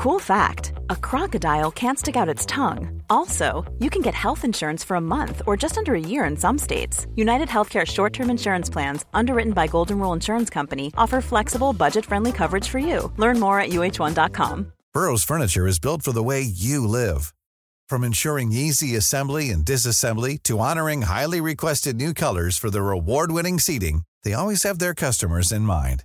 Cool 0.00 0.18
fact 0.18 0.72
a 0.88 0.96
crocodile 0.96 1.70
can't 1.70 1.98
stick 1.98 2.16
out 2.16 2.34
its 2.34 2.46
tongue. 2.46 3.02
Also, 3.10 3.70
you 3.80 3.90
can 3.90 4.00
get 4.00 4.14
health 4.14 4.46
insurance 4.46 4.82
for 4.82 4.94
a 4.94 5.06
month 5.16 5.42
or 5.46 5.58
just 5.58 5.76
under 5.76 5.94
a 5.94 6.00
year 6.00 6.24
in 6.24 6.38
some 6.38 6.56
states. 6.56 7.06
United 7.16 7.48
Healthcare 7.48 7.86
short 7.86 8.14
term 8.14 8.30
insurance 8.30 8.70
plans, 8.70 9.04
underwritten 9.12 9.52
by 9.52 9.66
Golden 9.66 9.98
Rule 9.98 10.14
Insurance 10.14 10.48
Company, 10.48 10.90
offer 10.96 11.20
flexible, 11.20 11.74
budget 11.74 12.06
friendly 12.06 12.32
coverage 12.32 12.66
for 12.66 12.78
you. 12.78 13.12
Learn 13.18 13.38
more 13.38 13.60
at 13.60 13.72
uh1.com. 13.72 14.72
Burrow's 14.94 15.22
furniture 15.22 15.66
is 15.66 15.78
built 15.78 16.00
for 16.00 16.12
the 16.12 16.22
way 16.22 16.40
you 16.40 16.86
live. 16.86 17.34
From 17.86 18.02
ensuring 18.02 18.52
easy 18.52 18.96
assembly 18.96 19.50
and 19.50 19.66
disassembly 19.66 20.42
to 20.44 20.58
honoring 20.60 21.02
highly 21.02 21.42
requested 21.42 21.96
new 21.96 22.14
colors 22.14 22.56
for 22.56 22.70
their 22.70 22.90
award 22.90 23.32
winning 23.32 23.58
seating, 23.58 24.04
they 24.24 24.32
always 24.32 24.62
have 24.62 24.78
their 24.78 24.94
customers 24.94 25.52
in 25.52 25.62
mind. 25.62 26.04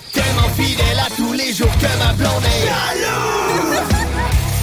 Tellement 0.13 0.49
fidèle 0.55 0.99
à 0.99 1.09
tous 1.15 1.33
les 1.33 1.53
jours 1.53 1.71
que 1.79 1.87
ma 1.97 2.13
blonde 2.13 2.43
est 2.45 2.67
jalouse. 2.67 3.81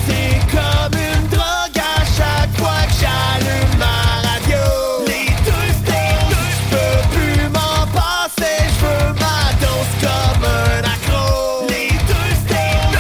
C'est 0.06 0.38
comme 0.50 0.94
une 1.00 1.26
drogue 1.28 1.78
à 1.78 2.04
chaque 2.16 2.54
fois 2.58 2.82
que 2.86 2.92
j'allume 3.00 3.74
ma 3.78 3.96
radio. 4.28 4.64
Les 5.06 5.28
deux 5.44 5.68
snooze! 5.80 6.36
Je 6.50 6.74
peux 6.74 7.00
plus 7.14 7.42
m'en 7.48 7.86
passer, 7.92 8.58
je 8.68 8.80
veux 8.84 9.08
ma 9.14 9.40
dose 9.60 9.92
comme 10.02 10.44
un 10.44 10.82
accro. 10.84 11.66
Les 11.68 11.90
deux 12.08 12.32
snooze! 12.46 12.96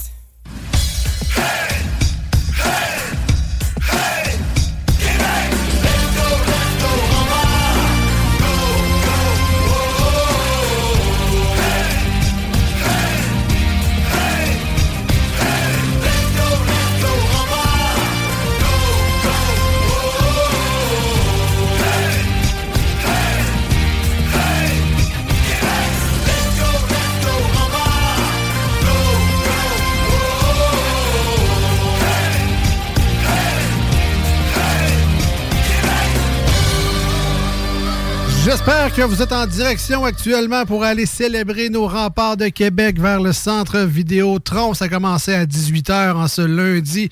J'espère 38.55 38.93
que 38.93 39.01
vous 39.01 39.19
êtes 39.23 39.31
en 39.31 39.47
direction 39.47 40.05
actuellement 40.05 40.63
pour 40.67 40.83
aller 40.83 41.07
célébrer 41.07 41.69
nos 41.69 41.87
remparts 41.87 42.37
de 42.37 42.49
Québec 42.49 42.99
vers 42.99 43.19
le 43.19 43.33
centre 43.33 43.79
Vidéotron. 43.79 44.75
Ça 44.75 44.85
a 44.85 44.89
commencé 44.89 45.33
à 45.33 45.47
18h 45.47 46.13
en 46.13 46.27
ce 46.27 46.43
lundi. 46.43 47.09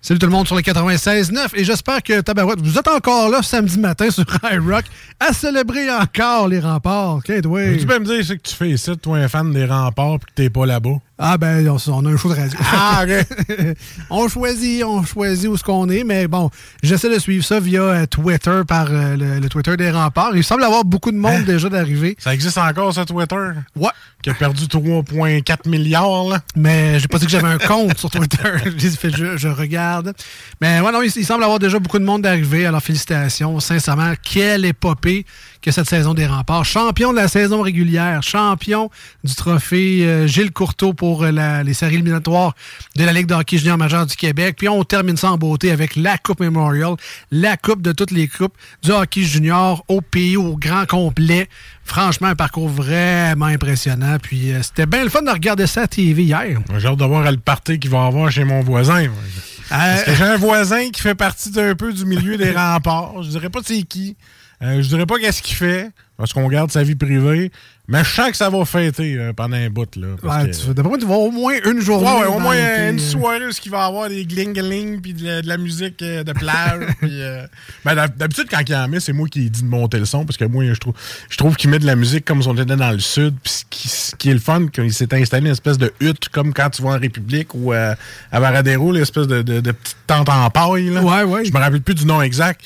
Salut 0.00 0.20
tout 0.20 0.26
le 0.26 0.30
monde 0.30 0.46
sur 0.46 0.54
le 0.54 0.62
96.9 0.62 1.48
et 1.54 1.64
j'espère 1.64 2.00
que 2.04 2.20
Tabarouette, 2.20 2.60
vous 2.60 2.78
êtes 2.78 2.86
encore 2.86 3.28
là 3.28 3.42
samedi 3.42 3.76
matin 3.76 4.08
sur 4.10 4.24
iRock 4.52 4.84
à 5.18 5.32
célébrer 5.32 5.90
encore 5.90 6.46
les 6.46 6.60
remparts. 6.60 7.22
Oui. 7.28 7.78
Tu 7.80 7.84
peux 7.84 7.98
me 7.98 8.04
dire 8.04 8.24
ce 8.24 8.34
que 8.34 8.42
tu 8.42 8.54
fais 8.54 8.70
ici, 8.70 8.96
toi, 8.98 9.18
un 9.18 9.26
fan 9.26 9.52
des 9.52 9.64
remparts, 9.64 10.20
puis 10.20 10.30
que 10.30 10.42
t'es 10.42 10.48
pas 10.48 10.64
là-bas? 10.64 10.98
Ah 11.20 11.36
ben, 11.36 11.68
on, 11.68 11.76
on 11.92 12.06
a 12.06 12.10
un 12.10 12.16
show 12.16 12.32
de 12.32 12.40
radio. 12.40 12.58
Ah, 12.72 13.04
on 14.10 14.28
choisit, 14.28 14.84
on 14.84 15.02
choisit 15.02 15.48
où 15.48 15.56
ce 15.56 15.64
qu'on 15.64 15.88
est, 15.88 16.04
mais 16.04 16.28
bon, 16.28 16.48
j'essaie 16.80 17.12
de 17.12 17.18
suivre 17.18 17.44
ça 17.44 17.58
via 17.58 17.82
euh, 17.82 18.06
Twitter, 18.06 18.60
par 18.68 18.86
euh, 18.90 19.16
le, 19.16 19.40
le 19.40 19.48
Twitter 19.48 19.76
des 19.76 19.90
remparts. 19.90 20.36
Il 20.36 20.44
semble 20.44 20.62
avoir 20.62 20.84
beaucoup 20.84 21.10
de 21.10 21.16
monde 21.16 21.44
déjà 21.44 21.68
d'arriver. 21.68 22.16
Ça 22.20 22.32
existe 22.32 22.56
encore, 22.56 22.94
ça, 22.94 23.04
Twitter? 23.04 23.34
Ouais. 23.74 23.90
Qui 24.22 24.30
a 24.30 24.34
perdu 24.34 24.64
3,4 24.66 25.68
milliards, 25.68 26.28
là? 26.28 26.40
Mais 26.54 27.00
j'ai 27.00 27.08
pas 27.08 27.18
dit 27.18 27.26
que 27.26 27.32
j'avais 27.32 27.48
un 27.48 27.58
compte 27.58 27.98
sur 27.98 28.10
Twitter. 28.10 28.38
Je, 29.18 29.36
je 29.36 29.48
regarde. 29.48 30.12
Mais 30.60 30.80
ouais, 30.80 30.92
non, 30.92 31.02
il, 31.02 31.10
il 31.14 31.24
semble 31.24 31.42
avoir 31.42 31.58
déjà 31.58 31.78
beaucoup 31.78 31.98
de 31.98 32.04
monde 32.04 32.22
d'arriver. 32.22 32.66
Alors, 32.66 32.82
félicitations. 32.82 33.58
Sincèrement, 33.60 34.12
quelle 34.22 34.64
épopée 34.64 35.24
que 35.62 35.70
cette 35.70 35.88
saison 35.88 36.14
des 36.14 36.26
remparts. 36.26 36.64
Champion 36.64 37.12
de 37.12 37.16
la 37.16 37.28
saison 37.28 37.62
régulière, 37.62 38.22
champion 38.22 38.90
du 39.24 39.34
trophée 39.34 40.04
euh, 40.04 40.26
Gilles 40.26 40.52
Courteau 40.52 40.92
pour 40.92 41.07
euh, 41.24 41.30
la- 41.32 41.62
les 41.62 41.74
séries 41.74 41.94
éliminatoires 41.94 42.54
de 42.96 43.04
la 43.04 43.12
Ligue 43.12 43.26
de 43.26 43.34
hockey 43.34 43.58
junior 43.58 43.76
majeur 43.78 44.06
du 44.06 44.14
Québec. 44.16 44.56
Puis 44.58 44.68
on 44.68 44.84
termine 44.84 45.16
ça 45.16 45.32
en 45.32 45.36
beauté 45.38 45.70
avec 45.70 45.96
la 45.96 46.18
Coupe 46.18 46.40
Memorial, 46.40 46.94
la 47.30 47.56
coupe 47.56 47.82
de 47.82 47.92
toutes 47.92 48.10
les 48.10 48.28
coupes 48.28 48.54
du 48.82 48.90
hockey 48.90 49.22
junior 49.22 49.84
au 49.88 50.00
pays, 50.00 50.36
au 50.36 50.56
grand 50.56 50.86
complet. 50.86 51.48
Franchement, 51.84 52.28
un 52.28 52.34
parcours 52.36 52.68
vraiment 52.68 53.46
impressionnant. 53.46 54.18
Puis 54.22 54.52
euh, 54.52 54.62
c'était 54.62 54.86
bien 54.86 55.02
le 55.04 55.10
fun 55.10 55.22
de 55.22 55.30
regarder 55.30 55.66
ça 55.66 55.82
à 55.82 55.86
TV 55.88 56.22
hier. 56.24 56.60
J'ai 56.78 56.86
hâte 56.88 56.96
de 56.98 57.04
voir 57.04 57.30
le 57.30 57.38
party 57.38 57.78
qu'il 57.78 57.90
va 57.90 58.04
avoir 58.06 58.30
chez 58.30 58.44
mon 58.44 58.60
voisin. 58.60 59.06
que 60.04 60.14
j'ai 60.14 60.24
un 60.24 60.36
voisin 60.36 60.90
qui 60.90 61.00
fait 61.02 61.14
partie 61.14 61.50
d'un 61.50 61.74
peu 61.74 61.92
du 61.92 62.04
milieu 62.04 62.36
des 62.36 62.50
remparts. 62.56 63.22
Je 63.22 63.28
dirais 63.30 63.50
pas 63.50 63.60
c'est 63.64 63.82
qui. 63.82 64.16
Euh, 64.62 64.82
je 64.82 64.88
dirais 64.88 65.06
pas 65.06 65.18
qu'est-ce 65.18 65.40
qu'il 65.40 65.56
fait, 65.56 65.90
parce 66.16 66.32
qu'on 66.32 66.48
garde 66.48 66.70
sa 66.72 66.82
vie 66.82 66.96
privée. 66.96 67.52
Mais 67.90 68.04
je 68.04 68.10
sens 68.10 68.30
que 68.32 68.36
ça 68.36 68.50
va 68.50 68.66
fêter 68.66 69.14
euh, 69.16 69.32
pendant 69.32 69.56
un 69.56 69.70
bout. 69.70 69.88
Là, 69.96 70.08
parce 70.20 70.44
Ouais, 70.44 70.50
que- 70.50 70.56
tu- 70.56 70.66
D'après 70.74 70.88
moi, 70.90 70.98
tu 70.98 71.06
vas 71.06 71.14
au 71.14 71.30
moins 71.30 71.54
une 71.64 71.80
journée. 71.80 72.06
Ouais, 72.06 72.20
ouais, 72.20 72.26
au 72.26 72.38
moins 72.38 72.54
euh, 72.54 72.90
une 72.90 72.98
soirée 72.98 73.46
où 73.46 73.50
il 73.64 73.70
va 73.70 73.78
y 73.78 73.86
avoir 73.86 74.08
des 74.10 74.26
gling-gling 74.26 75.00
puis 75.00 75.14
de, 75.14 75.24
la- 75.24 75.40
de 75.40 75.48
la 75.48 75.56
musique 75.56 76.02
euh, 76.02 76.22
de 76.22 76.32
plage. 76.32 76.84
puis, 77.00 77.18
ben, 77.86 77.94
d'hab- 77.94 78.14
D'habitude, 78.16 78.46
quand 78.50 78.60
il 78.68 78.74
en 78.74 78.88
met, 78.88 79.00
c'est 79.00 79.14
moi 79.14 79.26
qui 79.28 79.48
dit 79.48 79.62
de 79.62 79.66
monter 79.68 79.98
le 80.00 80.04
son 80.04 80.26
parce 80.26 80.36
que 80.36 80.44
moi, 80.44 80.64
je 80.66 80.78
trouve, 80.78 80.92
je 81.30 81.36
trouve 81.38 81.56
qu'il 81.56 81.70
met 81.70 81.78
de 81.78 81.86
la 81.86 81.96
musique 81.96 82.26
comme 82.26 82.42
si 82.42 82.48
on 82.48 82.54
était 82.56 82.76
dans 82.76 82.90
le 82.90 82.98
sud. 82.98 83.34
Puis 83.42 83.52
ce 83.52 83.64
qui, 83.70 83.88
ce 83.88 84.14
qui 84.16 84.28
est 84.28 84.34
le 84.34 84.40
fun, 84.40 84.66
qu'il 84.66 84.92
s'est 84.92 85.14
installé 85.14 85.46
une 85.46 85.52
espèce 85.52 85.78
de 85.78 85.90
hutte 86.00 86.28
comme 86.28 86.52
quand 86.52 86.68
tu 86.68 86.82
vas 86.82 86.90
en 86.90 86.98
République 86.98 87.54
ou 87.54 87.72
à 87.72 87.94
Varadero, 88.32 88.92
l'espèce 88.92 89.28
de, 89.28 89.40
de, 89.40 89.60
de 89.60 89.72
petite 89.72 89.96
tente 90.06 90.28
en 90.28 90.50
paille. 90.50 90.90
Là. 90.90 91.02
Ouais, 91.02 91.22
ouais. 91.22 91.44
Je 91.46 91.52
me 91.54 91.58
rappelle 91.58 91.80
plus 91.80 91.94
du 91.94 92.04
nom 92.04 92.20
exact. 92.20 92.60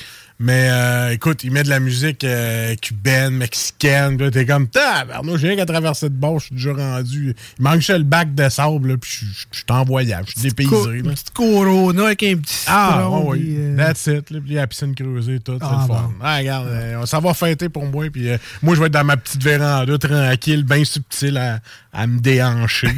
Mais 0.45 0.67
euh, 0.69 1.11
écoute, 1.13 1.45
il 1.45 1.51
met 1.51 1.63
de 1.63 1.69
la 1.69 1.79
musique 1.79 2.25
euh, 2.25 2.75
cubaine, 2.75 3.33
mexicaine. 3.37 4.17
Puis 4.17 4.29
t'es 4.29 4.45
comme, 4.45 4.67
tabarnou, 4.67 5.37
j'ai 5.37 5.47
rien 5.47 5.55
qu'à 5.55 5.65
traverser 5.65 6.09
de 6.09 6.15
bord, 6.15 6.39
je 6.39 6.47
suis 6.47 6.55
déjà 6.55 6.73
rendu. 6.73 7.33
Il 7.57 7.63
manque 7.63 7.77
juste 7.77 7.91
le 7.91 8.03
bac 8.03 8.35
de 8.35 8.49
sable, 8.49 8.89
là, 8.89 8.97
puis 8.97 9.09
je 9.09 9.25
suis- 9.25 9.63
en 9.69 9.85
voyage, 9.85 10.25
je 10.35 10.41
suis 10.41 10.51
Co- 10.53 10.85
dépaysé. 10.85 10.99
Une 10.99 11.05
là. 11.07 11.11
petite 11.13 11.29
Corona 11.31 12.05
avec 12.07 12.23
un 12.23 12.35
petit 12.35 12.57
Ah, 12.67 12.89
citron, 12.99 13.31
puis, 13.31 13.39
oui. 13.39 13.55
euh, 13.57 13.77
That's 13.77 14.05
it. 14.07 14.29
Là, 14.31 14.39
puis 14.45 14.53
la 14.55 14.67
piscine 14.67 14.93
creusée, 14.93 15.39
tout, 15.39 15.57
c'est 15.61 15.65
Ah, 15.65 15.85
le 15.87 15.93
fun. 15.93 16.11
Ah, 16.21 16.37
regarde, 16.39 16.67
euh, 16.67 17.05
ça 17.05 17.21
va 17.21 17.33
fêter 17.33 17.69
pour 17.69 17.85
moi. 17.85 18.07
Puis 18.11 18.29
euh, 18.29 18.37
moi, 18.61 18.75
je 18.75 18.81
vais 18.81 18.87
être 18.87 18.93
dans 18.93 19.05
ma 19.05 19.15
petite 19.15 19.41
véranda, 19.41 19.97
tranquille, 19.97 20.63
bien 20.65 20.83
subtil, 20.83 21.37
à, 21.37 21.59
à 21.93 22.07
me 22.07 22.19
déhancher. 22.19 22.89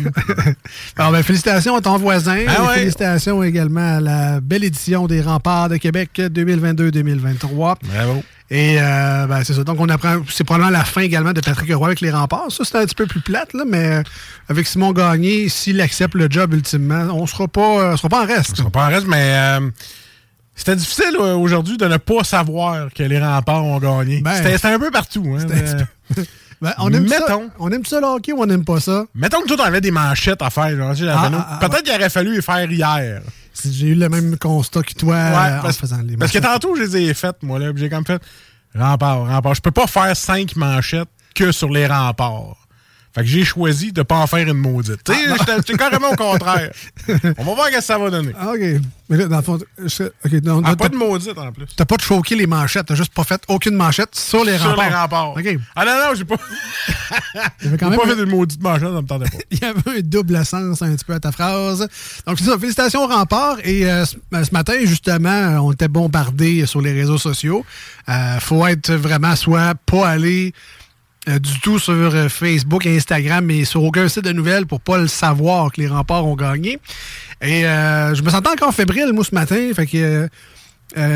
Alors, 0.98 1.12
ben, 1.12 1.22
félicitations 1.22 1.76
à 1.76 1.82
ton 1.82 1.98
voisin. 1.98 2.46
Ah 2.48 2.64
ouais. 2.68 2.76
Félicitations 2.76 3.44
également 3.44 3.98
à 3.98 4.00
la 4.00 4.40
belle 4.40 4.64
édition 4.64 5.06
des 5.06 5.22
Remparts 5.22 5.70
de 5.70 5.78
Québec 5.78 6.12
2022-2023. 6.18 7.76
Bravo. 7.84 8.24
Et 8.50 8.78
euh, 8.80 9.26
ben, 9.28 9.44
c'est 9.44 9.54
ça. 9.54 9.64
Donc, 9.64 9.80
on 9.80 9.90
apprend. 9.90 10.22
C'est 10.30 10.44
probablement 10.44 10.72
la 10.72 10.86
fin 10.86 11.02
également 11.02 11.34
de 11.34 11.42
Patrick 11.42 11.74
Roy 11.74 11.88
avec 11.88 12.02
les 12.02 12.12
remparts. 12.12 12.52
Ça, 12.52 12.64
c'est 12.64 12.78
un 12.78 12.86
petit 12.86 12.96
peu 12.96 13.06
plus 13.06 13.20
plate, 13.20 13.54
là, 13.54 13.64
mais 13.68 13.86
euh, 13.86 14.04
avec 14.50 14.68
Simon 14.68 14.94
Gagné, 14.94 15.50
s'il 15.50 15.82
accepte 15.82 16.14
le 16.14 16.28
job 16.30 16.54
ultimement, 16.54 17.08
on 17.12 17.26
sera 17.26 17.48
pas, 17.48 17.80
euh, 17.80 17.98
sera 17.98 18.08
pas 18.08 18.24
en 18.24 18.28
reste. 18.28 18.52
On 18.54 18.56
sera 18.56 18.70
pas 18.70 18.86
en 18.86 18.90
reste, 18.90 19.08
mais 19.08 19.34
euh, 19.36 19.70
c'était 20.56 20.76
difficile 20.76 21.18
aujourd'hui 21.18 21.76
de 21.76 21.86
ne 21.86 21.98
pas 21.98 22.24
savoir 22.24 22.94
que 22.94 23.04
les 23.04 23.20
remparts 23.20 23.66
ont 23.66 23.80
gagné. 23.80 24.22
Ben, 24.22 24.36
c'était 24.36 24.68
un 24.68 24.80
peu 24.80 24.92
partout. 24.92 25.26
Hein, 25.36 25.40
c'était 25.40 26.22
un 26.22 26.24
Ben, 26.62 26.74
on 26.78 26.92
aime 26.94 27.08
ça. 27.08 27.20
Mettons. 27.20 27.50
On 27.60 27.72
aime 27.72 27.86
ça 27.86 28.00
le 28.00 28.08
hockey 28.08 28.32
ou 28.32 28.42
on 28.42 28.46
n'aime 28.46 28.66
pas 28.66 28.80
ça? 28.80 29.06
Mettons 29.14 29.42
que 29.42 29.48
toi, 29.48 29.58
t'avais 29.58 29.82
des 29.82 29.92
manchettes 29.92 30.42
à 30.42 30.50
faire. 30.50 30.76
Ah, 30.82 30.94
ah, 31.08 31.48
ah, 31.62 31.68
Peut-être 31.68 31.84
qu'il 31.84 31.94
aurait 31.94 32.10
fallu 32.10 32.36
les 32.36 32.42
faire 32.42 32.72
hier. 32.72 33.22
J'ai 33.64 33.88
eu 33.88 33.96
le 33.96 34.10
même 34.10 34.38
constat 34.38 34.84
que 34.84 34.94
toi 34.94 35.16
euh, 35.16 35.60
en 35.60 35.62
parce, 35.62 35.78
faisant 35.78 36.02
les 36.02 36.18
parce 36.18 36.32
que 36.32 36.38
manchettes. 36.40 36.54
tantôt, 36.62 36.76
je 36.76 36.84
les 36.84 36.98
ai 36.98 37.14
faites, 37.14 37.42
moi, 37.42 37.60
là. 37.60 37.72
J'ai 37.76 37.90
comme 37.90 38.06
fait 38.06 38.22
rempart, 38.74 39.26
rempart. 39.28 39.56
Je 39.56 39.62
peux 39.62 39.72
pas 39.72 39.88
faire 39.88 40.16
cinq 40.16 40.56
manchettes 40.56 41.10
que 41.34 41.52
sur 41.52 41.70
les 41.70 41.88
remparts. 41.88 42.58
Fait 43.16 43.22
que 43.22 43.28
j'ai 43.28 43.46
choisi 43.46 43.94
de 43.94 44.02
pas 44.02 44.18
en 44.18 44.28
faire 44.28 44.46
une 44.46 44.54
maudite. 44.58 45.02
Tu 45.06 45.14
sais, 45.14 45.20
j'étais- 45.40 45.56
j'étais 45.56 45.78
carrément 45.78 46.10
au 46.10 46.16
contraire. 46.18 46.70
On 47.38 47.44
va 47.46 47.54
voir 47.56 47.68
ce 47.72 47.78
que 47.78 47.82
ça 47.84 47.98
va 47.98 48.10
donner. 48.10 48.34
Ah, 48.38 48.50
OK. 48.52 48.60
Mais 49.08 49.18
là, 49.18 49.28
dans 49.28 49.38
le 49.38 49.42
fond, 49.42 49.58
je- 49.78 50.04
OK, 50.04 50.44
non, 50.44 50.62
Ah, 50.66 50.72
t'as- 50.72 50.76
pas 50.76 50.90
de 50.90 50.98
maudite 50.98 51.38
en 51.38 51.52
plus. 51.54 51.66
T'as 51.78 51.86
pas 51.86 51.96
choqué 52.02 52.36
les 52.36 52.46
manchettes, 52.46 52.88
t'as 52.88 52.96
juste 52.96 53.14
pas 53.14 53.24
fait 53.24 53.42
aucune 53.48 53.76
manchette 53.76 54.14
sur 54.16 54.44
les 54.44 54.58
Sur 54.58 54.72
remparts. 54.72 54.90
les 54.90 54.96
remparts. 54.96 55.32
OK. 55.32 55.58
Ah 55.78 55.86
non, 55.86 55.92
non, 55.94 56.14
j'ai 56.16 56.26
pas, 56.26 56.36
j'ai 57.62 57.70
même 57.70 57.78
pas 57.78 58.06
fait 58.08 58.14
une 58.24 58.30
maudite 58.30 58.62
manchette, 58.62 58.90
ça 58.90 59.02
me 59.02 59.08
tentait 59.08 59.30
pas. 59.30 59.38
il 59.52 59.60
y 59.60 59.64
avait 59.66 60.00
un 60.00 60.02
double 60.02 60.46
sens 60.46 60.82
un 60.82 60.94
petit 60.96 61.06
peu 61.06 61.14
à 61.14 61.20
ta 61.20 61.32
phrase. 61.32 61.88
Donc, 62.28 62.38
c'est 62.40 62.46
ça. 62.46 62.58
Félicitations, 62.60 63.08
Rempart. 63.08 63.58
Et 63.64 63.90
euh, 63.90 64.06
ce, 64.06 64.16
ce 64.44 64.52
matin, 64.52 64.74
justement, 64.84 65.66
on 65.66 65.72
était 65.72 65.88
bombardés 65.88 66.66
sur 66.66 66.82
les 66.82 66.92
réseaux 66.92 67.18
sociaux. 67.18 67.66
Euh, 68.10 68.40
faut 68.40 68.66
être 68.68 68.92
vraiment 68.94 69.36
soit 69.36 69.74
pas 69.86 70.08
aller 70.10 70.54
euh, 71.28 71.40
du 71.40 71.60
tout 71.62 71.80
sur 71.80 71.94
euh, 71.94 72.30
Facebook, 72.30 72.86
Instagram, 72.86 73.46
mais 73.46 73.66
sur 73.66 73.84
aucun 73.84 74.08
site 74.08 74.24
de 74.26 74.32
nouvelles 74.32 74.66
pour 74.66 74.80
pas 74.82 74.98
le 74.98 75.08
savoir 75.08 75.72
que 75.72 75.82
les 75.82 75.88
remparts 75.88 76.26
ont 76.26 76.36
gagné. 76.36 76.80
Et 77.42 77.66
euh, 77.66 78.14
je 78.16 78.22
me 78.22 78.30
sentais 78.30 78.50
encore 78.50 78.74
fébrile, 78.74 79.12
moi, 79.14 79.24
ce 79.24 79.34
matin. 79.36 79.70
Fait 79.76 79.86
que 79.88 80.30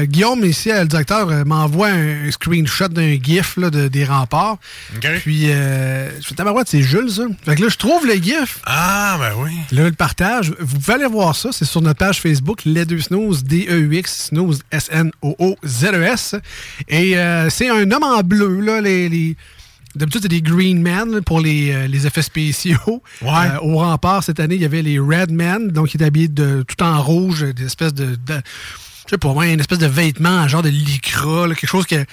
Guillaume, 0.04 0.44
ici, 0.44 0.70
le 0.74 0.86
directeur, 0.86 1.28
m'envoie 1.46 1.88
un, 1.88 2.28
un 2.28 2.32
screenshot 2.32 2.90
d'un 2.90 3.16
GIF 3.22 3.56
là, 3.56 3.70
de- 3.70 3.88
des 3.88 4.04
remparts. 4.04 4.58
Puis, 5.20 5.52
euh, 5.52 6.10
je 6.20 6.28
fais 6.28 6.36
tabarouette, 6.36 6.68
c'est 6.68 6.82
Jules, 6.82 7.10
ça. 7.10 7.22
Fait 7.46 7.56
que 7.56 7.62
là, 7.62 7.70
je 7.70 7.78
trouve 7.78 8.06
le 8.06 8.16
GIF. 8.16 8.60
Ah, 8.66 9.16
ben 9.20 9.32
oui. 9.38 9.52
Là, 9.72 9.84
le 9.86 9.92
partage, 9.94 10.52
vous 10.60 10.80
pouvez 10.80 10.96
aller 10.96 11.06
voir 11.06 11.34
ça. 11.36 11.52
C'est 11.54 11.64
sur 11.66 11.82
notre 11.82 12.00
page 12.00 12.20
Facebook, 12.20 12.62
Les 12.66 12.84
Deux 12.84 13.00
Snooze, 13.00 13.44
D-E-U-X, 13.46 14.30
Snooze, 14.32 14.60
S-N-O-O-Z-E-S. 14.72 16.36
Et 16.90 17.18
euh, 17.18 17.50
c'est 17.50 17.70
un 17.70 17.90
homme 17.92 18.04
en 18.04 18.22
bleu, 18.22 18.60
là, 18.60 18.82
les... 18.82 19.08
les- 19.08 19.38
D'habitude, 19.96 20.22
c'est 20.22 20.30
des 20.30 20.42
Green 20.42 20.82
Men 20.82 21.22
pour 21.22 21.42
les, 21.42 21.72
euh, 21.72 21.88
les 21.88 22.06
effets 22.06 22.22
spéciaux. 22.22 22.78
Ouais. 23.22 23.30
Euh, 23.30 23.60
au 23.62 23.78
rempart, 23.78 24.24
cette 24.24 24.40
année, 24.40 24.56
il 24.56 24.62
y 24.62 24.66
avait 24.66 24.82
les 24.82 24.98
Red 24.98 25.32
Men, 25.32 25.70
donc 25.70 25.94
ils 25.94 25.98
étaient 25.98 26.06
habillés 26.06 26.28
de, 26.28 26.64
tout 26.68 26.82
en 26.84 27.02
rouge, 27.02 27.42
des 27.54 27.66
espèces 27.66 27.94
de... 27.94 28.16
de 28.16 28.42
je 29.06 29.16
sais 29.16 29.18
pas, 29.18 29.34
moi, 29.34 29.48
une 29.48 29.60
espèce 29.60 29.80
de 29.80 29.88
vêtement, 29.88 30.30
un 30.30 30.48
genre 30.48 30.62
de 30.62 30.70
lycra, 30.70 31.48
là, 31.48 31.56
quelque 31.56 31.70
chose 31.70 31.88
que... 31.88 32.06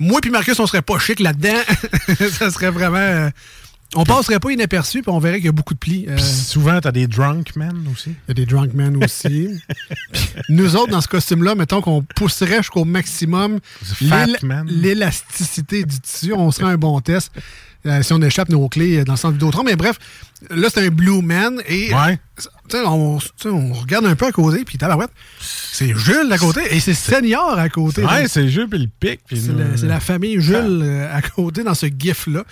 Moi 0.00 0.20
puis 0.20 0.30
Marcus, 0.30 0.58
on 0.58 0.66
serait 0.66 0.82
pas 0.82 0.98
chic 0.98 1.20
là-dedans. 1.20 1.60
ça 2.30 2.50
serait 2.50 2.70
vraiment... 2.70 2.96
euh, 2.96 3.30
on 3.94 4.04
passerait 4.04 4.38
pas 4.38 4.50
inaperçu, 4.52 5.00
puis 5.02 5.10
on 5.10 5.18
verrait 5.18 5.36
qu'il 5.36 5.46
y 5.46 5.48
a 5.48 5.52
beaucoup 5.52 5.72
de 5.74 5.78
plis. 5.78 6.04
Euh, 6.08 6.18
souvent, 6.18 6.78
t'as 6.80 6.92
des 6.92 7.06
drunk 7.06 7.56
men 7.56 7.74
aussi. 7.92 8.10
il 8.10 8.28
y 8.28 8.30
a 8.32 8.34
des 8.34 8.44
drunk 8.46 8.74
men 8.74 9.02
aussi. 9.02 9.48
Nous 10.50 10.76
autres, 10.76 10.90
dans 10.92 11.00
ce 11.00 11.08
costume-là, 11.08 11.54
mettons 11.54 11.80
qu'on 11.80 12.02
pousserait 12.02 12.58
jusqu'au 12.58 12.84
maximum 12.84 13.60
l'élasticité 14.66 15.84
du 15.84 16.00
tissu. 16.00 16.32
On 16.32 16.50
serait 16.50 16.72
un 16.72 16.76
bon 16.78 17.00
test 17.00 17.32
euh, 17.86 18.02
si 18.02 18.12
on 18.12 18.20
échappe 18.22 18.48
nos 18.48 18.68
clés 18.68 19.04
dans 19.04 19.12
le 19.14 19.16
centre 19.18 19.34
Vidéotron. 19.34 19.62
Mais 19.62 19.76
bref, 19.76 19.98
là, 20.50 20.68
c'est 20.72 20.86
un 20.86 20.90
Blue 20.90 21.22
Man. 21.22 21.60
Et 21.66 21.94
Ouais. 21.94 22.18
tu 22.36 22.44
sais, 22.76 22.82
on, 22.84 23.18
on 23.46 23.72
regarde 23.72 24.04
un 24.04 24.16
peu 24.16 24.26
à 24.26 24.32
côté, 24.32 24.64
puis 24.64 24.78
tabarouette, 24.78 25.10
c'est 25.40 25.94
Jules 25.96 26.30
à 26.30 26.38
côté 26.38 26.60
et 26.74 26.80
c'est 26.80 26.94
Senior 26.94 27.58
à 27.58 27.68
côté. 27.68 28.04
Ouais, 28.04 28.28
c'est 28.28 28.42
le 28.42 28.48
jeu 28.48 28.66
puis 28.68 28.80
le 28.80 28.88
pic. 29.00 29.20
c'est 29.30 29.48
nous- 29.48 29.88
la, 29.88 30.00
famille 30.00 30.40
Jules 30.40 30.80
euh, 30.82 31.16
à 31.16 31.22
côté 31.22 31.62
dans 31.64 31.74
ce 31.74 31.86
gif-là. 31.86 32.44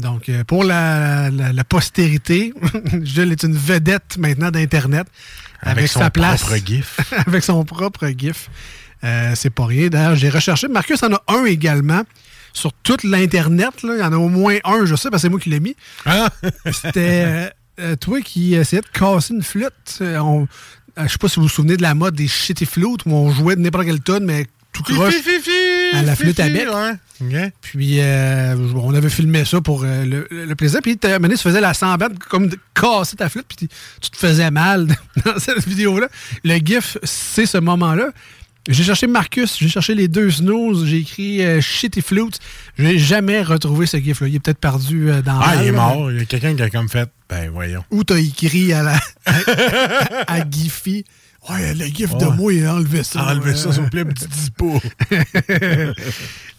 Donc, 0.00 0.28
euh, 0.28 0.44
pour 0.44 0.64
la, 0.64 1.30
la- 1.30 1.52
la 1.52 1.64
postérité, 1.64 2.52
Jules 3.02 3.32
est 3.32 3.42
une 3.42 3.54
vedette 3.56 4.16
maintenant 4.18 4.50
d'Internet. 4.50 5.06
Avec, 5.62 5.88
son 5.88 6.00
sa 6.00 6.10
place. 6.10 6.40
propre 6.42 6.56
gif. 6.64 6.98
avec 7.26 7.44
son 7.44 7.64
propre 7.64 8.08
gif. 8.16 8.48
Euh, 9.04 9.32
c'est 9.34 9.50
pas 9.50 9.66
rien. 9.66 9.88
D'ailleurs, 9.88 10.16
j'ai 10.16 10.30
recherché. 10.30 10.68
Marcus 10.68 11.02
en 11.02 11.12
a 11.12 11.22
un 11.28 11.44
également 11.44 12.02
sur 12.52 12.72
toute 12.72 13.04
l'Internet. 13.04 13.70
Il 13.82 13.98
y 13.98 14.02
en 14.02 14.12
a 14.12 14.16
au 14.16 14.28
moins 14.28 14.56
un, 14.64 14.84
je 14.86 14.94
sais, 14.96 15.10
parce 15.10 15.22
que 15.22 15.26
c'est 15.26 15.30
moi 15.30 15.38
qui 15.40 15.50
l'ai 15.50 15.60
mis. 15.60 15.76
Ah! 16.06 16.30
C'était 16.72 17.50
euh, 17.78 17.96
toi 17.96 18.20
qui 18.22 18.54
essayais 18.54 18.82
de 18.82 18.86
casser 18.88 19.34
une 19.34 19.42
flûte. 19.42 19.98
On- 20.00 20.46
je 20.96 21.06
sais 21.08 21.18
pas 21.18 21.28
si 21.28 21.36
vous 21.36 21.42
vous 21.42 21.48
souvenez 21.48 21.76
de 21.76 21.82
la 21.82 21.94
mode 21.94 22.14
des 22.14 22.26
shitty 22.28 22.66
flutes 22.66 23.06
où 23.06 23.10
on 23.12 23.30
jouait 23.30 23.54
de 23.56 23.60
n'importe 23.60 23.84
quelle 23.86 24.00
tonne, 24.00 24.24
mais 24.24 24.46
tout 24.82 24.94
croche. 24.94 25.14
À 25.94 26.02
la 26.02 26.16
flûte 26.16 26.40
à 26.40 26.48
bec. 26.48 26.68
ouais. 27.20 27.52
Puis 27.60 27.96
euh, 28.00 28.56
on 28.74 28.94
avait 28.94 29.10
filmé 29.10 29.44
ça 29.44 29.60
pour 29.60 29.84
euh, 29.84 30.04
le, 30.04 30.26
le 30.30 30.54
plaisir. 30.54 30.80
Puis 30.82 30.98
à 31.02 31.06
un 31.06 31.10
moment 31.10 31.22
donné, 31.24 31.36
tu 31.36 31.42
faisais 31.42 31.60
la 31.60 31.74
semblante 31.74 32.18
comme 32.18 32.48
de 32.48 32.58
casser 32.74 33.16
ta 33.16 33.28
flûte, 33.28 33.46
puis 33.48 33.68
tu 34.00 34.10
te 34.10 34.16
faisais 34.16 34.50
mal 34.50 34.86
dans 35.24 35.38
cette 35.38 35.66
vidéo-là. 35.66 36.08
Le 36.44 36.56
GIF, 36.64 36.96
c'est 37.02 37.46
ce 37.46 37.58
moment-là. 37.58 38.10
J'ai 38.68 38.84
cherché 38.84 39.06
Marcus, 39.06 39.56
j'ai 39.58 39.68
cherché 39.68 39.94
les 39.94 40.06
deux 40.06 40.30
snooze, 40.30 40.84
j'ai 40.86 40.98
écrit 40.98 41.42
euh, 41.42 41.60
shitty 41.62 42.02
flute. 42.02 42.38
J'ai 42.78 42.98
jamais 42.98 43.42
retrouvé 43.42 43.86
ce 43.86 43.96
GIF-là. 43.96 44.28
Il 44.28 44.34
est 44.34 44.38
peut-être 44.40 44.58
perdu 44.58 45.10
euh, 45.10 45.22
dans 45.22 45.40
Ah, 45.40 45.56
il 45.62 45.68
est 45.68 45.72
mort. 45.72 46.10
Il 46.12 46.18
y 46.18 46.20
a 46.20 46.24
quelqu'un 46.26 46.54
qui 46.54 46.62
a 46.62 46.68
comme 46.70 46.88
fait. 46.88 47.08
Ben, 47.28 47.50
voyons. 47.50 47.82
Ou 47.90 48.04
t'as 48.04 48.16
écrit 48.18 48.72
à 48.74 48.82
la 48.82 49.00
à, 49.26 50.34
à 50.34 50.50
Giphy. 50.50 51.04
Ouais, 51.48 51.74
le 51.74 51.86
GIF 51.86 52.14
de 52.16 52.26
moi, 52.26 52.52
il 52.52 52.66
a 52.66 52.74
enlevé 52.74 53.02
ça. 53.02 53.24
Enlevez 53.24 53.56
ça, 53.56 53.72
s'il 53.72 53.82
vous 53.82 53.88
plaît, 53.88 54.04
petit 54.04 54.26
dispo. 54.26 54.80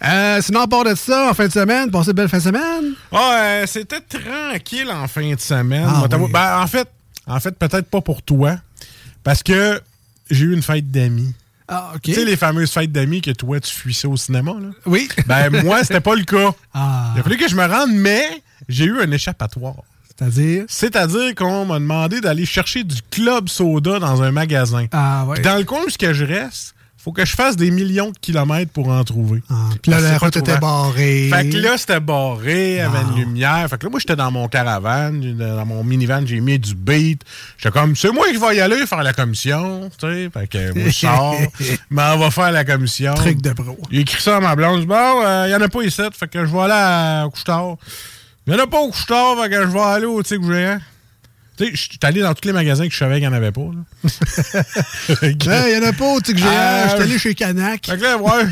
euh, 0.03 0.41
sinon, 0.41 0.61
à 0.61 0.67
part 0.67 0.83
de 0.83 0.95
ça, 0.95 1.29
en 1.29 1.33
fin 1.33 1.47
de 1.47 1.51
semaine, 1.51 1.91
passez 1.91 2.09
une 2.09 2.15
belle 2.15 2.29
fin 2.29 2.39
de 2.39 2.43
semaine. 2.43 2.93
Ouais, 3.11 3.63
c'était 3.67 4.01
tranquille 4.01 4.89
en 4.89 5.07
fin 5.07 5.33
de 5.33 5.39
semaine. 5.39 5.87
Ah 5.87 6.03
oui. 6.11 6.31
ben, 6.31 6.59
en 6.61 6.67
fait, 6.67 6.87
en 7.27 7.39
fait 7.39 7.51
peut-être 7.51 7.89
pas 7.89 8.01
pour 8.01 8.23
toi, 8.23 8.57
parce 9.23 9.43
que 9.43 9.79
j'ai 10.31 10.45
eu 10.45 10.53
une 10.53 10.63
fête 10.63 10.89
d'amis. 10.89 11.33
Ah, 11.67 11.91
OK. 11.95 12.01
Tu 12.01 12.13
sais, 12.13 12.25
les 12.25 12.35
fameuses 12.35 12.71
fêtes 12.71 12.91
d'amis 12.91 13.21
que 13.21 13.31
toi, 13.31 13.59
tu 13.59 13.73
fuissais 13.73 14.07
au 14.07 14.17
cinéma, 14.17 14.53
là? 14.59 14.69
Oui. 14.85 15.07
Ben, 15.27 15.63
moi, 15.63 15.83
c'était 15.83 16.01
pas 16.01 16.15
le 16.15 16.23
cas. 16.23 16.53
Ah, 16.73 17.11
Il 17.15 17.19
a 17.19 17.23
fallu 17.23 17.37
que 17.37 17.47
je 17.47 17.55
me 17.55 17.65
rende, 17.65 17.91
mais 17.93 18.41
j'ai 18.67 18.85
eu 18.85 18.99
un 18.99 19.09
échappatoire. 19.11 19.75
C'est-à-dire... 20.21 20.65
C'est-à-dire 20.67 21.35
qu'on 21.35 21.65
m'a 21.65 21.79
demandé 21.79 22.21
d'aller 22.21 22.45
chercher 22.45 22.83
du 22.83 23.01
club 23.09 23.49
soda 23.49 23.99
dans 23.99 24.21
un 24.21 24.31
magasin. 24.31 24.85
Ah, 24.91 25.25
ouais. 25.25 25.35
Puis 25.35 25.43
dans 25.43 25.57
le 25.57 25.63
coin 25.63 25.79
où 25.85 25.89
ce 25.89 25.97
que 25.97 26.13
je 26.13 26.23
reste, 26.23 26.75
faut 27.03 27.11
que 27.11 27.25
je 27.25 27.31
fasse 27.33 27.55
des 27.55 27.71
millions 27.71 28.11
de 28.11 28.17
kilomètres 28.19 28.71
pour 28.71 28.89
en 28.89 29.03
trouver. 29.03 29.41
Ah, 29.49 29.69
puis 29.81 29.89
là, 29.89 29.99
la 29.99 30.19
route 30.19 30.37
était 30.37 30.59
barrée. 30.59 31.31
Fait 31.33 31.49
que 31.49 31.57
là, 31.57 31.75
c'était 31.75 31.99
barré, 31.99 32.73
il 32.73 32.77
y 32.77 32.79
avait 32.79 33.01
une 33.01 33.15
lumière. 33.15 33.65
Fait 33.67 33.79
que 33.79 33.85
là, 33.87 33.89
moi, 33.89 33.99
j'étais 33.99 34.15
dans 34.15 34.29
mon 34.29 34.47
caravane, 34.47 35.35
dans 35.35 35.65
mon 35.65 35.83
minivan, 35.83 36.21
j'ai 36.27 36.39
mis 36.39 36.59
du 36.59 36.75
beat. 36.75 37.23
J'étais 37.57 37.71
comme, 37.71 37.95
c'est 37.95 38.11
moi 38.11 38.27
qui 38.31 38.37
vais 38.37 38.55
y 38.57 38.61
aller 38.61 38.85
faire 38.85 39.01
la 39.01 39.13
commission, 39.13 39.89
tu 39.97 40.07
sais. 40.07 40.29
Fait 40.31 40.47
que 40.47 40.77
moi, 40.77 40.89
je 40.89 40.91
sors, 40.91 41.35
mais 41.89 42.03
on 42.13 42.17
va 42.19 42.29
faire 42.29 42.51
la 42.51 42.63
commission. 42.63 43.15
Truc 43.15 43.41
de 43.41 43.53
pro. 43.53 43.79
J'ai 43.89 44.01
écrit 44.01 44.21
ça 44.21 44.37
à 44.37 44.39
ma 44.39 44.55
blonde. 44.55 44.85
Bon, 44.85 45.23
il 45.47 45.49
y 45.49 45.55
en 45.55 45.61
a 45.61 45.69
pas 45.69 45.81
ici, 45.81 46.03
fait 46.13 46.27
que 46.27 46.45
je 46.45 46.51
vais 46.51 46.59
aller 46.59 46.73
à 46.73 47.27
Couche-Tard. 47.31 47.77
Il 48.51 48.57
y 48.57 48.59
en 48.59 48.63
a 48.65 48.67
pas 48.67 48.81
au 48.81 48.89
Couche-Tard, 48.89 49.47
que 49.47 49.61
je 49.61 49.67
vais 49.67 49.79
aller 49.79 50.05
au 50.05 50.21
Tigre 50.21 50.51
Géant. 50.51 50.79
Tu 51.61 51.67
sais, 51.67 51.75
je 51.75 51.81
suis 51.81 51.99
allé 52.03 52.21
dans 52.21 52.33
tous 52.33 52.47
les 52.47 52.53
magasins 52.53 52.87
que 52.87 52.93
je 52.93 52.97
savais 52.97 53.19
qu'il 53.19 53.27
n'y 53.29 53.33
en 53.33 53.37
avait 53.37 53.51
pas. 53.51 53.61
là. 53.61 54.63
Que- 55.09 55.69
Il 55.71 55.75
y 55.75 55.85
en 55.85 55.87
a 55.87 55.93
pas 55.93 56.05
au 56.13 56.19
Tic 56.21 56.37
Géant. 56.37 56.47
Ah, 56.51 56.83
Je 56.87 56.93
suis 56.95 57.01
allé 57.03 57.19
chez 57.19 57.35
Canac. 57.35 57.85
fait 57.85 57.97
que 57.97 58.01
là, 58.03 58.17
ouais. 58.17 58.43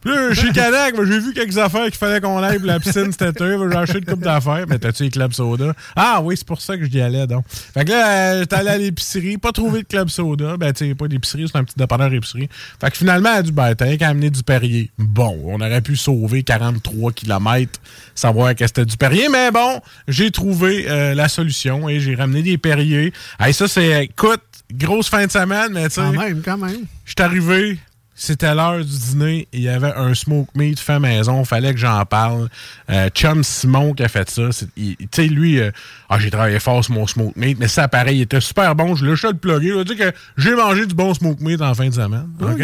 Puis 0.00 0.12
chez 0.34 0.50
Canac, 0.52 0.96
ben, 0.96 1.04
j'ai 1.06 1.20
vu 1.20 1.32
quelques 1.32 1.56
affaires 1.58 1.84
qu'il 1.86 1.94
fallait 1.96 2.20
qu'on 2.20 2.42
aille 2.42 2.58
pour 2.58 2.66
la 2.66 2.80
piscine 2.80 3.12
cet 3.12 3.22
été. 3.22 3.44
Ben, 3.56 3.70
J'ai 3.70 3.76
acheté 3.78 3.98
une 3.98 4.04
coupe 4.04 4.22
d'affaires. 4.24 4.64
Mais 4.68 4.78
t'as-tu 4.78 5.04
les 5.04 5.10
clubs 5.10 5.32
soda? 5.32 5.72
Ah 5.94 6.20
oui, 6.22 6.36
c'est 6.36 6.46
pour 6.46 6.60
ça 6.60 6.76
que 6.76 6.84
j'y 6.84 7.00
allais, 7.00 7.26
donc. 7.26 7.44
Fait 7.48 7.84
que 7.84 7.90
là, 7.90 8.08
euh, 8.34 8.40
j'étais 8.40 8.56
allé 8.56 8.68
à 8.70 8.78
l'épicerie, 8.78 9.38
pas 9.38 9.52
trouvé 9.52 9.82
de 9.82 9.86
club 9.86 10.08
soda. 10.08 10.56
Ben, 10.56 10.72
tu 10.72 10.88
sais, 10.88 10.94
pas 10.94 11.06
d'épicerie, 11.08 11.46
c'est 11.50 11.58
un 11.58 11.64
petit 11.64 11.76
dépanneur 11.78 12.12
épicerie. 12.12 12.48
Fait 12.80 12.90
que 12.90 12.96
finalement, 12.96 13.30
elle 13.32 13.38
a 13.38 13.42
dit, 13.42 13.52
ben, 13.52 13.74
t'as 13.74 13.96
qu'à 13.96 14.08
amener 14.08 14.30
du 14.30 14.42
Perrier. 14.42 14.90
Bon, 14.98 15.38
on 15.46 15.60
aurait 15.60 15.80
pu 15.82 15.94
sauver 15.96 16.42
43 16.42 17.12
km, 17.12 17.80
savoir 18.14 18.54
que 18.54 18.66
c'était 18.66 18.84
du 18.84 18.96
Perrier. 18.96 19.28
Mais 19.30 19.50
bon, 19.50 19.80
j'ai 20.08 20.30
trouvé 20.30 20.86
euh, 20.88 21.14
la 21.14 21.28
solution 21.28 21.88
et 21.88 22.00
j'ai 22.00 22.14
ramené 22.14 22.31
des 22.40 22.56
Perrier. 22.56 23.12
Hey, 23.38 23.52
ça, 23.52 23.68
c'est, 23.68 24.04
écoute, 24.04 24.40
grosse 24.72 25.08
fin 25.10 25.26
de 25.26 25.30
semaine, 25.30 25.72
mais 25.72 25.88
tu 25.88 25.96
sais. 25.96 26.00
Quand 26.00 26.12
même, 26.12 26.42
quand 26.42 26.56
même. 26.56 26.86
Je 27.04 27.10
suis 27.10 27.22
arrivé, 27.22 27.78
c'était 28.24 28.54
l'heure 28.54 28.84
du 28.84 28.98
dîner, 28.98 29.48
il 29.52 29.62
y 29.62 29.68
avait 29.68 29.92
un 29.96 30.14
smoke 30.14 30.48
meat 30.54 30.78
fait 30.78 31.00
maison, 31.00 31.44
fallait 31.44 31.72
que 31.72 31.80
j'en 31.80 32.04
parle. 32.04 32.48
Euh, 32.88 33.08
Chum 33.10 33.42
Simon 33.42 33.94
qui 33.94 34.04
a 34.04 34.08
fait 34.08 34.30
ça, 34.30 34.48
tu 34.76 34.96
sais, 35.12 35.26
lui, 35.26 35.58
euh, 35.58 35.72
ah, 36.08 36.20
j'ai 36.20 36.30
travaillé 36.30 36.60
fort 36.60 36.84
sur 36.84 36.94
mon 36.94 37.08
smoke 37.08 37.32
meat, 37.34 37.58
mais 37.58 37.66
ça, 37.66 37.88
pareil, 37.88 38.18
il 38.18 38.22
était 38.22 38.40
super 38.40 38.76
bon, 38.76 38.94
je 38.94 39.04
l'ai 39.04 39.16
juste 39.16 39.24
le 39.24 39.34
plugger, 39.34 39.70
je 39.70 39.74
veux 39.74 39.84
dire 39.84 39.96
que 39.96 40.16
j'ai 40.36 40.54
mangé 40.54 40.86
du 40.86 40.94
bon 40.94 41.12
smoke 41.14 41.42
meat 41.42 41.60
en 41.60 41.74
fin 41.74 41.88
de 41.88 41.94
semaine. 41.94 42.28
OK? 42.40 42.62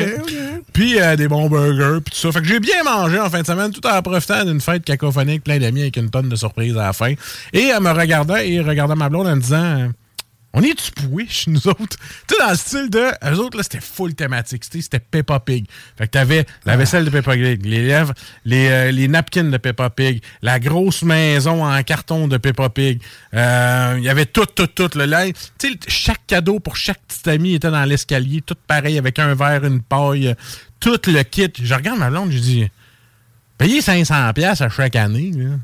Puis 0.72 1.00
euh, 1.00 1.16
des 1.16 1.26
bons 1.26 1.48
burgers, 1.48 2.02
puis 2.04 2.14
tout 2.14 2.20
ça. 2.20 2.30
Fait 2.30 2.40
que 2.40 2.46
j'ai 2.46 2.60
bien 2.60 2.84
mangé 2.84 3.18
en 3.18 3.28
fin 3.28 3.40
de 3.40 3.46
semaine, 3.46 3.72
tout 3.72 3.84
en 3.84 4.00
profitant 4.00 4.44
d'une 4.44 4.60
fête 4.60 4.84
cacophonique, 4.84 5.42
plein 5.42 5.58
d'amis 5.58 5.80
avec 5.82 5.96
une 5.96 6.08
tonne 6.08 6.28
de 6.28 6.36
surprises 6.36 6.76
à 6.76 6.86
la 6.86 6.92
fin. 6.92 7.14
Et 7.52 7.64
elle 7.64 7.82
me 7.82 7.90
regardait, 7.90 8.48
et 8.48 8.60
regardait 8.60 8.94
ma 8.94 9.08
blonde 9.08 9.26
en 9.26 9.34
me 9.34 9.40
disant... 9.40 9.88
On 10.55 10.62
est-tu 10.62 10.90
pouiche, 10.93 11.47
nous 11.47 11.69
autres? 11.69 11.99
Tu 12.26 12.35
sais, 12.35 12.40
dans 12.43 12.50
le 12.50 12.57
style 12.57 12.90
de. 12.90 13.35
Eux 13.35 13.38
autres, 13.38 13.59
là, 13.59 13.62
c'était 13.62 13.81
full 13.83 14.14
thématique. 14.14 14.64
C'était 14.64 14.81
c'était 14.81 14.99
Peppa 14.99 15.40
Pig. 15.40 15.67
Fait 15.97 16.07
que 16.07 16.12
t'avais 16.12 16.47
la 16.64 16.76
vaisselle 16.76 17.05
de 17.05 17.11
Peppa 17.11 17.35
Pig, 17.35 17.64
les 17.67 17.87
lèvres, 17.87 18.14
les, 18.47 18.69
euh, 18.69 18.90
les 18.90 19.09
napkins 19.09 19.45
de 19.45 19.57
Peppa 19.59 19.90
Pig, 19.90 20.23
la 20.40 20.59
grosse 20.59 21.02
maison 21.02 21.64
en 21.64 21.83
carton 21.83 22.28
de 22.28 22.38
Peppa 22.38 22.71
Pig. 22.71 23.02
Euh, 23.35 23.97
Il 23.99 24.05
y 24.05 24.09
avait 24.09 24.25
tout, 24.26 24.47
tout, 24.47 24.67
tout. 24.69 24.88
Tu 24.88 24.99
sais, 24.99 25.75
chaque 25.87 26.26
cadeau 26.26 26.61
pour 26.61 26.76
chaque 26.76 27.00
petit 27.07 27.28
ami 27.28 27.55
était 27.55 27.71
dans 27.71 27.85
l'escalier, 27.85 28.40
tout 28.40 28.57
pareil, 28.67 28.97
avec 28.97 29.19
un 29.19 29.35
verre, 29.35 29.64
une 29.67 29.83
paille, 29.83 30.35
tout 30.81 30.99
le 31.09 31.23
kit. 31.25 31.52
Je 31.62 31.75
regarde 31.75 31.99
ma 31.99 32.09
blonde, 32.09 32.33
je 32.33 32.38
dis, 32.38 32.67
payer 33.59 33.81
500$ 33.81 34.33
piastres 34.33 34.64
à 34.64 34.69
chaque 34.71 34.97
année, 34.97 35.31
là. 35.35 35.57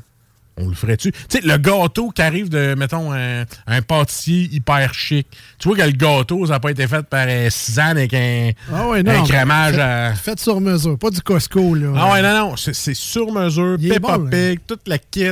On 0.57 0.69
le 0.69 0.73
ferait-tu? 0.73 1.11
Tu 1.11 1.19
sais, 1.27 1.41
le 1.41 1.57
gâteau 1.57 2.11
qui 2.11 2.21
arrive 2.21 2.47
de, 2.47 2.75
mettons, 2.75 3.11
un, 3.11 3.43
un 3.67 3.81
pâtissier 3.81 4.49
hyper 4.53 4.93
chic. 4.93 5.27
Tu 5.59 5.67
vois 5.67 5.77
que 5.77 5.83
le 5.83 5.91
gâteau, 5.91 6.45
ça 6.45 6.53
n'a 6.53 6.59
pas 6.61 6.71
été 6.71 6.87
fait 6.87 7.03
par 7.03 7.25
euh, 7.27 7.49
Suzanne 7.49 7.97
avec 7.97 8.13
un, 8.13 8.51
Ah 8.73 8.87
ouais, 8.87 9.07
un 9.07 9.23
crémage 9.23 9.75
fait, 9.75 9.81
à... 9.81 10.13
fait 10.13 10.39
sur 10.39 10.61
mesure, 10.61 10.97
pas 10.97 11.09
du 11.09 11.21
Costco, 11.21 11.75
là. 11.75 11.87
Ah 11.97 12.13
ouais, 12.13 12.21
non, 12.21 12.51
non, 12.51 12.55
c'est 12.55 12.93
sur 12.93 13.33
mesure, 13.33 13.77
Peppa 13.77 14.17
bon, 14.17 14.29
Pig, 14.29 14.59
toute 14.65 14.87
la 14.87 14.97
kit. 14.97 15.31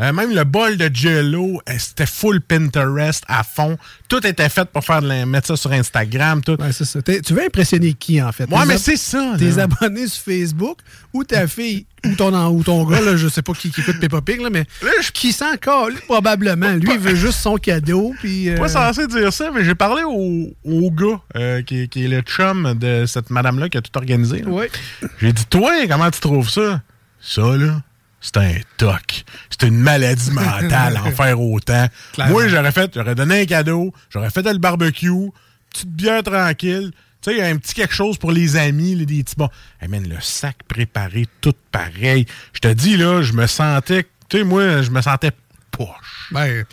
Euh, 0.00 0.12
même 0.12 0.32
le 0.32 0.44
bol 0.44 0.76
de 0.76 0.88
Jello, 0.92 1.60
euh, 1.68 1.72
c'était 1.78 2.06
full 2.06 2.40
Pinterest 2.40 3.24
à 3.26 3.42
fond. 3.42 3.76
Tout 4.08 4.24
était 4.24 4.48
fait 4.48 4.64
pour 4.66 4.84
faire 4.84 5.02
de 5.02 5.24
mettre 5.24 5.48
ça 5.48 5.56
sur 5.56 5.72
Instagram, 5.72 6.40
tout. 6.42 6.56
Ouais, 6.60 6.72
ça. 6.72 7.02
Tu 7.02 7.34
veux 7.34 7.42
impressionner 7.44 7.94
qui, 7.94 8.22
en 8.22 8.30
fait? 8.30 8.48
Ouais, 8.48 8.64
mais 8.66 8.78
c'est 8.78 8.96
ça. 8.96 9.34
Tes 9.38 9.50
là. 9.52 9.64
abonnés 9.64 10.06
sur 10.06 10.22
Facebook 10.22 10.78
ou 11.12 11.24
ta 11.24 11.48
fille 11.48 11.86
ou 12.06 12.14
ton, 12.14 12.32
ou 12.48 12.62
ton 12.62 12.84
gars, 12.84 13.00
là, 13.00 13.16
je 13.16 13.26
sais 13.26 13.42
pas 13.42 13.52
qui, 13.54 13.70
qui 13.70 13.80
écoute 13.80 13.98
Peppa 13.98 14.20
Pig, 14.20 14.40
là, 14.40 14.50
mais 14.50 14.66
qui 15.12 15.32
s'en 15.32 15.56
colle 15.60 15.94
probablement. 16.06 16.70
Lui, 16.74 16.90
il 16.94 17.00
veut 17.00 17.16
juste 17.16 17.40
son 17.40 17.56
cadeau. 17.56 18.14
Puis, 18.20 18.50
euh, 18.50 18.56
pas 18.56 18.68
censé 18.68 19.06
dire 19.08 19.32
ça, 19.32 19.50
mais 19.52 19.64
j'ai 19.64 19.74
parlé 19.74 20.04
au, 20.04 20.54
au 20.64 20.90
gars 20.92 21.20
euh, 21.36 21.62
qui, 21.62 21.88
qui 21.88 22.04
est 22.04 22.08
le 22.08 22.20
chum 22.20 22.74
de 22.78 23.04
cette 23.06 23.30
madame-là 23.30 23.68
qui 23.68 23.78
a 23.78 23.80
tout 23.80 23.96
organisé. 23.96 24.42
là. 24.42 24.48
Ouais. 24.50 24.70
J'ai 25.20 25.32
dit, 25.32 25.44
toi, 25.46 25.72
comment 25.88 26.10
tu 26.10 26.20
trouves 26.20 26.48
ça? 26.48 26.82
Ça, 27.20 27.42
là, 27.56 27.82
c'est 28.20 28.36
un 28.36 28.54
toc. 28.76 29.24
C'est 29.50 29.66
une 29.66 29.78
maladie 29.78 30.30
mentale 30.30 30.98
en 31.04 31.10
faire 31.12 31.40
autant. 31.40 31.86
Moi, 32.28 32.48
j'aurais 32.48 32.72
fait, 32.72 32.92
j'aurais 32.94 33.14
donné 33.14 33.42
un 33.42 33.46
cadeau, 33.46 33.92
j'aurais 34.10 34.30
fait 34.30 34.42
le 34.42 34.58
barbecue, 34.58 35.30
petite 35.70 35.90
bière 35.90 36.22
tranquille. 36.22 36.92
Tu 37.20 37.34
sais, 37.34 37.42
un 37.42 37.56
petit 37.56 37.74
quelque 37.74 37.94
chose 37.94 38.16
pour 38.16 38.30
les 38.30 38.56
amis, 38.56 38.94
là, 38.94 39.04
des 39.04 39.24
petits 39.24 39.34
bons. 39.36 39.50
Hey, 39.80 39.88
man, 39.88 40.06
le 40.08 40.20
sac 40.20 40.56
préparé, 40.68 41.26
tout 41.40 41.54
pareil. 41.72 42.26
Je 42.52 42.60
te 42.60 42.68
dis, 42.68 42.96
là, 42.96 43.22
je 43.22 43.32
me 43.32 43.46
sentais, 43.46 44.06
tu 44.28 44.38
sais, 44.38 44.44
moi, 44.44 44.82
je 44.82 44.90
me 44.90 45.02
sentais 45.02 45.32
poche. 45.72 46.28
Ben, 46.30 46.64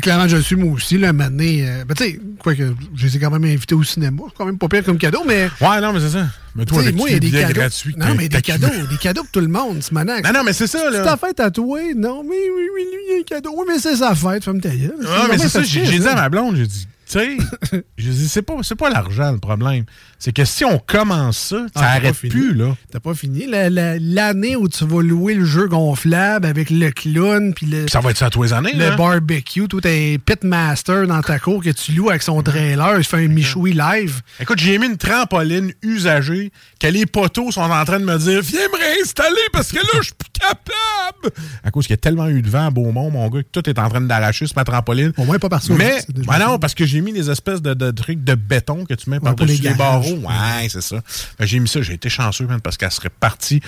clairement, 0.00 0.28
je 0.28 0.36
le 0.36 0.42
suis 0.42 0.56
moi 0.56 0.72
aussi, 0.72 0.98
là, 0.98 1.12
donné, 1.12 1.68
euh, 1.68 1.84
ben, 1.84 1.94
tu 1.94 2.04
sais, 2.04 2.20
quoi 2.38 2.54
que 2.54 2.74
je 2.94 3.06
les 3.06 3.16
ai 3.16 3.20
quand 3.20 3.30
même 3.30 3.44
invités 3.44 3.74
au 3.74 3.82
cinéma. 3.82 4.22
C'est 4.28 4.36
quand 4.36 4.44
même 4.46 4.58
pas 4.58 4.68
pire 4.68 4.84
comme 4.84 4.98
cadeau, 4.98 5.22
mais. 5.26 5.48
Ouais, 5.60 5.80
non, 5.80 5.92
mais 5.92 6.00
c'est 6.00 6.10
ça. 6.10 6.26
Mais 6.54 6.64
toi, 6.66 6.78
tu 6.78 6.84
avec 6.84 6.96
moi, 6.96 7.08
il 7.08 7.12
y 7.14 7.16
a 7.16 7.18
des 7.18 7.30
cadeaux. 7.30 7.54
gratuits 7.54 7.94
non, 7.96 8.06
t'as- 8.06 8.14
mais 8.14 8.28
t'as 8.28 8.36
des 8.38 8.42
cadeaux, 8.42 8.86
des 8.90 8.96
cadeaux 8.98 9.22
pour 9.22 9.30
tout 9.30 9.40
le 9.40 9.48
monde, 9.48 9.78
c'est 9.80 9.92
maintenant. 9.92 10.16
Non, 10.24 10.32
non, 10.34 10.44
mais 10.44 10.52
c'est 10.52 10.66
ça, 10.66 10.78
C'est 10.90 10.98
là. 10.98 11.02
ta 11.04 11.16
fête 11.16 11.40
à 11.40 11.50
toi? 11.50 11.80
Non, 11.96 12.22
mais 12.22 12.30
oui, 12.30 12.68
oui, 12.74 12.82
lui, 12.92 12.98
il 13.08 13.12
y 13.14 13.16
a 13.16 13.20
un 13.20 13.22
cadeau. 13.22 13.54
Oui, 13.56 13.64
mais 13.66 13.78
c'est 13.78 13.96
sa 13.96 14.14
fête, 14.14 14.44
femme 14.44 14.60
ta 14.60 14.68
gueule. 14.68 14.92
Mais 15.30 15.38
c'est 15.38 15.48
ça, 15.48 15.62
j'ai 15.62 15.80
dit 15.98 16.06
à 16.06 16.14
ma 16.14 16.28
blonde, 16.28 16.56
j'ai 16.56 16.66
dit, 16.66 16.86
tu 17.12 17.18
sais, 17.18 17.82
j'ai 17.98 18.10
dit, 18.10 18.28
c'est 18.28 18.42
pas, 18.42 18.90
l'argent 18.90 19.32
le 19.32 19.38
problème. 19.38 19.84
C'est 20.18 20.32
que 20.32 20.44
si 20.44 20.64
on 20.64 20.78
commence 20.78 21.36
ça, 21.38 21.56
ça 21.56 21.64
Ah, 21.74 21.80
t'as 21.80 21.86
arrête 21.88 22.02
pas 22.08 22.12
fini. 22.14 22.30
plus, 22.30 22.54
là. 22.54 22.76
T'as 22.90 23.00
pas 23.00 23.14
fini. 23.14 23.46
La- 23.46 23.68
la- 23.70 23.98
L'année 23.98 24.56
où 24.56 24.68
tu 24.68 24.84
vas 24.84 25.02
louer 25.02 25.34
le 25.34 25.44
jeu 25.44 25.66
gonflable 25.68 26.46
avec 26.46 26.70
le 26.70 26.90
clown 26.90 27.52
puis 27.54 27.66
le, 27.66 27.82
Puis 27.84 27.90
ça 27.92 28.00
va 28.00 28.10
être 28.10 28.18
ça 28.18 28.30
tous 28.30 28.42
les 28.44 28.52
années, 28.52 28.72
le 28.72 28.90
là. 28.90 28.96
barbecue, 28.96 29.66
tout 29.68 29.80
un 29.84 30.16
pitmaster 30.24 31.06
dans 31.06 31.20
ta 31.22 31.38
cour 31.38 31.62
que 31.62 31.70
tu 31.70 31.92
loues 31.92 32.10
avec 32.10 32.22
son 32.22 32.42
trailer, 32.42 32.98
il 32.98 33.04
se 33.04 33.08
fait 33.08 33.24
un 33.24 33.28
michoui 33.28 33.72
live. 33.72 34.20
Écoute, 34.40 34.58
j'ai 34.58 34.78
mis 34.78 34.86
une 34.86 34.96
trampoline 34.96 35.72
usagée 35.82 36.50
que 36.80 36.86
les 36.86 37.06
poteaux 37.06 37.50
sont 37.50 37.60
en 37.62 37.84
train 37.84 38.00
de 38.00 38.04
me 38.04 38.16
dire 38.18 38.40
Viens 38.42 38.68
me 38.68 38.78
réinstaller 38.78 39.36
parce 39.52 39.70
que 39.72 39.76
là, 39.78 39.88
je 39.98 40.02
suis 40.02 40.14
plus 40.14 40.30
capable. 40.32 41.34
À 41.64 41.70
cause 41.70 41.86
qu'il 41.86 41.92
y 41.92 41.98
a 41.98 41.98
tellement 41.98 42.28
eu 42.28 42.42
de 42.42 42.48
vent 42.48 42.66
à 42.66 42.70
Beaumont, 42.70 43.10
mon 43.10 43.28
gars, 43.28 43.42
que 43.42 43.48
tout 43.60 43.68
est 43.68 43.78
en 43.78 43.88
train 43.88 44.00
d'arracher 44.00 44.46
sur 44.46 44.56
ma 44.56 44.64
trampoline. 44.64 45.12
Au 45.18 45.24
moins 45.24 45.38
pas 45.38 45.48
par 45.48 45.62
ça. 45.62 45.74
Mais, 45.74 45.98
ben 46.08 46.32
ça. 46.32 46.38
non, 46.38 46.58
parce 46.58 46.74
que 46.74 46.84
j'ai 46.86 47.00
mis 47.02 47.12
des 47.12 47.30
espèces 47.30 47.62
de, 47.62 47.74
de 47.74 47.90
trucs 47.90 48.24
de 48.24 48.34
béton 48.34 48.84
que 48.84 48.94
tu 48.94 49.10
mets 49.10 49.16
les 49.16 49.20
par-dessus 49.20 49.62
les, 49.62 49.74
barreaux. 49.74 50.16
Ouais, 50.16 50.68
c'est 50.68 50.80
ça. 50.80 51.00
Ben, 51.38 51.46
j'ai 51.46 51.58
mis 51.58 51.68
ça, 51.68 51.82
j'ai 51.82 51.94
été 51.94 52.08
chanceux, 52.08 52.46
man, 52.46 52.60
parce 52.60 52.76
qu'elle 52.76 52.90
serait 52.90 53.10
partie. 53.10 53.60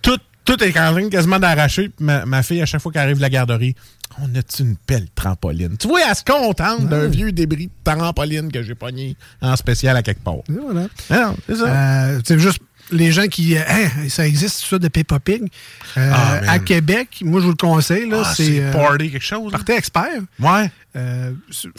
Tout, 0.00 0.18
tout 0.44 0.62
est 0.62 0.78
en 0.78 0.92
train 0.92 1.08
quasiment 1.08 1.38
d'arracher. 1.38 1.90
Ma, 1.98 2.24
ma 2.26 2.42
fille, 2.42 2.62
à 2.62 2.66
chaque 2.66 2.80
fois 2.80 2.92
qu'elle 2.92 3.02
arrive 3.02 3.16
de 3.16 3.22
la 3.22 3.30
garderie, 3.30 3.74
on 4.20 4.34
a-tu 4.34 4.62
une 4.62 4.76
belle 4.86 5.06
trampoline? 5.14 5.76
Tu 5.76 5.88
vois, 5.88 6.00
elle 6.08 6.14
se 6.14 6.24
contente 6.24 6.86
d'un 6.88 7.06
vieux 7.06 7.32
débris 7.32 7.66
de 7.66 7.72
trampoline 7.84 8.50
que 8.50 8.62
j'ai 8.62 8.74
pogné 8.74 9.16
en 9.40 9.56
spécial 9.56 9.96
à 9.96 10.02
quelque 10.02 10.22
part. 10.22 10.34
Et 10.48 10.58
voilà. 10.60 10.88
Ah 11.10 11.34
c'est 11.46 11.56
ça. 11.56 11.66
Euh, 11.66 12.20
c'est 12.24 12.38
juste 12.38 12.60
les 12.90 13.12
gens 13.12 13.26
qui. 13.26 13.56
Hein, 13.56 13.88
ça 14.08 14.26
existe, 14.26 14.64
ça, 14.64 14.78
de 14.78 14.88
Peppa 14.88 15.18
Pig. 15.20 15.42
Euh, 15.96 16.10
Ah, 16.14 16.40
à 16.48 16.58
Québec, 16.58 17.20
moi, 17.24 17.40
je 17.40 17.44
vous 17.46 17.52
le 17.52 17.56
conseille. 17.56 18.08
Là, 18.08 18.22
Ah, 18.24 18.32
c'est. 18.34 18.60
euh, 18.60 18.72
party 18.72 19.10
quelque 19.10 19.24
chose. 19.24 19.52
là. 19.52 19.58
Partez 19.58 19.74
expert. 19.74 20.06
Ouais. 20.40 20.70
Euh, 20.94 21.32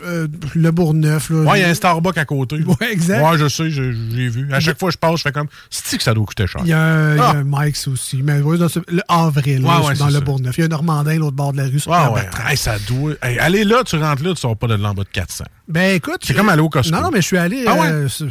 euh, 0.03 0.27
le 0.55 0.71
Bourgneuf. 0.71 1.29
Là, 1.29 1.37
Ouais, 1.51 1.59
il 1.59 1.61
y 1.61 1.65
a 1.65 1.69
un 1.69 1.73
Starbucks 1.75 2.17
à 2.17 2.25
côté. 2.25 2.55
Ouais, 2.65 2.91
exact. 2.91 3.21
Ouais, 3.23 3.37
je 3.37 3.47
sais, 3.47 3.69
j'ai 3.69 3.91
vu. 3.91 4.51
À 4.51 4.59
chaque 4.59 4.79
fois 4.79 4.89
que 4.89 4.93
je 4.93 4.97
passe, 4.97 5.17
je 5.17 5.21
fais 5.23 5.31
comme, 5.31 5.47
c'est 5.69 5.97
que 5.97 6.03
ça 6.03 6.15
doit 6.15 6.25
coûter 6.25 6.47
cher? 6.47 6.61
Il 6.63 6.69
y 6.69 6.73
a 6.73 7.15
y 7.15 7.19
Ah. 7.19 7.31
un 7.35 7.43
Mike's 7.45 7.87
aussi. 7.89 8.23
Mais 8.23 8.41
ouais, 8.41 8.57
dans 8.57 8.69
ce- 8.69 8.79
le 8.87 9.01
avril, 9.07 9.61
là, 9.61 9.81
Ouais, 9.81 9.93
dans 9.95 10.07
le 10.07 10.13
ça. 10.13 10.19
Bourgneuf. 10.21 10.57
Il 10.57 10.61
y 10.61 10.63
a 10.63 10.65
un 10.65 10.69
Normandin, 10.69 11.15
l'autre 11.19 11.35
bord 11.35 11.51
de 11.53 11.57
la 11.57 11.65
rue. 11.65 11.79
sur 11.79 11.91
Ouais, 11.91 12.07
ouais. 12.15 12.27
Hey, 12.49 12.57
ça 12.57 12.77
doit. 12.87 13.13
Hey, 13.21 13.37
allez 13.37 13.63
là, 13.65 13.83
tu 13.85 13.97
rentres 13.97 14.23
là, 14.23 14.31
tu 14.33 14.37
sors 14.41 14.57
pas 14.57 14.65
de 14.67 14.75
l'en 14.75 14.95
bas 14.95 15.03
de 15.03 15.09
400. 15.09 15.45
Ben 15.67 15.95
écoute. 15.95 16.17
C'est 16.23 16.33
comme 16.33 16.49
aller 16.49 16.61
au 16.61 16.69
Costco. 16.69 16.95
Non, 16.95 17.01
non, 17.03 17.09
mais 17.11 17.21
je 17.21 17.27
suis 17.27 17.37
allé 17.37 17.65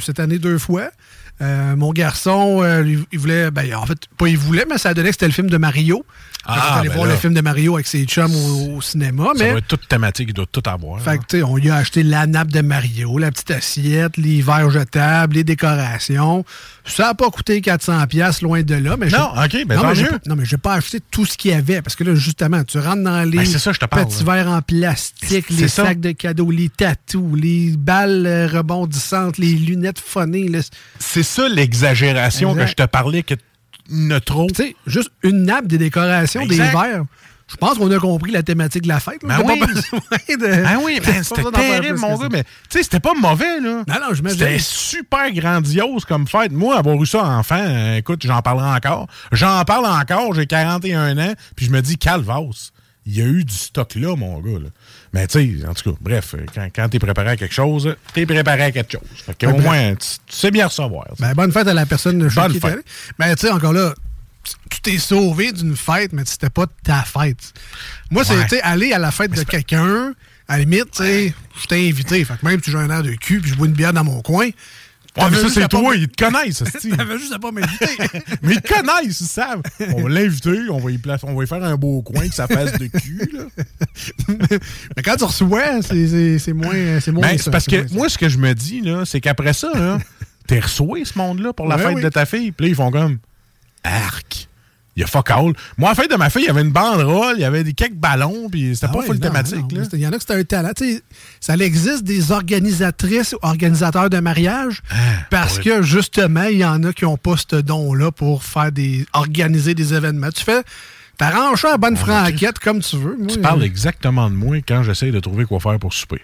cette 0.00 0.19
année 0.19 0.38
deux 0.38 0.59
fois. 0.59 0.91
Euh, 1.42 1.76
mon 1.76 1.92
garçon, 1.92 2.61
euh, 2.62 2.82
lui, 2.82 3.04
il 3.12 3.18
voulait, 3.18 3.50
ben, 3.50 3.75
en 3.75 3.84
fait, 3.87 3.99
pas 4.16 4.28
il 4.28 4.38
voulait, 4.38 4.64
mais 4.70 4.78
ça 4.78 4.94
donnait 4.94 5.08
que 5.08 5.14
c'était 5.14 5.26
le 5.26 5.32
film 5.32 5.50
de 5.50 5.56
Mario. 5.56 6.04
Ah, 6.44 6.78
allé 6.80 6.88
ben 6.88 6.96
voir 6.96 7.06
là. 7.06 7.12
le 7.12 7.18
film 7.20 7.34
de 7.34 7.40
Mario 7.40 7.75
avec 7.75 7.87
ses 7.87 8.04
chums 8.04 8.34
au, 8.34 8.76
au 8.76 8.80
cinéma. 8.80 9.26
Ça 9.26 9.44
mais 9.44 9.50
doit 9.50 9.58
être 9.58 9.66
toute 9.68 9.87
thématique, 9.87 10.26
il 10.30 10.34
doit 10.34 10.46
tout 10.50 10.62
avoir. 10.68 11.00
fait 11.00 11.18
que, 11.18 11.22
tu 11.28 11.37
sais, 11.38 11.42
on 11.44 11.54
lui 11.56 11.70
a 11.70 11.76
acheté 11.76 12.02
la 12.02 12.26
nappe 12.26 12.49
de 12.50 12.61
Mario, 12.62 13.16
la 13.18 13.30
petite 13.30 13.52
assiette, 13.52 14.16
les 14.16 14.42
verres 14.42 14.70
jetables, 14.70 15.37
les 15.37 15.44
décorations. 15.44 16.44
Ça 16.84 17.04
n'a 17.04 17.14
pas 17.14 17.30
coûté 17.30 17.61
400 17.61 18.08
pièces 18.08 18.42
loin 18.42 18.62
de 18.62 18.75
là. 18.75 18.96
Mais 18.96 19.08
Non, 19.08 19.28
ok, 19.37 19.66
ben 19.66 19.76
non, 19.76 19.92
mais 19.94 20.02
pas- 20.04 20.18
non, 20.26 20.34
mais 20.34 20.44
j'ai 20.44 20.56
pas 20.56 20.75
acheté 20.75 20.99
tout 21.12 21.25
ce 21.25 21.37
qu'il 21.37 21.52
y 21.52 21.54
avait. 21.54 21.80
Parce 21.80 21.94
que 21.94 22.02
là, 22.02 22.16
justement, 22.16 22.64
tu 22.64 22.76
rentres 22.80 23.04
dans 23.04 23.22
les 23.22 23.38
Ben, 23.38 23.46
c'est 23.46 23.61
ça, 23.61 23.70
je 23.72 23.78
te 23.78 23.87
parle, 23.87 24.06
petits 24.06 24.25
là. 24.25 24.34
verres 24.34 24.49
en 24.50 24.62
plastique, 24.62 25.49
les 25.50 25.68
ça. 25.68 25.84
sacs 25.87 26.00
de 26.00 26.11
cadeaux, 26.11 26.50
les 26.50 26.68
tatous, 26.70 27.37
les 27.40 27.75
balles 27.78 28.26
euh, 28.26 28.49
rebondissantes, 28.49 29.38
les 29.38 29.52
lunettes 29.52 30.00
phonées. 30.00 30.50
C'est 30.99 31.22
ça 31.32 31.48
l'exagération 31.48 32.54
que 32.54 32.66
je 32.66 32.74
te 32.74 32.84
parlais 32.84 33.22
que 33.22 33.34
ne 33.90 34.18
trop. 34.18 34.46
Tu 34.48 34.54
sais, 34.62 34.76
juste 34.86 35.10
une 35.22 35.44
nappe, 35.44 35.66
des 35.66 35.78
décorations, 35.78 36.40
Exact. 36.42 36.64
des 36.64 36.70
verres. 36.70 37.04
Je 37.48 37.56
pense 37.56 37.76
qu'on 37.76 37.90
a 37.90 37.98
compris 37.98 38.30
la 38.30 38.42
thématique 38.42 38.82
de 38.84 38.88
la 38.88 38.98
fête. 39.00 39.18
Ben 39.22 39.36
T'as 39.36 39.52
oui. 39.52 39.58
pas 39.60 39.66
besoin 39.66 40.00
de- 40.38 40.64
Ah 40.64 40.78
oui, 40.82 41.00
ben, 41.04 41.22
c'était 41.22 41.42
terrible, 41.50 41.98
mon 41.98 42.16
gars, 42.16 42.28
mais 42.30 42.44
tu 42.44 42.50
sais, 42.70 42.82
c'était 42.84 43.00
pas 43.00 43.12
mauvais, 43.14 43.60
là. 43.60 43.82
Non, 43.86 43.94
non. 44.00 44.28
C'était 44.30 44.58
super 44.58 45.30
grandiose 45.32 46.04
comme 46.06 46.26
fête. 46.26 46.52
Moi, 46.52 46.78
avoir 46.78 47.02
eu 47.02 47.06
ça 47.06 47.24
enfant, 47.24 47.58
euh, 47.60 47.96
écoute, 47.96 48.22
j'en 48.24 48.40
parlerai 48.40 48.76
encore. 48.76 49.06
J'en 49.32 49.62
parle 49.64 49.84
encore, 49.86 50.32
j'ai 50.34 50.46
41 50.46 51.18
ans, 51.18 51.34
puis 51.56 51.66
je 51.66 51.70
me 51.72 51.82
dis, 51.82 51.98
calvas, 51.98 52.70
il 53.04 53.18
y 53.18 53.20
a 53.20 53.26
eu 53.26 53.44
du 53.44 53.54
stock 53.54 53.96
là, 53.96 54.16
mon 54.16 54.38
gars. 54.40 54.60
Là. 54.60 54.68
Mais 55.12 55.26
tu 55.26 55.61
sais, 55.61 55.66
en 55.66 55.75
tout 55.75 55.92
cas, 55.92 55.99
bref, 56.00 56.35
euh, 56.35 56.47
quand, 56.54 56.69
quand 56.75 56.88
t'es 56.88 56.99
préparé 56.99 57.31
à 57.31 57.37
quelque 57.37 57.52
chose, 57.54 57.95
t'es 58.14 58.25
préparé 58.25 58.62
à 58.62 58.73
quelque 58.73 58.92
chose. 58.92 59.02
Fait 59.26 59.37
que, 59.37 59.47
Ben, 59.47 59.54
au 59.54 59.59
moins, 59.59 59.95
tu, 59.95 60.09
tu 60.26 60.37
sais 60.37 60.50
bien 60.50 60.66
recevoir. 60.66 61.07
Ben, 61.19 61.35
bonne 61.35 61.52
fête 61.52 61.69
à 61.69 61.75
la 61.75 61.85
personne 61.87 62.28
chez 62.31 62.40
Bonne 62.40 62.52
qui 62.52 62.61
fête. 62.61 62.73
allé. 62.73 62.83
Mais 63.19 63.35
tu 63.37 63.47
sais, 63.47 63.52
encore 63.52 63.75
là, 63.75 63.95
tu 64.71 64.81
t'es 64.81 64.99
sauvé 64.99 65.52
d'une 65.52 65.76
fête, 65.76 66.12
mais 66.12 66.23
c'était 66.25 66.50
pas 66.50 66.66
ta 66.83 67.02
fête. 67.02 67.52
Moi, 68.11 68.23
Ouais. 68.28 68.42
tu 68.45 68.49
sais, 68.57 68.62
aller 68.62 68.92
à 68.92 68.99
la 68.99 69.11
fête 69.11 69.33
de 69.33 69.42
quelqu'un, 69.42 70.14
à 70.49 70.54
la 70.59 70.64
limite, 70.64 70.90
tu 70.92 71.02
sais, 71.02 71.35
je 71.61 71.66
t'ai 71.66 71.88
invité. 71.88 72.25
Fait 72.25 72.35
que 72.40 72.47
même 72.47 72.62
si 72.62 72.71
j'ai 72.71 72.78
un 72.78 72.90
air 72.90 73.02
de 73.02 73.12
cul 73.12 73.40
puis 73.40 73.50
je 73.50 73.54
bois 73.54 73.66
une 73.66 73.75
bière 73.75 73.92
dans 73.92 74.04
mon 74.04 74.23
coin. 74.23 74.49
Ouais, 75.19 75.25
mais 75.31 75.37
ça, 75.37 75.49
c'est 75.50 75.69
toi, 75.69 75.95
ils 75.95 76.09
te 76.09 76.25
connaissent, 76.25 76.64
ça, 76.64 76.97
T'avais 76.97 77.19
juste 77.19 77.35
à 77.35 77.38
pas 77.38 77.50
m'inviter. 77.52 77.85
Mais 78.42 78.54
ils 78.54 78.62
te 78.62 78.69
connaissent, 78.69 79.21
ils 79.21 79.26
savent. 79.26 79.61
On 79.95 80.04
va 80.04 80.09
l'inviter, 80.09 80.59
on 80.71 80.78
va 80.78 80.90
y 80.90 80.97
placer, 80.97 81.26
on 81.28 81.35
va 81.35 81.45
y 81.45 81.47
faire 81.47 81.62
un 81.62 81.76
beau 81.76 82.00
coin 82.00 82.26
que 82.28 82.35
ça 82.35 82.47
fasse 82.47 82.73
de 82.78 82.87
cul, 82.87 83.31
là. 83.35 83.45
mais 84.97 85.02
quand 85.02 85.16
tu 85.16 85.25
reçois, 85.25 85.83
c'est- 85.83 86.52
moins. 86.54 87.00
C'est 87.00 87.12
moins 87.12 87.28
Ben, 87.28 87.38
ça, 87.38 87.50
parce 87.50 87.66
que 87.66 87.92
moi, 87.92 88.09
ce 88.09 88.16
que 88.16 88.31
je 88.31 88.38
me 88.38 88.54
dis, 88.54 88.81
là, 88.81 89.04
c'est 89.04 89.21
qu'après 89.21 89.52
ça, 89.52 89.71
là, 89.75 89.99
t'es 90.47 90.61
reçu 90.61 91.04
ce 91.04 91.19
monde-là 91.19 91.52
pour 91.52 91.66
la 91.69 91.76
Ouais, 91.76 91.83
fête 91.83 91.95
oui. 91.97 92.02
de 92.02 92.09
ta 92.09 92.25
fille. 92.25 92.52
Puis 92.52 92.66
là, 92.66 92.71
ils 92.71 92.75
font 92.75 92.90
comme 92.90 93.19
arc. 93.85 94.49
Il 94.94 95.00
y 95.00 95.04
a 95.04 95.06
fuck 95.06 95.30
all. 95.30 95.54
Moi, 95.78 95.88
la 95.88 95.94
fête 95.94 96.11
de 96.11 96.16
ma 96.16 96.28
fille, 96.28 96.42
il 96.42 96.49
y 96.49 96.50
avait 96.50 96.61
une 96.61 96.70
banderole, 96.70 97.37
il 97.38 97.40
y 97.40 97.44
avait 97.44 97.64
des 97.64 97.72
quelques 97.72 97.94
ballons, 97.94 98.49
puis 98.50 98.75
c'était 98.75 98.88
Ah 98.90 98.92
pas 98.92 98.99
ouais, 98.99 99.06
full 99.06 99.14
non, 99.16 99.20
thématique. 99.22 99.72
non, 99.72 99.84
Il 99.92 99.99
y 100.00 100.06
en 100.06 100.12
a 100.12 100.18
que 100.18 100.22
c'est 100.26 100.34
un 100.34 100.44
talent. 100.44 100.72
Ça 101.40 101.54
existe 101.56 102.04
des 102.04 102.30
organisatrices 102.30 103.32
ou 103.32 103.38
organisateurs 103.42 104.11
de 104.11 104.18
mariage 104.20 104.82
parce 105.30 105.56
ouais. 105.58 105.64
que 105.64 105.82
justement, 105.82 106.44
il 106.44 106.58
y 106.58 106.64
en 106.64 106.82
a 106.84 106.92
qui 106.92 107.04
n'ont 107.04 107.16
pas 107.16 107.37
ce 107.37 107.56
don-là 107.56 108.12
pour 108.12 108.44
faire 108.44 108.70
des 108.70 109.06
organiser 109.14 109.75
des 109.75 109.94
événements. 109.94 110.30
Tu 110.30 110.44
fais 110.44 110.62
t'arranges 111.16 111.62
ça 111.62 111.75
à 111.75 111.76
bonne 111.78 111.96
franquette 111.96 112.58
comme 112.58 112.80
tu 112.80 112.96
veux. 112.96 113.16
Moi, 113.16 113.28
Tu 113.28 113.38
euh, 113.38 113.42
parles 113.42 113.62
exactement 113.62 114.28
de 114.28 114.34
moi 114.34 114.56
quand 114.58 114.82
j'essaye 114.82 115.11
de 115.12 115.20
trouver 115.20 115.44
quoi 115.46 115.58
faire 115.61 115.78
pour 115.78 115.92
souper. 115.94 116.20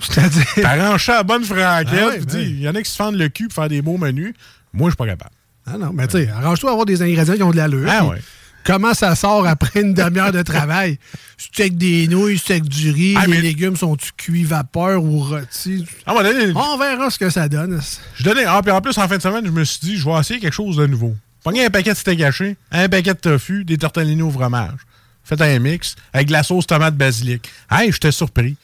C'est-à-dire? 0.00 0.44
T'arranges 0.56 1.06
ça 1.06 1.20
à 1.20 1.22
bonne 1.22 1.44
franquette, 1.44 1.88
Ah 1.92 2.10
puis 2.16 2.26
ben 2.26 2.26
dis, 2.26 2.50
il 2.50 2.60
y 2.60 2.68
en 2.68 2.74
a 2.74 2.82
qui 2.82 2.90
se 2.90 2.96
fendent 2.96 3.14
le 3.16 3.28
cul 3.28 3.44
pour 3.48 3.54
faire 3.54 3.68
des 3.68 3.80
beaux 3.80 3.96
menus. 3.96 4.34
Moi, 4.72 4.88
je 4.88 4.92
suis 4.92 4.96
pas 4.96 5.06
capable. 5.06 5.30
Ah 5.66 5.78
non, 5.78 5.92
mais 5.94 6.06
tu 6.08 6.18
sais, 6.18 6.28
arrange-toi 6.28 6.70
à 6.70 6.72
avoir 6.72 6.86
des 6.86 7.00
ingrédients 7.02 7.34
qui 7.36 7.42
ont 7.42 7.50
de 7.50 7.56
l'allure. 7.56 7.88
Ah 7.90 8.04
ouais. 8.06 8.20
Comment 8.64 8.94
ça 8.94 9.14
sort 9.14 9.46
après 9.46 9.80
une 9.82 9.92
demi-heure 9.94 10.32
de 10.32 10.42
travail? 10.54 10.98
Steak 11.36 11.76
des 11.76 12.08
nouilles, 12.08 12.38
steak 12.38 12.64
du 12.64 12.90
riz, 12.90 13.14
Ah, 13.18 13.26
les 13.26 13.32
mais- 13.32 13.40
légumes 13.42 13.76
sont-tu 13.76 14.10
cuits 14.16 14.44
vapeur 14.44 15.02
ou 15.02 15.20
rôtis? 15.20 15.84
Moment 16.06 16.22
donné, 16.22 16.52
On 16.54 16.78
verra 16.78 17.10
ce 17.10 17.18
que 17.18 17.28
ça 17.30 17.48
donne. 17.48 17.80
je 18.16 18.24
donnais. 18.24 18.44
Ah, 18.46 18.60
puis 18.62 18.72
en 18.72 18.80
plus, 18.80 18.96
en 18.98 19.06
fin 19.08 19.16
de 19.18 19.22
semaine, 19.22 19.44
je 19.44 19.50
me 19.50 19.64
suis 19.64 19.80
dit, 19.80 19.96
je 19.98 20.04
vais 20.04 20.18
essayer 20.18 20.40
quelque 20.40 20.52
chose 20.54 20.76
de 20.76 20.86
nouveau. 20.86 21.14
Pogner 21.42 21.66
un 21.66 21.70
paquet 21.70 21.92
de 21.92 21.98
steak 21.98 22.20
haché, 22.22 22.56
un 22.72 22.88
paquet 22.88 23.12
de 23.12 23.18
tofu, 23.18 23.64
des 23.64 23.76
tortellini 23.76 24.22
au 24.22 24.30
fromage. 24.30 24.78
Faites 25.24 25.42
un 25.42 25.58
mix 25.58 25.94
avec 26.14 26.28
de 26.28 26.32
la 26.32 26.42
sauce 26.42 26.66
tomate 26.66 26.96
basilic. 26.96 27.50
Hey, 27.70 27.92
j'étais 27.92 28.12
surpris. 28.12 28.56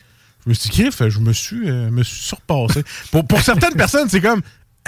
Je 0.46 0.48
me 0.50 0.54
suis 0.54 0.70
dit, 0.70 0.88
je 0.98 1.18
me 1.18 1.32
suis, 1.34 1.68
euh, 1.68 1.90
me 1.90 2.02
suis 2.02 2.16
surpassé. 2.22 2.82
pour, 3.10 3.26
pour 3.26 3.42
certaines 3.42 3.74
personnes, 3.76 4.08
c'est 4.08 4.22
comme. 4.22 4.40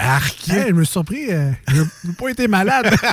Arc. 0.03 0.49
Hey, 0.49 0.65
je 0.69 0.73
me 0.73 0.83
suis 0.83 0.91
surpris. 0.91 1.25
euh, 1.31 1.51
je 1.69 1.81
n'ai 1.81 2.13
pas 2.17 2.29
été 2.29 2.47
malade. 2.47 2.93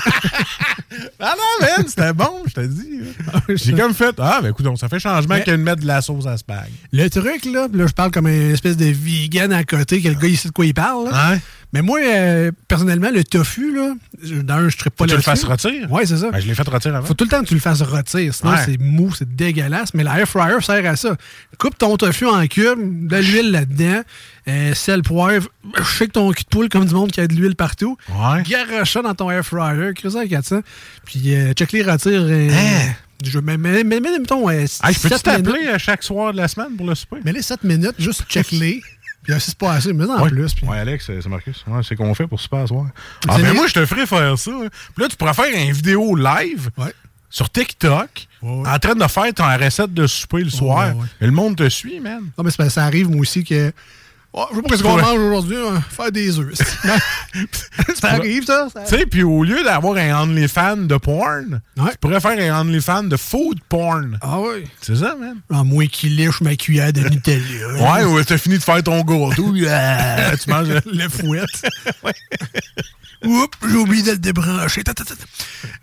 Ah 1.20 1.34
non, 1.36 1.66
man, 1.66 1.86
c'était 1.86 2.12
bon, 2.12 2.42
je 2.48 2.52
te 2.54 2.60
dis. 2.66 3.00
J'ai 3.50 3.74
comme 3.74 3.94
fait, 3.94 4.14
ah, 4.18 4.40
ben 4.42 4.50
écoute, 4.50 4.66
ça 4.76 4.88
fait 4.88 4.98
changement 4.98 5.36
Mais- 5.36 5.44
que 5.44 5.50
de 5.52 5.56
mettre 5.56 5.82
de 5.82 5.86
la 5.86 6.02
sauce 6.02 6.26
à 6.26 6.36
spag. 6.36 6.68
Le 6.92 7.08
truc, 7.08 7.44
là, 7.44 7.68
là, 7.72 7.86
je 7.86 7.92
parle 7.92 8.10
comme 8.10 8.26
une 8.26 8.50
espèce 8.50 8.76
de 8.76 8.86
vegan 8.86 9.52
à 9.52 9.62
côté, 9.62 10.02
que 10.02 10.08
le 10.08 10.14
gars, 10.14 10.26
il 10.28 10.36
sait 10.36 10.48
de 10.48 10.52
quoi 10.52 10.66
il 10.66 10.74
parle. 10.74 11.10
là. 11.10 11.30
Ouais. 11.32 11.40
Mais 11.72 11.82
moi, 11.82 12.00
euh, 12.02 12.50
personnellement, 12.66 13.10
le 13.12 13.22
tofu, 13.22 13.72
là, 13.74 13.94
d'un, 14.42 14.68
je 14.68 14.76
ne 14.76 14.90
pas 14.90 14.90
Faut 14.96 15.04
que 15.04 15.10
tu 15.10 15.16
le 15.16 15.22
fasses 15.22 15.44
rôtir? 15.44 15.90
Ouais, 15.92 16.04
c'est 16.04 16.16
ça. 16.16 16.30
Ben, 16.30 16.40
je 16.40 16.46
l'ai 16.48 16.54
fait 16.54 16.68
rôtir 16.68 16.94
avant. 16.96 17.06
Faut 17.06 17.14
tout 17.14 17.24
le 17.24 17.30
temps 17.30 17.42
que 17.42 17.46
tu 17.48 17.54
le 17.54 17.60
fasses 17.60 17.80
rôtir, 17.82 18.34
sinon 18.34 18.52
Ouais. 18.52 18.58
c'est 18.64 18.80
mou, 18.80 19.12
c'est 19.14 19.36
dégueulasse. 19.36 19.94
Mais 19.94 20.02
l'air 20.02 20.26
fryer 20.28 20.60
sert 20.62 20.84
à 20.84 20.96
ça. 20.96 21.16
Coupe 21.58 21.78
ton 21.78 21.96
tofu 21.96 22.26
en 22.26 22.44
cubes, 22.48 23.06
de 23.08 23.16
l'huile 23.18 23.52
là-dedans, 23.52 24.02
euh, 24.48 24.74
sel, 24.74 25.02
poivre, 25.02 25.48
shake 25.84 26.12
ton 26.12 26.32
cul 26.32 26.42
de 26.42 26.48
poule 26.48 26.68
comme 26.68 26.86
du 26.86 26.94
monde 26.94 27.12
qui 27.12 27.20
a 27.20 27.28
de 27.28 27.34
l'huile 27.34 27.54
partout. 27.54 27.96
Ouais. 28.08 28.42
Garoche 28.42 28.92
ça 28.92 29.02
dans 29.02 29.14
ton 29.14 29.30
air 29.30 29.44
fryer, 29.46 29.92
crée 29.94 30.10
ça 30.10 30.20
à 30.20 30.26
400. 30.26 30.60
Puis 31.04 31.34
euh, 31.36 31.52
check 31.52 31.70
les 31.72 31.82
retire. 31.82 32.20
euh, 32.22 32.48
Hein? 32.50 32.92
je 33.22 33.38
mets, 33.38 33.58
mais, 33.58 33.84
mais, 33.84 34.00
mais, 34.00 34.18
mettons, 34.18 34.48
euh, 34.48 34.64
Ah, 34.80 34.90
je 34.92 34.98
peux-tu 34.98 35.14
7 35.18 35.26
minutes. 35.26 35.44
t'appeler 35.44 35.68
à 35.68 35.76
chaque 35.78 36.02
soir 36.02 36.32
de 36.32 36.38
la 36.38 36.48
semaine 36.48 36.74
pour 36.76 36.86
le 36.86 36.94
souper? 36.94 37.18
Mais 37.24 37.32
les 37.32 37.42
7 37.42 37.62
minutes, 37.64 37.94
juste 37.98 38.24
check-les. 38.28 38.82
Puis 39.22 39.34
si 39.38 39.50
c'est 39.50 39.58
pas 39.58 39.72
assez, 39.72 39.92
mais 39.92 40.04
en 40.06 40.22
Ouais. 40.22 40.30
plus. 40.30 40.54
Puis... 40.54 40.66
Ouais, 40.66 40.78
Alex, 40.78 41.06
c'est 41.06 41.26
Marcus. 41.28 41.62
Ouais, 41.66 41.82
c'est 41.86 41.94
qu'on 41.96 42.14
fait 42.14 42.26
pour 42.26 42.40
super 42.40 42.66
soir. 42.66 42.86
Ah, 43.28 43.36
les- 43.38 43.52
moi, 43.52 43.66
je 43.66 43.74
te 43.74 43.84
ferais 43.86 44.06
faire 44.06 44.38
ça. 44.38 44.50
hein. 44.50 44.68
Puis 44.94 45.02
là, 45.02 45.08
tu 45.08 45.16
pourrais 45.16 45.34
faire 45.34 45.46
une 45.54 45.72
vidéo 45.72 46.16
live 46.16 46.70
Ouais. 46.78 46.92
sur 47.28 47.50
TikTok 47.50 48.28
Ouais, 48.42 48.66
en 48.68 48.78
train 48.78 48.94
de 48.94 49.06
faire 49.06 49.34
ton 49.34 49.44
recette 49.62 49.92
de 49.92 50.06
souper 50.06 50.42
le 50.42 50.48
soir. 50.50 50.94
Et 51.20 51.26
le 51.26 51.32
monde 51.32 51.56
te 51.56 51.68
suit, 51.68 52.00
man. 52.00 52.22
Non, 52.38 52.44
mais 52.44 52.50
ça 52.70 52.84
arrive, 52.84 53.10
moi 53.10 53.20
aussi, 53.20 53.44
que. 53.44 53.72
Oh, 54.32 54.46
je 54.52 54.56
sais 54.56 54.62
pas 54.62 54.76
ce 54.76 54.82
qu'on 54.84 54.94
Ouais. 54.94 55.02
mange 55.02 55.18
aujourd'hui, 55.18 55.56
hein, 55.56 55.82
faire 55.90 56.12
des 56.12 56.38
œufs. 56.38 56.54
ça 58.00 58.08
arrive, 58.10 58.44
ça. 58.44 58.68
ça? 58.72 58.82
Tu 58.84 58.96
sais, 58.96 59.06
puis 59.06 59.24
au 59.24 59.42
lieu 59.42 59.62
d'avoir 59.64 59.96
un 59.96 60.22
OnlyFans 60.22 60.76
de 60.76 60.96
porn, 60.98 61.60
Ouais. 61.76 61.90
tu 61.90 61.98
pourrais 62.00 62.20
faire 62.20 62.38
un 62.54 62.60
OnlyFans 62.60 63.04
de 63.04 63.16
food 63.16 63.58
porn. 63.68 64.18
Ah 64.22 64.38
oui. 64.40 64.64
C'est 64.82 64.94
ça, 64.96 65.16
man? 65.20 65.36
Ah, 65.52 65.64
moi 65.64 65.86
qui 65.88 66.10
lèche 66.10 66.40
ma 66.42 66.54
cuillère 66.54 66.92
de 66.92 67.00
Nutella. 67.08 67.40
Ouais, 67.92 68.04
ou 68.04 68.22
t'as 68.22 68.38
fini 68.38 68.58
de 68.58 68.62
faire 68.62 68.82
ton 68.84 69.00
gâteau, 69.02 69.52
euh, 69.56 70.36
tu 70.42 70.48
manges 70.50 70.68
le 70.86 71.08
fouette. 71.08 71.68
Oups, 73.22 73.58
j'ai 73.68 73.76
oublié 73.76 74.02
de 74.02 74.10
le 74.12 74.16
débrancher. 74.18 74.82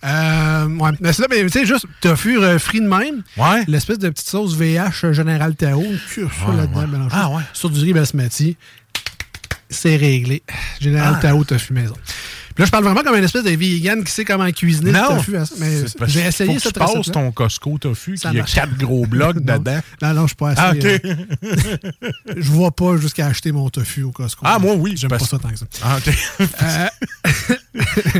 Euh, 0.03 0.65
ouais. 0.67 0.89
Mais 0.99 1.13
c'est 1.13 1.21
ça, 1.21 1.27
mais 1.29 1.43
tu 1.43 1.49
sais, 1.49 1.65
juste 1.67 1.85
tofu 2.01 2.39
euh, 2.39 2.57
frit 2.57 2.81
de 2.81 2.87
même? 2.87 3.21
Ouais. 3.37 3.63
L'espèce 3.67 3.99
de 3.99 4.09
petite 4.09 4.27
sauce 4.27 4.55
VH 4.55 5.11
Général 5.11 5.55
Tao. 5.55 5.83
Que 6.15 6.21
ça 6.21 6.51
là-dedans, 6.55 6.79
ouais. 6.81 6.87
mélangé. 6.87 7.09
Ah, 7.15 7.29
ouais. 7.29 7.43
Sur 7.53 7.69
du 7.69 7.79
riz 7.83 7.93
basmati. 7.93 8.37
C'est 9.70 9.96
réglé. 9.96 10.44
Général 10.79 11.15
Ah. 11.17 11.22
Tao 11.22 11.44
tofu 11.44 11.74
maison. 11.74 11.96
Puis 12.57 12.63
là, 12.63 12.65
je 12.65 12.71
parle 12.71 12.85
vraiment 12.85 13.03
comme 13.03 13.15
une 13.15 13.23
espèce 13.23 13.43
de 13.43 13.51
vegan 13.51 14.03
qui 14.03 14.11
sait 14.11 14.25
comment 14.25 14.49
cuisiner 14.51 14.91
le 14.91 14.97
Non. 14.97 15.17
tofu. 15.17 15.37
à 15.37 15.45
ça. 15.45 15.53
Mais 15.59 15.83
j'ai 16.07 16.21
essayé 16.21 16.57
cette 16.57 16.73
tu 16.73 16.79
passes 16.79 16.89
recette 16.89 17.13
ton 17.13 17.31
Costco 17.31 17.77
tofu, 17.77 18.17
Ça 18.17 18.31
qui 18.31 18.39
a 18.39 18.43
quatre 18.45 18.75
gros 18.79 19.05
blocs 19.05 19.35
Non. 19.45 19.59
dedans. 19.59 19.79
Non, 20.01 20.13
non, 20.15 20.21
je 20.23 20.27
suis 20.29 20.35
pas 20.37 20.49
assez. 20.49 20.61
Ah, 20.63 20.71
OK. 20.73 20.83
euh, 20.83 21.77
je 22.35 22.51
vois 22.51 22.71
pas 22.71 22.97
jusqu'à 22.97 23.27
acheter 23.27 23.51
mon 23.51 23.69
tofu 23.69 24.01
au 24.01 24.11
Costco. 24.11 24.41
Ah, 24.43 24.57
moi, 24.57 24.73
oui, 24.73 24.93
J'aime 24.97 25.11
pas 25.11 25.19
ça 25.19 25.37
tant 25.37 25.49
que 25.49 25.59
ça. 25.59 25.65
Ah, 25.83 25.97
OK. 25.99 26.11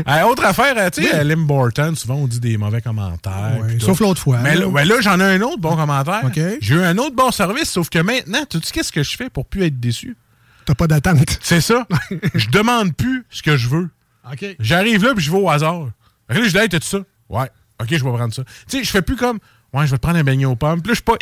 Euh, 0.06 0.22
autre 0.30 0.44
affaire, 0.44 0.74
euh, 0.76 0.88
tu 0.90 1.02
sais, 1.02 1.24
Lim 1.24 1.44
Borton, 1.44 1.94
souvent 1.96 2.14
on 2.14 2.28
dit 2.28 2.38
des 2.38 2.56
mauvais 2.56 2.80
commentaires. 2.80 3.58
Ouais, 3.60 3.80
sauf 3.80 3.98
l'autre 3.98 4.22
fois. 4.22 4.38
Mais 4.38 4.54
là. 4.54 4.60
là, 4.60 4.68
ouais, 4.68 4.84
là, 4.84 5.00
j'en 5.00 5.18
ai 5.18 5.24
un 5.24 5.40
autre 5.42 5.58
bon 5.58 5.74
commentaire. 5.74 6.22
J'ai 6.60 6.74
eu 6.76 6.82
un 6.82 6.96
autre 6.98 7.16
bon 7.16 7.32
service, 7.32 7.70
sauf 7.70 7.88
que 7.88 7.98
maintenant, 7.98 8.44
tu 8.48 8.58
sais 8.62 8.70
qu'est-ce 8.72 8.92
que 8.92 9.02
je 9.02 9.16
fais 9.16 9.30
pour 9.30 9.46
plus 9.46 9.64
être 9.64 9.80
déçu? 9.80 10.16
T'as 10.64 10.74
pas 10.74 10.86
d'attente. 10.86 11.38
C'est 11.42 11.60
ça. 11.60 11.86
je 12.34 12.48
demande 12.50 12.94
plus 12.94 13.24
ce 13.30 13.42
que 13.42 13.56
je 13.56 13.68
veux. 13.68 13.88
OK. 14.32 14.56
J'arrive 14.60 15.04
là, 15.04 15.14
puis 15.14 15.24
je 15.24 15.30
vais 15.30 15.38
au 15.38 15.48
hasard. 15.48 15.88
Fait 16.30 16.38
là, 16.38 16.44
je 16.44 16.50
dis, 16.50 16.58
hey, 16.58 16.68
t'as-tu 16.68 16.86
ça? 16.88 16.98
Ouais. 17.28 17.50
OK, 17.80 17.88
je 17.90 17.94
vais 18.04 18.12
prendre 18.12 18.34
ça. 18.34 18.42
Tu 18.44 18.78
sais, 18.78 18.84
je 18.84 18.90
fais 18.90 19.02
plus 19.02 19.16
comme, 19.16 19.38
ouais, 19.72 19.86
je 19.86 19.90
vais 19.92 19.96
te 19.98 20.02
prendre 20.02 20.18
un 20.18 20.24
beignet 20.24 20.44
aux 20.46 20.56
pommes. 20.56 20.82
Puis 20.82 20.88
là, 20.90 20.94
je 20.94 20.96
suis 20.96 21.04
pas. 21.04 21.16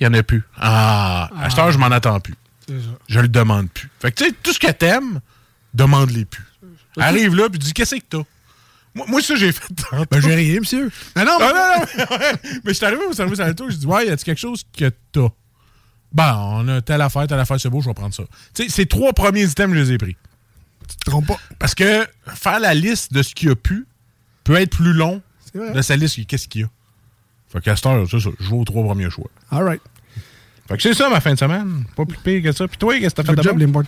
Il 0.00 0.04
y 0.04 0.06
en 0.06 0.14
a 0.14 0.22
plus. 0.22 0.42
Ah, 0.56 1.28
à 1.38 1.50
cette 1.50 1.58
heure, 1.58 1.72
je 1.72 1.78
m'en 1.78 1.86
attends 1.86 2.20
plus. 2.20 2.34
C'est 2.66 2.78
ça. 2.80 2.86
Je 3.08 3.20
le 3.20 3.28
demande 3.28 3.68
plus. 3.70 3.90
Fait 4.00 4.10
que, 4.12 4.16
tu 4.22 4.30
sais, 4.30 4.34
tout 4.42 4.52
ce 4.52 4.58
que 4.58 4.70
t'aimes, 4.70 5.20
demande-les 5.74 6.24
plus. 6.24 6.44
Arrive 6.96 7.34
là, 7.34 7.48
puis 7.50 7.58
dis, 7.58 7.72
qu'est-ce 7.72 7.96
que 7.96 8.00
t'as? 8.08 8.22
Moi, 8.94 9.06
moi, 9.08 9.20
ça, 9.22 9.36
j'ai 9.36 9.52
fait 9.52 9.72
tantôt. 9.90 10.04
Ben, 10.10 10.20
j'ai 10.20 10.34
rien, 10.34 10.58
monsieur. 10.60 10.90
Non, 11.16 11.24
non, 11.24 11.38
Ah, 11.40 11.76
non, 11.78 12.04
non, 12.10 12.16
ouais. 12.16 12.32
Mais 12.64 12.70
je 12.70 12.72
suis 12.72 12.84
arrivé 12.86 13.02
au 13.08 13.12
service 13.12 13.38
à 13.40 13.46
l'auto, 13.46 13.68
j'ai 13.70 13.76
dit, 13.76 13.86
ouais, 13.86 14.06
y 14.06 14.10
a-tu 14.10 14.24
quelque 14.24 14.38
chose 14.40 14.64
que 14.76 14.90
t'as? 15.12 15.28
Ben, 16.12 16.34
on 16.36 16.66
a 16.68 16.80
telle 16.80 17.00
affaire, 17.02 17.26
telle 17.28 17.38
affaire, 17.38 17.60
c'est 17.60 17.68
beau, 17.70 17.80
je 17.80 17.86
vais 17.88 17.94
prendre 17.94 18.14
ça. 18.14 18.24
Tu 18.54 18.64
sais, 18.64 18.68
ces 18.68 18.86
trois 18.86 19.12
premiers 19.12 19.44
items, 19.44 19.74
je 19.76 19.80
les 19.80 19.92
ai 19.92 19.98
pris. 19.98 20.16
Tu 20.90 21.04
te 21.04 21.10
trompes 21.10 21.26
pas. 21.26 21.38
Parce 21.58 21.74
que 21.74 22.06
faire 22.34 22.60
la 22.60 22.74
liste 22.74 23.12
de 23.12 23.22
ce 23.22 23.34
qu'il 23.34 23.48
y 23.48 23.52
a 23.52 23.56
pu 23.56 23.86
peut 24.44 24.56
être 24.56 24.76
plus 24.76 24.92
long 24.92 25.22
vrai. 25.54 25.72
de 25.72 25.82
sa 25.82 25.96
liste, 25.96 26.24
qu'est-ce 26.26 26.48
qu'il 26.48 26.62
y 26.62 26.64
a. 26.64 26.68
Fait 27.52 27.60
qu'à 27.60 27.74
cette 27.76 27.86
heure, 27.86 28.06
c'est 28.08 28.20
ça, 28.20 28.30
je 28.38 28.44
joue 28.44 28.60
aux 28.60 28.64
trois 28.64 28.84
premiers 28.84 29.10
choix. 29.10 29.28
All 29.50 29.64
right. 29.64 29.82
Fait 30.68 30.76
que 30.76 30.82
c'est 30.82 30.94
ça 30.94 31.08
ma 31.08 31.20
fin 31.20 31.34
de 31.34 31.38
semaine. 31.38 31.84
Pas 31.96 32.04
plus 32.04 32.18
pire 32.18 32.42
que 32.42 32.52
ça. 32.52 32.68
Puis 32.68 32.78
toi, 32.78 32.96
qu'est-ce 33.00 33.14
que 33.14 33.22
t'as 33.22 33.28
fait 33.28 33.36
de 33.36 33.42
job, 33.42 33.60
bon? 33.64 33.82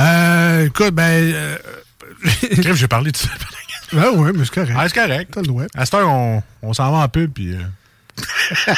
Euh, 0.00 0.66
écoute, 0.66 0.94
ben. 0.94 1.02
Euh, 1.34 1.58
j'ai 2.74 2.88
parlé 2.88 3.12
de 3.12 3.16
ça. 3.18 3.28
ben 3.92 4.10
ouais, 4.16 4.32
mais 4.32 4.44
c'est 4.44 4.54
correct. 4.54 4.74
ah, 4.74 4.88
c'est 4.88 4.94
correct. 4.94 5.30
T'as 5.30 5.40
le 5.42 5.46
droit. 5.46 5.64
À 5.74 5.84
cette 5.84 5.94
heure, 5.94 6.08
on, 6.08 6.42
on 6.62 6.72
s'en 6.72 6.90
va 6.90 6.98
en 6.98 7.08
pub, 7.08 7.32
puis... 7.32 7.54
euh. 7.54 7.58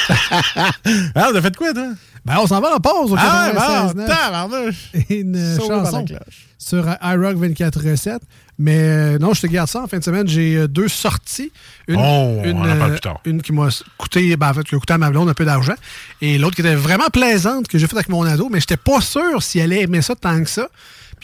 ah, 1.15 1.31
t'as 1.33 1.43
fait 1.43 1.57
quoi, 1.57 1.73
toi? 1.73 1.91
Ben, 2.25 2.37
on 2.41 2.47
s'en 2.47 2.61
va 2.61 2.75
en 2.75 2.81
pause 2.81 3.13
au 3.13 3.17
Ah, 3.19 3.51
96 3.53 3.95
bon, 3.95 4.07
tabarnouche! 4.07 4.75
Une 5.11 5.59
chanson 5.59 6.05
cloche. 6.07 6.47
sur 6.59 6.87
iRock 7.03 7.37
24 7.37 7.91
recettes. 7.91 8.23
Mais 8.59 8.79
euh, 8.79 9.19
non, 9.19 9.35
je 9.35 9.43
te 9.43 9.47
garde 9.49 9.69
ça. 9.69 9.83
En 9.83 9.89
fin 9.89 9.99
de 9.99 10.05
semaine, 10.05 10.27
j'ai 10.29 10.57
euh, 10.57 10.69
deux 10.69 10.87
sorties. 10.89 11.51
Une, 11.89 11.97
Oh, 11.99 12.01
on 12.41 12.45
une, 12.45 12.57
en 12.61 12.63
parle 12.79 12.83
euh, 12.83 12.89
plus 12.93 13.01
tard. 13.01 13.21
une 13.25 13.43
qui 13.43 13.53
m'a 13.53 13.69
coûté, 13.99 14.37
ben, 14.37 14.51
en 14.51 14.55
fait, 14.55 14.63
qui 14.63 14.75
a 14.75 14.79
coûté 14.79 14.93
à 14.95 14.99
ma 14.99 15.11
blonde 15.11 15.29
un 15.29 15.35
peu 15.35 15.45
d'argent. 15.45 15.75
Et 16.23 16.39
l'autre 16.39 16.55
qui 16.55 16.61
était 16.63 16.77
vraiment 16.77 17.09
plaisante, 17.13 17.67
que 17.69 17.79
j'ai 17.79 17.87
faite 17.87 17.97
avec 17.97 18.09
mon 18.09 18.23
ado, 18.23 18.49
mais 18.51 18.61
j'étais 18.61 18.77
pas 18.77 19.01
sûr 19.01 19.43
si 19.43 19.59
elle 19.59 19.73
allait 19.73 19.83
aimer 19.83 20.01
ça 20.03 20.15
tant 20.15 20.41
que 20.43 20.49
ça. 20.49 20.69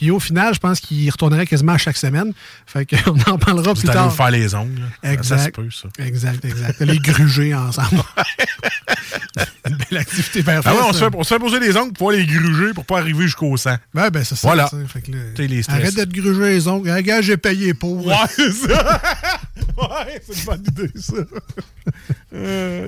Puis 0.01 0.11
au 0.11 0.19
final, 0.19 0.55
je 0.55 0.59
pense 0.61 0.81
qu'il 0.81 1.11
retournerait 1.11 1.45
quasiment 1.45 1.73
à 1.73 1.79
chaque 1.79 1.99
semaine. 1.99 2.33
Fait 2.65 2.87
qu'on 2.87 3.11
en 3.31 3.37
parlera 3.37 3.75
plus 3.75 3.83
tard. 3.87 4.11
faire 4.15 4.31
les 4.31 4.55
ongles. 4.55 4.81
là. 4.81 4.87
Ça 5.03 5.09
se 5.11 5.13
Exact. 5.13 5.55
peut, 5.57 5.69
ça. 5.71 5.89
Exact, 6.03 6.43
exact. 6.43 6.81
Les 6.81 6.99
gruger 6.99 7.55
ensemble. 7.55 8.01
Une 9.69 9.77
belle 9.77 9.99
activité 9.99 10.43
Ah 10.47 10.75
ouais, 10.75 10.81
on 10.89 10.93
se, 10.95 10.99
fait, 11.05 11.11
on 11.15 11.23
se 11.23 11.35
fait 11.35 11.39
poser 11.39 11.61
les 11.61 11.77
ongles 11.77 11.93
pour 11.93 12.09
pouvoir 12.09 12.17
les 12.17 12.25
gruger 12.25 12.73
pour 12.75 12.87
pas 12.87 12.99
arriver 12.99 13.25
jusqu'au 13.25 13.55
sang. 13.59 13.77
Ben, 13.93 14.09
ben, 14.09 14.25
c'est 14.25 14.37
ça. 14.37 14.49
Voilà. 14.49 14.71
Fait 14.89 15.03
que 15.03 15.13
là, 15.13 15.19
les 15.37 15.69
arrête 15.69 15.95
d'être 15.95 16.13
grugé 16.13 16.41
les 16.55 16.67
ongles. 16.67 16.91
Regarde, 16.91 17.23
j'ai 17.23 17.37
payé 17.37 17.75
pour. 17.75 18.07
Ouais, 18.07 18.15
c'est 18.35 18.53
ça! 18.53 19.03
ouais, 19.77 20.23
c'est 20.27 20.39
une 20.39 20.45
bonne 20.47 20.65
idée, 20.67 20.91
ça. 20.99 21.13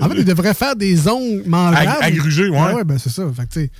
En 0.01 0.09
fait, 0.09 0.15
il 0.17 0.25
devrait 0.25 0.55
faire 0.55 0.75
des 0.75 1.07
ongles 1.07 1.43
mangeables. 1.45 1.87
À- 1.87 2.03
à 2.05 2.11
gruger, 2.11 2.49
ouais. 2.49 2.57
Ah 2.59 2.73
ouais, 2.73 2.83
ben 2.83 2.97
c'est 2.97 3.11
ça. 3.11 3.23
Fait 3.35 3.43
que, 3.45 3.53
tu 3.53 3.59
sais, 3.61 3.71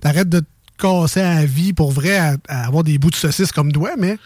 t'arrêtes 0.00 0.28
de 0.28 0.40
te 0.40 0.46
casser 0.78 1.20
à 1.20 1.34
la 1.36 1.44
vie 1.46 1.72
pour 1.72 1.92
vrai 1.92 2.16
à, 2.16 2.36
à 2.48 2.66
avoir 2.66 2.84
des 2.84 2.98
bouts 2.98 3.10
de 3.10 3.16
saucisse 3.16 3.52
comme 3.52 3.72
doigt, 3.72 3.94
mais. 3.98 4.18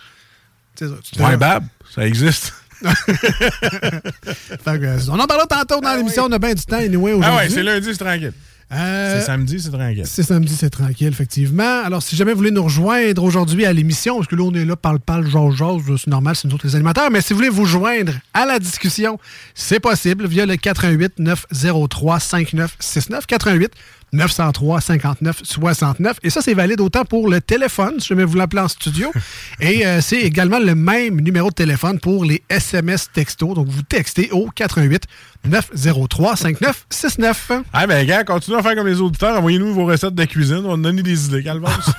c'est 0.74 0.88
ça, 0.88 0.94
tu 1.02 1.22
Ouais, 1.22 1.36
Bab, 1.36 1.64
ça 1.94 2.06
existe. 2.06 2.52
Fait 2.82 4.78
que, 4.78 4.84
euh, 4.84 4.98
on 5.10 5.18
en 5.18 5.26
parlera 5.26 5.46
tantôt 5.46 5.80
dans 5.80 5.94
l'émission. 5.94 6.24
On 6.24 6.32
a 6.32 6.38
bien 6.38 6.54
du 6.54 6.62
temps, 6.62 6.76
anyway, 6.78 7.12
aujourd'hui. 7.12 7.30
Ah 7.30 7.36
ouais, 7.44 7.50
c'est 7.50 7.62
lundi, 7.62 7.88
c'est 7.92 8.02
tranquille. 8.04 8.32
Euh, 8.72 9.18
C'est 9.18 9.26
samedi, 9.26 9.60
c'est 9.60 9.70
tranquille. 9.70 10.04
C'est 10.06 10.22
samedi, 10.22 10.54
c'est 10.56 10.70
tranquille, 10.70 11.08
effectivement. 11.08 11.82
Alors, 11.84 12.02
si 12.04 12.14
jamais 12.14 12.30
vous 12.32 12.38
voulez 12.38 12.52
nous 12.52 12.62
rejoindre 12.62 13.24
aujourd'hui 13.24 13.66
à 13.66 13.72
l'émission, 13.72 14.16
parce 14.16 14.28
que 14.28 14.36
là, 14.36 14.44
on 14.44 14.54
est 14.54 14.64
là, 14.64 14.76
parle-parle, 14.76 15.26
jase-jase, 15.28 15.82
c'est 15.98 16.06
normal, 16.06 16.36
c'est 16.36 16.46
nous 16.46 16.54
autres 16.54 16.68
les 16.68 16.76
animateurs, 16.76 17.10
mais 17.10 17.20
si 17.20 17.32
vous 17.32 17.38
voulez 17.38 17.48
vous 17.48 17.64
joindre 17.66 18.12
à 18.32 18.46
la 18.46 18.60
discussion, 18.60 19.18
c'est 19.56 19.80
possible 19.80 20.26
via 20.28 20.46
le 20.46 20.56
88 20.56 21.18
903 21.18 22.20
5969 22.20 23.26
88 23.26 23.72
903 24.12 24.80
59 24.80 25.40
69. 25.42 26.18
Et 26.22 26.30
ça, 26.30 26.42
c'est 26.42 26.54
valide 26.54 26.80
autant 26.80 27.04
pour 27.04 27.28
le 27.28 27.40
téléphone, 27.40 28.00
si 28.00 28.08
jamais 28.08 28.24
vous 28.24 28.36
l'appelez 28.36 28.62
en 28.62 28.68
studio. 28.68 29.12
Et 29.60 29.86
euh, 29.86 30.00
c'est 30.00 30.20
également 30.20 30.58
le 30.58 30.74
même 30.74 31.20
numéro 31.20 31.50
de 31.50 31.54
téléphone 31.54 31.98
pour 32.00 32.24
les 32.24 32.42
SMS 32.48 33.10
texto. 33.12 33.54
Donc, 33.54 33.68
vous 33.68 33.82
textez 33.82 34.30
au 34.32 34.48
88 34.54 35.04
903 35.46 36.36
5969. 36.36 37.52
Ah, 37.72 37.86
ben, 37.86 38.06
gars, 38.06 38.24
continuez 38.24 38.58
à 38.58 38.62
faire 38.62 38.74
comme 38.74 38.86
les 38.86 39.00
auditeurs. 39.00 39.38
Envoyez-nous 39.38 39.72
vos 39.72 39.86
recettes 39.86 40.14
de 40.14 40.24
cuisine. 40.24 40.62
On 40.64 40.76
va 40.76 40.76
donner 40.76 41.02
des 41.02 41.26
idées, 41.26 41.42
Calvas. 41.42 41.70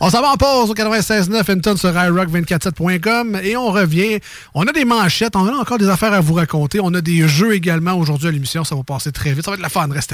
on 0.00 0.10
s'en 0.10 0.20
va 0.20 0.32
en 0.32 0.36
pause 0.36 0.70
au 0.70 0.74
96.9 0.74 1.50
Hinton 1.50 1.76
sur 1.76 1.90
iRock247.com 1.90 3.40
et 3.42 3.56
on 3.56 3.70
revient. 3.70 4.18
On 4.54 4.66
a 4.66 4.72
des 4.72 4.84
manchettes, 4.84 5.36
on 5.36 5.46
a 5.46 5.52
encore 5.52 5.78
des 5.78 5.88
affaires 5.88 6.12
à 6.12 6.20
vous 6.20 6.34
raconter. 6.34 6.80
On 6.80 6.92
a 6.94 7.00
des 7.00 7.28
jeux 7.28 7.54
également 7.54 7.94
aujourd'hui 7.94 8.28
à 8.28 8.30
l'émission. 8.30 8.64
Ça 8.64 8.74
va 8.74 8.82
passer 8.82 9.12
très 9.12 9.32
vite. 9.32 9.44
Ça 9.44 9.52
va 9.52 9.56
être 9.56 9.62
la 9.62 9.68
fun. 9.68 9.88
Restez 9.90 10.13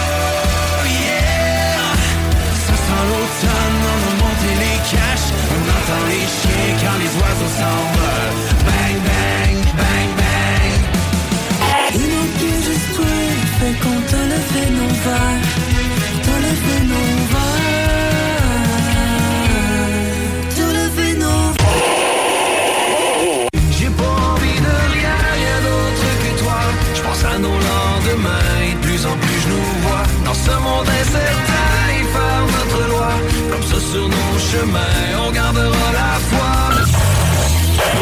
Chemins, 34.51 34.79
on 35.27 35.31
gardera 35.31 35.91
la 35.93 36.19
foi. 36.29 36.51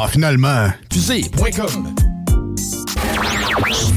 Ah, 0.02 0.08
finalement. 0.08 0.70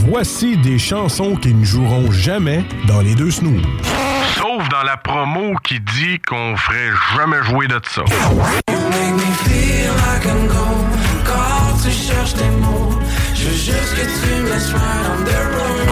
Voici 0.06 0.56
des 0.58 0.78
chansons 0.78 1.36
qui 1.36 1.54
ne 1.54 1.64
joueront 1.64 2.10
jamais 2.10 2.64
dans 2.86 3.00
les 3.00 3.14
deux 3.14 3.30
snooze. 3.30 3.62
Sauf 4.36 4.68
dans 4.68 4.82
la 4.82 4.96
promo 4.96 5.54
qui 5.64 5.80
dit 5.80 6.18
qu'on 6.28 6.56
ferait 6.56 6.90
jamais 7.16 7.42
jouer 7.44 7.68
de 7.68 7.80
ça. 7.88 8.02
Make 8.02 9.14
me 9.14 9.32
feel 9.44 9.90
like 10.04 10.24
I'm 10.26 10.46
gold. 10.46 10.86
Quand 11.24 11.82
tu 11.82 11.90
cherches 11.90 12.34
tes 12.34 12.50
mots, 12.60 12.98
je 13.34 13.44
veux 13.44 13.54
juste 13.54 13.94
que 13.94 14.02
tu 14.02 14.42
me 14.42 14.50
right 14.50 15.06
on 15.10 15.24
the 15.24 15.86
road. 15.86 15.91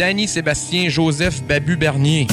Danny 0.00 0.26
Sébastien 0.26 0.88
Joseph 0.88 1.42
Babu 1.42 1.76
Bernier. 1.76 2.26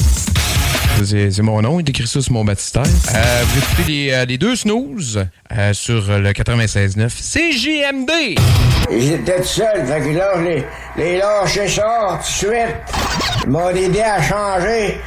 C'est 1.04 1.42
mon 1.42 1.60
nom, 1.60 1.80
il 1.80 1.90
écrit 1.90 2.06
ça 2.06 2.22
sur 2.22 2.32
mon 2.32 2.42
baptistère. 2.42 2.80
Euh, 2.82 3.42
vous 3.44 3.58
écoutez 3.58 3.92
les, 3.92 4.10
euh, 4.10 4.38
deux 4.38 4.56
snooze 4.56 5.26
euh, 5.52 5.74
sur 5.74 6.18
le 6.18 6.32
96.9 6.32 7.10
CJMD. 7.10 8.38
J'étais 8.90 9.36
tout 9.36 9.44
seul, 9.44 9.84
fait 9.86 10.00
que 10.00 10.16
là, 10.16 10.30
je 10.36 10.42
les, 10.44 10.64
les 10.96 11.18
lâché 11.18 11.68
ça 11.68 12.18
tout 12.22 12.22
de 12.22 12.24
suite. 12.24 12.76
Ils 13.44 13.50
m'ont 13.50 13.68
aidé 13.68 14.00
à 14.00 14.22
changer. 14.22 14.98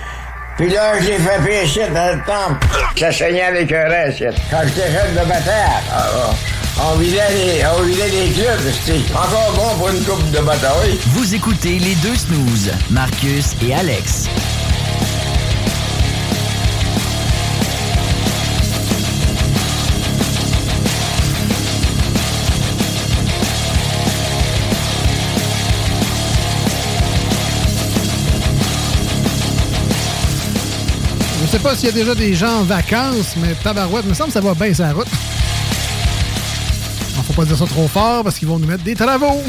Puis 0.58 0.70
là, 0.70 1.00
je 1.02 1.08
l'ai 1.08 1.18
fait 1.18 1.44
pécher 1.44 1.88
dans 1.92 2.16
le 2.16 2.22
temple. 2.28 2.68
Ça 2.96 3.12
saignait 3.12 3.42
avec 3.42 3.72
un 3.72 3.88
reste. 3.88 4.24
Quand 4.52 4.62
j'étais 4.68 4.92
jeune 4.92 5.14
de 5.14 5.28
bataille, 5.28 5.82
ah, 5.92 6.12
ah, 6.16 6.34
on 6.80 6.96
vidait 6.98 7.22
les, 7.34 8.28
les 8.28 8.32
clubs. 8.34 8.60
C'était 8.84 9.14
encore 9.14 9.54
bon 9.56 9.78
pour 9.78 9.90
une 9.90 10.04
coupe 10.04 10.32
de 10.32 10.40
bataille. 10.40 11.00
Vous 11.08 11.34
écoutez 11.36 11.80
les 11.80 11.96
deux 11.96 12.16
snooze, 12.16 12.72
Marcus 12.90 13.56
et 13.62 13.74
Alex. 13.74 14.28
Je 31.42 31.58
sais 31.58 31.64
pas 31.64 31.76
s'il 31.76 31.88
y 31.88 31.90
a 31.90 31.92
déjà 31.92 32.16
des 32.16 32.34
gens 32.34 32.60
en 32.60 32.64
vacances, 32.64 33.36
mais 33.36 33.54
tabarouette, 33.62 34.06
me 34.06 34.14
semble 34.14 34.30
que 34.30 34.34
ça 34.34 34.40
va 34.40 34.54
bien 34.54 34.74
sa 34.74 34.94
route. 34.94 35.08
Faut 37.32 37.44
pas 37.44 37.46
dire 37.46 37.58
ça 37.58 37.66
trop 37.66 37.88
fort 37.88 38.26
parce 38.26 38.38
qu'ils 38.38 38.48
vont 38.50 38.60
nous 38.60 38.68
mettre 38.68 38.84
des 38.84 38.94
travaux. 38.94 39.42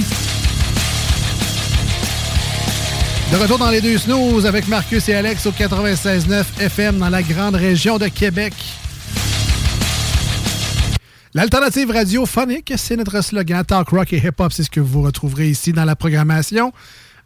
De 3.32 3.36
retour 3.36 3.58
dans 3.58 3.70
les 3.70 3.80
deux 3.80 3.98
snooze 3.98 4.46
avec 4.46 4.68
Marcus 4.68 5.08
et 5.08 5.14
Alex 5.14 5.46
au 5.46 5.50
96.9 5.50 6.44
FM 6.60 6.98
dans 6.98 7.08
la 7.08 7.24
grande 7.24 7.56
région 7.56 7.98
de 7.98 8.06
Québec. 8.06 8.54
L'alternative 11.34 11.90
radiophonique, 11.90 12.72
c'est 12.76 12.94
notre 12.94 13.20
slogan. 13.20 13.64
Talk 13.64 13.88
rock 13.88 14.12
et 14.12 14.18
hip-hop, 14.18 14.52
c'est 14.52 14.62
ce 14.62 14.70
que 14.70 14.78
vous 14.78 15.02
retrouverez 15.02 15.48
ici 15.48 15.72
dans 15.72 15.84
la 15.84 15.96
programmation. 15.96 16.72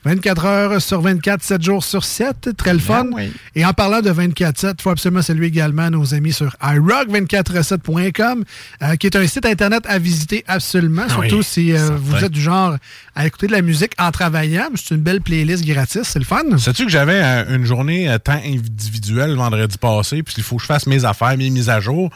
24 0.07 0.45
heures 0.45 0.81
sur 0.81 1.01
24, 1.01 1.43
7 1.43 1.63
jours 1.63 1.85
sur 1.85 2.05
7. 2.05 2.51
Très 2.57 2.73
le 2.73 2.79
fun. 2.79 3.07
oui. 3.13 3.33
Et 3.57 3.65
en 3.65 3.73
parlant 3.73 4.01
de 4.01 4.11
24-7, 4.11 4.75
il 4.79 4.83
faut 4.83 4.91
absolument 4.91 5.21
saluer 5.21 5.49
également 5.49 5.91
nos 5.91 6.15
amis 6.15 6.33
sur 6.33 6.55
iRock247.com, 6.63 8.45
euh, 8.83 8.97
qui 8.97 9.07
est 9.09 9.17
un 9.17 9.27
site 9.27 9.47
Internet 9.47 9.85
à 9.89 9.99
visiter 9.99 10.45
absolument, 10.47 11.03
Ah 11.09 11.17
oui, 11.19 11.29
surtout 11.29 11.43
si 11.43 11.73
euh, 11.73 11.91
vous 11.97 12.25
êtes 12.25 12.31
du 12.31 12.41
genre 12.41 12.77
à 13.17 13.27
écouter 13.27 13.49
de 13.49 13.53
la 13.53 13.63
musique 13.63 13.93
en 13.99 14.13
travaillant. 14.13 14.69
C'est 14.77 14.95
une 14.95 15.01
belle 15.01 15.21
playlist 15.21 15.65
gratis, 15.67 16.03
c'est 16.05 16.21
le 16.21 16.25
fun. 16.25 16.57
Sais-tu 16.57 16.85
que 16.85 16.91
j'avais 16.91 17.21
euh, 17.23 17.57
une 17.57 17.65
journée 17.65 18.09
euh, 18.09 18.19
temps 18.19 18.41
individuel 18.45 19.35
vendredi 19.35 19.77
passé, 19.77 20.23
puis 20.23 20.35
il 20.37 20.45
faut 20.45 20.57
que 20.57 20.63
je 20.63 20.67
fasse 20.67 20.87
mes 20.87 21.05
affaires, 21.05 21.37
mes 21.37 21.51
mises 21.51 21.69
à 21.69 21.81
jour. 21.81 22.11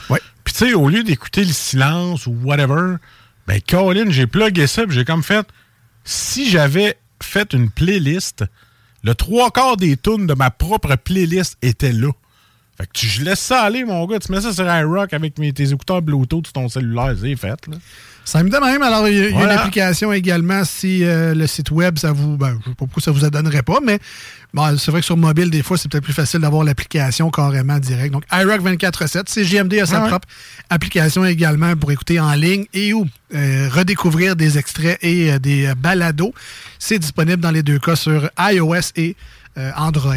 Puis 0.45 0.55
tu 0.55 0.67
sais, 0.67 0.75
au 0.75 0.89
lieu 0.89 1.03
d'écouter 1.03 1.45
le 1.45 1.53
silence 1.53 2.27
ou 2.29 2.37
whatever, 2.45 2.99
ben 3.49 3.61
Colin, 3.69 4.11
j'ai 4.11 4.29
plugué 4.29 4.69
ça, 4.69 4.85
puis 4.85 4.95
j'ai 4.95 5.05
comme 5.05 5.25
fait. 5.25 5.45
Si 6.05 6.49
j'avais 6.49 6.97
fait 7.23 7.53
une 7.53 7.71
playlist, 7.71 8.45
le 9.03 9.15
trois 9.15 9.51
quarts 9.51 9.77
des 9.77 9.97
tunes 9.97 10.27
de 10.27 10.35
ma 10.35 10.51
propre 10.51 10.97
playlist 10.97 11.57
étaient 11.63 11.93
là. 11.93 12.11
Fait 12.77 12.87
que 12.87 12.93
tu, 12.93 13.07
je 13.07 13.23
laisse 13.23 13.41
ça 13.41 13.63
aller, 13.63 13.85
mon 13.85 14.07
gars. 14.07 14.19
Tu 14.19 14.33
mets 14.33 14.41
ça 14.41 14.53
sur 14.53 14.65
iRock 14.65 15.13
avec 15.13 15.35
tes 15.35 15.73
écouteurs 15.73 16.01
Bluetooth 16.01 16.47
sur 16.47 16.53
ton 16.53 16.69
cellulaire, 16.69 17.15
c'est 17.21 17.37
fait. 17.37 17.67
Là. 17.67 17.77
Ça 18.31 18.45
me 18.45 18.49
de 18.49 18.57
même. 18.59 18.81
Alors, 18.81 19.09
il 19.09 19.17
y 19.19 19.23
a, 19.25 19.29
une 19.31 19.51
application 19.51 20.13
également 20.13 20.63
si 20.63 21.03
euh, 21.03 21.35
le 21.35 21.49
site 21.49 21.73
web, 21.73 21.99
ça 21.99 22.13
vous. 22.13 22.37
Ben, 22.37 22.51
je 22.51 22.55
ne 22.55 22.61
sais 22.61 22.69
pas 22.71 22.75
pourquoi 22.87 23.03
ça 23.03 23.11
vous 23.11 23.25
en 23.25 23.29
donnerait 23.29 23.65
pas, 23.65 23.79
mais 23.85 23.99
bon, 24.55 24.79
c'est 24.79 24.93
vrai 24.93 25.01
que 25.01 25.07
sur 25.07 25.17
mobile, 25.17 25.51
des 25.51 25.65
fois, 25.65 25.77
c'est 25.77 25.91
peut-être 25.91 26.05
plus 26.05 26.13
facile 26.13 26.39
d'avoir 26.39 26.63
l'application 26.63 27.29
carrément 27.33 27.81
direct. 27.81 28.13
Donc, 28.13 28.23
iRock 28.31 28.61
24.7, 28.61 29.23
CGMD 29.27 29.81
a 29.81 29.87
sa 29.87 29.97
Ah 29.97 30.03
ouais. 30.03 30.09
propre 30.11 30.29
application 30.71 31.25
également 31.25 31.75
pour 31.75 31.91
écouter 31.91 32.21
en 32.21 32.33
ligne 32.35 32.67
et 32.73 32.95
ou 32.95 33.05
euh, 33.35 33.69
redécouvrir 33.73 34.37
des 34.37 34.59
extraits 34.59 34.99
et 35.03 35.33
euh, 35.33 35.41
des 35.41 35.73
balados. 35.77 36.33
C'est 36.79 37.01
disponible 37.01 37.43
dans 37.43 37.51
les 37.51 37.65
deux 37.65 37.81
cas 37.81 37.97
sur 37.97 38.31
iOS 38.39 38.93
et 38.95 39.17
euh, 39.59 39.71
Android. 39.77 40.15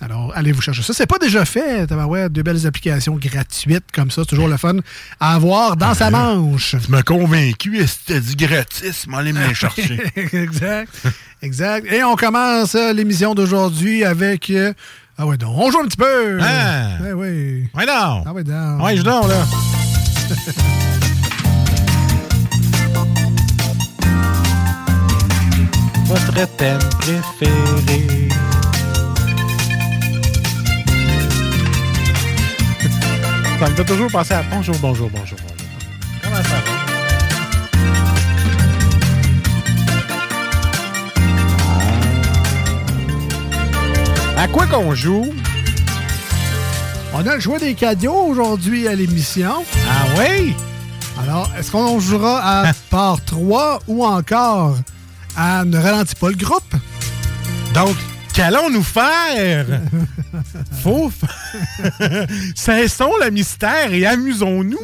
Alors, 0.00 0.32
allez 0.34 0.52
vous 0.52 0.60
chercher 0.60 0.82
ça? 0.82 0.92
C'est 0.92 1.06
pas 1.06 1.18
déjà 1.18 1.44
fait, 1.44 1.90
ouais, 1.92 2.28
deux 2.28 2.42
belles 2.42 2.66
applications 2.66 3.16
gratuites 3.16 3.84
comme 3.92 4.10
ça. 4.10 4.22
C'est 4.22 4.30
toujours 4.30 4.48
le 4.48 4.56
fun 4.56 4.76
à 5.20 5.34
avoir 5.34 5.76
dans 5.76 5.94
sa 5.94 6.10
manche. 6.10 6.76
Tu 6.84 6.90
m'as 6.90 7.02
convaincu, 7.02 7.78
et 7.78 7.86
c'était 7.86 8.20
du 8.20 8.36
gratis, 8.36 9.06
m'en 9.06 9.18
aller 9.18 9.32
me 9.32 9.46
les 9.46 9.54
chercher. 9.54 10.02
exact. 10.32 10.92
Exact. 11.42 11.86
Et 11.92 12.02
on 12.04 12.16
commence 12.16 12.74
l'émission 12.74 13.34
d'aujourd'hui 13.34 14.04
avec. 14.04 14.50
euh, 14.50 14.72
ah 15.16 15.26
ouais, 15.26 15.36
donc, 15.36 15.56
on 15.56 15.70
joue 15.70 15.80
un 15.80 15.86
petit 15.86 15.96
peu. 15.96 16.38
Ah. 16.42 16.98
Eh 17.08 17.12
oui. 17.12 17.68
Ouais, 17.74 17.86
non. 17.86 18.24
Ah 18.26 18.32
ouais, 18.32 18.42
donc. 18.42 18.82
Ouais, 18.82 18.96
je 18.96 19.02
donne, 19.02 19.28
là. 19.28 19.44
Votre 26.06 26.46
thème 26.56 26.78
préféré. 27.00 28.28
Ça 33.64 33.70
me 33.70 33.76
fait 33.76 33.84
toujours 33.86 34.10
penser 34.10 34.34
à 34.34 34.42
bonjour, 34.42 34.76
bonjour, 34.78 35.08
bonjour, 35.08 35.38
bonjour. 35.40 35.56
Comment 36.22 36.36
ça 36.36 36.42
va? 44.36 44.42
À 44.42 44.48
quoi 44.48 44.66
qu'on 44.66 44.94
joue? 44.94 45.32
On 47.14 47.26
a 47.26 47.36
le 47.36 47.40
choix 47.40 47.58
des 47.58 47.72
cadeaux 47.72 48.26
aujourd'hui 48.26 48.86
à 48.86 48.94
l'émission. 48.94 49.64
Ah 49.88 50.04
oui? 50.18 50.54
Alors, 51.22 51.50
est-ce 51.58 51.70
qu'on 51.70 51.98
jouera 52.00 52.66
à 52.66 52.72
part 52.90 53.24
3 53.24 53.80
ou 53.88 54.04
encore 54.04 54.76
à 55.38 55.64
Ne 55.64 55.78
ralentis 55.78 56.16
pas 56.16 56.28
le 56.28 56.36
groupe? 56.36 56.74
Donc, 57.72 57.96
qu'allons-nous 58.34 58.82
faire? 58.82 59.66
Faut. 60.82 61.10
f- 61.10 62.26
Cessons 62.54 63.12
le 63.24 63.30
mystère 63.30 63.92
et 63.92 64.04
amusons-nous 64.06 64.78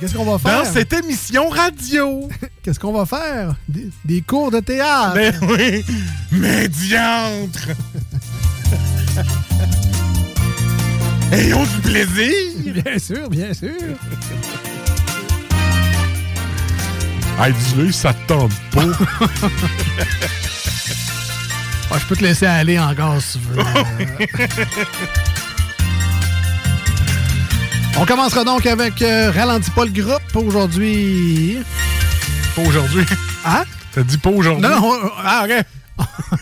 Qu'est-ce 0.00 0.14
qu'on 0.14 0.24
va 0.24 0.38
faire? 0.38 0.64
dans 0.64 0.70
cette 0.72 0.92
émission 0.92 1.48
radio. 1.48 2.28
Qu'est-ce 2.62 2.78
qu'on 2.80 2.92
va 2.92 3.06
faire? 3.06 3.54
Des, 3.68 3.88
des 4.04 4.20
cours 4.22 4.50
de 4.50 4.60
théâtre? 4.60 5.14
Ben 5.14 5.34
oui, 5.48 5.84
mais 6.32 6.68
diantre! 6.68 7.68
Ayons 11.32 11.62
du 11.64 11.80
plaisir! 11.90 12.34
Bien 12.84 12.98
sûr, 12.98 13.28
bien 13.30 13.54
sûr. 13.54 13.70
Hey, 17.40 17.52
dis-le, 17.52 17.90
ça 17.92 18.12
te 18.12 18.26
tente 18.26 18.52
pas. 18.72 18.82
Ah, 21.94 21.98
je 22.00 22.06
peux 22.06 22.16
te 22.16 22.24
laisser 22.24 22.46
aller 22.46 22.76
encore 22.78 23.20
si 23.22 23.38
tu 23.38 23.44
veux. 23.46 23.62
On 27.96 28.04
commencera 28.04 28.42
donc 28.42 28.66
avec 28.66 29.00
euh, 29.02 29.30
Ralentis 29.30 29.70
pas 29.70 29.84
le 29.84 29.92
groupe 29.92 30.22
pour 30.32 30.44
aujourd'hui. 30.44 31.58
Pas 32.56 32.62
aujourd'hui. 32.62 33.04
Hein? 33.46 33.62
T'as 33.92 34.02
dit 34.02 34.18
pas 34.18 34.30
aujourd'hui? 34.30 34.62
Non, 34.68 34.80
non. 34.80 34.88
on- 35.04 35.10
Ah, 35.24 35.44
OK. 35.44 35.52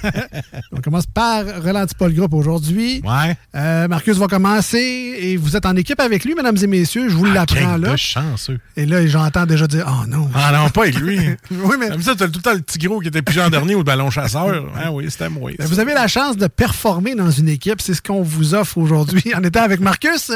On 0.72 0.80
commence 0.80 1.06
par 1.06 1.44
Ralentis 1.62 1.94
pas 1.94 2.08
le 2.08 2.14
groupe 2.14 2.34
aujourd'hui. 2.34 3.00
Ouais. 3.04 3.36
Euh, 3.54 3.88
Marcus 3.88 4.16
va 4.16 4.26
commencer 4.26 4.78
et 5.20 5.36
vous 5.36 5.56
êtes 5.56 5.66
en 5.66 5.76
équipe 5.76 6.00
avec 6.00 6.24
lui, 6.24 6.34
mesdames 6.34 6.56
et 6.62 6.66
messieurs. 6.66 7.08
Je 7.08 7.14
vous 7.16 7.24
l'apprends 7.24 7.60
Gang 7.72 7.80
là. 7.82 7.92
de 7.92 7.96
chanceux. 7.96 8.58
Et 8.76 8.86
là, 8.86 9.06
j'entends 9.06 9.46
déjà 9.46 9.66
dire 9.66 9.86
Oh 9.88 10.06
non. 10.06 10.28
Ah 10.34 10.52
non, 10.52 10.70
pas 10.70 10.82
avec 10.82 10.98
lui. 10.98 11.18
Oui, 11.50 11.76
mais- 11.78 11.90
Comme 11.90 12.02
ça, 12.02 12.14
t'as 12.16 12.26
tout 12.26 12.38
le 12.38 12.42
temps 12.42 12.54
le 12.54 12.60
petit 12.60 12.78
gros 12.78 13.00
qui 13.00 13.08
était 13.08 13.22
plus 13.22 13.40
en 13.40 13.50
dernier 13.50 13.74
au 13.74 13.84
ballon 13.84 14.10
chasseur. 14.10 14.66
Ah 14.84 14.90
oui, 14.92 15.06
c'était 15.10 15.28
moi. 15.28 15.50
Ben, 15.58 15.66
Vous 15.66 15.78
avez 15.80 15.94
la 15.94 16.08
chance 16.08 16.36
de 16.36 16.46
performer 16.46 17.14
dans 17.14 17.30
une 17.30 17.48
équipe. 17.48 17.80
C'est 17.80 17.94
ce 17.94 18.02
qu'on 18.02 18.22
vous 18.22 18.54
offre 18.54 18.78
aujourd'hui 18.78 19.32
en 19.34 19.42
étant 19.44 19.62
avec 19.62 19.80
Marcus. 19.80 20.32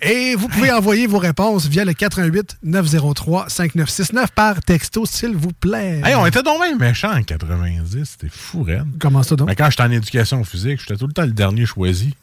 Et 0.00 0.34
vous 0.36 0.48
pouvez 0.48 0.70
envoyer 0.70 1.06
vos 1.06 1.18
réponses 1.18 1.66
via 1.66 1.84
le 1.84 1.92
88 1.94 2.58
903 2.62 3.46
5969 3.48 4.30
par 4.32 4.60
texto, 4.62 5.04
s'il 5.06 5.34
vous 5.36 5.52
plaît. 5.52 6.00
Hey, 6.04 6.14
on 6.14 6.26
était 6.26 6.42
donc 6.42 6.60
même 6.60 6.78
méchants 6.78 7.12
en 7.16 7.22
90. 7.22 8.04
C'était 8.04 8.28
fou, 8.30 8.62
raide. 8.62 8.84
Comment 9.08 9.22
ça 9.22 9.36
donc? 9.36 9.48
Quand 9.56 9.70
j'étais 9.70 9.82
en 9.82 9.90
éducation 9.90 10.44
physique, 10.44 10.80
j'étais 10.80 10.96
tout 10.96 11.06
le 11.06 11.12
temps 11.14 11.24
le 11.24 11.32
dernier 11.32 11.64
choisi. 11.64 12.14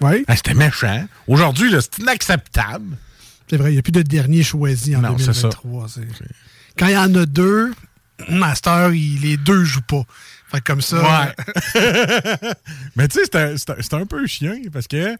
Oui. 0.00 0.24
Ah, 0.26 0.36
c'était 0.36 0.54
méchant. 0.54 1.06
Aujourd'hui, 1.26 1.70
c'est 1.80 1.98
inacceptable. 1.98 2.96
C'est 3.48 3.56
vrai, 3.58 3.70
il 3.70 3.74
n'y 3.74 3.78
a 3.78 3.82
plus 3.82 3.92
de 3.92 4.00
dernier 4.02 4.42
choisi 4.42 4.96
en 4.96 5.02
Non, 5.02 5.18
c'est 5.18 5.34
ça. 5.34 5.48
2023. 5.50 5.88
c'est- 5.88 6.06
Quand 6.78 6.86
il 6.86 6.92
y 6.94 6.96
en 6.96 7.14
a 7.14 7.26
deux, 7.26 7.74
Master, 8.30 8.92
il- 8.94 9.20
les 9.20 9.36
deux 9.36 9.64
jouent 9.64 9.82
pas. 9.82 10.02
Fait 10.50 10.60
comme 10.62 10.80
ça. 10.80 11.02
Ouais. 11.02 11.34
Mais 12.96 13.06
tu 13.08 13.18
sais, 13.24 13.56
c'était- 13.56 13.94
un 13.96 14.06
peu 14.06 14.26
chiant 14.26 14.56
parce 14.72 14.86
que 14.86 15.16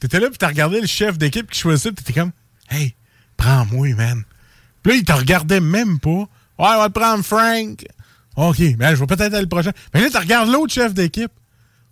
t'étais 0.00 0.18
là 0.20 0.28
puis 0.28 0.38
t'as 0.38 0.48
regardé 0.48 0.80
le 0.80 0.86
chef 0.86 1.18
d'équipe 1.18 1.50
qui 1.50 1.60
choisissait 1.60 1.92
puis 1.92 2.02
t'étais 2.04 2.18
comme 2.20 2.32
Hey, 2.70 2.94
prends-moi, 3.36 3.94
man. 3.94 4.22
Puis 4.82 4.92
là, 4.92 4.98
il 4.98 5.04
te 5.04 5.12
regardait 5.12 5.60
même 5.60 5.98
pas. 6.00 6.10
Ouais, 6.10 6.26
on 6.58 6.78
va 6.78 6.88
te 6.88 6.98
prendre 6.98 7.22
Frank. 7.24 7.84
OK, 8.36 8.76
ben, 8.76 8.94
je 8.94 9.00
vais 9.00 9.06
peut-être 9.06 9.32
aller 9.32 9.42
le 9.42 9.48
prochain. 9.48 9.70
Mais 9.92 10.00
là, 10.00 10.10
tu 10.10 10.16
regardes 10.16 10.50
l'autre 10.50 10.72
chef 10.72 10.92
d'équipe. 10.94 11.30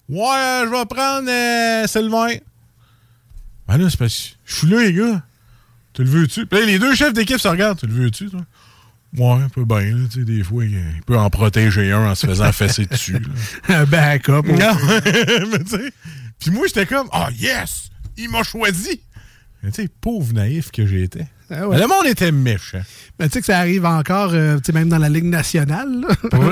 Ouais, 0.09 0.63
je 0.65 0.71
vais 0.71 0.85
prendre 0.87 1.29
euh, 1.31 1.87
Sylvain. 1.87 2.35
Ben 3.69 3.79
là, 3.79 3.89
c'est 3.89 3.99
parce 3.99 4.15
que 4.15 4.35
je 4.45 4.55
suis 4.57 4.67
là, 4.67 4.83
les 4.83 4.93
gars. 4.93 5.23
Tu 5.93 6.03
le 6.05 6.11
veux-tu? 6.11 6.47
Puis 6.47 6.59
là, 6.61 6.67
les 6.67 6.79
deux 6.79 6.95
chefs 6.95 7.13
d'équipe 7.13 7.39
se 7.39 7.49
regardent. 7.49 7.79
Tu 7.79 7.87
le 7.87 7.93
veux-tu, 7.93 8.29
toi? 8.31 8.41
Ouais, 9.17 9.43
un 9.43 9.49
peu 9.49 9.65
bien. 9.65 9.81
là, 9.81 10.07
Tu 10.11 10.21
sais, 10.21 10.25
des 10.25 10.43
fois, 10.43 10.65
il 10.65 10.81
peut 11.07 11.19
en 11.19 11.29
protéger 11.31 11.93
un 11.93 12.11
en 12.11 12.15
se 12.15 12.27
faisant 12.27 12.51
fesser 12.53 12.87
dessus. 12.87 13.19
Un 13.69 13.85
backup. 13.85 14.43
Non, 14.47 14.77
mais 15.05 15.59
tu 15.65 15.71
sais. 15.71 15.93
Puis 16.39 16.51
moi, 16.51 16.67
j'étais 16.67 16.87
comme, 16.87 17.09
ah, 17.13 17.29
yes! 17.39 17.91
Il 18.17 18.31
m'a 18.31 18.43
choisi! 18.43 19.01
Mais 19.63 19.71
tu 19.71 19.83
sais, 19.83 19.89
pauvre 20.01 20.33
naïf 20.33 20.71
que 20.73 20.87
j'étais. 20.87 21.27
Ah 21.55 21.69
ouais. 21.69 21.79
Le 21.79 21.87
monde 21.87 22.07
était 22.07 22.33
méchant. 22.33 22.81
Mais 23.21 23.27
tu 23.29 23.35
sais 23.35 23.41
que 23.41 23.47
ça 23.47 23.59
arrive 23.59 23.85
encore, 23.85 24.31
euh, 24.33 24.57
tu 24.57 24.62
sais, 24.67 24.73
même 24.73 24.88
dans 24.88 24.99
la 24.99 25.09
Ligue 25.09 25.25
nationale. 25.27 25.88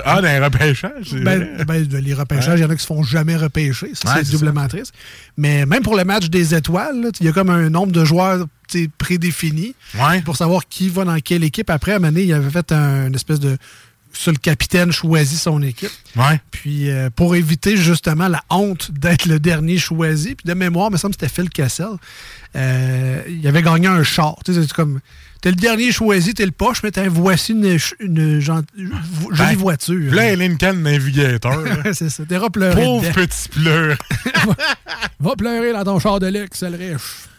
ah, 0.05 0.21
dans 0.21 0.29
les 0.29 0.39
repêchages, 0.39 1.15
Ben, 1.25 1.65
ben, 1.67 1.89
les 1.91 2.15
repêchages, 2.15 2.59
il 2.61 2.63
y 2.63 2.65
en 2.67 2.71
a 2.71 2.77
qui 2.77 2.83
se 2.83 2.87
font 2.87 3.03
jamais 3.03 3.37
repêcher. 3.37 3.93
Ça, 3.95 4.15
Ouais, 4.15 4.21
c'est 4.25 4.33
doublement 4.33 4.69
triste. 4.69 4.93
Mais 5.37 5.65
même 5.67 5.83
pour 5.83 5.97
le 5.97 6.05
match 6.05 6.29
des 6.29 6.55
étoiles, 6.55 7.11
il 7.21 7.27
y 7.27 7.29
a 7.29 7.33
comme 7.33 7.51
un 7.51 7.71
nombre 7.71 7.93
de 7.93 8.05
joueurs 8.05 8.47
prédéfinis 8.99 9.75
pour 10.25 10.37
savoir 10.37 10.69
qui 10.69 10.89
va 10.89 11.05
dans 11.05 11.19
quelle 11.19 11.45
équipe. 11.45 11.71
Après, 11.71 11.93
à 11.93 11.99
donné, 11.99 12.23
il 12.23 12.33
avait 12.33 12.51
fait 12.51 12.73
un, 12.73 13.07
une 13.09 13.15
espèce 13.15 13.41
de. 13.41 13.57
Seul 14.13 14.39
capitaine 14.39 14.93
choisit 14.93 15.39
son 15.39 15.63
équipe. 15.63 15.91
Ouais. 16.17 16.41
Puis 16.51 16.91
euh, 16.91 17.11
pour 17.15 17.37
éviter 17.37 17.77
justement 17.77 18.29
la 18.29 18.43
honte 18.51 18.91
d'être 18.93 19.27
le 19.27 19.39
dernier 19.39 19.79
choisi, 19.79 20.35
puis 20.35 20.47
de 20.47 20.55
mémoire, 20.55 20.89
il 20.91 20.93
me 20.93 20.97
semble 20.99 21.15
que 21.15 21.21
c'était 21.21 21.33
Phil 21.33 21.49
Kessel, 21.49 21.87
euh, 22.57 23.23
il 23.29 23.47
avait 23.47 23.63
gagné 23.63 23.87
un 23.87 24.03
char. 24.03 24.37
Tu 24.45 24.53
sais, 24.53 24.63
c'est 24.63 24.73
comme. 24.73 25.01
T'es 25.41 25.51
le 25.51 25.57
dernier 25.57 25.91
choisi, 25.91 26.35
t'es 26.35 26.45
le 26.45 26.53
poche, 26.53 26.83
mais 26.83 26.91
t'as 26.91 27.09
voici 27.09 27.53
une, 27.53 28.41
jolie 28.41 28.67
Ben, 29.39 29.57
voiture. 29.57 30.13
Là, 30.13 30.37
Lincoln 30.37 30.75
Navigator. 30.75 31.65
c'est 31.95 32.11
ça. 32.11 32.25
T'es 32.29 32.39
pleurer. 32.53 32.83
Pauvre 32.83 33.03
dedans. 33.03 33.15
petit 33.15 33.49
pleur. 33.49 33.97
Va 35.21 35.37
pleurer 35.37 35.73
dans 35.73 35.85
ton 35.85 35.99
char 35.99 36.21
de 36.21 36.27
luxe, 36.27 36.59
c'est 36.59 36.69
le 36.69 36.77
riche. 36.77 37.30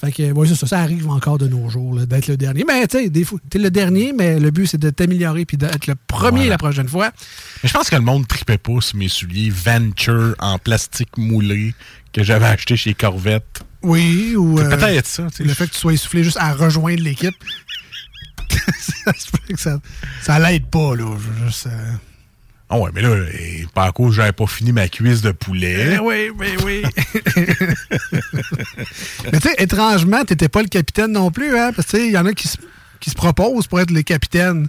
Fait 0.00 0.12
que, 0.12 0.30
ouais, 0.30 0.46
ça, 0.46 0.66
ça 0.66 0.78
arrive 0.78 1.08
encore 1.08 1.38
de 1.38 1.48
nos 1.48 1.68
jours, 1.68 1.96
d'être 1.96 2.28
le 2.28 2.36
dernier. 2.36 2.64
Mais, 2.66 2.86
tu 2.86 2.98
sais, 2.98 3.10
des 3.10 3.24
fois, 3.24 3.40
t'es 3.50 3.58
le 3.58 3.70
dernier, 3.70 4.12
mais 4.16 4.38
le 4.38 4.52
but, 4.52 4.66
c'est 4.66 4.78
de 4.78 4.90
t'améliorer 4.90 5.44
puis 5.44 5.56
d'être 5.56 5.88
le 5.88 5.94
premier 6.06 6.38
Voilà. 6.38 6.50
la 6.50 6.58
prochaine 6.58 6.88
fois. 6.88 7.10
Mais 7.62 7.68
je 7.68 7.74
pense 7.74 7.90
que 7.90 7.96
le 7.96 8.02
monde 8.02 8.26
tripait 8.28 8.58
pas 8.58 8.80
sur 8.80 8.96
mes 8.96 9.08
souliers 9.08 9.50
Venture 9.50 10.36
en 10.38 10.58
plastique 10.58 11.16
moulé 11.16 11.74
que 12.12 12.22
j'avais 12.22 12.46
acheté 12.46 12.76
chez 12.76 12.94
Corvette. 12.94 13.62
Oui, 13.82 14.34
ou. 14.36 14.58
C'est 14.58 14.64
euh, 14.64 14.76
peut-être 14.76 15.06
ça. 15.06 15.26
Le 15.40 15.54
fait 15.54 15.66
que 15.66 15.72
tu 15.72 15.78
sois 15.78 15.92
essoufflé 15.92 16.22
juste 16.22 16.38
à 16.38 16.52
rejoindre 16.52 17.02
l'équipe. 17.02 17.34
ça 19.56 19.80
ça, 20.22 20.38
l'aide 20.38 20.66
pas, 20.66 20.94
là. 20.94 21.16
Juste, 21.44 21.66
euh, 21.66 21.92
Ah 22.70 22.78
ouais, 22.78 22.90
mais 22.94 23.00
là, 23.00 23.16
eh, 23.32 23.64
à 23.76 23.92
cause 23.92 24.14
j'avais 24.14 24.32
pas 24.32 24.46
fini 24.46 24.72
ma 24.72 24.88
cuisse 24.88 25.22
de 25.22 25.30
poulet. 25.32 25.94
Eh 25.94 25.98
oui, 26.00 26.30
oui, 26.38 26.48
oui. 26.64 26.82
Mais 29.32 29.40
tu 29.40 29.48
sais, 29.48 29.54
étrangement, 29.58 30.24
t'étais 30.24 30.48
pas 30.48 30.62
le 30.62 30.68
capitaine 30.68 31.12
non 31.12 31.30
plus, 31.30 31.56
hein? 31.56 31.72
Parce 31.74 31.88
que 31.88 31.96
tu 31.96 32.02
sais, 32.02 32.06
il 32.08 32.12
y 32.12 32.18
en 32.18 32.26
a 32.26 32.32
qui 32.32 32.46
se, 32.48 32.56
qui 33.00 33.10
se 33.10 33.14
proposent 33.14 33.66
pour 33.66 33.80
être 33.80 33.90
les 33.90 34.04
capitaines. 34.04 34.68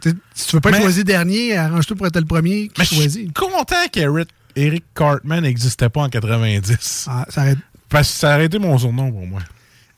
Tu 0.00 0.10
sais, 0.10 0.16
si 0.34 0.46
tu 0.48 0.56
veux 0.56 0.60
pas 0.60 0.68
être 0.70 0.76
Mais- 0.76 0.82
choisi 0.82 1.04
dernier, 1.04 1.56
arrange-toi 1.56 1.96
pour 1.96 2.06
être 2.06 2.18
le 2.18 2.26
premier 2.26 2.68
qui 2.68 2.74
Mais 2.78 2.84
je 2.84 2.94
choisit. 2.94 3.12
suis 3.24 3.32
content 3.32 3.74
qu'Eric 3.90 4.28
Eric 4.54 4.84
Cartman 4.94 5.42
n'existait 5.42 5.88
pas 5.88 6.02
en 6.02 6.08
90. 6.08 7.06
Ah, 7.10 7.26
ça 7.28 7.40
arrête 7.42 7.58
Parce 7.88 8.08
que 8.10 8.18
ça 8.18 8.34
aurait 8.36 8.46
été 8.46 8.58
mon 8.58 8.78
surnom 8.78 9.10
pour 9.10 9.26
moi. 9.26 9.40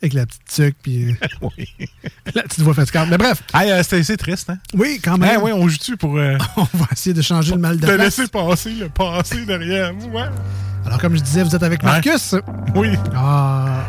Avec 0.00 0.14
la 0.14 0.26
petite 0.26 0.44
tuque 0.46 0.76
puis 0.82 1.10
euh, 1.10 1.14
oui. 1.58 1.68
la 2.34 2.42
petite 2.42 2.60
voix 2.60 2.74
fatigante. 2.74 3.08
Mais 3.10 3.18
bref. 3.18 3.42
Hey, 3.54 3.70
euh, 3.70 3.82
c'était 3.82 3.98
assez 3.98 4.16
triste, 4.16 4.50
hein? 4.50 4.58
Oui, 4.74 5.00
quand 5.02 5.18
même. 5.18 5.30
Hey, 5.30 5.36
oui, 5.42 5.52
on 5.52 5.68
joue-tu 5.68 5.96
pour 5.96 6.16
euh, 6.18 6.36
On 6.56 6.62
va 6.74 6.86
essayer 6.92 7.14
de 7.14 7.22
changer 7.22 7.52
le 7.52 7.58
mal 7.58 7.78
de 7.78 7.86
te 7.86 7.92
place. 7.92 8.18
laisser 8.18 8.28
passer 8.28 8.70
le 8.70 8.88
passé 8.88 9.44
derrière 9.44 9.92
vous, 9.94 10.08
ouais? 10.08 10.28
Alors, 10.86 11.00
comme 11.00 11.16
je 11.16 11.22
disais, 11.22 11.42
vous 11.42 11.54
êtes 11.54 11.62
avec. 11.62 11.82
Marcus. 11.82 12.34
Oui. 12.74 12.90
Ah. 13.14 13.84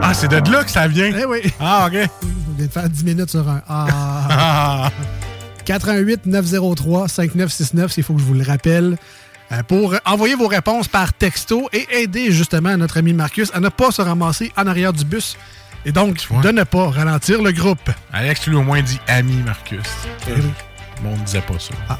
Ah, 0.00 0.14
c'est 0.14 0.28
de 0.28 0.36
là 0.50 0.64
que 0.64 0.70
ça 0.70 0.86
vient. 0.88 1.12
Eh 1.14 1.24
oui. 1.24 1.40
Ah, 1.58 1.88
OK. 1.88 2.08
On 2.48 2.56
vient 2.56 2.66
de 2.66 2.72
faire 2.72 2.88
10 2.88 3.04
minutes 3.04 3.30
sur 3.30 3.46
un. 3.48 3.60
Ah. 3.68 3.86
Ah. 4.30 4.90
88 5.66 6.26
903 6.26 7.08
5969, 7.08 7.98
il 7.98 8.02
faut 8.04 8.14
que 8.14 8.20
je 8.20 8.24
vous 8.24 8.34
le 8.34 8.44
rappelle. 8.44 8.96
Euh, 9.52 9.62
Pour 9.62 9.94
envoyer 10.04 10.34
vos 10.34 10.46
réponses 10.48 10.88
par 10.88 11.12
texto 11.12 11.68
et 11.72 11.86
aider 12.02 12.30
justement 12.32 12.76
notre 12.76 12.96
ami 12.98 13.12
Marcus 13.12 13.50
à 13.54 13.60
ne 13.60 13.68
pas 13.68 13.90
se 13.90 14.02
ramasser 14.02 14.52
en 14.56 14.66
arrière 14.66 14.92
du 14.92 15.04
bus 15.04 15.36
et 15.84 15.92
donc 15.92 16.26
de 16.42 16.50
ne 16.50 16.64
pas 16.64 16.90
ralentir 16.90 17.42
le 17.42 17.52
groupe. 17.52 17.90
Alex, 18.12 18.40
tu 18.40 18.50
lui 18.50 18.56
au 18.56 18.62
moins 18.62 18.82
dit 18.82 18.98
ami 19.06 19.36
Marcus. 19.44 19.80
Eh 20.28 20.32
oui. 20.32 20.42
Le 21.02 21.10
monde 21.10 21.22
disait 21.24 21.42
pas 21.42 21.58
ça. 21.58 21.74
Ah, 21.90 21.98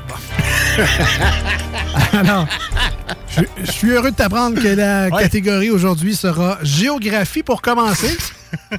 Alors, 2.19 2.47
je, 3.29 3.43
je 3.63 3.71
suis 3.71 3.91
heureux 3.91 4.11
de 4.11 4.17
t'apprendre 4.17 4.61
que 4.61 4.69
la 4.69 5.09
Ouais. 5.09 5.23
catégorie 5.23 5.71
aujourd'hui 5.71 6.17
sera 6.17 6.57
géographie 6.63 7.43
pour 7.43 7.61
commencer. 7.63 8.17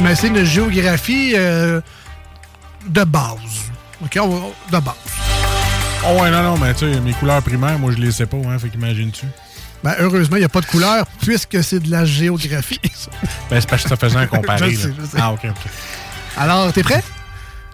Mais 0.00 0.14
c'est 0.14 0.28
une 0.28 0.44
géographie 0.44 1.32
euh, 1.36 1.80
de 2.86 3.04
base. 3.04 3.70
OK, 4.04 4.18
on 4.20 4.28
va- 4.28 4.78
de 4.78 4.84
base. 4.84 4.94
Oh 6.06 6.20
ouais, 6.22 6.30
non, 6.30 6.42
non, 6.42 6.58
mais 6.58 6.72
tu 6.74 6.92
sais, 6.92 7.00
mes 7.00 7.12
couleurs 7.12 7.42
primaires, 7.42 7.78
moi, 7.78 7.92
je 7.92 7.98
les 7.98 8.10
sais 8.10 8.26
pas, 8.26 8.38
hein, 8.38 8.58
fait 8.58 8.70
qu'imagine-tu. 8.70 9.26
Ben, 9.84 9.94
heureusement, 9.98 10.36
il 10.36 10.40
n'y 10.40 10.44
a 10.44 10.48
pas 10.48 10.60
de 10.60 10.66
couleur 10.66 11.06
puisque 11.20 11.62
c'est 11.62 11.80
de 11.80 11.90
la 11.90 12.04
géographie. 12.04 12.80
Ben, 13.50 13.60
c'est 13.60 13.68
parce 13.68 13.82
que 13.82 13.88
ça 13.88 13.96
faisait 13.96 14.16
un 14.18 14.26
comparé. 14.26 14.70
Je 14.70 14.76
sais, 14.76 14.88
sais. 14.88 15.18
Ah, 15.18 15.32
OK, 15.32 15.40
OK. 15.44 15.56
Alors, 16.36 16.72
t'es 16.72 16.82
prêt? 16.84 17.02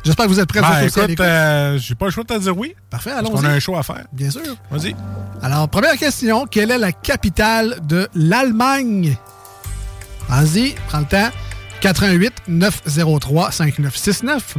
J'espère 0.05 0.25
que 0.27 0.31
vous 0.31 0.41
êtes 0.41 0.49
prêts 0.49 0.61
Ben, 0.63 0.69
à 0.69 0.85
écoute, 0.85 1.21
euh, 1.21 1.79
j'ai 1.79 1.95
pas 1.95 2.07
le 2.07 2.11
choix 2.13 2.23
de 2.25 2.29
te 2.33 2.39
dire 2.39 2.57
oui. 2.57 2.75
Parfait, 2.89 3.11
allons-y. 3.11 3.33
qu'on 3.33 3.45
a 3.45 3.51
un 3.51 3.59
show 3.59 3.77
à 3.77 3.83
faire. 3.83 4.05
Bien 4.13 4.31
sûr. 4.31 4.57
Vas-y. 4.71 4.95
Alors, 5.43 5.69
première 5.69 5.97
question. 5.97 6.47
Quelle 6.47 6.71
est 6.71 6.79
la 6.79 6.93
capitale 6.93 7.79
de 7.83 8.09
l'Allemagne? 8.15 9.17
Vas-y, 10.29 10.75
prends 10.89 11.01
le 11.01 11.07
temps. 11.07 11.29
88 11.83 12.33
903 12.49 13.51
5969. 13.53 14.57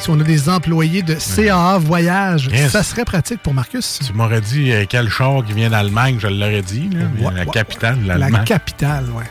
Si 0.00 0.08
on 0.08 0.18
a 0.18 0.22
des 0.24 0.48
employés 0.48 1.02
de 1.02 1.14
CAA 1.14 1.76
Voyage, 1.78 2.48
Yes. 2.50 2.72
ça 2.72 2.82
serait 2.82 3.04
pratique 3.04 3.42
pour 3.42 3.52
Marcus. 3.52 3.98
Tu 4.06 4.12
m'aurais 4.14 4.40
dit 4.40 4.72
euh, 4.72 4.84
quel 4.88 5.10
char 5.10 5.44
qui 5.44 5.52
vient 5.52 5.68
d'Allemagne, 5.68 6.16
je 6.18 6.26
l'aurais 6.28 6.62
dit, 6.62 6.88
là, 6.90 7.00
Ouais, 7.28 7.34
la 7.34 7.40
ouais. 7.42 7.46
capitale 7.52 8.02
de 8.02 8.08
La 8.08 8.16
l'Allemagne. 8.16 8.44
capitale, 8.44 9.04
ouais. 9.10 9.24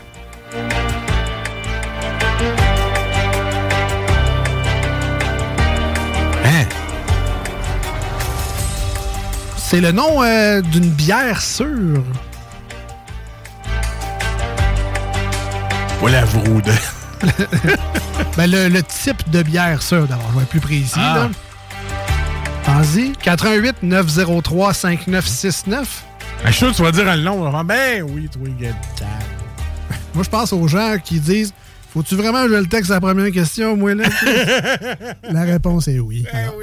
Hein? 6.44 6.64
C'est 9.56 9.80
le 9.80 9.92
nom 9.92 10.22
euh, 10.22 10.60
d'une 10.62 10.90
bière 10.90 11.40
sûre. 11.40 12.02
Voilà, 16.00 16.24
Vroude. 16.24 16.70
Ben, 18.36 18.50
le, 18.50 18.68
le 18.68 18.82
type 18.82 19.28
de 19.30 19.42
bière 19.42 19.82
sûre, 19.82 20.06
d'abord, 20.06 20.28
je 20.32 20.36
vais 20.36 20.42
être 20.44 20.50
plus 20.50 20.60
précis. 20.60 20.92
Ah. 20.96 21.28
là. 21.28 21.30
Pense-y. 22.64 23.12
88 23.22 23.82
903 23.82 24.74
5969. 24.74 26.04
Ben, 26.42 26.46
Je 26.46 26.50
suis 26.52 26.58
sûr 26.58 26.70
que 26.70 26.76
tu 26.76 26.82
vas 26.82 26.92
dire 26.92 27.08
un 27.08 27.16
nom. 27.16 27.64
Ben 27.64 28.02
oui, 28.02 28.28
toi, 28.32 28.42
gars. 28.58 28.68
Moi, 30.14 30.24
je 30.24 30.30
pense 30.30 30.52
aux 30.52 30.68
gens 30.68 30.96
qui 31.02 31.18
disent 31.20 31.52
Faut-tu 31.92 32.14
vraiment 32.14 32.46
jouer 32.46 32.60
le 32.60 32.66
texte 32.66 32.90
à 32.90 32.94
la 32.94 33.00
première 33.00 33.32
question, 33.32 33.76
moi, 33.76 33.94
là? 33.94 34.04
La 35.30 35.42
réponse 35.42 35.88
est 35.88 35.98
oui. 35.98 36.24
Alors, 36.32 36.54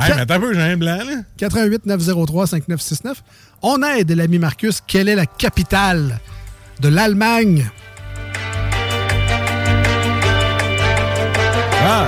Hey, 0.00 0.12
mais 0.14 0.20
attends 0.22 0.34
un 0.34 0.40
peu, 0.40 0.54
j'ai 0.54 0.60
un 0.60 0.76
blanc, 0.76 0.98
là. 0.98 1.16
88 1.38 1.86
903 1.86 2.46
5969. 2.46 3.22
On 3.62 3.82
aide 3.82 4.10
l'ami 4.12 4.38
Marcus. 4.38 4.80
Quelle 4.86 5.08
est 5.08 5.16
la 5.16 5.26
capitale 5.26 6.20
de 6.80 6.88
l'Allemagne? 6.88 7.68
Ah, 11.84 12.06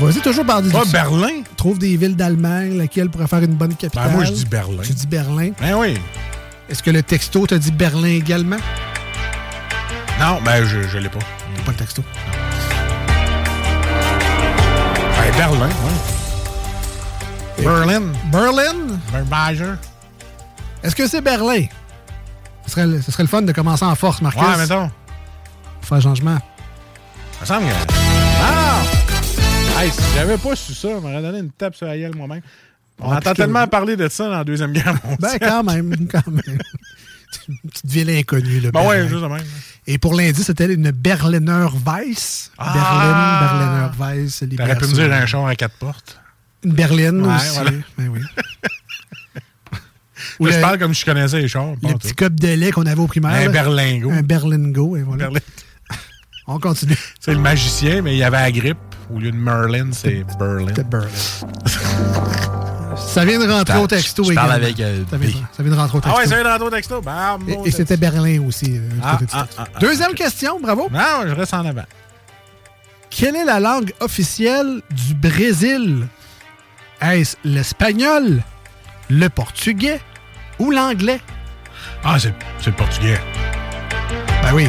Vas-y, 0.00 0.20
toujours 0.20 0.44
par 0.44 0.60
des. 0.62 0.70
pas 0.70 0.84
Berlin? 0.86 1.42
Trouve 1.56 1.78
des 1.78 1.96
villes 1.96 2.16
d'Allemagne, 2.16 2.76
laquelle 2.76 3.08
pourrait 3.10 3.26
faire 3.28 3.42
une 3.42 3.54
bonne 3.54 3.74
capitale. 3.74 4.08
Ben, 4.08 4.14
moi, 4.14 4.24
je 4.24 4.32
dis 4.32 4.44
Berlin. 4.46 4.82
Tu 4.82 4.92
dis 4.92 5.06
Berlin. 5.06 5.50
Ben 5.60 5.74
oui. 5.76 5.94
Est-ce 6.68 6.82
que 6.82 6.90
le 6.90 7.02
texto 7.02 7.46
t'a 7.46 7.58
dit 7.58 7.70
Berlin 7.70 8.08
également? 8.08 8.56
Non, 10.20 10.40
ben, 10.44 10.64
je, 10.64 10.82
je 10.88 10.98
l'ai 10.98 11.08
pas. 11.08 11.18
T'as 11.56 11.62
pas 11.62 11.70
le 11.72 11.76
texto. 11.76 12.02
Ben, 15.16 15.36
Berlin, 15.36 15.68
oui. 15.84 17.64
Berlin. 17.64 18.02
Berlin? 18.32 18.74
Berbager. 19.12 19.74
Est-ce 20.82 20.94
que 20.96 21.06
c'est 21.06 21.20
Berlin? 21.20 21.66
Ce 22.66 22.70
serait, 22.72 22.86
le- 22.86 23.00
ce 23.02 23.12
serait 23.12 23.22
le 23.22 23.28
fun 23.28 23.42
de 23.42 23.52
commencer 23.52 23.84
en 23.84 23.94
force, 23.94 24.20
Marcus. 24.22 24.42
Ouais, 24.42 24.56
mettons. 24.58 24.90
Pour 25.80 25.88
faire 25.88 26.00
changement. 26.02 26.38
Ça 27.44 27.60
me 27.60 27.60
semble 27.60 27.66
que. 27.86 28.03
Ah! 28.46 28.82
Hey, 29.80 29.90
si 29.90 30.02
j'avais 30.14 30.36
pas 30.38 30.54
su 30.54 30.74
ça, 30.74 30.88
on 30.88 31.00
m'aurait 31.00 31.22
donné 31.22 31.38
une 31.38 31.50
tape 31.50 31.74
sur 31.74 31.86
la 31.86 31.96
gueule 31.98 32.14
moi-même. 32.14 32.42
On 33.00 33.10
Ah, 33.10 33.16
entend 33.16 33.32
que- 33.32 33.36
tellement 33.38 33.66
parler 33.66 33.96
de 33.96 34.08
ça 34.08 34.24
dans 34.24 34.36
la 34.36 34.44
Deuxième 34.44 34.72
Guerre 34.72 34.94
mondiale. 35.04 35.18
Ben, 35.18 35.38
quand 35.40 35.64
même, 35.64 36.08
quand 36.12 36.26
même. 36.28 36.58
Une 37.48 37.70
petite 37.70 37.86
ville 37.90 38.10
inconnue, 38.10 38.60
là. 38.60 38.70
Ben 38.70 38.86
ouais, 38.86 39.08
juste 39.08 39.22
même. 39.22 39.42
Et 39.86 39.98
pour 39.98 40.14
l'indice, 40.14 40.44
c'était 40.46 40.72
une 40.72 40.90
Berliner 40.92 41.66
Weiss. 41.84 42.52
Ah! 42.58 42.72
Berlin, 42.74 43.90
Berliner 43.98 44.20
Weiss. 44.22 44.42
les 44.42 44.56
T'aurais 44.56 44.76
pu 44.76 44.86
me 44.86 44.92
dire 44.92 45.12
un 45.12 45.26
char 45.26 45.46
à 45.46 45.56
quatre 45.56 45.76
portes. 45.78 46.20
Une 46.62 46.72
berline 46.72 47.20
Ouais, 47.26 47.34
aussi. 47.34 47.48
voilà. 47.54 47.70
Ben 47.98 48.08
oui. 48.08 48.20
Là, 50.40 50.50
je 50.50 50.56
le- 50.56 50.60
parle 50.62 50.78
comme 50.78 50.94
je 50.94 51.04
connaissais 51.04 51.40
les 51.40 51.48
chars. 51.48 51.74
Le 51.82 51.94
petit 51.98 52.14
cup 52.14 52.38
de 52.40 52.48
lait 52.48 52.70
qu'on 52.70 52.86
avait 52.86 53.00
au 53.00 53.06
primaire. 53.06 53.32
Un 53.32 53.44
là. 53.46 53.48
berlingot. 53.48 54.10
Un 54.10 54.22
berlingo, 54.22 54.96
et 54.96 55.02
voilà. 55.02 55.24
Berlin. 55.24 55.40
On 56.46 56.58
continue. 56.58 56.96
C'est 57.20 57.32
le 57.32 57.40
magicien, 57.40 58.02
mais 58.02 58.14
il 58.14 58.18
y 58.18 58.22
avait 58.24 58.40
la 58.40 58.52
grippe. 58.52 58.78
Au 59.14 59.18
lieu 59.18 59.30
de 59.30 59.36
Merlin, 59.36 59.90
c'est 59.92 60.24
Berlin. 60.38 60.64
C'était 60.68 60.82
Berlin. 60.84 61.08
Ça 62.96 63.24
vient 63.24 63.38
de 63.38 63.50
rentrer 63.52 63.76
au 63.78 63.86
texto 63.86 64.24
je 64.24 64.32
parle 64.32 64.52
avec, 64.52 64.80
euh, 64.80 65.04
ça, 65.10 65.16
vient, 65.18 65.28
B. 65.28 65.32
ça 65.52 65.62
vient 65.62 65.72
de 65.72 65.76
rentrer 65.78 65.98
au 65.98 66.00
Ah 66.00 66.04
texto. 66.04 66.18
ouais, 66.20 66.26
ça 66.26 66.34
vient 66.36 66.44
de 66.44 66.48
rentrer 66.48 66.66
au 66.66 66.70
texto. 66.70 67.02
Et- 67.66 67.70
c'était 67.70 67.96
Berlin 67.98 68.40
aussi. 68.46 68.76
euh, 68.78 68.88
Ah, 69.02 69.16
du 69.20 69.26
ah, 69.32 69.46
ah, 69.58 69.64
ah, 69.74 69.78
Deuxième 69.78 70.14
question, 70.14 70.58
bravo. 70.60 70.88
Non, 70.90 71.26
je 71.26 71.32
reste 71.34 71.52
en 71.52 71.66
avant. 71.66 71.84
Quelle 73.10 73.36
est 73.36 73.44
la 73.44 73.60
langue 73.60 73.92
officielle 74.00 74.80
du 74.90 75.14
Brésil? 75.14 76.06
Est-ce 77.02 77.36
l'espagnol, 77.44 78.42
le 79.10 79.28
portugais 79.28 80.00
ou 80.58 80.70
l'anglais? 80.70 81.20
Ah, 82.02 82.16
c'est 82.18 82.34
c'est 82.58 82.70
le 82.70 82.76
portugais. 82.76 83.20
Ben 84.42 84.54
oui. 84.54 84.68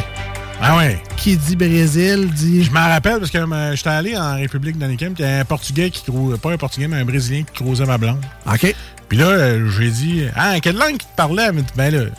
Ah 0.68 0.78
ouais. 0.78 1.00
Qui 1.16 1.36
dit 1.36 1.54
Brésil 1.54 2.28
dit. 2.28 2.64
Je 2.64 2.72
m'en 2.72 2.88
rappelle 2.88 3.20
parce 3.20 3.30
que 3.30 3.38
euh, 3.38 3.76
j'étais 3.76 3.88
allé 3.88 4.16
en 4.16 4.34
République 4.34 4.76
dominicaine, 4.76 5.14
puis 5.14 5.22
il 5.22 5.30
y 5.30 5.32
a 5.32 5.38
un 5.38 5.44
Portugais 5.44 5.90
qui 5.90 6.02
croisait, 6.02 6.38
pas 6.38 6.50
un 6.50 6.56
Portugais, 6.56 6.88
mais 6.88 6.96
un 6.96 7.04
Brésilien 7.04 7.44
qui 7.44 7.62
croisait 7.62 7.86
ma 7.86 7.98
blonde. 7.98 8.24
OK. 8.52 8.74
Puis 9.08 9.16
là, 9.16 9.26
euh, 9.26 9.70
j'ai 9.70 9.90
dit, 9.90 10.24
ah, 10.34 10.58
quelle 10.60 10.76
langue 10.76 10.96
qui 10.96 11.06
te 11.06 11.14
parlait? 11.16 11.44
Elle 11.44 11.52
m'a 11.52 11.60
dit, 11.60 11.72
ben 11.76 11.94
là, 11.94 12.10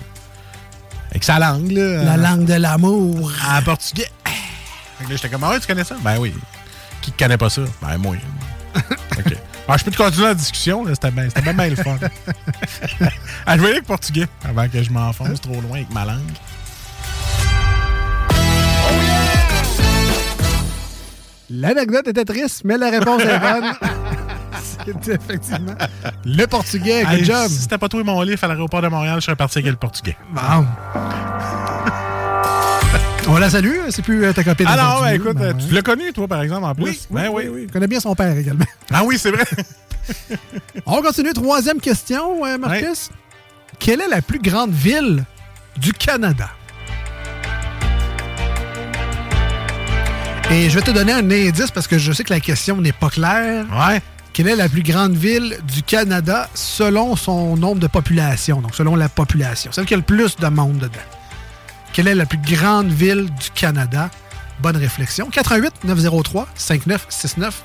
avec 1.10 1.26
sa 1.26 1.40
langue, 1.40 1.72
là. 1.72 2.04
La 2.06 2.14
euh, 2.14 2.18
langue 2.18 2.46
de 2.46 2.54
l'amour. 2.54 3.34
En 3.50 3.62
portugais. 3.64 4.10
Fait 4.24 5.04
que 5.04 5.10
là, 5.10 5.16
j'étais 5.18 5.30
comme, 5.30 5.44
ah 5.44 5.50
ouais, 5.50 5.60
tu 5.60 5.68
connais 5.68 5.84
ça? 5.84 5.98
Ben 6.02 6.18
oui. 6.18 6.34
Qui 7.02 7.12
connaît 7.12 7.38
pas 7.38 7.50
ça? 7.50 7.64
Ben 7.82 7.98
moi. 7.98 8.16
OK. 8.78 9.34
Ah, 9.68 9.76
je 9.76 9.84
peux 9.84 9.92
te 9.92 9.98
continuer 9.98 10.28
la 10.28 10.36
discussion, 10.36 10.86
là, 10.86 10.94
c'était 10.94 11.12
bien, 11.12 11.28
c'était 11.28 11.52
bien 11.52 11.68
le 11.68 11.76
fun. 11.76 11.98
ah, 13.46 13.58
je 13.58 13.60
voyais 13.60 13.76
le 13.76 13.82
portugais 13.82 14.28
avant 14.48 14.70
que 14.70 14.82
je 14.82 14.90
m'enfonce 14.90 15.42
trop 15.42 15.60
loin 15.60 15.80
avec 15.80 15.92
ma 15.92 16.06
langue. 16.06 16.22
L'anecdote 21.50 22.08
était 22.08 22.26
triste, 22.26 22.62
mais 22.66 22.78
la 22.78 22.90
réponse 22.90 23.22
est 23.22 23.40
bonne. 23.40 23.72
C'était 24.86 25.14
effectivement 25.16 25.74
le 26.26 26.46
portugais. 26.46 27.04
Good 27.04 27.14
Hey, 27.14 27.26
job. 27.26 27.48
Si 27.48 27.60
c'était 27.62 27.78
pas 27.78 27.88
toi 27.90 28.02
et 28.02 28.04
mon 28.04 28.22
livre 28.22 28.44
à 28.44 28.48
l'aéroport 28.48 28.82
de 28.82 28.88
Montréal, 28.88 29.16
je 29.20 29.26
serais 29.26 29.36
parti 29.36 29.60
avec 29.60 29.72
le 29.72 29.78
portugais. 29.78 30.18
Bon. 30.32 30.66
On 33.30 33.38
la 33.38 33.50
salue, 33.50 33.76
c'est 33.90 34.02
plus 34.02 34.24
euh, 34.24 34.32
ta 34.34 34.44
copine. 34.44 34.66
Non, 34.66 35.02
ben 35.02 35.10
écoute, 35.10 35.36
Ben 35.36 35.42
euh, 35.48 35.54
ouais. 35.54 35.64
tu 35.68 35.74
l'as 35.74 35.82
connu, 35.82 36.14
toi, 36.14 36.28
par 36.30 36.42
exemple, 36.42 36.64
en 36.66 36.74
plus? 36.74 36.84
Oui, 36.86 37.00
ben 37.12 37.30
oui, 37.32 37.44
oui. 37.52 37.66
Je 37.68 37.74
connais 37.74 37.88
bien 37.88 38.00
son 38.00 38.16
père 38.16 38.36
également. 38.38 38.66
Ah 38.94 39.04
oui, 39.04 39.18
c'est 39.20 39.32
vrai. 39.32 39.44
On 40.86 41.02
continue. 41.02 41.34
Troisième 41.34 41.82
question, 41.82 42.46
euh, 42.46 42.58
Marcus. 42.58 43.10
Quelle 43.80 44.00
est 44.00 44.08
la 44.08 44.22
plus 44.22 44.40
grande 44.40 44.72
ville 44.72 45.26
du 45.78 45.92
Canada? 45.92 46.50
Et 50.50 50.70
je 50.70 50.76
vais 50.76 50.82
te 50.82 50.92
donner 50.92 51.12
un 51.12 51.30
indice 51.30 51.72
parce 51.72 51.88
que 51.88 51.98
je 51.98 52.12
sais 52.14 52.24
que 52.24 52.34
la 52.34 52.40
question 52.40 52.78
n'est 52.78 52.94
pas 52.94 53.10
claire. 53.10 53.66
Ouais. 53.70 54.02
Quelle 54.32 54.48
est 54.48 54.56
la 54.56 54.70
plus 54.70 54.84
grande 54.84 55.14
ville 55.14 55.58
du 55.74 55.84
Canada 55.84 56.50
selon 56.54 57.16
son 57.16 57.58
nombre 57.58 57.82
de 57.82 57.88
population? 57.88 58.62
Donc, 58.62 58.74
selon 58.74 58.96
la 58.96 59.10
population. 59.10 59.72
Celle 59.74 59.86
qui 59.86 59.94
a 59.94 59.98
le 59.98 60.04
plus 60.04 60.38
de 60.38 60.48
monde 60.48 60.78
dedans. 60.78 61.00
Quelle 61.92 62.08
est 62.08 62.16
la 62.16 62.26
plus 62.26 62.38
grande 62.38 62.88
ville 62.88 63.26
du 63.26 63.50
Canada? 63.56 64.10
Bonne 64.62 64.78
réflexion. 64.78 65.30
88 65.30 65.84
903 65.84 66.48
5969 66.56 67.64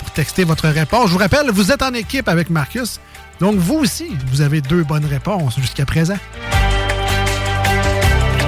pour 0.00 0.10
texter 0.10 0.44
votre 0.44 0.68
réponse. 0.68 1.08
Je 1.08 1.12
vous 1.12 1.18
rappelle, 1.18 1.50
vous 1.50 1.70
êtes 1.70 1.82
en 1.82 1.94
équipe 1.94 2.28
avec 2.28 2.50
Marcus. 2.50 2.98
Donc, 3.38 3.56
vous 3.56 3.74
aussi, 3.74 4.08
vous 4.32 4.40
avez 4.40 4.60
deux 4.60 4.82
bonnes 4.82 5.06
réponses 5.06 5.60
jusqu'à 5.60 5.86
présent. 5.86 6.18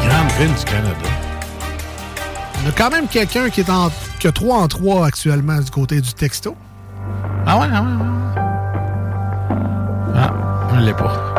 Grande 0.02 0.32
ville 0.38 0.54
du 0.54 0.64
Canada. 0.64 1.29
On 2.64 2.68
a 2.68 2.72
quand 2.72 2.90
même 2.90 3.08
quelqu'un 3.08 3.48
qui 3.50 3.60
est 3.60 3.70
en 3.70 3.90
qui 4.18 4.26
a 4.28 4.32
3 4.32 4.58
en 4.58 4.68
3 4.68 5.06
actuellement 5.06 5.58
du 5.60 5.70
côté 5.70 6.00
du 6.00 6.12
texto. 6.12 6.56
Ah 7.46 7.58
ouais, 7.58 7.68
ah 7.72 7.82
ouais, 7.82 7.88
ah 7.98 8.02
ouais. 8.02 8.08
Ah, 10.14 10.30
on 10.70 10.76
ne 10.76 10.84
l'est 10.84 10.94
pas. 10.94 11.34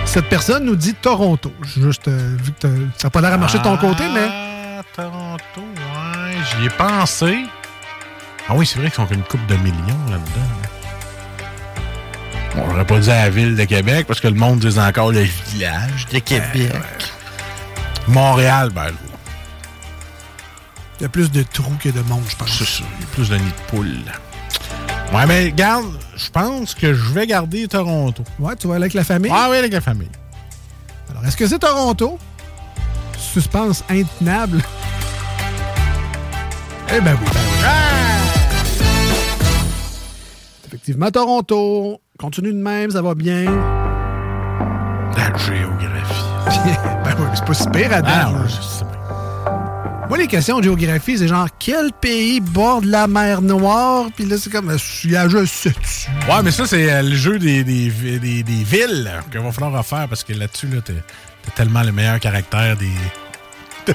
Cette 0.06 0.28
personne 0.28 0.64
nous 0.64 0.74
dit 0.74 0.94
Toronto. 0.94 1.52
Juste 1.62 2.08
euh, 2.08 2.36
vu 2.42 2.50
que 2.60 2.66
ça 2.96 3.06
n'a 3.06 3.10
pas 3.10 3.20
l'air 3.20 3.32
à 3.32 3.36
marcher 3.38 3.58
de 3.58 3.62
ton 3.62 3.76
côté, 3.76 4.02
mais 4.12 4.28
Ah, 4.28 4.82
Toronto, 4.96 5.60
ouais, 5.60 6.36
j'y 6.58 6.66
ai 6.66 6.70
pensé. 6.70 7.44
Ah 8.48 8.54
oui, 8.56 8.66
c'est 8.66 8.80
vrai 8.80 8.88
qu'ils 8.88 8.96
sont 8.96 9.06
qu'une 9.06 9.22
coupe 9.22 9.46
de 9.46 9.54
millions 9.54 10.04
là-dedans. 10.10 10.69
Bon, 12.56 12.68
j'aurais 12.70 12.86
pas 12.86 12.98
dit 12.98 13.10
à 13.10 13.24
la 13.24 13.30
ville 13.30 13.54
de 13.56 13.64
Québec 13.64 14.06
parce 14.06 14.20
que 14.20 14.28
le 14.28 14.34
monde 14.34 14.58
dit 14.60 14.78
encore 14.78 15.12
le 15.12 15.22
village 15.52 16.06
de 16.12 16.18
Québec. 16.18 16.72
Montréal, 18.08 18.70
ben, 18.74 18.90
il 20.98 21.04
y 21.04 21.06
a 21.06 21.08
plus 21.08 21.30
de 21.30 21.42
trous 21.42 21.76
que 21.82 21.88
de 21.88 22.00
monde, 22.02 22.24
je 22.28 22.36
pense. 22.36 22.50
c'est 22.58 22.64
ça. 22.64 22.84
Il 22.98 23.00
y 23.00 23.04
a 23.04 23.08
plus 23.14 23.28
de 23.30 23.36
nids 23.36 23.44
de 23.44 23.70
poules. 23.70 24.12
Ouais, 25.14 25.26
mais 25.26 25.50
garde, 25.52 25.98
je 26.16 26.30
pense 26.30 26.74
que 26.74 26.92
je 26.92 27.12
vais 27.12 27.26
garder 27.26 27.66
Toronto. 27.68 28.22
Ouais, 28.38 28.54
tu 28.56 28.66
vas 28.66 28.74
aller 28.74 28.84
avec 28.84 28.94
la 28.94 29.04
famille? 29.04 29.32
Ah 29.34 29.48
oui, 29.50 29.56
avec 29.56 29.72
la 29.72 29.80
famille. 29.80 30.10
Alors, 31.10 31.24
est-ce 31.24 31.36
que 31.36 31.46
c'est 31.46 31.58
Toronto? 31.58 32.18
Suspense 33.18 33.82
intenable. 33.88 34.62
Eh 36.92 37.00
ben 37.00 37.16
oui, 37.20 37.28
ben 37.32 37.40
oui. 37.40 37.66
Effectivement, 40.66 41.10
Toronto. 41.10 42.00
Continue 42.20 42.52
de 42.52 42.58
même, 42.62 42.90
ça 42.90 43.00
va 43.00 43.14
bien. 43.14 43.44
La 45.16 45.38
géographie. 45.38 46.24
ben 47.02 47.14
oui, 47.18 47.26
c'est 47.34 47.44
pas 47.46 47.54
si 47.54 47.68
pire 47.70 47.92
à 47.94 48.02
date, 48.02 48.28
Ah. 49.46 50.06
Moi, 50.06 50.18
les 50.18 50.26
questions 50.26 50.58
de 50.58 50.64
géographie, 50.64 51.16
c'est 51.16 51.28
genre, 51.28 51.48
quel 51.58 51.92
pays 51.92 52.40
borde 52.40 52.84
la 52.84 53.06
mer 53.06 53.40
Noire? 53.40 54.08
Puis 54.14 54.26
là, 54.26 54.36
c'est 54.38 54.50
comme, 54.50 54.76
il 55.04 55.10
y 55.12 55.16
a 55.16 55.28
juste 55.28 55.68
dessus. 55.68 56.10
Ouais, 56.28 56.42
mais 56.44 56.50
ça, 56.50 56.66
c'est 56.66 56.92
euh, 56.92 57.00
le 57.00 57.14
jeu 57.14 57.38
des, 57.38 57.64
des, 57.64 57.88
des, 57.88 58.42
des 58.42 58.64
villes 58.64 59.10
qu'il 59.30 59.40
va 59.40 59.50
falloir 59.50 59.72
refaire 59.72 60.06
parce 60.06 60.22
que 60.22 60.34
là-dessus, 60.34 60.66
là, 60.66 60.80
t'as 60.84 60.92
tellement 61.54 61.82
le 61.82 61.92
meilleur 61.92 62.20
caractère 62.20 62.76
des. 62.76 62.90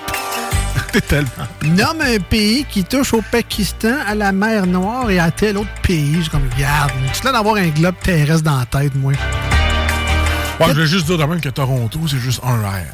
T'es 0.96 1.02
tellement. 1.02 1.28
Nomme 1.62 2.00
un 2.02 2.20
pays 2.20 2.66
qui 2.70 2.84
touche 2.86 3.14
au 3.14 3.22
Pakistan, 3.30 3.96
à 4.08 4.16
la 4.16 4.32
mer 4.32 4.66
Noire 4.66 5.10
et 5.10 5.20
à 5.20 5.30
tel 5.30 5.58
autre 5.58 5.68
pays. 5.82 6.24
Je 6.24 6.30
comme, 6.30 6.48
regarde, 6.56 6.92
tu 7.14 7.22
l'air 7.24 7.34
d'avoir 7.34 7.56
un 7.56 7.68
globe 7.68 7.96
terrestre 8.02 8.44
dans 8.44 8.60
la 8.60 8.66
tête, 8.66 8.96
moi. 8.96 9.12
Ouais, 9.12 10.68
je 10.70 10.72
vais 10.80 10.88
juste 10.88 11.06
dire 11.08 11.18
de 11.18 11.24
même 11.26 11.42
que 11.42 11.50
Toronto, 11.50 12.00
c'est 12.08 12.18
juste 12.18 12.40
un 12.46 12.56
R. 12.62 12.86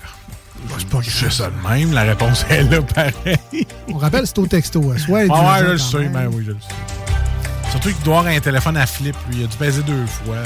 c'est 0.79 0.87
pas 0.87 0.97
C'est 1.03 1.31
ça 1.31 1.49
de 1.51 1.69
même, 1.69 1.93
la 1.93 2.01
réponse 2.01 2.43
est 2.49 2.63
là, 2.63 2.81
pareil. 2.81 3.67
On 3.87 3.97
rappelle, 3.99 4.25
c'est 4.25 4.39
au 4.39 4.47
texto. 4.47 4.81
Soit 4.97 5.25
Ah 5.29 5.59
ouais, 5.59 5.59
je 5.59 5.71
le 5.73 5.77
sais, 5.77 5.97
même. 5.99 6.11
ben 6.13 6.27
oui, 6.33 6.43
je 6.43 6.51
le 6.53 6.57
sais. 6.59 7.69
Surtout 7.69 7.89
qu'il 7.89 8.03
doit 8.03 8.19
avoir 8.19 8.33
un 8.33 8.39
téléphone 8.39 8.77
à 8.77 8.87
flip, 8.87 9.15
lui. 9.29 9.37
Il 9.41 9.43
a 9.43 9.47
dû 9.47 9.57
peser 9.57 9.83
deux 9.83 10.05
fois. 10.07 10.37
là. 10.37 10.41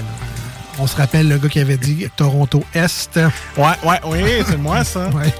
On 0.77 0.87
se 0.87 0.97
rappelle 0.97 1.29
le 1.29 1.37
gars 1.37 1.47
qui 1.47 1.61
avait 1.61 1.77
dit 1.77 2.05
Toronto 2.17 2.65
Est. 2.73 3.17
Ouais, 3.57 3.63
ouais, 3.85 3.99
oui, 4.03 4.43
c'est 4.45 4.57
moi, 4.57 4.83
ça. 4.83 5.07
Ouais. 5.07 5.33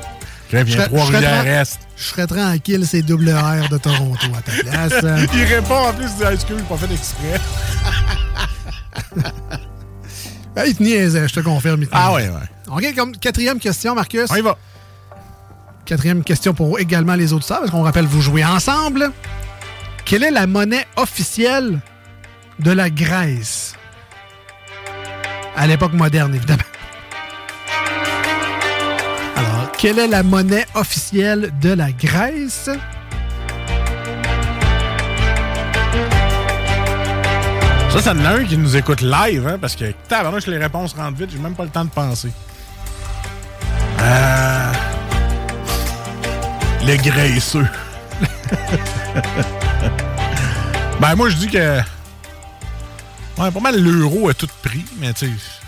Je 0.50 0.58
serais- 0.72 0.90
je 0.90 1.85
Je 1.98 2.04
serais 2.04 2.28
tranquille, 2.28 2.86
c'est 2.86 3.02
double 3.02 3.30
R 3.30 3.70
de 3.70 3.78
Toronto 3.78 4.28
à 4.38 4.42
ta 4.42 4.52
place. 4.64 4.94
Il 5.34 5.44
répond 5.44 5.88
en 5.88 5.94
plus, 5.94 6.06
il 6.06 6.16
dit 6.18 6.24
High 6.24 6.40
School, 6.46 6.62
pas 6.64 6.78
fait 6.78 6.94
exprès. 6.94 7.40
Ah, 10.56 10.66
il 10.68 10.76
te 10.76 10.84
niaisait, 10.84 11.28
je 11.28 11.34
te 11.34 11.40
confirme. 11.40 11.82
il 11.84 11.88
te 11.88 11.94
Ah 11.96 12.14
ouais, 12.14 12.30
ouais. 12.30 12.50
OK, 12.70 12.96
comme 12.96 13.16
quatrième 13.16 13.60
question, 13.60 13.96
Marcus. 13.96 14.30
On 14.30 14.36
y 14.36 14.42
va. 14.42 14.58
Quatrième 15.86 16.24
question 16.24 16.54
pour 16.54 16.80
également 16.80 17.16
les 17.16 17.32
autres 17.32 17.48
parce 17.48 17.70
qu'on 17.70 17.84
rappelle, 17.84 18.06
vous 18.08 18.22
jouez 18.22 18.44
ensemble. 18.44 19.12
Quelle 20.04 20.24
est 20.24 20.32
la 20.32 20.48
monnaie 20.48 20.86
officielle 20.98 21.80
de 22.60 22.72
la 22.72 22.90
Grèce? 22.90 23.74
À 25.56 25.68
l'époque 25.68 25.94
moderne, 25.94 26.36
évidemment. 26.36 26.64
Quelle 29.86 30.00
est 30.00 30.08
la 30.08 30.24
monnaie 30.24 30.66
officielle 30.74 31.54
de 31.62 31.70
la 31.70 31.92
Grèce? 31.92 32.72
Ça, 37.92 38.02
ça 38.02 38.14
en 38.14 38.26
a 38.26 38.30
un 38.30 38.44
qui 38.46 38.58
nous 38.58 38.76
écoute 38.76 39.02
live, 39.02 39.48
hein, 39.48 39.60
parce 39.62 39.76
que, 39.76 39.94
tabarnouche, 40.08 40.48
les 40.48 40.58
réponses 40.58 40.94
rentrent 40.94 41.20
vite, 41.20 41.30
j'ai 41.32 41.38
même 41.38 41.54
pas 41.54 41.66
le 41.66 41.70
temps 41.70 41.86
de 41.86 41.92
penser. 41.92 42.32
Euh... 44.00 44.72
Les 46.82 46.98
graisseux. 46.98 47.68
ben, 51.00 51.16
moi, 51.16 51.30
je 51.30 51.36
dis 51.36 51.48
que. 51.48 51.78
Ouais, 53.38 53.52
pas 53.52 53.60
mal 53.60 53.80
l'euro 53.80 54.30
a 54.30 54.34
tout 54.34 54.50
pris, 54.64 54.84
mais 54.98 55.14
tu 55.14 55.28
sais. 55.28 55.65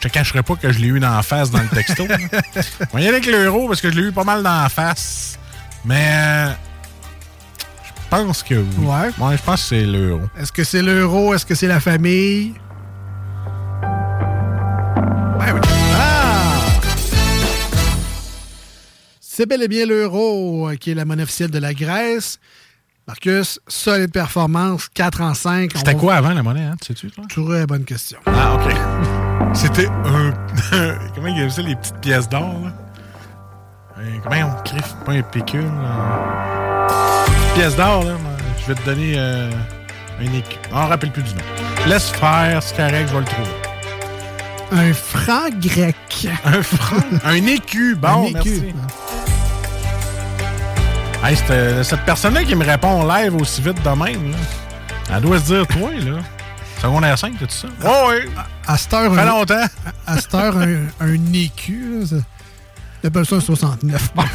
Je 0.00 0.08
te 0.08 0.12
cacherai 0.12 0.42
pas 0.42 0.56
que 0.56 0.72
je 0.72 0.78
l'ai 0.78 0.88
eu 0.88 0.98
dans 0.98 1.14
la 1.14 1.22
face 1.22 1.50
dans 1.50 1.60
le 1.60 1.68
texto. 1.68 2.06
On 2.92 2.98
y 2.98 3.02
aller 3.02 3.08
avec 3.08 3.26
l'euro 3.26 3.68
parce 3.68 3.82
que 3.82 3.90
je 3.90 4.00
l'ai 4.00 4.08
eu 4.08 4.12
pas 4.12 4.24
mal 4.24 4.42
dans 4.42 4.62
la 4.62 4.68
face. 4.70 5.38
Mais 5.84 6.08
euh, 6.10 6.50
je 7.84 7.92
pense 8.08 8.42
que 8.42 8.54
oui. 8.54 8.86
Ouais. 8.86 9.10
Ouais, 9.18 9.36
je 9.36 9.42
pense 9.42 9.60
que 9.62 9.68
c'est 9.68 9.84
l'euro. 9.84 10.22
Est-ce 10.38 10.52
que 10.52 10.64
c'est 10.64 10.82
l'euro? 10.82 11.34
Est-ce 11.34 11.44
que 11.44 11.54
c'est 11.54 11.66
la 11.66 11.80
famille? 11.80 12.54
Ouais, 15.38 15.52
ouais. 15.52 15.60
Ah! 15.94 16.62
C'est 19.20 19.44
bel 19.44 19.62
et 19.62 19.68
bien 19.68 19.84
l'euro 19.84 20.70
euh, 20.70 20.76
qui 20.76 20.92
est 20.92 20.94
la 20.94 21.04
monnaie 21.04 21.24
officielle 21.24 21.50
de 21.50 21.58
la 21.58 21.74
Grèce. 21.74 22.38
Marcus, 23.06 23.60
solide 23.68 24.12
performance, 24.12 24.88
4 24.94 25.20
en 25.20 25.34
5. 25.34 25.72
C'était 25.74 25.94
quoi 25.94 26.14
avant 26.14 26.32
la 26.32 26.42
monnaie, 26.42 26.64
hein? 26.64 26.76
Tu 26.80 26.94
sais-tu? 26.94 27.10
Très 27.28 27.66
bonne 27.66 27.84
question. 27.84 28.18
Ah, 28.24 28.54
OK. 28.54 29.19
C'était 29.54 29.88
un. 29.88 30.32
comment 31.14 31.26
il 31.28 31.38
y 31.38 31.40
avait 31.40 31.50
ça, 31.50 31.62
les 31.62 31.74
petites 31.76 31.98
pièces 32.00 32.28
d'or, 32.28 32.54
là? 32.64 32.70
Euh, 33.98 34.02
comment 34.22 34.36
on 34.58 34.62
criffe 34.62 34.94
pas 35.04 35.12
un 35.12 35.22
pécule? 35.22 35.62
là? 35.64 36.86
Petites 37.26 37.54
pièces 37.54 37.76
d'or, 37.76 38.04
là? 38.04 38.12
moi, 38.22 38.32
Je 38.62 38.66
vais 38.72 38.74
te 38.80 38.84
donner 38.86 39.14
euh, 39.16 39.50
un 40.20 40.32
écu. 40.32 40.56
On 40.72 40.82
ne 40.84 40.88
rappelle 40.88 41.10
plus 41.10 41.22
du 41.22 41.34
nom. 41.34 41.40
Laisse 41.86 42.10
faire, 42.10 42.62
c'est 42.62 42.76
correct, 42.76 43.08
je 43.08 43.12
vais 43.14 43.20
le 43.20 43.24
trouver. 43.26 43.48
Un 44.72 44.92
franc 44.94 45.48
grec. 45.60 45.96
Un 46.44 46.62
franc? 46.62 46.96
un 47.24 47.34
écu. 47.46 47.96
Bon, 48.00 48.08
Un 48.22 48.24
écu. 48.26 48.34
merci. 48.34 48.74
Hey, 51.24 51.36
cette, 51.36 51.50
euh, 51.50 51.82
cette 51.82 52.04
personne-là 52.06 52.44
qui 52.44 52.54
me 52.54 52.64
répond 52.64 53.04
live 53.06 53.34
aussi 53.36 53.60
vite 53.60 53.82
de 53.82 53.88
même, 53.90 54.30
là, 54.30 54.36
elle 55.16 55.20
doit 55.22 55.38
se 55.38 55.44
dire, 55.52 55.66
toi, 55.66 55.90
là, 55.92 56.18
secondaire 56.80 57.18
5, 57.18 57.38
t'as-tu 57.38 57.54
ça? 57.56 57.68
Oh, 57.84 58.08
oui! 58.10 58.30
À 58.66 58.76
cette 58.76 58.92
heure, 58.94 59.10
Ça 59.14 59.22
fait 59.22 59.28
un- 59.28 59.30
longtemps. 59.30 59.66
À 60.06 60.18
cette 60.18 60.34
heure, 60.34 60.56
un, 60.58 60.76
un 61.00 61.32
écu, 61.32 62.00
là, 62.00 62.06
ça- 62.06 62.16
on 63.02 63.08
appelle 63.08 63.26
ça 63.26 63.36
un 63.36 63.40
69. 63.40 64.10
Bon. 64.14 64.24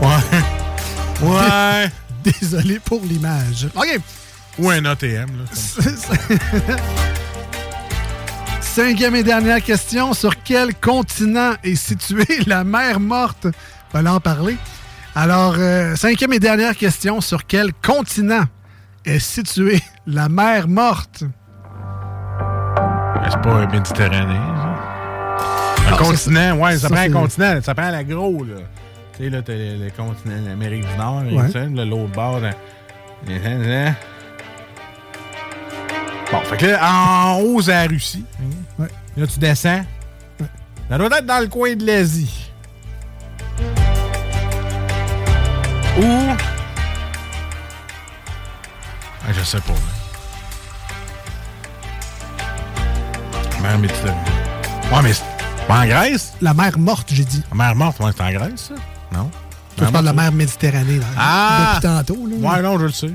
Ouais. 0.00 1.28
Ouais. 1.28 1.90
Désolé 2.40 2.78
pour 2.80 3.00
l'image. 3.04 3.68
OK. 3.74 4.00
Ou 4.58 4.70
un 4.70 4.84
ATM, 4.84 5.26
là. 5.38 5.44
Cinquième 8.60 9.14
et 9.16 9.22
dernière 9.22 9.62
question. 9.62 10.12
Sur 10.14 10.42
quel 10.42 10.74
continent 10.76 11.52
est 11.62 11.74
située 11.76 12.40
la 12.46 12.64
mer 12.64 13.00
morte? 13.00 13.46
Fallait 13.92 14.10
en 14.10 14.20
parler. 14.20 14.56
Alors, 15.14 15.54
euh, 15.58 15.94
cinquième 15.96 16.32
et 16.32 16.40
dernière 16.40 16.76
question. 16.76 17.20
Sur 17.20 17.46
quel 17.46 17.72
continent 17.74 18.44
est 19.04 19.18
située 19.20 19.80
la 20.06 20.28
mer 20.28 20.66
morte? 20.68 21.24
C'est 23.30 23.40
pas 23.40 23.52
un 23.54 23.66
Méditerranée, 23.66 24.40
ça. 24.56 25.92
Un 25.92 25.96
continent, 25.96 26.56
ouais, 26.58 26.72
ça, 26.72 26.88
ça, 26.88 26.94
prend 26.94 27.02
un 27.02 27.10
continent. 27.10 27.60
Ça 27.62 27.74
prend 27.74 27.90
la 27.90 28.04
gros, 28.04 28.44
là. 28.44 28.56
Tu 29.16 29.24
sais, 29.24 29.30
là, 29.30 29.42
t'as 29.42 29.52
le, 29.54 29.84
le 29.84 29.90
continent 29.90 30.42
d'Amérique 30.44 30.86
du 30.86 30.96
Nord, 30.98 31.22
Ouais. 31.24 31.46
tu 31.46 31.52
sais, 31.52 31.66
là, 31.68 31.84
l'autre 31.84 32.12
bord. 32.12 32.40
là. 32.40 32.50
Bon, 36.32 36.40
fait 36.44 36.56
que 36.56 36.66
là, 36.66 36.80
en 36.92 37.40
haut, 37.40 37.62
c'est 37.62 37.70
la 37.72 37.86
Russie. 37.86 38.24
Ouais. 38.78 38.88
Là, 39.16 39.26
tu 39.26 39.38
descends. 39.38 39.84
Ça 40.90 40.98
doit 40.98 41.06
être 41.18 41.26
dans 41.26 41.40
le 41.40 41.46
coin 41.48 41.74
de 41.76 41.86
l'Asie. 41.86 42.43
Ou? 45.98 46.02
Ah, 49.26 49.32
je 49.32 49.42
sais 49.44 49.60
pas. 49.60 49.72
Mer 53.62 53.78
Méditerranée. 53.78 54.18
Ouais, 54.92 55.02
mais 55.02 55.12
c'est 55.12 55.24
pas 55.66 55.80
en 55.80 55.86
Grèce? 55.86 56.34
La 56.42 56.52
mer 56.52 56.78
morte, 56.78 57.08
j'ai 57.12 57.24
dit. 57.24 57.42
La 57.50 57.56
mer 57.56 57.74
morte, 57.74 58.00
ouais, 58.00 58.10
c'est 58.16 58.22
en 58.22 58.30
Grèce, 58.32 58.70
ça? 58.70 58.74
Non? 59.16 59.30
Je 59.78 59.84
parle 59.84 60.00
de 60.04 60.08
la 60.10 60.12
mer 60.12 60.32
Méditerranée. 60.32 60.98
là, 60.98 61.06
Ah! 61.16 61.72
Depuis 61.76 61.88
tantôt. 61.88 62.26
là. 62.26 62.36
Ouais, 62.56 62.62
non, 62.62 62.78
je 62.78 62.84
le 62.84 62.92
sais. 62.92 63.10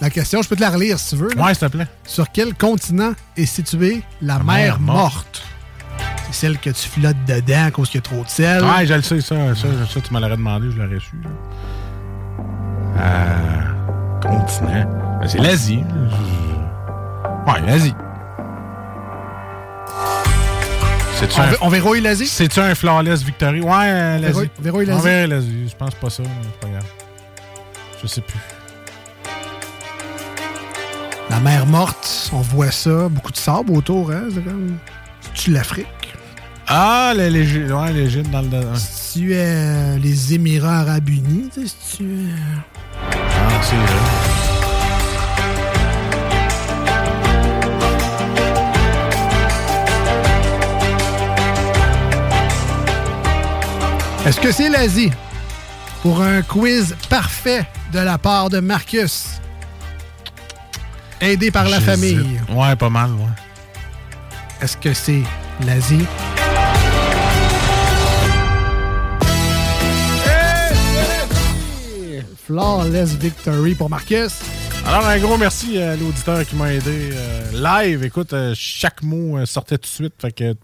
La 0.00 0.10
question, 0.10 0.42
je 0.42 0.48
peux 0.48 0.56
te 0.56 0.60
la 0.60 0.70
relire 0.70 0.98
si 0.98 1.10
tu 1.10 1.16
veux. 1.22 1.30
là. 1.34 1.42
Ouais, 1.44 1.54
s'il 1.54 1.66
te 1.68 1.76
plaît. 1.76 1.86
Sur 2.04 2.30
quel 2.32 2.54
continent 2.54 3.12
est 3.36 3.46
située 3.46 4.02
la, 4.22 4.38
mer, 4.38 4.44
mer 4.44 4.80
morte. 4.80 4.98
morte? 5.14 5.42
C'est 6.26 6.32
celle 6.46 6.58
que 6.58 6.70
tu 6.70 6.88
flottes 6.88 7.24
dedans 7.26 7.66
à 7.66 7.70
cause 7.70 7.88
qu'il 7.90 7.98
y 7.98 7.98
a 7.98 8.02
trop 8.02 8.22
de 8.22 8.28
sel. 8.28 8.62
Ouais, 8.64 8.86
je 8.86 8.94
le 8.94 9.02
sais, 9.02 9.20
ça. 9.20 9.34
Ça, 9.54 9.62
ça 9.92 10.00
tu 10.00 10.14
me 10.14 10.20
l'aurais 10.20 10.36
demandé, 10.36 10.68
je 10.70 10.76
l'aurais 10.80 11.00
su. 11.00 11.16
là. 11.22 11.30
Euh, 13.00 14.20
continent. 14.22 15.18
Ben, 15.20 15.28
c'est 15.28 15.38
l'Asie. 15.38 15.84
Ouais, 17.46 17.60
l'Asie. 17.66 17.94
On, 21.22 21.40
un... 21.40 21.52
on 21.60 21.68
verrouille 21.68 22.00
l'Asie? 22.00 22.26
C'est-tu 22.26 22.60
un 22.60 22.74
flawless 22.74 23.22
victory? 23.22 23.60
Ouais, 23.60 23.70
euh, 23.72 24.18
l'Asie. 24.18 24.32
Verrouille- 24.32 24.50
verrouille 24.60 24.86
l'Asie. 24.86 24.98
On 25.00 25.02
verra 25.02 25.26
l'Asie. 25.26 25.68
Je 25.68 25.76
pense 25.76 25.94
pas 25.94 26.10
ça, 26.10 26.22
mais 26.22 26.28
c'est 26.42 26.60
pas 26.60 26.68
grave. 26.68 26.86
Je 28.02 28.06
sais 28.06 28.20
plus. 28.22 28.38
La 31.28 31.40
mer 31.40 31.66
morte, 31.66 32.30
on 32.32 32.40
voit 32.40 32.70
ça. 32.70 33.08
Beaucoup 33.08 33.32
de 33.32 33.36
sable 33.36 33.72
autour. 33.72 34.10
Hein? 34.10 34.24
C'est 34.34 34.42
comme... 34.42 34.78
Tu 35.34 35.50
l'Afrique? 35.52 35.86
Ah, 36.66 37.12
l'Égypte 37.16 37.70
ouais, 37.70 37.92
l'Égypte 37.92 38.30
dans 38.30 38.42
le... 38.42 38.48
tu 39.12 39.32
es 39.34 39.38
euh, 39.38 39.98
les 39.98 40.34
Émirats 40.34 40.80
Arabes 40.80 41.08
Unis, 41.08 41.50
tu 41.52 41.66
sais, 41.66 41.74
tu 41.96 42.04
Est-ce 54.26 54.40
que 54.40 54.52
c'est 54.52 54.68
l'Asie? 54.68 55.10
Pour 56.02 56.22
un 56.22 56.42
quiz 56.42 56.96
parfait 57.08 57.66
de 57.92 57.98
la 57.98 58.16
part 58.16 58.48
de 58.48 58.60
Marcus? 58.60 59.40
Aidé 61.20 61.50
par 61.50 61.68
la 61.68 61.80
famille. 61.80 62.40
Ouais, 62.48 62.76
pas 62.76 62.90
mal, 62.90 63.10
ouais. 63.12 64.62
Est-ce 64.62 64.76
que 64.76 64.94
c'est 64.94 65.22
l'Asie? 65.66 66.06
Flawless 72.50 73.14
victory 73.14 73.76
pour 73.76 73.88
Marcus. 73.88 74.40
Alors, 74.84 75.06
un 75.06 75.18
gros 75.20 75.36
merci 75.36 75.78
à 75.78 75.94
l'auditeur 75.94 76.44
qui 76.44 76.56
m'a 76.56 76.72
aidé 76.74 77.10
euh, 77.12 77.42
live. 77.52 78.02
Écoute, 78.02 78.32
euh, 78.32 78.54
chaque 78.56 79.04
mot 79.04 79.38
euh, 79.38 79.46
sortait 79.46 79.76
tout 79.78 79.82
de 79.82 79.86
suite. 79.86 80.14
Fait 80.20 80.32
que 80.32 80.54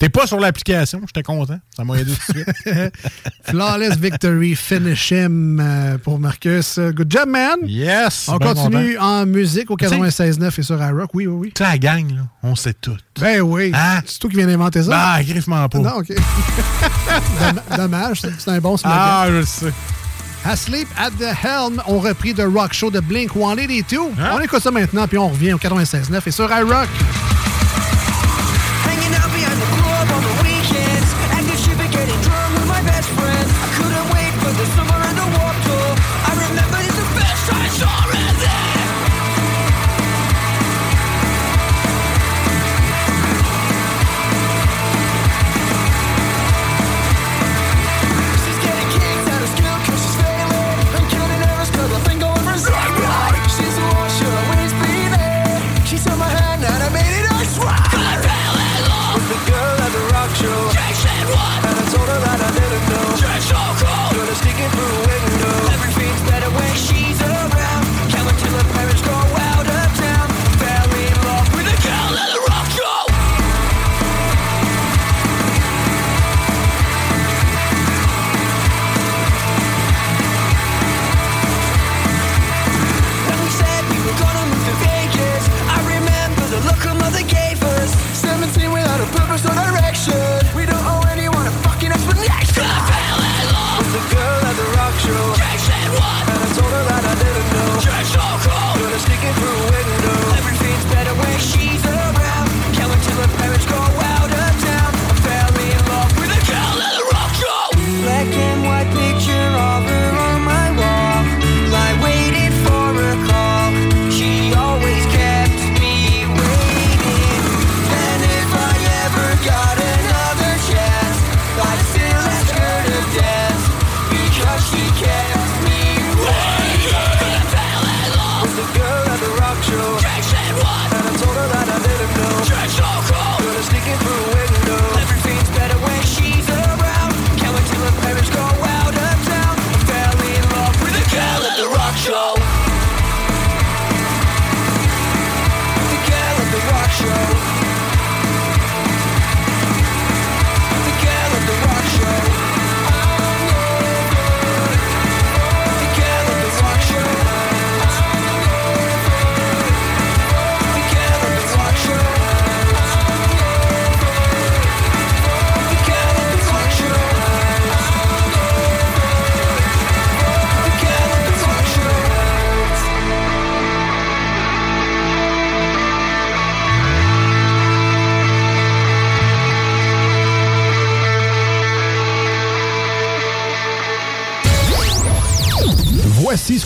t'es 0.00 0.08
pas 0.08 0.26
sur 0.26 0.40
l'application, 0.40 1.00
j'étais 1.06 1.22
content. 1.22 1.60
Ça 1.76 1.84
m'a 1.84 1.94
aidé 2.00 2.10
tout 2.12 2.32
de 2.32 2.38
suite. 2.40 2.92
Flawless 3.44 3.96
victory, 3.98 4.56
finish 4.56 5.12
him 5.12 5.62
pour 6.02 6.18
Marcus. 6.18 6.76
Good 6.80 7.08
job, 7.08 7.28
man! 7.28 7.58
Yes! 7.66 8.28
On 8.28 8.38
continue 8.40 8.98
en 8.98 9.24
musique 9.24 9.70
au 9.70 9.76
Tu 9.76 9.86
sais- 9.86 9.94
96.9 9.96 10.58
et 10.58 10.62
sur 10.64 10.82
iRock. 10.82 11.10
Oui, 11.14 11.28
oui, 11.28 11.36
oui. 11.46 11.52
Tu 11.54 11.62
la 11.62 11.78
gang, 11.78 12.10
là, 12.16 12.22
on 12.42 12.56
sait 12.56 12.74
tout. 12.74 12.96
Ben 13.20 13.42
oui. 13.42 13.70
Hein? 13.76 14.00
C'est 14.06 14.18
toi 14.18 14.28
qui 14.28 14.36
viens 14.38 14.46
d'inventer 14.48 14.82
ça? 14.82 14.90
Ah, 14.92 15.22
griffement 15.22 15.68
pas. 15.68 15.78
Non, 15.78 15.98
OK. 15.98 16.08
Domm- 17.40 17.76
Dommage, 17.76 18.22
c'est 18.22 18.32
c'est 18.40 18.50
un 18.50 18.58
bon 18.58 18.76
slogan. 18.76 18.98
Ah, 19.00 19.26
je 19.28 19.32
le 19.34 19.44
sais. 19.44 19.72
Asleep 20.44 20.88
at 20.96 21.10
the 21.18 21.34
Helm 21.34 21.82
ont 21.86 21.98
repris 21.98 22.34
The 22.34 22.44
Rock 22.52 22.72
Show 22.72 22.90
de 22.90 23.00
Blink 23.00 23.32
182. 23.32 23.96
Hein? 24.18 24.30
On 24.34 24.40
écoute 24.40 24.62
ça 24.62 24.70
maintenant, 24.70 25.06
puis 25.06 25.18
on 25.18 25.28
revient 25.28 25.52
au 25.52 25.58
96.9 25.58 26.22
et 26.26 26.30
sur 26.30 26.50
iRock. 26.50 26.88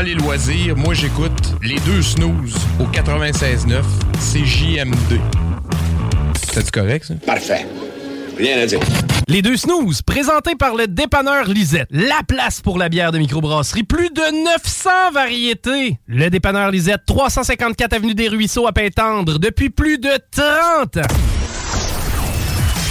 Dans 0.00 0.06
les 0.06 0.14
loisirs, 0.14 0.76
moi 0.76 0.94
j'écoute 0.94 1.54
les 1.62 1.78
deux 1.80 2.00
snooze 2.00 2.54
au 2.78 2.84
96.9 2.84 3.82
CJMD. 4.18 5.20
C'est 6.52 6.70
correct 6.70 7.04
ça? 7.04 7.14
Parfait. 7.26 7.66
Rien 8.38 8.60
à 8.60 8.66
dire. 8.66 8.80
Les 9.28 9.42
deux 9.42 9.58
snooze, 9.58 10.00
présentés 10.00 10.54
par 10.54 10.74
le 10.74 10.86
dépanneur 10.86 11.48
Lisette. 11.48 11.88
La 11.90 12.22
place 12.26 12.62
pour 12.62 12.78
la 12.78 12.88
bière 12.88 13.12
de 13.12 13.18
microbrasserie. 13.18 13.82
Plus 13.82 14.08
de 14.08 14.44
900 14.62 14.90
variétés. 15.12 15.98
Le 16.06 16.30
dépanneur 16.30 16.70
Lisette, 16.70 17.02
354 17.06 17.92
Avenue 17.92 18.14
des 18.14 18.28
Ruisseaux 18.28 18.66
à 18.66 18.72
Pintendre, 18.72 19.38
depuis 19.38 19.68
plus 19.68 19.98
de 19.98 20.12
30 20.30 20.96
ans. 20.96 21.29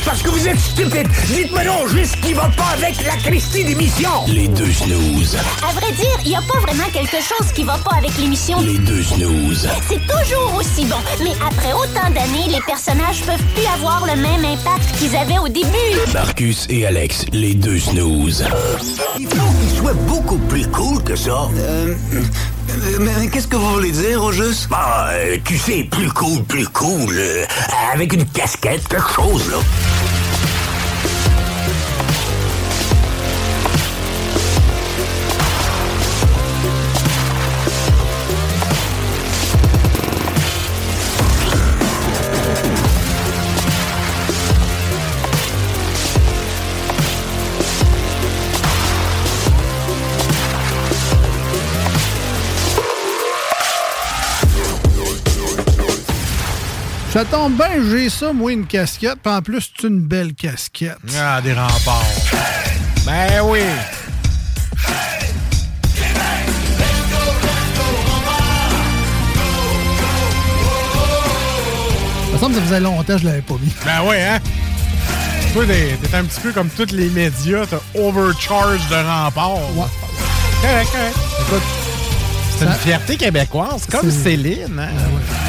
Parce 0.05 0.21
que 0.23 0.29
vous 0.29 0.47
êtes 0.47 0.59
stupide. 0.59 1.07
Dites-moi 1.27 1.63
non 1.63 1.87
juste 1.87 2.19
qui 2.21 2.33
va 2.33 2.49
pas 2.57 2.69
avec 2.73 2.95
la 3.05 3.15
Christie 3.17 3.63
d'émission. 3.63 4.09
Les 4.27 4.47
deux 4.47 4.71
snooze. 4.71 5.37
À 5.67 5.71
vrai 5.73 5.91
dire, 5.93 6.17
il 6.23 6.29
n'y 6.29 6.35
a 6.35 6.41
pas 6.41 6.59
vraiment 6.59 6.89
quelque 6.91 7.17
chose 7.17 7.51
qui 7.53 7.63
va 7.63 7.77
pas 7.77 7.95
avec 7.97 8.17
l'émission. 8.17 8.59
Les 8.61 8.77
deux 8.79 9.03
snooze. 9.03 9.67
C'est 9.87 9.99
toujours 10.07 10.55
aussi 10.55 10.85
bon, 10.85 10.95
mais 11.23 11.31
après 11.45 11.73
autant 11.73 12.09
d'années, 12.09 12.47
les 12.49 12.61
personnages 12.65 13.21
peuvent 13.21 13.43
plus 13.55 13.65
avoir 13.75 14.05
le 14.05 14.15
même 14.15 14.43
impact 14.45 14.97
qu'ils 14.97 15.15
avaient 15.15 15.39
au 15.39 15.47
début. 15.47 15.67
Marcus 16.13 16.65
et 16.69 16.85
Alex, 16.85 17.25
les 17.31 17.53
deux 17.53 17.79
snooze. 17.79 18.45
Il 19.19 19.27
faut 19.27 19.35
qu'il 19.35 19.77
soit 19.77 19.93
beaucoup 19.93 20.37
plus 20.37 20.67
cool 20.67 21.03
que 21.03 21.15
ça. 21.15 21.49
Euh, 21.57 21.93
mais 22.99 23.27
qu'est-ce 23.31 23.47
que 23.47 23.55
vous 23.57 23.73
voulez 23.73 23.91
dire 23.91 24.23
au 24.23 24.31
juste? 24.31 24.69
Bah, 24.69 25.09
euh, 25.11 25.37
tu 25.43 25.57
sais, 25.57 25.83
plus 25.89 26.09
cool, 26.11 26.43
plus 26.43 26.67
cool. 26.69 27.13
euh, 27.17 27.45
avec 27.93 28.13
une 28.13 28.25
casquette, 28.25 28.87
quelque 28.87 29.11
chose, 29.11 29.49
là. 29.51 29.57
Ça 57.19 57.25
tombe 57.25 57.57
bien, 57.57 57.83
j'ai 57.91 58.09
ça, 58.09 58.31
moi, 58.31 58.53
une 58.53 58.65
casquette. 58.65 59.17
Puis 59.21 59.33
en 59.33 59.41
plus, 59.41 59.69
c'est 59.77 59.87
une 59.89 59.99
belle 59.99 60.33
casquette. 60.33 60.95
Ah, 61.19 61.41
des 61.41 61.51
remparts. 61.51 62.05
Ben 63.05 63.41
oui. 63.43 63.59
Ça 72.23 72.31
me 72.31 72.37
semble 72.37 72.53
que 72.53 72.59
ça 72.61 72.65
faisait 72.67 72.79
longtemps 72.79 73.03
que 73.03 73.17
je 73.17 73.25
l'avais 73.25 73.41
pas 73.41 73.55
mis. 73.55 73.73
Ben 73.83 74.01
ouais, 74.07 74.23
hein? 74.23 74.39
Toi, 75.51 75.65
t'es 75.65 76.15
un 76.15 76.23
petit 76.23 76.39
peu 76.39 76.53
comme 76.53 76.69
tous 76.69 76.93
les 76.93 77.09
médias, 77.09 77.65
t'as 77.65 77.81
overcharge 78.01 78.87
de 78.87 78.95
remparts. 78.95 79.57
Ouais. 79.75 79.83
Correct, 80.61 80.89
correct. 80.89 81.17
Écoute, 81.41 81.63
c'est 82.57 82.65
une 82.65 82.71
fierté 82.75 83.17
québécoise, 83.17 83.87
comme 83.91 84.09
Céline. 84.09 84.79
Hein? 84.79 85.48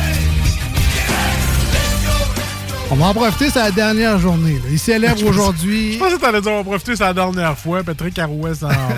On 2.92 2.96
va 2.96 3.06
en 3.06 3.14
profiter, 3.14 3.50
c'est 3.50 3.60
la 3.60 3.70
dernière 3.70 4.18
journée. 4.18 4.54
là. 4.54 4.64
Il 4.70 4.78
célèbre 4.78 5.24
aujourd'hui. 5.28 5.92
Je 5.94 5.98
pensais 5.98 6.16
que 6.16 6.20
t'allais 6.20 6.40
dire 6.40 6.50
on 6.52 6.58
va 6.58 6.64
profiter, 6.64 6.96
c'est 6.96 7.04
la 7.04 7.14
dernière 7.14 7.56
fois. 7.56 7.82
Patrick 7.84 8.18
Arouet 8.18 8.54
s'en 8.54 8.68
va. 8.68 8.74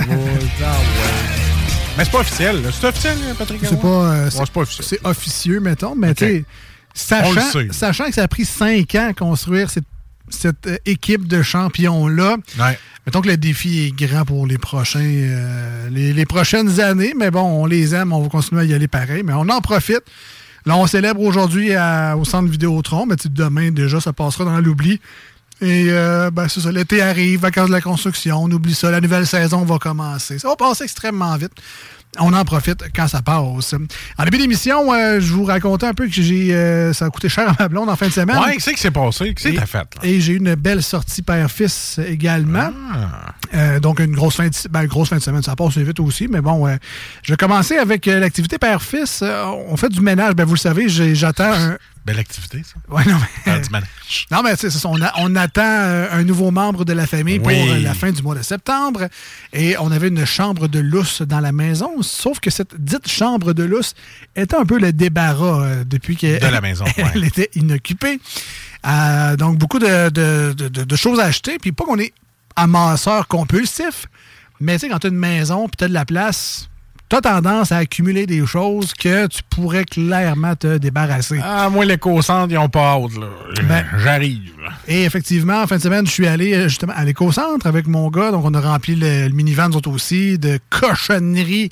Mais 1.99 2.05
c'est 2.05 2.11
pas 2.11 2.21
officiel. 2.21 2.63
C'est 2.73 2.87
officiel, 2.87 3.19
Patrick 3.39 3.63
Arouet? 3.65 3.77
C'est 3.77 3.83
pas, 3.83 3.89
euh, 3.89 4.25
Ouais, 4.25 4.31
c'est- 4.31 4.51
pas 4.53 4.61
officiel. 4.63 4.87
c'est 4.89 5.07
officieux, 5.07 5.61
mettons, 5.61 5.95
mais 5.95 6.11
Ok. 6.11 6.17
tu 6.17 6.45
sais, 6.95 7.17
On 7.23 7.33
le 7.33 7.41
sachant, 7.41 7.59
sachant 7.73 8.05
que 8.07 8.15
ça 8.15 8.23
a 8.23 8.29
pris 8.29 8.47
cinq 8.47 8.95
ans 8.95 9.09
à 9.11 9.13
construire 9.13 9.69
cette, 9.69 9.85
cette, 10.31 10.67
euh, 10.69 10.79
équipe 10.87 11.29
de 11.29 11.43
champions-là, 11.43 12.39
Ouais. 12.59 12.79
mettons 13.05 13.21
que 13.21 13.29
le 13.29 13.37
défi 13.37 13.81
est 13.89 13.91
grand 14.07 14.25
pour 14.25 14.47
les 14.47 14.57
prochains 14.57 15.01
euh, 15.05 15.91
les, 15.91 16.15
les 16.15 16.25
prochaines 16.25 16.81
années, 16.81 17.13
mais 17.15 17.31
bon, 17.31 17.43
on 17.43 17.67
les 17.67 17.95
aime, 17.95 18.15
on 18.15 18.23
va 18.23 18.29
continuer 18.31 18.63
à 18.63 18.65
y 18.65 18.73
aller 18.73 18.89
pareil, 18.89 19.23
mais 19.23 19.35
on 19.35 19.47
en 19.51 19.61
profite. 19.61 20.01
Là, 20.65 20.77
on 20.77 20.87
célèbre 20.87 21.21
aujourd'hui 21.21 21.71
au 22.17 22.25
centre 22.25 22.49
Vidéotron, 22.49 23.07
mais 23.07 23.17
demain, 23.25 23.71
déjà, 23.71 24.01
ça 24.01 24.13
passera 24.13 24.45
dans 24.45 24.61
l'oubli. 24.61 25.01
Et 25.63 25.87
euh, 25.91 26.31
ben, 26.33 26.49
c'est 26.49 26.61
ça, 26.61 26.73
l'été 26.73 27.01
arrive, 27.03 27.41
vacances 27.41 27.69
de 27.69 27.73
la 27.73 27.81
construction, 27.81 28.43
on 28.43 28.51
oublie 28.51 28.75
ça, 28.75 28.91
la 28.91 29.01
nouvelle 29.01 29.29
saison 29.29 29.65
va 29.65 29.79
commencer. 29.79 30.41
Ça 30.41 30.49
va 30.49 30.57
passer 30.57 30.83
extrêmement 30.83 31.37
vite. 31.37 31.53
On 32.21 32.33
en 32.35 32.45
profite 32.45 32.85
quand 32.95 33.09
ça 33.09 33.23
passe. 33.23 33.75
En 34.19 34.25
début 34.25 34.37
d'émission, 34.37 34.93
euh, 34.93 35.19
je 35.19 35.33
vous 35.33 35.45
racontais 35.45 35.87
un 35.87 35.95
peu 35.95 36.07
que 36.07 36.13
j'ai 36.13 36.55
euh, 36.55 36.93
ça 36.93 37.07
a 37.07 37.11
coûté 37.11 37.31
cher 37.31 37.49
à 37.49 37.55
ma 37.59 37.69
blonde 37.69 37.89
en 37.89 37.97
fin 37.97 38.07
de 38.09 38.13
semaine. 38.13 38.37
Ouais, 38.39 38.55
qu'est-ce 38.57 38.71
qui 38.71 38.81
s'est 38.81 38.91
passé? 38.91 39.33
Qu'est-ce 39.35 39.55
que 39.55 39.59
t'as 39.61 39.67
fait? 39.67 39.79
là? 39.79 40.01
Et 40.03 40.21
j'ai 40.21 40.35
eu 40.35 40.37
une 40.37 40.55
belle 40.55 40.83
sortie 40.83 41.23
père-fils 41.23 41.99
également. 42.07 42.71
Ah. 42.93 43.35
Euh, 43.55 43.81
donc, 43.81 43.99
une 44.01 44.15
grosse 44.15 44.37
fin, 44.37 44.47
de, 44.47 44.55
ben, 44.71 44.85
grosse 44.85 45.09
fin 45.09 45.17
de 45.17 45.23
semaine. 45.23 45.43
Ça 45.43 45.57
passe 45.57 45.79
vite 45.79 46.01
aussi, 46.01 46.29
mais 46.29 46.43
bon, 46.43 46.67
euh, 46.67 46.77
je 47.23 47.33
vais 47.33 47.37
commencer 47.39 47.77
avec 47.79 48.05
l'activité 48.05 48.59
père-fils. 48.59 49.23
On 49.69 49.77
fait 49.79 49.89
du 49.89 50.01
ménage. 50.03 50.35
Ben, 50.35 50.45
vous 50.45 50.55
le 50.55 50.59
savez, 50.59 50.89
j'ai- 50.91 51.15
j'attends 51.15 51.53
un. 51.53 51.79
Belle 52.05 52.19
activité, 52.19 52.63
ça. 52.65 52.75
Ouais, 52.93 53.05
non, 53.05 53.17
mais. 53.47 53.53
Non, 54.31 54.43
mais 54.43 54.57
c'est 54.57 54.71
ça. 54.71 54.89
On, 54.89 55.01
a- 55.01 55.13
on 55.19 55.37
attend 55.37 55.63
euh, 55.65 56.09
un 56.11 56.25
nouveau 56.25 56.51
membre 56.51 56.85
de 56.85 56.93
la 56.93 57.07
famille 57.07 57.39
pour 57.39 57.49
Oui. 57.49 57.71
euh, 57.71 57.79
la 57.81 57.95
fin 57.95 58.11
du 58.11 58.21
mois 58.23 58.35
de 58.35 58.43
septembre. 58.43 59.09
Et 59.53 59.77
on 59.79 59.91
avait 59.93 60.09
une 60.09 60.25
chambre 60.27 60.67
de 60.69 60.81
lousse 60.81 61.23
dans 61.23 61.39
la 61.41 61.53
maison. 61.53 62.03
Sauf 62.03 62.41
que 62.41 62.51
cette 62.51 62.75
dite 62.83 63.09
chambre 63.09 63.53
de 63.53 63.63
lousse 63.63 63.95
était 64.35 64.57
un 64.57 64.65
peu 64.65 64.79
le 64.81 64.93
débarras 64.93 65.65
euh, 65.65 65.85
depuis 65.85 66.17
qu'elle 66.17 66.41
De 66.41 66.47
la 66.49 66.61
maison, 66.61 66.85
ouais. 66.99 67.05
elle 67.15 67.25
était 67.25 67.51
inoccupée. 67.55 68.21
Euh, 68.87 69.37
donc, 69.37 69.59
beaucoup 69.59 69.79
de, 69.79 70.11
de- 70.11 70.53
de- 70.55 70.69
de- 70.69 70.85
de 70.85 70.97
choses 70.97 71.21
à 71.21 71.25
acheter. 71.27 71.59
Puis 71.59 71.71
pas 71.73 71.85
qu'on 71.85 71.99
est 71.99 72.13
amasseur 72.57 73.29
compulsif, 73.29 74.07
mais 74.61 74.75
tu 74.75 74.81
sais, 74.81 74.89
quand 74.89 74.99
tu 74.99 75.07
as 75.07 75.11
une 75.11 75.17
maison 75.17 75.69
puis 75.69 75.77
tu 75.79 75.85
as 75.85 75.89
de 75.89 75.95
la 75.95 76.05
place, 76.05 76.69
tu 77.13 77.17
as 77.17 77.21
tendance 77.21 77.73
à 77.73 77.77
accumuler 77.79 78.25
des 78.27 78.47
choses 78.47 78.95
que 78.95 79.27
tu 79.27 79.43
pourrais 79.51 79.85
clairement 79.85 80.57
te 80.57 80.79
débarrasser. 80.79 81.39
Ah, 81.45 81.69
moi, 81.71 81.85
les 81.85 81.99
co-centres, 81.99 82.51
ils 82.53 82.57
ont 82.59 82.69
pas 82.71 82.93
hâte, 82.95 83.17
là. 83.21 83.27
Ben- 83.69 83.85
J'arrive. 84.03 84.53
Et 84.89 85.05
effectivement, 85.05 85.61
en 85.63 85.67
fin 85.67 85.77
de 85.77 85.83
semaine, 85.83 86.07
je 86.07 86.13
suis 86.13 86.27
allé 86.27 86.55
euh, 86.55 86.69
justement 86.69 86.95
à 86.97 87.05
l'éco-centre 87.05 87.67
avec 87.67 87.87
mon 87.87 88.09
gars. 88.09 88.31
Donc, 88.31 88.45
on 88.47 88.55
a 88.55 88.61
rempli 88.61 88.95
le, 88.95 89.29
le 89.29 89.35
minivan, 89.35 89.69
nous 89.69 89.77
autres 89.77 89.91
aussi, 89.91 90.39
de 90.39 90.59
cochonneries, 90.71 91.71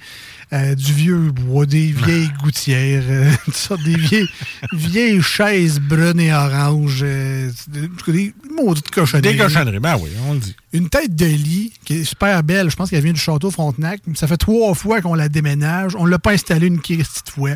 euh, 0.53 0.75
du 0.75 0.93
vieux 0.93 1.31
bois, 1.31 1.65
des 1.65 1.93
vieilles 1.93 2.31
gouttières, 2.43 3.05
euh, 3.09 3.31
des 3.85 3.97
vieilles, 3.97 4.29
vieilles 4.73 5.23
chaises 5.23 5.79
brunes 5.79 6.19
et 6.19 6.33
oranges, 6.33 7.03
euh, 7.03 7.51
des, 7.69 8.35
maudites 8.51 8.91
cochonneries. 8.91 9.37
Des 9.37 9.39
cochonneries, 9.39 9.79
ben 9.79 9.97
oui, 10.01 10.11
on 10.29 10.35
le 10.35 10.41
dit. 10.41 10.57
Une 10.73 10.89
tête 10.89 11.15
de 11.15 11.27
lit 11.27 11.73
qui 11.85 11.99
est 11.99 12.05
super 12.05 12.43
belle. 12.43 12.71
Je 12.71 12.77
pense 12.77 12.91
qu'elle 12.91 13.03
vient 13.03 13.13
du 13.13 13.21
château 13.21 13.51
Frontenac. 13.51 14.01
Ça 14.15 14.27
fait 14.27 14.37
trois 14.37 14.75
fois 14.75 15.01
qu'on 15.01 15.15
la 15.15 15.29
déménage. 15.29 15.95
On 15.97 16.05
ne 16.05 16.11
l'a 16.11 16.19
pas 16.19 16.33
installée 16.33 16.67
une 16.67 16.81
petite 16.81 17.31
fois. 17.31 17.51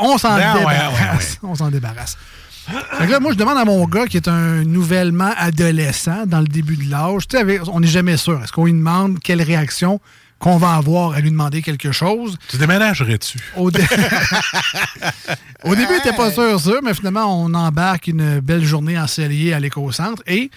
On 0.00 0.18
s'en 0.18 0.36
Ben 0.36 0.54
débarrasse. 0.54 0.92
ouais, 0.92 1.18
ouais. 1.18 1.38
On 1.42 1.54
s'en 1.54 1.70
débarrasse. 1.70 2.16
Fait 2.98 3.06
que 3.06 3.10
là, 3.10 3.20
moi, 3.20 3.32
je 3.32 3.36
demande 3.36 3.58
à 3.58 3.64
mon 3.64 3.84
gars 3.86 4.06
qui 4.06 4.16
est 4.16 4.28
un 4.28 4.64
nouvellement 4.64 5.32
adolescent 5.36 6.24
dans 6.26 6.40
le 6.40 6.46
début 6.46 6.76
de 6.76 6.88
l'âge. 6.90 7.26
Tu 7.26 7.36
sais, 7.36 7.42
avec- 7.42 7.66
on 7.68 7.80
n'est 7.80 7.86
jamais 7.88 8.16
sûr. 8.16 8.40
Est-ce 8.42 8.52
qu'on 8.52 8.64
lui 8.66 8.72
demande 8.72 9.18
quelle 9.18 9.42
réaction 9.42 10.00
qu'on 10.40 10.56
va 10.56 10.72
avoir 10.72 11.12
à 11.12 11.20
lui 11.20 11.30
demander 11.30 11.60
quelque 11.62 11.92
chose. 11.92 12.36
Tu 12.48 12.56
déménagerais-tu? 12.56 13.38
Au, 13.56 13.70
dé- 13.70 13.84
Au 15.64 15.74
début, 15.76 15.92
t'étais 16.02 16.16
pas 16.16 16.32
sûr 16.32 16.58
ça, 16.58 16.72
mais 16.82 16.94
finalement, 16.94 17.42
on 17.44 17.52
embarque 17.54 18.06
une 18.08 18.40
belle 18.40 18.64
journée 18.64 18.98
ensoleillée 18.98 19.52
à 19.52 19.60
l'éco-centre 19.60 20.22
et 20.26 20.50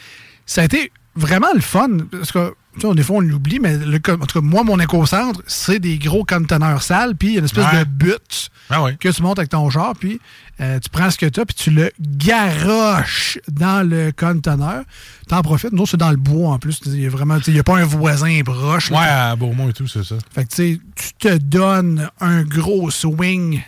ça 0.46 0.62
a 0.62 0.64
été 0.66 0.92
vraiment 1.16 1.52
le 1.54 1.62
fun. 1.62 1.90
Parce 2.12 2.32
que, 2.32 2.54
tu 2.80 2.88
sais, 2.88 2.94
des 2.96 3.04
fois, 3.04 3.18
on 3.18 3.22
l'oublie, 3.22 3.60
mais 3.60 3.78
le, 3.78 3.98
en 3.98 4.18
tout 4.26 4.40
cas, 4.40 4.42
moi, 4.42 4.64
mon 4.64 4.80
éco-centre, 4.80 5.42
c'est 5.48 5.80
des 5.80 5.98
gros 5.98 6.24
conteneurs 6.26 6.82
sales, 6.84 7.16
puis 7.16 7.30
il 7.30 7.34
y 7.34 7.36
a 7.36 7.40
une 7.40 7.46
espèce 7.46 7.66
Ouais. 7.72 7.80
de 7.80 7.84
but 7.86 8.50
Ah 8.70 8.82
ouais. 8.84 8.96
que 9.00 9.10
tu 9.10 9.22
montes 9.22 9.40
avec 9.40 9.50
ton 9.52 9.70
char, 9.70 9.94
puis 10.00 10.20
euh, 10.62 10.80
tu 10.80 10.90
prends 10.90 11.10
ce 11.10 11.18
que 11.18 11.26
tu 11.26 11.40
as, 11.40 11.46
puis 11.46 11.56
tu 11.56 11.70
le 11.72 11.92
garoches 12.00 13.40
dans 13.52 13.88
le 13.88 14.12
conteneur. 14.12 14.84
T'en 15.28 15.42
profites. 15.42 15.72
Nous, 15.72 15.86
c'est 15.86 15.98
dans 15.98 16.12
le 16.12 16.18
bois 16.18 16.50
en 16.54 16.60
plus. 16.60 16.82
Il 16.86 17.02
y 17.02 17.06
a 17.06 17.10
vraiment, 17.10 17.38
y 17.48 17.60
a 17.60 17.64
pas 17.64 17.78
un 17.78 17.86
voisin 17.86 18.40
broche. 18.42 18.90
là. 18.92 19.00
Ouais, 19.00 19.08
à 19.08 19.36
Beaumont 19.36 19.70
et 19.70 19.74
tout, 19.74 19.88
c'est 19.88 20.04
ça. 20.04 20.16
Fait 20.34 20.44
que 20.46 20.50
tu 20.50 20.56
sais, 20.56 20.80
tu 20.96 21.14
te 21.28 21.38
donnes 21.38 22.10
un 22.20 22.44
gros 22.44 22.92
swing 22.92 23.62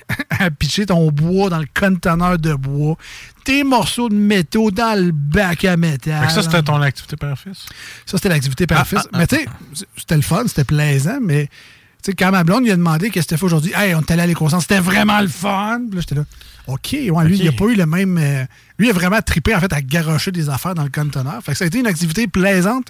à 0.45 0.51
pitcher 0.51 0.85
ton 0.85 1.11
bois 1.11 1.49
dans 1.49 1.59
le 1.59 1.67
conteneur 1.77 2.37
de 2.37 2.53
bois, 2.53 2.97
tes 3.43 3.63
morceaux 3.63 4.09
de 4.09 4.15
métaux 4.15 4.71
dans 4.71 4.99
le 4.99 5.11
bac 5.11 5.65
à 5.65 5.77
métal. 5.77 6.21
Fait 6.21 6.27
que 6.27 6.33
ça, 6.33 6.43
c'était 6.43 6.63
ton 6.63 6.81
activité 6.81 7.15
père-fils? 7.15 7.65
Ça, 8.05 8.17
c'était 8.17 8.29
l'activité 8.29 8.67
par 8.67 8.79
Ah, 8.79 8.87
ah, 8.95 9.01
ah, 9.13 9.17
mais 9.17 9.27
tu 9.27 9.35
sais, 9.35 9.45
c'était 9.97 10.15
le 10.15 10.21
fun, 10.21 10.43
c'était 10.47 10.63
plaisant, 10.63 11.19
mais 11.21 11.47
tu 12.03 12.11
sais, 12.11 12.13
quand 12.13 12.31
ma 12.31 12.43
blonde 12.43 12.63
lui 12.63 12.71
a 12.71 12.75
demandé 12.75 13.09
qu'est-ce 13.09 13.25
que 13.25 13.31
c'était 13.31 13.37
fait 13.37 13.45
aujourd'hui, 13.45 13.73
hey, 13.75 13.95
on 13.95 14.01
est 14.01 14.11
allé 14.11 14.21
à 14.21 14.27
l'écoscentre, 14.27 14.61
c'était 14.63 14.79
vraiment 14.79 15.19
le 15.21 15.27
fun. 15.27 15.81
Puis 15.87 15.95
là, 15.95 16.01
j'étais 16.01 16.15
là, 16.15 16.25
OK, 16.67 16.93
ouais, 16.93 17.25
lui, 17.25 17.37
il 17.37 17.47
a 17.47 17.51
pas 17.51 17.65
eu 17.65 17.75
le 17.75 17.85
même. 17.85 18.17
euh, 18.17 18.43
lui, 18.79 18.87
il 18.87 18.89
a 18.89 18.93
vraiment 18.93 19.21
trippé, 19.21 19.55
en 19.55 19.59
fait, 19.59 19.71
à 19.73 19.81
garocher 19.81 20.31
des 20.31 20.49
affaires 20.49 20.75
dans 20.75 20.83
le 20.83 20.89
conteneur. 20.89 21.41
Fait 21.43 21.51
que 21.51 21.57
ça 21.57 21.65
a 21.65 21.67
été 21.67 21.79
une 21.79 21.87
activité 21.87 22.27
plaisante, 22.27 22.87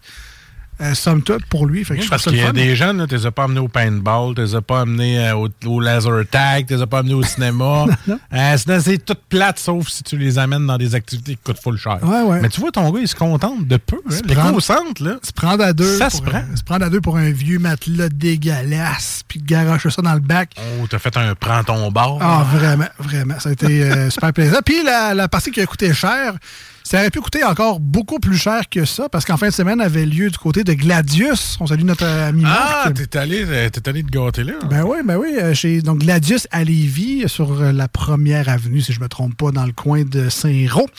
euh, 0.82 0.94
somme 0.94 1.22
toute, 1.22 1.46
pour 1.46 1.66
lui. 1.66 1.84
Fait 1.86 1.96
que 1.98 2.02
je 2.04 2.10
Parce 2.10 2.24
qu'il 2.24 2.36
y 2.38 2.42
a 2.42 2.52
des 2.52 2.76
jeunes, 2.76 3.06
tu 3.08 3.16
les 3.16 3.26
as 3.26 3.32
pas 3.32 3.44
amenés 3.46 3.60
au 3.60 3.68
paintball, 3.68 4.36
tu 4.36 4.42
les 4.42 4.56
as 4.56 4.62
pas 4.62 4.82
amenés 4.82 5.20
euh, 5.30 5.36
au, 5.36 5.50
au 5.66 5.80
laser 5.80 6.24
tag, 6.30 6.68
tu 6.68 6.76
les 6.76 6.82
as 6.82 6.88
pas 6.88 7.00
amenés 7.00 7.14
au 7.14 7.24
cinéma. 7.24 7.86
Euh, 8.34 8.58
c'est 8.82 9.04
tout 9.06 9.16
plate, 9.30 9.60
sauf 9.60 9.88
si 9.88 10.04
tu 10.04 10.18
les 10.18 10.38
amènes 10.38 10.66
dans 10.68 10.78
des 10.78 10.94
activités 10.96 11.36
qui 11.36 11.42
coûtent 11.44 11.62
full 11.62 11.78
cher. 11.78 12.00
Ouais, 12.04 12.22
ouais. 12.22 12.40
Mais 12.42 12.50
tu 12.50 12.60
vois, 12.60 12.72
ton 12.72 12.90
gars, 12.92 13.00
il 13.00 13.08
se 13.08 13.16
contente 13.16 13.66
de 13.68 13.78
peu. 13.78 13.98
Hein? 14.10 14.18
Prendre- 14.28 14.48
L'éco-centre, 14.50 15.04
là. 15.04 15.16
Se 15.24 15.32
prendre 15.32 15.64
à 15.64 15.72
deux. 15.74 15.98
Ça 15.98 16.10
se 16.10 16.22
prend. 16.22 16.38
euh, 16.40 16.56
se 16.56 16.64
prendre 16.64 16.86
à 16.86 16.90
deux 16.90 17.00
pour 17.02 17.16
un 17.18 17.32
vieux 17.32 17.60
matelas 17.60 18.10
dégueulasse, 18.10 19.22
puis 19.28 19.42
garocher 19.42 19.90
ça 19.90 20.02
dans 20.02 20.14
le 20.14 20.20
bac. 20.20 20.52
Oh, 20.82 20.86
t'as 20.90 21.00
fait 21.00 21.16
un 21.18 21.34
prends 21.36 21.64
ton 21.64 21.90
bar. 21.92 22.18
Ah, 22.22 22.46
vraiment, 22.54 22.88
vraiment. 23.00 23.40
Ça 23.40 23.50
a 23.50 23.52
été 23.54 24.10
super 24.10 24.34
plaisant. 24.34 24.60
Puis 24.66 24.84
la, 24.84 25.14
la 25.14 25.28
partie 25.28 25.52
qui 25.52 25.62
a 25.62 25.66
coûté 25.66 25.94
cher, 25.94 26.34
ça 26.88 27.00
aurait 27.00 27.10
pu 27.10 27.20
coûter 27.20 27.44
encore 27.44 27.80
beaucoup 27.80 28.20
plus 28.20 28.38
cher 28.38 28.70
que 28.70 28.86
ça, 28.86 29.10
parce 29.10 29.26
qu'en 29.26 29.38
fin 29.38 29.48
de 29.48 29.54
semaine 29.54 29.82
avait 29.82 30.06
lieu 30.06 30.30
du 30.30 30.38
côté 30.38 30.64
de 30.64 30.72
Gladius. 30.74 31.58
On 31.60 31.66
salue 31.66 31.82
notre 31.84 32.06
ami 32.06 32.44
Ah, 32.46 32.90
t'es 32.94 33.18
allé, 33.18 33.44
euh, 33.48 33.70
t'es 33.70 33.90
allé 33.90 34.04
te 34.04 34.10
gâter 34.12 34.44
là. 34.44 34.54
Ben 34.70 34.84
oui, 34.84 34.98
ben 35.04 35.18
oui. 35.18 35.36
euh, 35.42 35.56
Chez 35.56 35.82
donc 35.82 36.00
Gladius 36.00 36.48
à 36.52 36.64
Lévis, 36.64 37.24
sur 37.28 37.60
euh, 37.60 37.72
la 37.72 37.88
première 37.88 38.50
avenue, 38.50 38.82
si 38.82 38.94
je 38.94 39.00
me 39.00 39.08
trompe 39.10 39.36
pas, 39.36 39.50
dans 39.52 39.66
le 39.66 39.72
coin 39.74 40.04
de 40.04 40.30
Saint-Roch. 40.30 40.90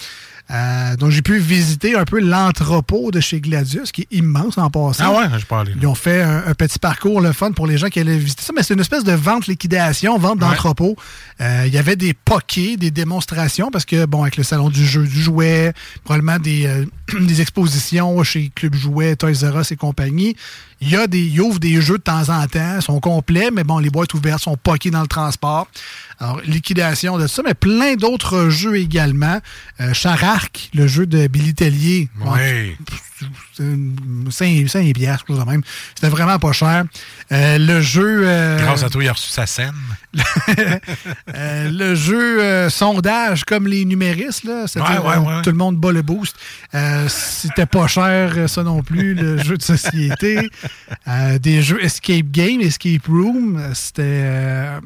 Euh, 0.51 0.97
donc 0.97 1.11
j'ai 1.11 1.22
pu 1.22 1.38
visiter 1.38 1.97
un 1.97 2.05
peu 2.05 2.20
l'entrepôt 2.20 3.11
de 3.11 3.18
chez 3.20 3.40
Gladius, 3.40 3.90
qui 3.90 4.03
est 4.03 4.16
immense 4.16 4.59
en 4.59 4.70
passant. 4.70 5.05
Ah 5.05 5.18
ouais, 5.18 5.38
je 5.40 5.44
parlais. 5.44 5.72
Ils 5.80 5.86
ont 5.86 5.94
fait 5.97 6.22
un, 6.22 6.44
un 6.47 6.55
petit 6.55 6.78
parcours, 6.78 7.20
le 7.20 7.32
fun 7.32 7.51
pour 7.53 7.66
les 7.66 7.78
gens 7.78 7.88
qui 7.88 7.99
allaient 7.99 8.16
visiter 8.16 8.42
ça, 8.42 8.53
mais 8.55 8.62
c'est 8.62 8.74
une 8.74 8.80
espèce 8.80 9.03
de 9.03 9.12
vente 9.12 9.49
liquidation, 9.49 10.16
vente 10.18 10.38
d'entrepôt. 10.38 10.97
Euh, 11.40 11.64
Il 11.66 11.74
y 11.74 11.78
avait 11.78 11.97
des 11.97 12.14
pokés, 12.14 12.76
des 12.76 12.92
démonstrations, 12.92 13.70
parce 13.72 13.84
que, 13.84 14.07
bon, 14.07 14.22
avec 14.22 14.36
le 14.36 14.44
salon 14.44 14.70
du 14.70 14.86
jeu 14.86 15.05
du 15.05 15.20
jouet, 15.20 15.72
probablement 16.05 16.38
des, 16.38 16.66
euh, 16.66 16.84
des 17.20 17.40
expositions 17.40 18.22
chez 18.22 18.51
Club 18.55 18.74
Jouet, 18.76 19.16
Toys 19.16 19.44
R 19.51 19.61
Us 19.61 19.72
et 19.72 19.76
compagnie. 19.76 20.36
Il 20.81 20.91
y 20.91 20.97
a 20.97 21.07
des, 21.07 21.20
ils 21.20 21.41
ouvrent 21.41 21.59
des 21.59 21.81
jeux 21.81 21.99
de 21.99 22.03
temps 22.03 22.29
en 22.29 22.47
temps, 22.47 22.81
sont 22.81 23.01
complets, 23.01 23.51
mais 23.51 23.64
bon, 23.64 23.79
les 23.79 23.89
boîtes 23.89 24.12
ouvertes 24.14 24.43
sont 24.43 24.57
pokées 24.57 24.91
dans 24.91 25.01
le 25.01 25.07
transport. 25.07 25.68
Alors, 26.18 26.41
liquidation 26.43 27.18
de 27.18 27.27
ça, 27.27 27.43
mais 27.45 27.55
plein 27.55 27.95
d'autres 27.95 28.49
jeux 28.51 28.77
également. 28.77 29.41
Euh, 29.81 29.95
Chararc, 29.95 30.70
le 30.74 30.87
jeu 30.87 31.07
de 31.07 31.27
Billy 31.29 31.55
Tellier. 31.55 32.09
Bon. 32.16 32.35
5, 34.30 34.68
5 34.68 34.92
piastres, 34.94 35.24
quelque 35.24 35.36
chose 35.36 35.44
de 35.44 35.50
même. 35.50 35.62
C'était 35.94 36.09
vraiment 36.09 36.38
pas 36.38 36.52
cher. 36.52 36.84
Euh, 37.32 37.59
le 37.59 37.80
jeu... 37.80 38.22
euh, 38.26 38.59
Grâce 38.59 38.82
à 38.82 38.90
toi, 38.90 39.02
il 39.02 39.09
a 39.09 39.12
reçu 39.12 39.30
sa 39.30 39.46
scène. 39.46 39.72
euh, 41.34 41.70
le 41.70 41.94
jeu 41.94 42.68
sondage 42.70 43.44
comme 43.44 43.66
les 43.66 43.84
numéristes, 43.84 44.44
là, 44.44 44.66
c'est-à-dire 44.66 45.04
Ouais, 45.04 45.16
ouais, 45.16 45.26
ouais. 45.36 45.42
tout 45.42 45.50
le 45.50 45.57
monde 45.57 45.76
bat 45.78 45.92
le 45.92 46.02
boost. 46.02 46.36
C'était 47.09 47.66
pas 47.66 47.86
cher, 47.86 48.48
ça 48.48 48.62
non 48.62 48.82
plus, 48.82 49.14
le 49.14 49.38
jeu 49.42 49.57
de 49.57 49.62
société. 49.62 50.50
Des 51.40 51.62
jeux 51.62 51.82
Escape 51.84 52.30
Game, 52.30 52.61
Escape 52.61 53.07
Room, 53.09 53.61
c'était 53.74 54.24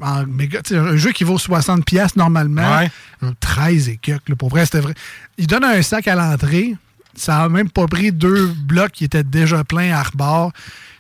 un 0.03 0.97
jeu 0.97 1.13
qui 1.13 1.25
vaut 1.25 1.39
60$ 1.39 1.83
piastres 1.85 2.19
normalement. 2.19 2.79
Ouais. 2.79 2.91
Euh, 3.23 3.33
13 3.41 3.89
et 3.89 3.97
quelques, 3.97 4.29
là, 4.29 4.37
pour 4.37 4.49
vrai, 4.49 4.65
c'était 4.65 4.81
vrai. 4.81 4.95
Il 5.39 5.47
donne 5.47 5.65
un 5.65 5.83
sac 5.83 6.09
à 6.09 6.15
l'entrée. 6.15 6.75
Ça 7.21 7.43
a 7.43 7.49
même 7.49 7.71
pas 7.71 7.87
pris 7.87 8.13
deux 8.13 8.47
blocs 8.47 8.93
qui 8.93 9.05
étaient 9.05 9.23
déjà 9.25 9.63
pleins 9.65 9.93
à 9.93 10.03
rebord. 10.03 10.53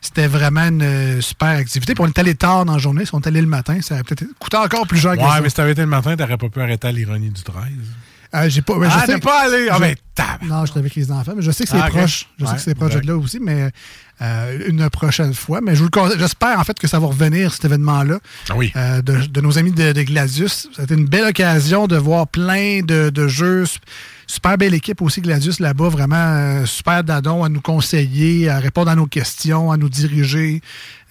C'était 0.02 0.26
vraiment 0.26 0.62
une 0.68 0.82
euh, 0.82 1.20
super 1.20 1.48
activité. 1.48 1.94
Puis 1.94 2.02
on 2.04 2.08
est 2.08 2.18
allé 2.18 2.34
tard 2.34 2.64
dans 2.64 2.72
la 2.74 2.78
journée. 2.78 3.04
Si 3.04 3.14
on 3.14 3.20
est 3.20 3.26
allé 3.26 3.40
le 3.40 3.46
matin, 3.46 3.78
ça 3.82 3.94
aurait 3.94 4.04
peut-être 4.04 4.24
coûté 4.38 4.56
encore 4.56 4.86
plus 4.86 4.98
cher 4.98 5.14
que 5.14 5.20
Ouais, 5.20 5.40
mais 5.42 5.48
si 5.50 5.56
t'avais 5.56 5.72
été 5.72 5.80
le 5.82 5.86
matin, 5.88 6.16
t'aurais 6.16 6.38
pas 6.38 6.48
pu 6.48 6.60
arrêter 6.60 6.88
à 6.88 6.92
l'ironie 6.92 7.30
du 7.30 7.42
13. 7.42 7.64
Euh, 8.32 8.48
j'ai 8.48 8.62
pas, 8.62 8.74
Ah, 8.88 9.02
t'es 9.06 9.18
pas 9.18 9.46
allé? 9.46 9.68
Ah, 9.70 9.78
ben, 9.80 9.94
tab- 10.14 10.42
Non, 10.44 10.64
j'étais 10.64 10.78
avec 10.78 10.94
les 10.94 11.10
enfants, 11.10 11.32
mais 11.36 11.42
je 11.42 11.50
sais 11.50 11.64
que 11.64 11.70
c'est 11.70 11.76
Ah, 11.82 11.88
proche. 11.88 12.28
Je 12.38 12.44
sais 12.44 12.50
Ouais, 12.50 12.56
que 12.56 12.62
c'est 12.62 12.74
proche 12.76 12.94
de 12.94 13.06
là 13.06 13.16
aussi, 13.16 13.40
mais 13.40 13.70
euh, 14.22 14.68
une 14.68 14.88
prochaine 14.88 15.34
fois. 15.34 15.60
Mais 15.60 15.74
je 15.74 15.82
vous 15.82 15.90
j'espère 16.16 16.58
en 16.58 16.62
fait 16.64 16.78
que 16.78 16.86
ça 16.86 17.00
va 17.00 17.08
revenir, 17.08 17.52
cet 17.52 17.64
événement-là. 17.64 18.20
Ah 18.48 18.54
oui. 18.56 18.72
Euh, 18.76 19.02
de, 19.02 19.26
de 19.26 19.40
nos 19.40 19.58
amis 19.58 19.72
de, 19.72 19.92
de 19.92 20.02
Gladius. 20.02 20.68
A 20.78 20.84
été 20.84 20.94
une 20.94 21.06
belle 21.06 21.24
occasion 21.28 21.88
de 21.88 21.96
voir 21.96 22.28
plein 22.28 22.82
de, 22.82 23.10
de 23.10 23.26
jeux. 23.26 23.64
Super 24.30 24.56
belle 24.56 24.74
équipe 24.74 25.02
aussi, 25.02 25.20
Gladius, 25.20 25.58
là-bas. 25.58 25.88
Vraiment 25.88 26.14
euh, 26.14 26.64
super 26.64 27.02
dadon 27.02 27.42
à 27.42 27.48
nous 27.48 27.60
conseiller, 27.60 28.48
à 28.48 28.60
répondre 28.60 28.88
à 28.88 28.94
nos 28.94 29.06
questions, 29.06 29.72
à 29.72 29.76
nous 29.76 29.88
diriger. 29.88 30.62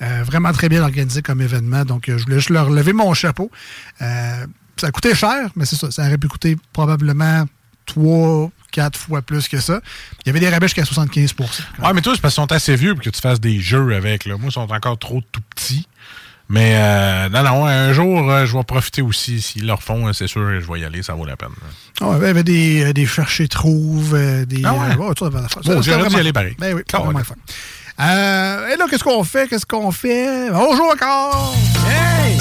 Euh, 0.02 0.24
vraiment 0.24 0.54
très 0.54 0.70
bien 0.70 0.82
organisé 0.82 1.22
comme 1.22 1.42
événement. 1.42 1.84
Donc, 1.84 2.08
euh, 2.08 2.18
je 2.18 2.24
voulais 2.24 2.38
juste 2.38 2.50
leur 2.50 2.70
lever 2.70 2.94
mon 2.94 3.14
chapeau. 3.14 3.52
Ça 4.00 4.48
a 4.84 4.92
coûté 4.92 5.14
cher, 5.16 5.50
mais 5.58 5.66
c'est 5.66 5.76
ça. 5.76 5.92
Ça 5.92 6.04
aurait 6.04 6.18
pu 6.18 6.30
coûter 6.30 6.56
probablement 6.72 7.44
trois, 7.86 8.52
quatre 8.72 8.98
fois 8.98 9.22
plus 9.22 9.50
que 9.50 9.60
ça. 9.60 9.82
Il 10.24 10.28
y 10.28 10.30
avait 10.30 10.40
des 10.40 10.48
rabais 10.48 10.68
jusqu'à 10.68 10.84
75% 10.84 11.60
Ouais, 11.84 11.94
mais 11.94 12.00
toi, 12.00 12.16
c'est 12.16 12.22
parce 12.22 12.36
qu'ils 12.36 12.42
sont 12.42 12.54
assez 12.54 12.78
vieux 12.78 12.96
pour 12.96 13.04
que 13.04 13.10
tu 13.10 13.20
fasses 13.20 13.42
des 13.42 13.60
jeux 13.60 13.94
avec. 13.96 14.28
Moi, 14.28 14.40
ils 14.46 14.52
sont 14.54 14.62
encore 14.62 14.98
trop 14.98 15.22
tout 15.34 15.42
petits. 15.58 15.86
Mais 16.52 16.74
euh, 16.78 17.30
non, 17.30 17.44
non, 17.44 17.66
un 17.68 17.94
jour, 17.94 18.30
euh, 18.32 18.46
je 18.48 18.58
vais 18.58 18.64
profiter 18.64 19.04
aussi. 19.04 19.40
S'ils 19.40 19.68
le 19.68 19.74
refont, 19.74 20.08
euh, 20.08 20.14
c'est 20.14 20.26
sûr, 20.26 20.60
je 20.60 20.72
vais 20.72 20.80
y 20.80 20.84
aller, 20.84 21.04
ça 21.04 21.14
vaut 21.14 21.26
la 21.26 21.38
peine. 21.38 21.50
Il 22.02 22.08
y 22.08 22.10
avait 22.26 22.44
des, 22.44 22.86
euh, 22.86 22.94
des 22.94 23.06
chercher 23.06 23.48
trouves, 23.48 24.16
euh, 24.16 24.46
des. 24.46 24.64
Ah 24.66 24.74
ouais? 24.74 24.96
ça, 25.20 25.30
Bon, 25.30 25.82
j'aurais 25.82 25.82
vraiment 25.82 26.10
dû 26.10 26.16
y 26.16 26.20
aller 26.20 26.34
pareil. 26.34 26.56
Ben 26.58 26.74
oui, 26.76 26.82
Ah, 26.92 26.98
vraiment 26.98 27.20
ouais. 27.20 27.24
fun. 27.24 27.36
Et 28.00 28.78
là, 28.78 28.86
qu'est-ce 28.90 29.04
qu'on 29.04 29.24
fait? 29.24 29.48
Qu'est-ce 29.48 29.66
qu'on 29.68 29.92
fait? 29.92 30.50
On 30.52 30.76
joue 30.76 30.90
encore! 30.92 31.54
Hey! 31.88 32.38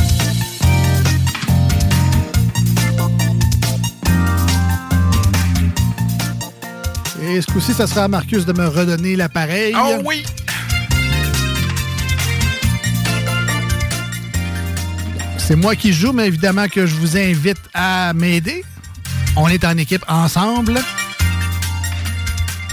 Et 7.20 7.40
ce 7.42 7.46
coup-ci, 7.46 7.74
ça 7.74 7.86
sera 7.86 8.04
à 8.04 8.08
Marcus 8.08 8.46
de 8.46 8.52
me 8.52 8.66
redonner 8.68 9.16
l'appareil. 9.16 9.74
Oh 9.76 9.98
oui! 10.04 10.24
C'est 15.48 15.56
moi 15.56 15.74
qui 15.76 15.94
joue, 15.94 16.12
mais 16.12 16.26
évidemment 16.26 16.68
que 16.68 16.84
je 16.84 16.94
vous 16.96 17.16
invite 17.16 17.56
à 17.72 18.12
m'aider. 18.12 18.62
On 19.34 19.48
est 19.48 19.64
en 19.64 19.78
équipe 19.78 20.04
ensemble. 20.06 20.78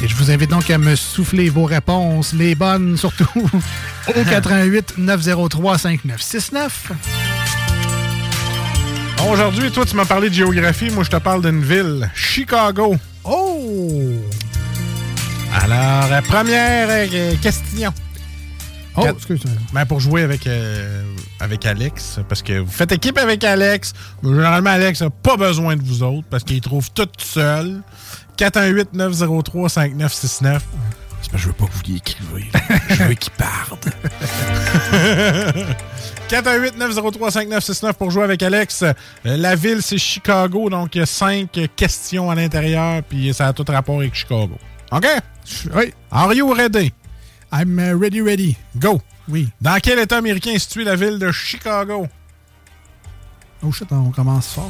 Et 0.03 0.09
je 0.09 0.15
vous 0.15 0.30
invite 0.30 0.49
donc 0.49 0.69
à 0.69 0.78
me 0.78 0.93
souffler 0.97 1.47
vos 1.47 1.63
réponses, 1.63 2.34
les 2.34 2.53
bonnes 2.53 2.97
surtout, 2.97 3.30
au 4.09 4.23
88 4.30 4.95
903 4.97 5.78
5969. 5.78 6.91
Aujourd'hui, 9.32 9.71
toi, 9.71 9.86
tu 9.86 9.95
m'as 9.95 10.03
parlé 10.03 10.28
de 10.30 10.34
géographie. 10.34 10.89
Moi, 10.89 11.05
je 11.05 11.11
te 11.11 11.15
parle 11.15 11.43
d'une 11.43 11.63
ville, 11.63 12.11
Chicago. 12.13 12.97
Oh! 13.23 14.21
Alors, 15.63 16.11
euh, 16.11 16.21
première 16.23 16.88
euh, 16.89 17.36
question. 17.41 17.93
Oh, 18.97 19.01
Quatre- 19.03 19.17
excuse-moi. 19.17 19.53
Ben, 19.73 19.85
pour 19.85 19.99
jouer 19.99 20.21
avec, 20.23 20.47
euh, 20.47 21.03
avec 21.39 21.65
Alex, 21.65 22.19
parce 22.29 22.41
que 22.41 22.59
vous 22.59 22.71
faites 22.71 22.91
équipe 22.93 23.17
avec 23.17 23.43
Alex. 23.43 23.93
mais 24.23 24.29
Généralement, 24.29 24.69
Alex 24.69 25.01
n'a 25.01 25.09
pas 25.09 25.35
besoin 25.37 25.75
de 25.75 25.83
vous 25.83 26.01
autres 26.03 26.27
parce 26.29 26.43
qu'il 26.43 26.61
trouve 26.61 26.89
tout 26.91 27.07
seul. 27.17 27.81
418-903-5969. 28.37 30.59
C'est 31.21 31.31
parce 31.31 31.31
que 31.31 31.37
je 31.37 31.47
veux 31.47 31.53
pas 31.53 31.65
que 31.65 31.71
vous 31.73 31.91
y 31.93 31.97
écrivez. 31.97 32.45
je 32.89 33.03
veux 33.03 33.13
qu'il 33.15 33.31
parte. 33.33 33.87
418-903-5969 36.29 37.93
pour 37.93 38.11
jouer 38.11 38.23
avec 38.23 38.41
Alex. 38.43 38.83
Euh, 38.83 38.93
La 39.25 39.55
ville, 39.55 39.81
c'est 39.81 39.97
Chicago, 39.97 40.69
donc 40.69 40.95
il 40.95 40.99
y 40.99 41.01
a 41.01 41.05
cinq 41.05 41.59
questions 41.75 42.29
à 42.31 42.35
l'intérieur, 42.35 43.01
puis 43.03 43.33
ça 43.33 43.47
a 43.47 43.53
tout 43.53 43.65
rapport 43.67 43.97
avec 43.99 44.15
Chicago. 44.15 44.57
OK? 44.91 45.05
Oui. 45.75 45.93
Are 46.11 46.33
you 46.33 46.51
ready? 46.53 46.93
I'm 47.57 47.79
uh, 47.79 47.97
ready, 47.97 48.19
ready. 48.19 48.57
Go. 48.77 49.01
Oui. 49.29 49.47
Dans 49.61 49.79
quel 49.81 49.97
État 49.99 50.17
américain 50.17 50.51
est 50.51 50.59
située 50.59 50.83
la 50.83 50.97
ville 50.97 51.17
de 51.17 51.31
Chicago? 51.31 52.05
Oh 53.63 53.71
shit, 53.71 53.87
on 53.91 54.11
commence 54.11 54.49
fort. 54.49 54.69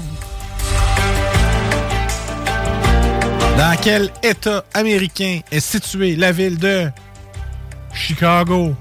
Dans 3.57 3.75
quel 3.81 4.11
État 4.21 4.63
américain 4.75 5.39
est 5.51 5.61
située 5.61 6.15
la 6.15 6.31
ville 6.31 6.59
de 6.59 6.91
Chicago? 7.91 8.75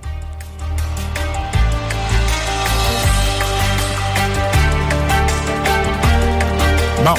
Bon, 7.03 7.15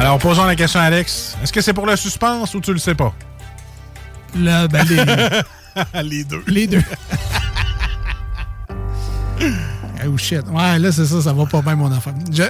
alors 0.00 0.18
posons 0.18 0.46
la 0.46 0.56
question 0.56 0.80
à 0.80 0.84
Alex. 0.84 1.36
Est-ce 1.44 1.52
que 1.52 1.60
c'est 1.60 1.74
pour 1.74 1.86
le 1.86 1.94
suspense 1.94 2.54
ou 2.54 2.60
tu 2.60 2.72
le 2.72 2.80
sais 2.80 2.96
pas? 2.96 3.14
Le, 4.34 4.66
ben, 4.66 4.84
les, 4.88 5.42
les 6.02 6.24
deux. 6.24 6.42
Les 6.46 6.66
deux. 6.66 6.82
oh 10.06 10.16
shit. 10.18 10.42
Ouais, 10.50 10.78
là, 10.78 10.92
c'est 10.92 11.04
ça, 11.06 11.20
ça 11.22 11.32
va 11.32 11.46
pas 11.46 11.62
bien, 11.62 11.76
mon 11.76 11.90
enfant. 11.92 12.14
Je- 12.32 12.42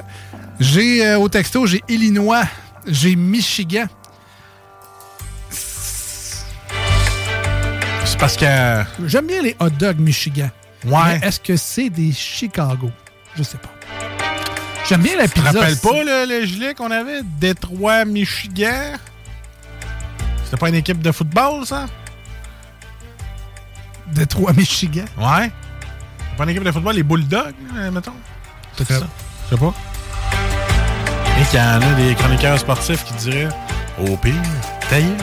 J'ai 0.60 1.06
euh, 1.06 1.18
au 1.18 1.28
texto, 1.28 1.66
j'ai 1.66 1.82
Illinois, 1.88 2.44
j'ai 2.86 3.16
Michigan. 3.16 3.86
C'est 8.04 8.18
parce 8.18 8.36
que. 8.36 8.46
J'aime 9.06 9.26
bien 9.26 9.42
les 9.42 9.56
hot 9.60 9.70
dogs 9.70 9.98
Michigan. 9.98 10.50
Ouais. 10.84 11.18
Mais 11.20 11.26
Est-ce 11.26 11.40
que 11.40 11.56
c'est 11.56 11.88
des 11.90 12.12
Chicago? 12.12 12.90
Je 13.36 13.42
sais 13.42 13.58
pas. 13.58 13.70
J'aime 14.88 15.00
bien 15.02 15.16
la 15.16 15.24
Tu 15.26 15.30
te 15.30 15.40
pizza. 15.40 15.50
rappelles 15.52 15.72
aussi. 15.72 15.80
pas 15.80 16.04
le, 16.04 16.26
le 16.40 16.44
gilet 16.46 16.74
qu'on 16.74 16.90
avait? 16.90 17.22
Détroit, 17.40 18.04
Michigan? 18.04 18.92
C'était 20.44 20.58
pas 20.58 20.68
une 20.68 20.74
équipe 20.74 21.00
de 21.00 21.10
football, 21.10 21.64
ça? 21.66 21.86
Détroit, 24.12 24.52
Michigan? 24.52 25.04
Ouais. 25.18 25.50
Pas 26.36 26.44
une 26.44 26.50
équipe 26.50 26.64
de 26.64 26.72
football, 26.72 26.94
les 26.96 27.02
Bulldogs, 27.02 27.54
euh, 27.76 27.90
mettons? 27.90 28.12
C'est 28.76 28.86
ça? 28.86 29.06
Je 29.50 29.54
sais 29.54 29.60
pas. 29.60 29.72
Et 31.40 31.44
qu'il 31.46 31.58
y 31.58 31.62
en 31.62 31.80
a 31.80 31.94
des 31.94 32.14
chroniqueurs 32.14 32.58
sportifs 32.58 33.04
qui 33.04 33.14
diraient 33.14 33.48
Au 34.00 34.16
pire, 34.16 34.34
ta 34.88 35.00
gueule. 35.00 35.16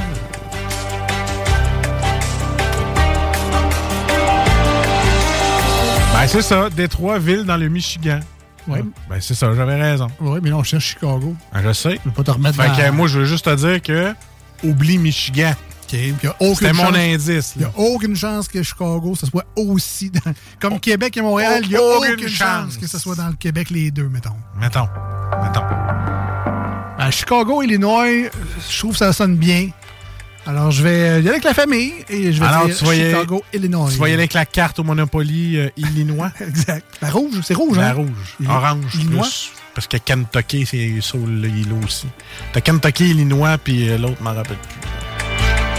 Ben, 6.13 6.27
c'est 6.27 6.41
ça, 6.41 6.69
Détroit, 6.69 7.17
ville 7.19 7.43
dans 7.45 7.57
le 7.57 7.67
Michigan. 7.69 8.19
Ouais. 8.67 8.83
Ben, 9.09 9.17
c'est 9.19 9.33
ça, 9.33 9.53
j'avais 9.55 9.81
raison. 9.81 10.07
Oui, 10.19 10.39
mais 10.43 10.49
là, 10.49 10.57
on 10.57 10.63
cherche 10.63 10.85
Chicago. 10.89 11.35
Ben, 11.53 11.61
je 11.63 11.73
sais. 11.73 11.99
Je 12.03 12.09
vais 12.09 12.15
pas 12.15 12.23
te 12.23 12.31
remettre 12.31 12.61
Fait 12.61 12.67
dans- 12.67 12.75
que 12.75 12.91
moi, 12.91 13.07
je 13.07 13.19
veux 13.19 13.25
juste 13.25 13.45
te 13.45 13.55
dire 13.55 13.81
que 13.81 14.13
oublie 14.63 14.97
Michigan. 14.97 15.53
Y 15.97 16.13
aucune 16.39 16.55
C'était 16.55 16.73
mon 16.73 16.85
chance- 16.85 16.95
indice. 16.97 17.53
Il 17.55 17.59
n'y 17.59 17.65
a 17.65 17.71
aucune 17.77 18.15
chance 18.15 18.47
que 18.47 18.61
Chicago, 18.63 19.15
ce 19.19 19.25
soit 19.25 19.45
aussi. 19.55 20.09
dans- 20.09 20.33
Comme 20.59 20.79
Québec 20.79 21.17
et 21.17 21.21
Montréal, 21.21 21.61
il 21.63 21.69
n'y 21.69 21.75
a 21.75 21.81
Aucune 21.81 22.13
aucune, 22.13 22.27
chance. 22.29 22.73
chance. 22.73 22.77
que 22.77 22.87
ce 22.87 22.97
soit 22.99 23.15
dans 23.15 23.27
le 23.27 23.33
Québec, 23.35 23.69
les 23.69 23.91
deux, 23.91 24.07
mettons. 24.09 24.35
Mettons. 24.59 24.87
Mettons. 25.43 25.63
À 26.97 27.09
Chicago, 27.11 27.61
Illinois, 27.63 28.29
je 28.69 28.79
trouve 28.79 28.91
que 28.91 28.97
ça 28.99 29.11
sonne 29.13 29.35
bien. 29.37 29.69
Alors, 30.45 30.71
je 30.71 30.81
vais 30.81 30.99
y 30.99 31.03
aller 31.09 31.29
avec 31.29 31.43
la 31.43 31.53
famille 31.53 31.93
et 32.09 32.33
je 32.33 32.39
vais 32.39 32.47
Alors, 32.47 32.65
dire 32.65 32.75
tu 32.75 32.83
voyais, 32.83 33.11
Chicago, 33.11 33.43
Illinois. 33.53 33.89
Tu 33.91 33.97
voyais 33.97 34.15
avec 34.15 34.33
la 34.33 34.45
carte 34.45 34.79
au 34.79 34.83
Monopoly 34.83 35.57
euh, 35.57 35.69
Illinois? 35.77 36.31
exact. 36.41 36.85
La 37.01 37.09
rouge, 37.11 37.35
c'est 37.43 37.53
rouge, 37.53 37.77
La 37.77 37.89
hein? 37.89 37.93
rouge. 37.93 38.09
Illi- 38.39 38.49
Orange. 38.49 38.95
Illinois? 38.95 39.21
plus. 39.21 39.51
Parce 39.75 39.87
que 39.87 39.97
Kentucky, 39.97 40.65
c'est 40.65 40.99
sur 40.99 41.19
l'îlot 41.25 41.77
aussi. 41.85 42.07
T'as 42.53 42.61
Kentucky, 42.61 43.11
Illinois, 43.11 43.57
puis 43.57 43.87
euh, 43.89 43.97
l'autre, 43.99 44.21
m'en 44.21 44.33
rappelle 44.33 44.57
plus. 44.57 45.10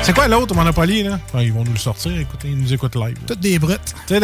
C'est 0.03 0.13
quoi 0.15 0.27
l'autre 0.27 0.53
au 0.53 0.57
Monopoly, 0.57 1.05
là? 1.05 1.19
Ouais, 1.33 1.47
ils 1.47 1.53
vont 1.53 1.63
nous 1.65 1.73
le 1.73 1.79
sortir, 1.79 2.19
écoutez, 2.19 2.49
ils 2.49 2.59
nous 2.59 2.73
écoutent 2.73 2.97
live. 2.97 3.17
Toutes 3.27 3.39
des 3.41 3.59
brutes. 3.59 3.95
Tu 4.09 4.15
sais, 4.19 4.21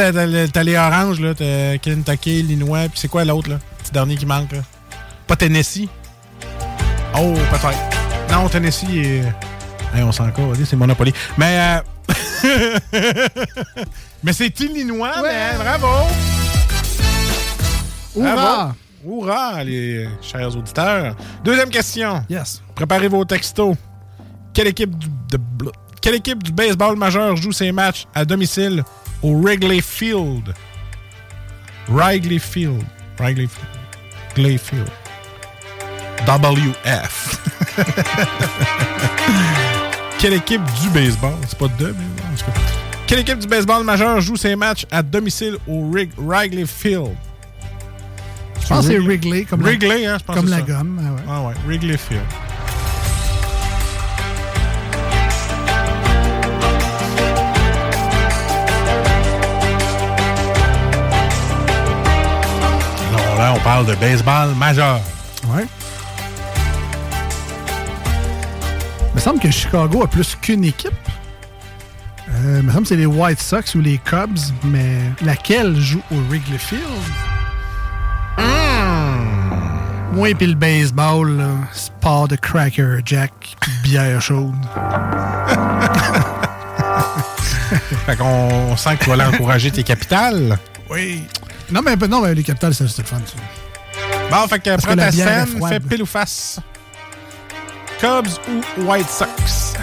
t'as- 0.53 0.63
les 0.65 0.77
oranges, 0.77 1.21
là, 1.21 1.35
t'as 1.35 1.79
Kentucky, 1.79 2.41
Illinois, 2.41 2.89
puis 2.89 2.99
c'est 2.99 3.09
quoi 3.09 3.25
l'autre, 3.25 3.49
là? 3.51 3.59
Petit 3.83 3.93
dernier 3.93 4.17
qui 4.17 4.27
manque, 4.27 4.51
là? 4.53 4.59
Pas 5.27 5.37
Tennessee? 5.37 5.89
Oh, 7.17 7.33
peut-être. 7.51 7.79
Non, 8.33 8.49
Tennessee 8.49 8.89
est... 8.97 9.23
Hey, 9.95 10.03
on 10.03 10.11
s'en 10.13 10.29
calisse, 10.31 10.69
c'est 10.69 10.77
Monopoly. 10.77 11.13
Mais, 11.37 11.81
euh... 12.45 12.79
Mais 14.25 14.33
c'est 14.33 14.59
Illinois, 14.61 15.23
man, 15.23 15.57
bravo! 15.59 16.07
Hourra! 18.17 18.35
Bravo. 18.35 18.73
Hourra, 19.07 19.63
les 19.65 20.09
chers 20.21 20.57
auditeurs. 20.57 21.15
Deuxième 21.45 21.71
question. 21.71 22.25
Yes. 22.29 22.61
Préparez 22.75 23.07
vos 23.09 23.25
textos. 23.25 23.77
Quelle 24.59 24.67
équipe 24.67 24.99
du, 24.99 25.07
de- 25.31 25.37
bl- 25.39 25.71
quelle 26.01 26.17
équipe 26.17 26.43
du 26.43 26.51
baseball 26.51 26.97
majeur 26.97 27.37
joue 27.37 27.53
ses 27.53 27.71
matchs 27.71 28.07
à 28.13 28.25
domicile 28.25 28.83
au 29.23 29.41
Wrigley 29.41 29.81
Field? 29.81 30.53
Wrigley 31.89 32.41
Field. 32.41 32.83
Wrigley 33.21 33.47
Field. 34.59 34.91
WF. 36.27 37.39
Quelle 40.19 40.33
équipe 40.35 40.63
du 40.83 40.89
baseball? 40.91 41.35
C'est 41.47 41.57
pas 41.57 41.69
de, 41.79 41.87
mais 41.87 41.93
en 41.93 42.37
tout 42.37 42.45
cas. 42.47 42.53
Quelle 43.07 43.21
équipe 43.21 43.39
du 43.39 43.47
baseball 43.47 43.85
majeur 43.85 44.21
joue 44.21 44.35
ses 44.35 44.57
matchs 44.57 44.87
à 44.91 45.05
domicile 45.05 45.57
au 45.69 45.89
Wrig- 45.89 46.11
Wrigley 46.19 46.67
Field? 46.67 47.15
Je 48.61 48.67
pense 48.67 48.89
que 48.89 48.93
c'est 48.95 48.99
Wrigley, 48.99 49.45
comme 49.45 49.63
la- 49.63 49.71
hein, 49.71 50.19
je 50.19 50.25
pense 50.25 50.35
comme 50.37 50.47
que 50.47 50.51
la 50.51 50.57
c'est 50.57 50.63
ça. 50.67 50.73
gomme, 50.79 51.01
ah 51.01 51.13
ouais. 51.13 51.21
Ah 51.29 51.43
ouais, 51.43 51.55
Wrigley 51.65 51.97
Field. 51.97 52.25
Là, 63.39 63.55
on 63.57 63.61
parle 63.61 63.87
de 63.87 63.95
baseball 63.95 64.55
majeur. 64.55 65.01
Ouais. 65.47 65.67
Il 69.11 69.15
me 69.15 69.21
semble 69.21 69.41
que 69.41 69.51
Chicago 69.51 70.03
a 70.03 70.09
plus 70.09 70.37
qu'une 70.41 70.65
équipe. 70.65 70.93
Euh, 72.29 72.59
il 72.61 72.67
me 72.67 72.71
semble 72.71 72.83
que 72.83 72.89
c'est 72.89 72.97
les 72.97 73.07
White 73.07 73.41
Sox 73.41 73.75
ou 73.75 73.81
les 73.81 73.99
Cubs, 73.99 74.39
mais 74.65 74.99
laquelle 75.23 75.81
joue 75.81 76.03
au 76.11 76.17
Wrigley 76.29 76.59
Field? 76.59 76.83
Moi 80.13 80.31
et 80.31 80.35
puis 80.35 80.47
le 80.47 80.55
baseball, 80.55 81.37
là, 81.37 81.51
sport 81.73 82.29
de 82.29 82.35
Cracker 82.35 83.01
Jack 83.05 83.33
puis 83.61 83.71
bière 83.85 84.21
chaude. 84.21 84.55
fait 88.07 88.17
qu'on 88.17 88.77
sent 88.77 88.97
que 88.97 89.05
tu 89.05 89.11
vas 89.11 89.23
aller 89.23 89.37
encourager 89.37 89.71
tes 89.71 89.85
capitales. 89.85 90.59
Oui. 90.91 91.23
Non, 91.71 91.81
mais, 91.85 91.97
non, 92.09 92.23
mais 92.23 92.35
les 92.35 92.43
capitales, 92.43 92.75
c'est 92.75 92.85
le 92.85 93.05
fun. 93.05 93.21
ça. 93.27 93.37
Bon, 94.31 94.47
fait 94.49 94.59
que 94.59 94.71
Parce 94.71 94.83
prends 94.85 94.93
que 94.93 94.99
la 94.99 95.05
ta 95.07 95.11
bière 95.11 95.29
est 95.29 95.47
scène, 95.47 95.57
froide. 95.57 95.73
fais 95.73 95.81
pile 95.81 96.03
ou 96.03 96.07
face. 96.07 96.61
Cubs 98.01 98.29
ou 98.79 98.83
White 98.91 99.09
Sox? 99.09 99.75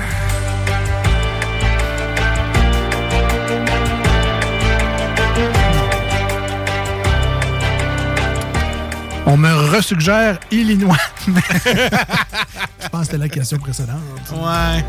On 9.27 9.37
me 9.37 9.51
resuggère 9.71 10.39
Illinois. 10.51 10.97
Je 11.27 12.87
pense 12.91 12.99
que 13.01 13.05
c'était 13.05 13.17
la 13.17 13.29
question 13.29 13.57
précédente. 13.57 13.97
Ouais. 14.33 14.85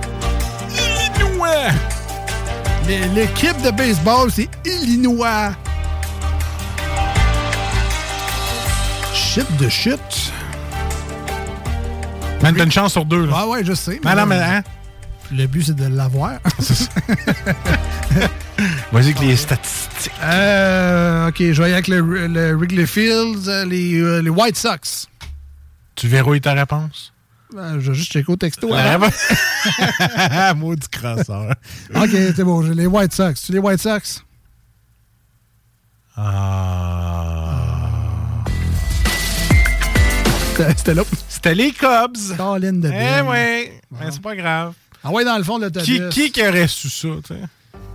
Illinois! 0.71 1.73
L'équipe 3.15 3.61
de 3.63 3.71
baseball, 3.71 4.31
c'est 4.31 4.49
Illinois. 4.65 5.53
De. 9.37 9.69
Man, 12.43 12.55
t'as 12.57 12.65
une 12.65 12.73
chance 12.73 12.93
sur 12.93 13.05
deux, 13.05 13.27
là. 13.27 13.33
Ah 13.37 13.47
ouais, 13.47 13.63
je 13.63 13.75
sais. 13.75 14.01
Non, 14.03 14.17
non, 14.17 14.25
mais 14.25 14.37
hein? 14.39 14.63
Le 15.31 15.47
but, 15.47 15.63
c'est 15.65 15.77
de 15.77 15.89
l'avoir. 15.89 16.39
Vas-y 18.93 19.05
avec 19.05 19.21
les 19.21 19.37
statistiques. 19.37 20.11
Euh, 20.23 21.29
ok, 21.29 21.37
je 21.39 21.53
vais 21.53 21.65
aller 21.65 21.75
avec 21.75 21.89
le, 21.89 22.01
le 22.29 22.57
Wrigley 22.57 22.87
Fields, 22.87 23.47
euh, 23.47 23.67
les, 23.67 24.01
euh, 24.01 24.23
les 24.23 24.31
White 24.31 24.57
Sox. 24.57 25.07
Tu 25.97 26.09
verrouilles 26.09 26.41
ta 26.41 26.55
réponse? 26.55 27.13
Euh, 27.59 27.79
je 27.79 27.91
vais 27.91 27.95
juste 27.95 28.13
checker 28.13 28.33
au 28.33 28.37
texto. 28.37 28.73
Avant. 28.73 29.11
Maudit 30.57 30.89
crasseur. 30.89 31.55
ok, 31.95 32.09
c'est 32.11 32.43
bon, 32.45 32.63
j'ai 32.63 32.73
les 32.73 32.87
White 32.87 33.13
Sox. 33.13 33.35
Tu 33.45 33.53
les 33.53 33.59
White 33.59 33.83
Sox? 33.83 34.25
Ah. 36.17 37.56
C'était- 40.77 40.95
là. 40.95 41.03
C'était 41.29 41.55
les 41.55 41.73
Cubs. 41.73 42.37
Caroline 42.37 42.81
de 42.81 42.89
Eh 42.91 43.21
oui, 43.23 43.71
mais 43.93 44.11
c'est 44.11 44.23
pas 44.23 44.35
grave. 44.37 44.73
Ah 45.05 45.11
ouais, 45.11 45.25
dans 45.25 45.37
le 45.39 45.45
fond 45.45 45.59
l'autobus. 45.59 45.87
Qui, 45.87 46.09
qui 46.11 46.33
qui 46.33 46.47
aurait 46.47 46.67
su 46.69 46.89
ça, 46.91 47.09
tu 47.27 47.35
sais? 47.35 47.41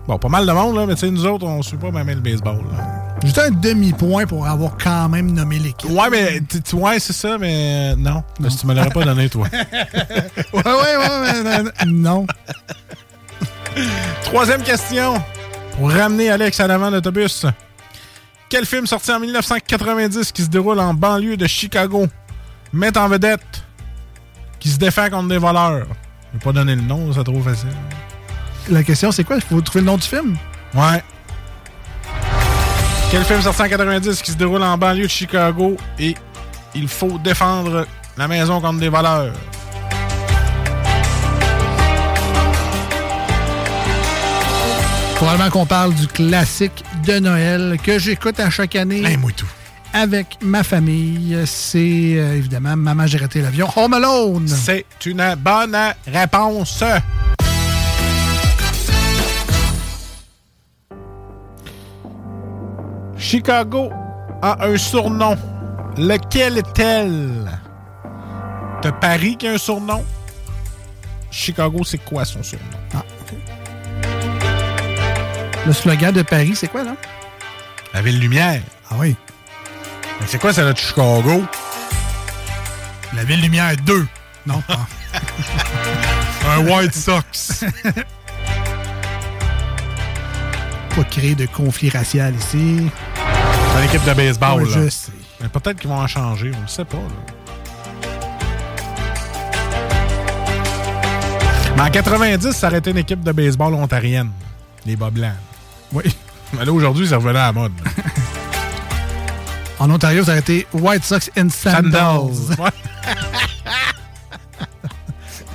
Bon, 0.07 0.18
pas 0.18 0.30
mal 0.30 0.45
de 0.47 0.51
monde, 0.51 0.76
là, 0.78 0.86
mais 0.86 0.95
tu 0.95 1.01
sais, 1.01 1.12
nous 1.12 1.26
autres, 1.26 1.45
on 1.45 1.62
suit 1.62 1.78
pas 1.78 1.91
même 1.91 2.07
le 2.07 2.16
baseball. 2.16 2.57
là. 2.57 3.18
Juste 3.24 3.38
un 3.38 3.51
demi-point 3.51 4.26
pour 4.26 4.47
avoir 4.47 4.76
quand 4.82 5.07
même 5.09 5.32
nommé 5.32 5.59
l'équipe. 5.59 5.89
Ouais, 5.91 6.09
mais 6.09 6.41
tu- 6.64 6.76
ouais, 6.76 6.99
c'est 6.99 7.14
ça, 7.14 7.38
mais 7.38 7.93
euh, 7.93 7.95
non. 7.95 8.24
Que 8.41 8.47
tu 8.49 8.66
me 8.66 8.74
l'aurais 8.74 8.89
pas 8.89 9.03
donné, 9.05 9.30
toi. 9.30 9.47
ouais, 10.53 10.64
ouais, 10.64 10.97
ouais, 10.97 11.43
mais 11.43 11.64
non, 11.64 11.72
non. 11.86 12.28
Troisième 14.24 14.64
question. 14.64 15.22
Pour 15.78 15.91
ramener 15.91 16.30
Alex 16.30 16.59
à 16.59 16.68
l'avant 16.68 16.89
de 16.89 16.95
l'autobus. 16.95 17.45
Quel 18.49 18.66
film 18.66 18.86
sorti 18.86 19.12
en 19.12 19.20
1990 19.20 20.32
qui 20.32 20.41
se 20.43 20.49
déroule 20.49 20.80
en 20.80 20.93
banlieue 20.93 21.38
de 21.38 21.47
Chicago? 21.47 22.07
Met 22.74 22.97
en 22.97 23.07
vedette 23.07 23.63
qui 24.59 24.69
se 24.69 24.78
défend 24.78 25.09
contre 25.09 25.28
des 25.30 25.38
voleurs? 25.38 25.88
Je 26.34 26.38
vais 26.38 26.43
pas 26.43 26.51
donner 26.53 26.76
le 26.76 26.82
nom, 26.82 27.11
c'est 27.13 27.24
trop 27.24 27.41
facile. 27.41 27.69
La 28.69 28.84
question, 28.84 29.11
c'est 29.11 29.24
quoi? 29.24 29.38
Il 29.38 29.41
faut 29.41 29.59
trouver 29.61 29.82
le 29.82 29.88
nom 29.88 29.97
du 29.97 30.07
film? 30.07 30.38
Ouais. 30.74 31.03
Quel 33.09 33.26
film 33.26 33.41
sorti 33.41 33.61
en 33.63 33.67
90 33.67 34.22
qui 34.22 34.32
se 34.32 34.38
déroule 34.38 34.63
en 34.63 34.78
banlieue 34.78 35.03
de 35.03 35.09
Chicago 35.09 35.76
et 35.99 36.15
il 36.74 36.88
faut 36.88 37.17
défendre 37.17 37.86
la 38.15 38.28
maison 38.28 38.61
contre 38.61 38.80
des 38.80 38.88
voleurs? 38.88 39.34
Probablement 45.15 45.49
qu'on 45.49 45.65
parle 45.65 45.93
du 45.93 46.07
classique 46.07 46.84
de 47.05 47.19
Noël 47.19 47.78
que 47.84 47.99
j'écoute 47.99 48.39
à 48.39 48.49
chaque 48.49 48.76
année. 48.76 49.17
moi 49.17 49.32
tout. 49.36 49.45
Avec 49.93 50.37
ma 50.41 50.63
famille. 50.63 51.37
C'est 51.45 52.13
euh, 52.15 52.37
évidemment 52.37 52.75
Maman, 52.75 53.07
j'ai 53.07 53.17
raté 53.17 53.41
l'avion. 53.41 53.67
Home 53.75 53.93
Alone. 53.93 54.47
C'est 54.47 54.85
une 55.05 55.35
bonne 55.37 55.77
réponse. 56.07 56.83
Chicago 63.17 63.91
a 64.41 64.65
un 64.65 64.77
surnom. 64.77 65.37
Lequel 65.97 66.57
est-elle? 66.57 67.49
T'as 68.81 68.91
Paris 68.93 69.37
qui 69.37 69.47
a 69.47 69.51
un 69.51 69.57
surnom? 69.57 70.03
Chicago, 71.29 71.83
c'est 71.83 71.99
quoi 71.99 72.25
son 72.25 72.41
surnom? 72.41 72.65
Ah, 72.93 73.03
OK. 73.21 73.37
Le 75.65 75.73
slogan 75.73 76.13
de 76.13 76.23
Paris, 76.23 76.53
c'est 76.55 76.67
quoi, 76.67 76.83
là? 76.83 76.95
La 77.93 78.01
ville 78.01 78.19
lumière. 78.19 78.61
Ah 78.89 78.95
oui. 78.97 79.15
Mais 80.22 80.27
C'est 80.27 80.39
quoi, 80.39 80.53
celle 80.53 80.72
de 80.72 80.77
Chicago? 80.77 81.43
La 83.15 83.23
ville 83.23 83.41
lumière 83.41 83.76
2. 83.85 84.07
Non, 84.45 84.61
pas. 84.61 84.88
un 86.49 86.60
White 86.68 86.95
Sox. 86.95 87.65
Pas 90.95 91.03
créer 91.06 91.35
de 91.35 91.45
conflit 91.48 91.89
racial 91.89 92.35
ici. 92.35 92.89
C'est 93.73 93.80
une 93.80 93.89
équipe 93.89 94.06
de 94.06 94.14
baseball. 94.14 94.64
Ouais, 94.64 94.69
là. 94.69 94.84
je 94.85 94.89
sais. 94.89 95.11
Mais 95.41 95.49
peut-être 95.49 95.80
qu'ils 95.80 95.89
vont 95.89 95.99
en 95.99 96.07
changer, 96.07 96.52
on 96.57 96.61
ne 96.61 96.68
sait 96.68 96.85
pas. 96.85 96.98
là. 96.98 97.03
Mais 101.76 101.81
en 101.81 101.89
90, 101.89 102.52
ça 102.52 102.68
aurait 102.68 102.77
été 102.77 102.91
une 102.91 102.98
équipe 102.99 103.23
de 103.23 103.31
baseball 103.31 103.73
ontarienne. 103.73 104.30
Les 104.85 104.95
bas 104.95 105.10
blancs. 105.10 105.34
Oui. 105.91 106.03
Mais 106.53 106.65
là, 106.65 106.72
aujourd'hui, 106.72 107.07
ça 107.07 107.15
revenait 107.18 107.39
à 107.39 107.48
la 107.48 107.53
mode. 107.53 107.72
En 109.82 109.90
Ontario, 109.90 110.24
ça 110.24 110.34
a 110.34 110.38
été 110.38 110.68
White 110.74 111.03
Sox 111.03 111.32
and 111.36 111.49
Sandals. 111.49 112.56
Ouais. 112.60 112.70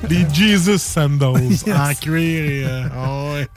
Des 0.08 0.26
Jesus 0.34 0.78
Sandals 0.78 1.42
Yes. 1.48 1.64
en 1.68 1.94
cuir 1.94 2.44
et. 2.44 2.64
euh, 2.66 2.82
ah 2.96 3.32
ouais. 3.34 3.48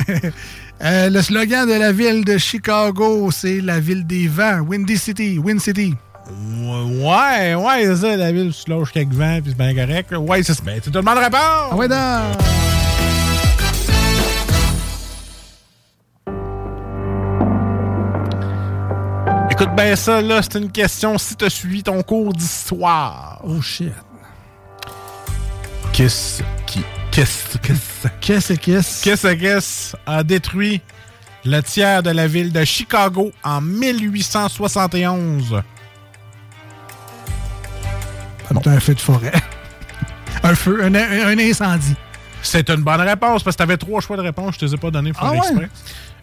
Euh, 0.82 1.10
le 1.10 1.22
slogan 1.24 1.68
de 1.68 1.74
la 1.74 1.92
ville 1.92 2.24
de 2.24 2.38
Chicago, 2.38 3.32
c'est 3.32 3.62
la 3.62 3.80
ville 3.80 4.06
des 4.06 4.28
vents. 4.28 4.60
Windy 4.60 4.96
City, 4.98 5.40
Wind 5.40 5.60
City. 5.60 5.96
Ouais, 6.62 7.56
ouais, 7.56 7.86
c'est 7.86 7.96
ça, 7.96 8.16
la 8.16 8.32
ville, 8.32 8.54
tu 8.54 8.70
lâches 8.70 8.92
quelques 8.92 9.14
vents, 9.14 9.40
puis 9.42 9.56
c'est 9.58 9.74
bien 9.74 9.74
correct. 9.86 10.14
Ouais, 10.16 10.44
c'est 10.44 10.54
ça. 10.54 10.62
Ben, 10.64 10.76
tu 10.80 10.92
te 10.92 10.96
demandes 10.98 11.16
la 11.16 11.24
réponse. 11.26 11.40
Ah 11.72 11.76
ouais, 11.76 11.88
non. 11.88 12.22
Écoute 19.62 19.76
bien 19.76 19.94
ça, 19.98 20.22
là, 20.22 20.40
c'est 20.42 20.58
une 20.58 20.72
question 20.72 21.18
si 21.18 21.36
tu 21.36 21.44
as 21.44 21.50
suivi 21.50 21.84
ton 21.84 22.02
cours 22.02 22.32
d'histoire. 22.32 23.42
Oh 23.44 23.62
shit. 23.62 23.92
Qu'est-ce 25.92 26.42
qui. 26.66 26.82
Qu'est-ce 27.12 27.58
qu'est-ce? 27.58 28.08
Qu'est-ce 28.22 28.54
qu'est-ce? 28.54 29.04
Qu'est-ce 29.04 29.28
qu'est-ce 29.36 29.98
a 30.06 30.24
détruit 30.24 30.80
le 31.44 31.60
tiers 31.60 32.02
de 32.04 32.12
la 32.12 32.26
ville 32.26 32.54
de 32.54 32.64
Chicago 32.64 33.34
en 33.44 33.60
1871? 33.60 35.62
C'est 38.48 38.68
un 38.68 38.80
feu 38.80 38.96
de 38.96 39.00
forêt. 39.02 39.34
un 40.42 40.56
feu, 40.56 40.86
un, 40.86 40.96
un 40.96 41.38
incendie. 41.38 41.96
C'est 42.42 42.70
une 42.70 42.84
bonne 42.84 43.02
réponse 43.02 43.44
parce 43.44 43.58
que 43.58 43.62
tu 43.62 43.64
avais 43.64 43.76
trois 43.76 44.00
choix 44.00 44.16
de 44.16 44.22
réponse, 44.22 44.54
je 44.54 44.60
te 44.60 44.66
les 44.68 44.76
ai 44.76 44.78
pas 44.78 44.90
donnés 44.90 45.12
pour 45.12 45.26
Ah 45.26 45.32
ouais? 45.32 45.38
exprès. 45.40 45.70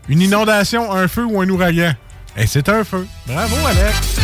Une 0.08 0.22
inondation, 0.22 0.90
un 0.90 1.06
feu 1.06 1.26
ou 1.26 1.38
un 1.42 1.48
ouragan? 1.50 1.92
Et 2.36 2.46
c'est 2.46 2.68
un 2.68 2.84
feu. 2.84 3.06
Bravo, 3.26 3.56
Alex. 3.66 4.20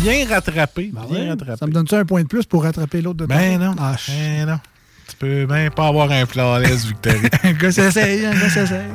Bien 0.00 0.26
rattrapé. 0.28 0.90
bien 1.10 1.28
rattrapé. 1.30 1.44
Ben 1.50 1.56
Ça 1.56 1.66
me 1.66 1.72
donne-tu 1.72 1.94
un 1.94 2.04
point 2.04 2.22
de 2.22 2.28
plus 2.28 2.44
pour 2.44 2.62
rattraper 2.64 3.02
l'autre 3.02 3.18
de 3.18 3.26
Ben 3.26 3.58
non. 3.58 3.74
Ah, 3.78 3.96
Ben 4.08 4.46
non. 4.46 4.60
Tu 5.08 5.16
peux 5.16 5.46
bien 5.46 5.70
pas 5.70 5.88
avoir 5.88 6.10
un 6.10 6.24
flawless 6.26 6.86
victory. 6.86 7.28
un 7.44 7.52
gars 7.52 7.72
s'essaye, 7.72 8.26
un 8.26 8.32
gars 8.34 8.48
s'essaye. 8.48 8.92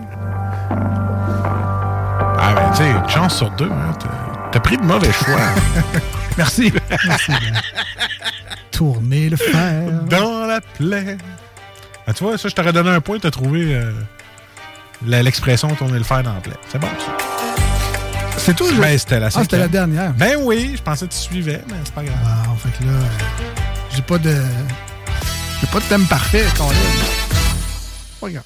ah 2.40 2.54
ben 2.56 2.72
tu 2.72 2.78
sais, 2.78 2.90
une 2.92 3.10
chance 3.10 3.38
sur 3.38 3.50
deux. 3.52 3.70
Hein. 3.72 3.94
T'as- 4.52 4.60
pris 4.60 4.78
de 4.78 4.84
mauvais 4.84 5.12
choix. 5.12 5.40
Merci. 6.38 6.72
Merci. 7.08 7.32
Ben. 7.32 7.60
Tourner 8.72 9.30
le 9.30 9.38
fer. 9.38 9.84
Dans 10.10 10.46
la 10.46 10.62
plaie. 10.62 11.18
Ah, 12.08 12.14
tu 12.14 12.24
vois, 12.24 12.38
ça, 12.38 12.50
je 12.50 12.54
t'aurais 12.56 12.74
donné 12.74 12.90
un 12.90 13.02
point, 13.02 13.18
t'as 13.20 13.32
trouvé 13.32 13.76
euh, 13.76 13.92
l'expression 15.06 15.70
tourner 15.76 15.98
le 15.98 16.04
fer 16.04 16.22
dans 16.24 16.34
la 16.34 16.40
plaie. 16.42 16.54
C'est 16.70 16.80
bon, 16.80 16.88
ça. 17.00 17.43
C'est 18.46 18.56
tout? 18.56 18.68
je- 18.68 18.80
Ben, 18.82 18.98
c'était 18.98 19.20
la 19.20 19.28
Ah, 19.28 19.42
c'était 19.42 19.58
la 19.58 19.68
dernière. 19.70 20.14
Ben 20.14 20.38
oui, 20.42 20.74
je 20.76 20.82
pensais 20.82 21.08
que 21.08 21.14
tu 21.14 21.18
suivais, 21.20 21.62
mais 21.70 21.76
c'est 21.86 21.94
pas 21.94 22.04
grave. 22.04 22.18
Ah, 22.26 22.44
fait 22.62 22.78
que 22.78 22.84
là, 22.90 23.00
j'ai 23.96 24.02
pas 24.02 24.18
de. 24.18 24.36
J'ai 25.62 25.68
pas 25.68 25.80
de 25.80 25.86
thème 25.86 26.06
parfait, 26.08 26.44
quand 26.58 26.68
même. 26.68 26.78
Pas 28.20 28.30
grave. 28.30 28.44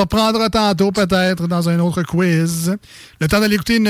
Reprendra 0.00 0.48
tantôt, 0.48 0.90
peut-être, 0.90 1.46
dans 1.46 1.68
un 1.68 1.78
autre 1.78 2.02
quiz. 2.02 2.74
Le 3.20 3.28
temps 3.28 3.40
d'aller 3.40 3.54
écouter 3.56 3.76
une, 3.76 3.86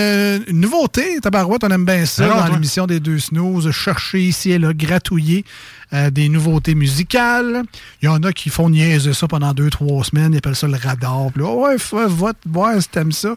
une 0.49 0.61
nouveauté. 0.61 1.21
Tabarouette, 1.21 1.63
on 1.65 1.69
aime 1.71 1.85
bien 1.85 2.05
ça 2.07 2.25
Alors, 2.25 2.45
dans 2.47 2.53
l'émission 2.55 2.87
des 2.87 2.99
deux 3.01 3.19
snooze. 3.19 3.71
Chercher 3.71 4.21
ici 4.21 4.51
et 4.51 4.59
là, 4.59 4.73
gratouiller 4.75 5.45
euh, 5.93 6.11
des 6.11 6.29
nouveautés 6.29 6.75
musicales. 6.75 7.63
Il 8.03 8.07
y 8.07 8.09
en 8.09 8.23
a 8.25 8.33
qui 8.33 8.51
font 8.51 8.69
niaiser 8.71 9.13
ça 9.13 9.29
pendant 9.29 9.53
deux, 9.55 9.71
trois 9.71 10.03
semaines. 10.05 10.33
Ils 10.33 10.39
appellent 10.39 10.57
ça 10.57 10.67
le 10.67 10.77
radar. 10.77 11.31
Puis 11.33 11.43
là, 11.45 11.51
ouais, 11.55 11.77
f- 11.77 12.07
vote, 12.07 12.37
voir 12.47 12.81
si 12.83 12.89
t'aimes 12.89 13.13
ça. 13.13 13.35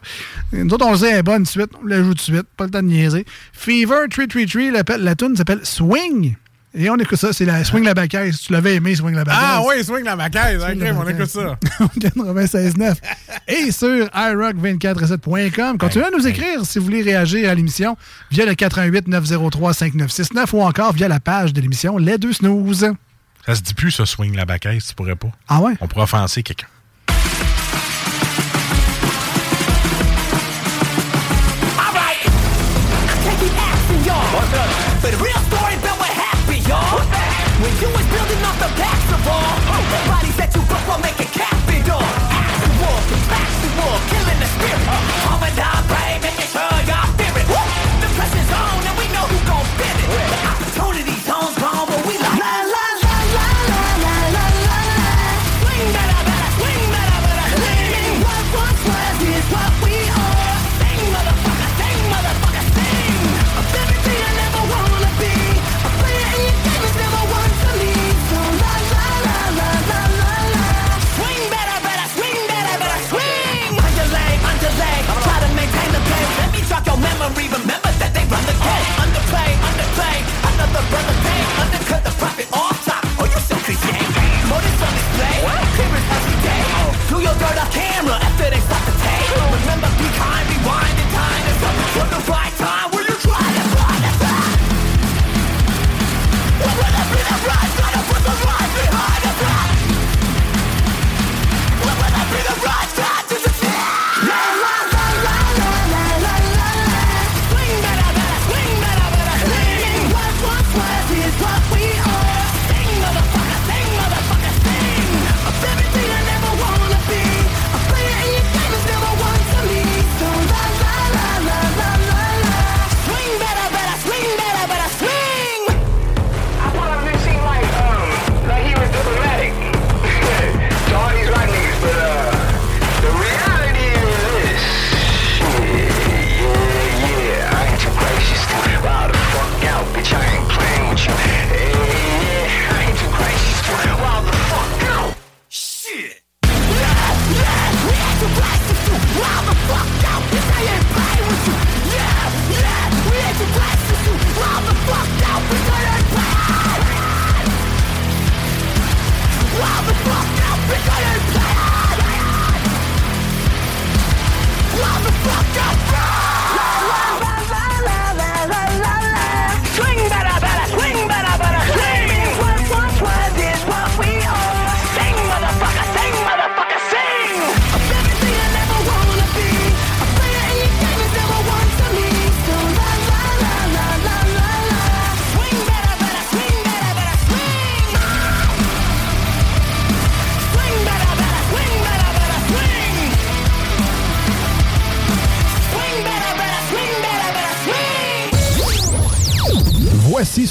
Nous 0.52 0.72
autres, 0.74 0.86
on 0.86 0.92
le 0.92 0.98
sait, 0.98 1.10
elle 1.10 1.18
est 1.18 1.22
bonne 1.22 1.44
de 1.44 1.48
suite. 1.48 1.70
On 1.82 1.86
la 1.86 2.02
joue 2.02 2.14
de 2.14 2.20
suite. 2.20 2.46
Pas 2.56 2.64
le 2.64 2.70
temps 2.70 2.82
de 2.82 2.88
niaiser. 2.88 3.24
Fever 3.52 4.06
333, 4.10 4.72
la, 4.72 4.82
la 4.98 5.14
tune 5.14 5.36
s'appelle 5.36 5.60
Swing. 5.62 6.34
Et 6.78 6.90
on 6.90 6.96
écoute 6.96 7.18
ça, 7.18 7.32
c'est 7.32 7.46
la 7.46 7.64
Swing 7.64 7.84
la 7.84 7.94
bacaise. 7.94 8.38
Tu 8.38 8.52
l'avais 8.52 8.74
aimé, 8.74 8.94
Swing 8.94 9.14
la 9.14 9.24
bacaise? 9.24 9.40
Ah 9.42 9.62
oui, 9.66 9.82
swing 9.82 10.04
la 10.04 10.14
macaise. 10.14 10.60
Swing 10.62 10.76
Ok, 10.78 10.84
la 10.84 10.92
on 10.94 10.98
bacaise. 11.04 11.16
écoute 11.16 11.30
ça. 11.30 11.58
96.9 11.98 12.94
et 13.48 13.72
sur 13.72 14.06
iRock247.com. 14.06 15.78
Continuez 15.78 16.04
à 16.06 16.10
nous 16.10 16.26
écrire 16.26 16.66
si 16.66 16.78
vous 16.78 16.84
voulez 16.84 17.00
réagir 17.02 17.48
à 17.48 17.54
l'émission 17.54 17.96
via 18.30 18.44
le 18.44 18.54
88 18.54 19.08
903 19.08 19.72
5969 19.72 20.52
ou 20.52 20.60
encore 20.62 20.92
via 20.92 21.08
la 21.08 21.18
page 21.20 21.54
de 21.54 21.60
l'émission 21.62 21.96
Les 21.96 22.18
Deux 22.18 22.34
Snooze. 22.34 22.92
Ça 23.46 23.54
se 23.54 23.62
dit 23.62 23.74
plus, 23.74 23.90
ça, 23.92 24.04
swing 24.04 24.36
la 24.36 24.44
bacaise, 24.44 24.84
tu 24.86 24.94
pourrais 24.94 25.16
pas. 25.16 25.28
Ah 25.48 25.60
ouais? 25.60 25.72
On 25.80 25.86
pourrait 25.88 26.02
offenser 26.04 26.42
quelqu'un. 26.42 26.66
But 35.02 35.14
real 35.20 35.45
the 38.68 38.74
best 38.76 39.12
of 39.12 39.28
all. 39.28 39.56
Bodies 40.08 40.36
that 40.36 40.50
you 40.54 40.62
book 40.62 40.82
will 40.88 40.98
make 40.98 41.20
it 41.20 41.35
bird 87.38 87.58
off 87.58 87.72
camera. 87.72 88.14
After 88.14 88.50
they 88.50 88.75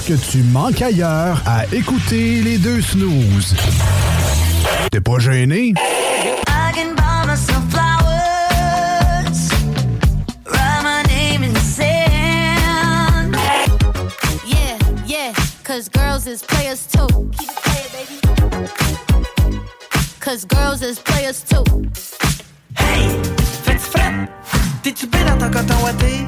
que 0.06 0.14
tu 0.14 0.44
manques 0.44 0.82
ailleurs 0.84 1.42
à 1.48 1.66
écouter 1.74 2.42
les 2.44 2.60
deux 2.60 2.80
snooze. 2.80 3.56
T'es 4.92 5.02
pas 5.02 5.18
gêné? 5.18 5.74
I 6.48 6.72
can 6.76 6.94
buy 6.96 7.26
myself 7.26 7.64
flowers, 7.72 9.50
write 10.46 10.84
my 10.84 11.02
name 11.08 11.44
in 11.44 11.54
the 11.54 11.60
sand. 11.60 13.36
Yeah, 14.46 14.78
yeah, 15.08 15.34
cause 15.64 15.90
girls 15.90 16.28
is 16.28 16.44
players 16.44 16.86
too. 16.86 17.08
Keep 17.40 17.50
it 17.50 17.56
playing, 17.64 17.90
baby. 17.92 18.20
Cause 20.20 20.46
girls 20.46 20.84
is 20.84 21.00
players 21.00 21.42
too. 21.44 21.64
Fais-tu 22.76 23.80
frais? 23.80 24.30
T'es-tu 24.84 25.08
bien 25.08 25.26
dans 25.26 25.38
ton 25.38 25.52
coton 25.52 25.84
ouaté? 25.84 26.28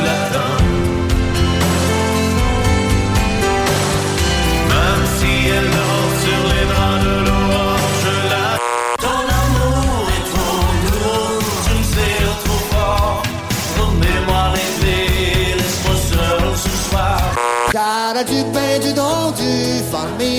Cara 18.21 18.29
du 18.29 18.43
pain, 18.51 18.79
du 18.79 18.93
don, 18.93 19.31
du 19.31 19.81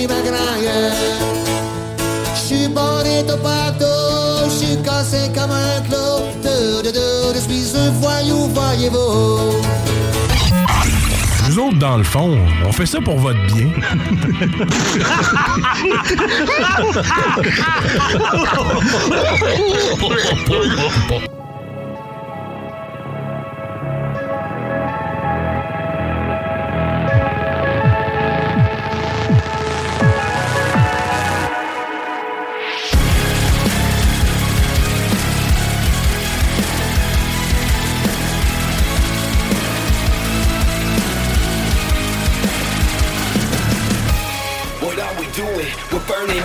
magraille. 0.07 0.69
J'suis 2.35 2.67
j'suis 4.49 4.77
cassé 4.83 5.29
comme 5.33 5.51
un 5.51 5.81
clou. 5.81 6.21
De, 6.43 6.81
de, 6.81 6.91
de, 6.91 7.33
je 7.35 7.39
suis 7.39 7.77
un 7.77 7.91
voyou, 7.91 8.49
voyez-vous. 8.53 9.61
Nous 11.49 11.59
autres, 11.59 11.77
dans 11.79 11.97
le 11.97 12.03
fond, 12.03 12.37
on 12.65 12.71
fait 12.71 12.85
ça 12.85 12.99
pour 13.01 13.17
votre 13.17 13.39
bien. 13.47 13.69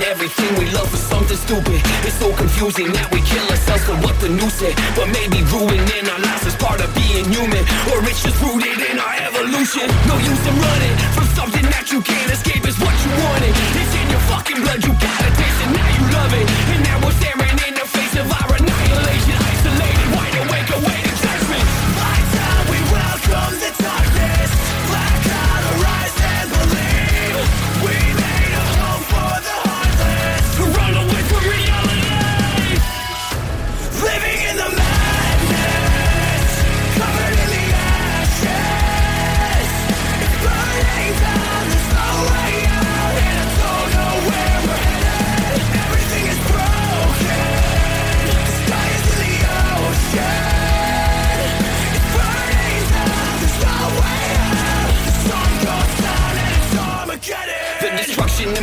everything 0.09 0.48
we 0.56 0.64
love 0.72 0.89
for 0.89 0.97
something 0.97 1.36
stupid. 1.36 1.85
It's 2.09 2.16
so 2.16 2.32
confusing 2.32 2.89
that 2.97 3.12
we 3.12 3.20
kill 3.20 3.44
ourselves 3.52 3.85
for 3.85 3.97
what 4.01 4.16
the 4.24 4.32
news 4.32 4.56
said. 4.56 4.72
But 4.97 5.12
maybe 5.12 5.44
ruining 5.52 6.05
our 6.09 6.20
lives 6.24 6.48
is 6.48 6.56
part 6.56 6.80
of 6.80 6.89
being 6.97 7.28
human. 7.28 7.60
Or 7.93 8.01
it's 8.09 8.24
just 8.24 8.40
rooted 8.40 8.80
in 8.89 8.97
our 8.97 9.16
evolution. 9.28 9.85
No 10.09 10.16
use 10.16 10.44
in 10.48 10.56
running 10.56 10.97
from 11.12 11.28
something 11.36 11.66
that 11.76 11.93
you 11.93 12.01
can't 12.01 12.32
escape. 12.32 12.64
It's 12.64 12.80
what 12.80 12.97
you 13.05 13.12
wanted. 13.20 13.52
It's 13.52 13.94
in 14.01 14.06
your 14.09 14.24
fucking 14.32 14.60
blood. 14.64 14.80
You 14.80 14.93
gotta 14.97 15.30
taste 15.36 15.60
it. 15.60 15.70
Now 15.76 15.89
you 15.93 16.05
love 16.16 16.32
it. 16.32 16.47
And 16.72 16.80
now 16.89 16.97
we're 17.05 17.16
staring 17.20 17.59
in 17.68 17.74
the 17.76 17.85
face 17.85 18.16
of 18.16 18.26
our 18.32 18.48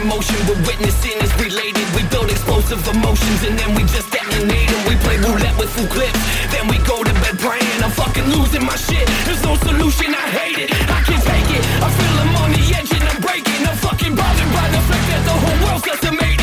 motion 0.06 0.38
we're 0.48 0.61
witnessing 0.65 1.18
is 1.22 1.34
related. 1.41 1.86
We 1.98 2.03
build 2.14 2.30
explosive 2.30 2.82
emotions 2.88 3.41
and 3.44 3.57
then 3.57 3.73
we 3.76 3.84
just 3.90 4.10
detonate 4.11 4.69
them. 4.69 4.82
We 4.88 4.95
play 5.02 5.18
roulette 5.18 5.57
with 5.57 5.69
full 5.73 5.88
clips. 5.88 6.19
Then 6.53 6.68
we 6.68 6.77
go 6.86 7.03
to 7.03 7.14
bed 7.26 7.38
praying. 7.40 7.80
I'm 7.84 7.91
fucking 7.91 8.26
losing 8.30 8.64
my 8.64 8.77
shit. 8.77 9.06
There's 9.26 9.44
no 9.44 9.56
solution. 9.57 10.14
I 10.14 10.26
hate 10.30 10.60
it. 10.65 10.69
I 10.90 11.02
can't 11.02 11.23
take 11.23 11.49
it. 11.57 11.64
I 11.82 11.90
feel 11.90 12.15
I'm 12.22 12.36
on 12.44 12.49
the 12.53 12.64
edge 12.77 12.91
and 12.94 13.03
I'm 13.03 13.19
breaking. 13.22 13.61
I'm 13.65 13.77
fucking 13.77 14.15
bothered 14.15 14.52
by 14.53 14.68
the 14.69 14.82
fact 14.90 15.06
that 15.10 15.22
the 15.26 15.36
whole 15.41 15.60
world's 15.65 15.84
decimated. 15.84 16.35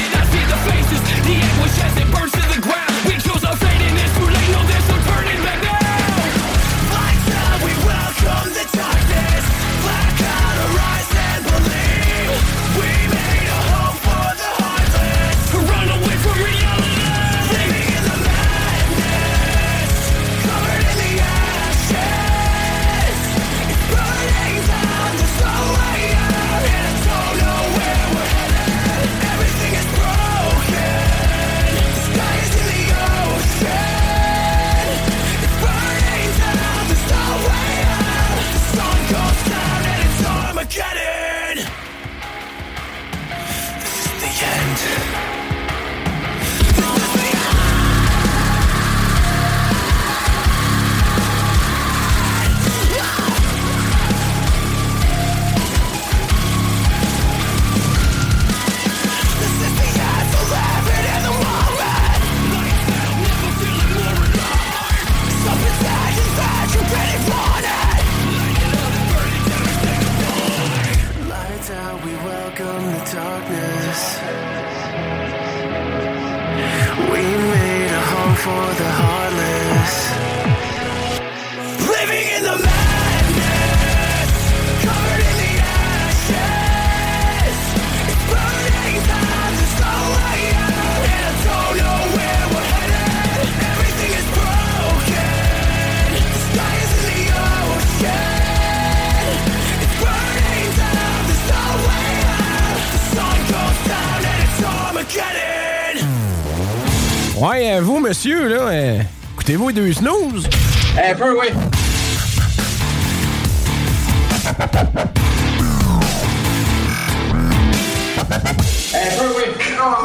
Ben, 107.43 107.83
vous, 107.83 107.99
monsieur, 107.99 108.47
là, 108.47 108.69
euh, 108.69 109.03
écoutez-vous 109.35 109.71
les 109.71 109.75
deux 109.75 109.93
snooze? 109.93 110.49
Un 110.97 111.13
peu, 111.17 111.37
oui. 111.41 111.49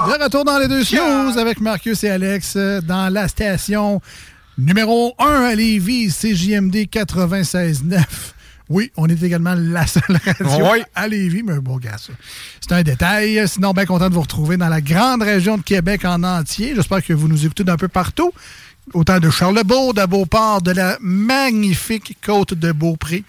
De 0.07 0.23
retour 0.23 0.45
dans 0.45 0.57
les 0.57 0.67
deux 0.67 0.83
snooze 0.83 1.37
avec 1.37 1.61
Marcus 1.61 2.03
et 2.03 2.09
Alex 2.09 2.55
euh, 2.55 2.81
dans 2.81 3.13
la 3.13 3.27
station 3.27 4.01
numéro 4.57 5.13
1 5.19 5.43
à 5.43 5.53
Lévis, 5.53 6.07
CJMD 6.07 6.87
96.9. 6.91 8.01
Oui, 8.69 8.91
on 8.97 9.07
est 9.07 9.21
également 9.23 9.55
la 9.57 9.87
seule 9.87 10.03
radio 10.25 10.67
Oui. 10.71 10.83
à 10.93 11.07
Lévis, 11.07 11.41
mais 11.43 11.59
bon, 11.59 11.77
gars, 11.77 11.95
c'est 12.59 12.71
un 12.73 12.83
détail. 12.83 13.47
Sinon, 13.47 13.71
bien 13.71 13.85
content 13.85 14.09
de 14.09 14.13
vous 14.13 14.21
retrouver 14.21 14.57
dans 14.57 14.67
la 14.67 14.81
grande 14.81 15.21
région 15.21 15.57
de 15.57 15.61
Québec 15.63 16.03
en 16.03 16.21
entier. 16.23 16.73
J'espère 16.75 17.03
que 17.03 17.13
vous 17.13 17.27
nous 17.29 17.45
écoutez 17.45 17.63
d'un 17.63 17.77
peu 17.77 17.87
partout. 17.87 18.31
Autant 18.93 19.19
de 19.19 19.29
Charlebourg, 19.29 19.93
de 19.93 20.05
Beauport, 20.05 20.61
de 20.61 20.71
la 20.71 20.97
magnifique 21.01 22.17
côte 22.25 22.53
de 22.53 22.71
Beaupré, 22.71 23.23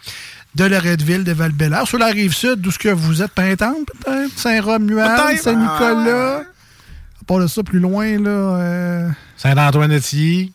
de 0.55 0.65
Loretteville, 0.65 1.25
de 1.25 1.33
val 1.33 1.53
sur 1.87 1.99
la 1.99 2.07
rive 2.07 2.33
sud, 2.33 2.61
d'où 2.61 2.71
ce 2.71 2.79
que 2.79 2.89
vous 2.89 3.23
êtes, 3.23 3.33
Pintante, 3.33 3.87
peut-être, 4.05 4.39
Saint-Romuald. 4.39 5.39
Saint-Nicolas? 5.41 6.39
À 7.21 7.25
part 7.27 7.41
de 7.41 7.47
ça, 7.47 7.63
plus 7.63 7.81
loin, 7.81 8.19
là. 8.19 8.31
euh, 8.31 9.09
Saint-Antoine-de-Tilly. 9.37 10.53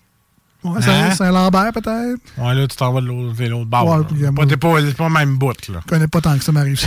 Ouais, 0.64 0.82
Saint- 0.82 0.92
Hein? 0.92 1.12
Saint-Lambert, 1.16 1.72
peut-être? 1.74 2.20
Ouais, 2.38 2.54
là, 2.56 2.68
tu 2.68 2.76
t'en 2.76 2.92
vas 2.94 3.02
de 3.02 3.08
l'autre 3.08 3.36
de 3.38 3.46
l'autre 3.48 3.66
bord. 3.66 3.86
Ouais, 3.88 3.98
là. 4.22 4.28
euh, 4.28 4.32
Pas- 4.32 4.46
T'es 4.46 4.58
pas, 4.58 4.82
t'es 4.82 4.94
pas 4.94 5.10
même 5.10 5.36
bout, 5.38 5.54
là. 5.70 5.80
Je 5.84 5.90
connais 5.90 6.08
pas 6.08 6.22
tant 6.22 6.38
que 6.38 6.44
ça 6.44 6.52
m'arrive. 6.52 6.80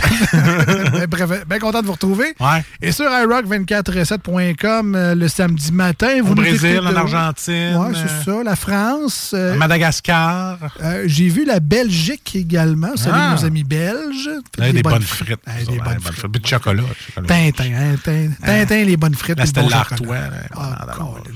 Bref, 1.09 1.45
bien 1.47 1.59
content 1.59 1.81
de 1.81 1.85
vous 1.87 1.91
retrouver. 1.93 2.35
Et 2.81 2.91
sur 2.91 3.05
iRock247.com 3.05 4.95
euh, 4.95 5.15
le 5.15 5.27
samedi 5.27 5.71
matin. 5.71 6.21
Vous 6.21 6.31
Au 6.31 6.35
nous 6.35 6.41
Brésil, 6.41 6.79
en 6.85 6.91
de- 6.91 6.95
Argentine. 6.95 7.75
Ouais, 7.77 7.93
c'est 7.93 8.25
ça. 8.31 8.43
La 8.43 8.55
France. 8.55 9.31
euh, 9.33 9.55
Madagascar. 9.55 10.57
euh, 10.81 11.03
J'ai 11.05 11.29
vu 11.29 11.45
la 11.45 11.59
Belgique 11.59 12.35
également. 12.35 12.95
Salut 12.95 13.15
Ah. 13.17 13.35
nos 13.37 13.45
amis 13.45 13.63
belges. 13.63 14.29
Ouais, 14.59 14.73
des, 14.73 14.81
bonnes 14.81 15.01
frites. 15.01 15.27
frites. 15.27 15.39
Ouais, 15.47 15.63
des 15.65 15.71
ouais, 15.73 15.83
bonnes 15.83 15.99
frites. 16.01 16.31
Puis 16.31 16.41
de 16.41 16.47
chocolat. 16.47 16.83
Tintin, 17.27 17.63
hein, 17.73 17.95
Tin- 18.03 18.29
Tintin, 18.43 18.83
les 18.83 18.97
bonnes 18.97 19.15
frites. 19.15 19.37
La 19.37 19.45
Stella. 19.45 19.77
Artois. 19.79 20.15
là, 20.15 20.29
Ah, 20.55 20.85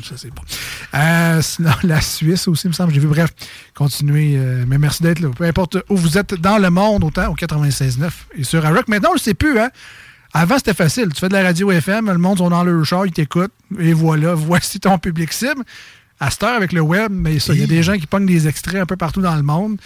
ça, 0.04 0.16
c'est 0.18 0.30
bon. 0.34 0.42
Euh, 0.96 1.42
sinon, 1.42 1.72
la 1.84 2.02
Suisse 2.36 2.48
aussi, 2.48 2.68
il 2.68 2.70
me 2.70 2.74
semble. 2.74 2.94
J'ai 2.94 3.00
vu, 3.00 3.08
bref, 3.08 3.30
continuez. 3.74 4.36
euh, 4.38 4.66
mais 4.68 4.78
merci 4.78 5.04
d'être 5.04 5.20
là. 5.20 5.30
Peu 5.36 5.46
importe 5.46 5.78
où 5.90 5.96
vous 5.98 6.18
êtes 6.18 6.34
dans 6.36 6.58
le 6.58 6.70
monde, 6.70 7.04
autant 7.04 7.30
au 7.32 7.36
96.9 7.36 8.10
et 8.38 8.44
sur 8.44 8.64
iRock. 8.66 8.88
Maintenant, 8.88 9.10
on 9.10 9.14
ne 9.14 9.18
le 9.18 9.22
sait 9.24 9.34
plus, 9.34 9.60
hein. 9.60 9.70
Avant, 10.34 10.58
c'était 10.58 10.74
facile. 10.74 11.10
Tu 11.14 11.20
fais 11.20 11.28
de 11.28 11.34
la 11.34 11.44
radio 11.44 11.72
FM, 11.72 12.10
le 12.10 12.18
monde 12.18 12.38
sont 12.38 12.50
dans 12.50 12.64
leur 12.64 12.86
char, 12.86 13.06
ils 13.06 13.12
t'écoutent. 13.12 13.52
Et 13.80 13.94
voilà, 13.94 14.34
voici 14.36 14.80
ton 14.80 14.98
public 14.98 15.34
cible. 15.34 15.64
À 16.20 16.30
cette 16.30 16.44
heure, 16.44 16.56
avec 16.56 16.72
le 16.72 16.82
web, 16.82 17.12
mais 17.12 17.40
ça, 17.40 17.54
il 17.54 17.60
y 17.60 17.64
a 17.64 17.68
des 17.68 17.82
gens 17.84 17.98
qui 17.98 18.06
pognent 18.06 18.28
des 18.28 18.48
extraits 18.48 18.82
un 18.82 18.86
peu 18.86 18.96
partout 18.96 19.22
dans 19.22 19.36
le 19.36 19.42
monde. 19.42 19.78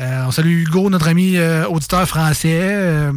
Euh, 0.00 0.24
on 0.26 0.30
salue 0.30 0.62
Hugo, 0.62 0.90
notre 0.90 1.08
ami 1.08 1.36
euh, 1.36 1.66
auditeur 1.66 2.06
français. 2.06 3.10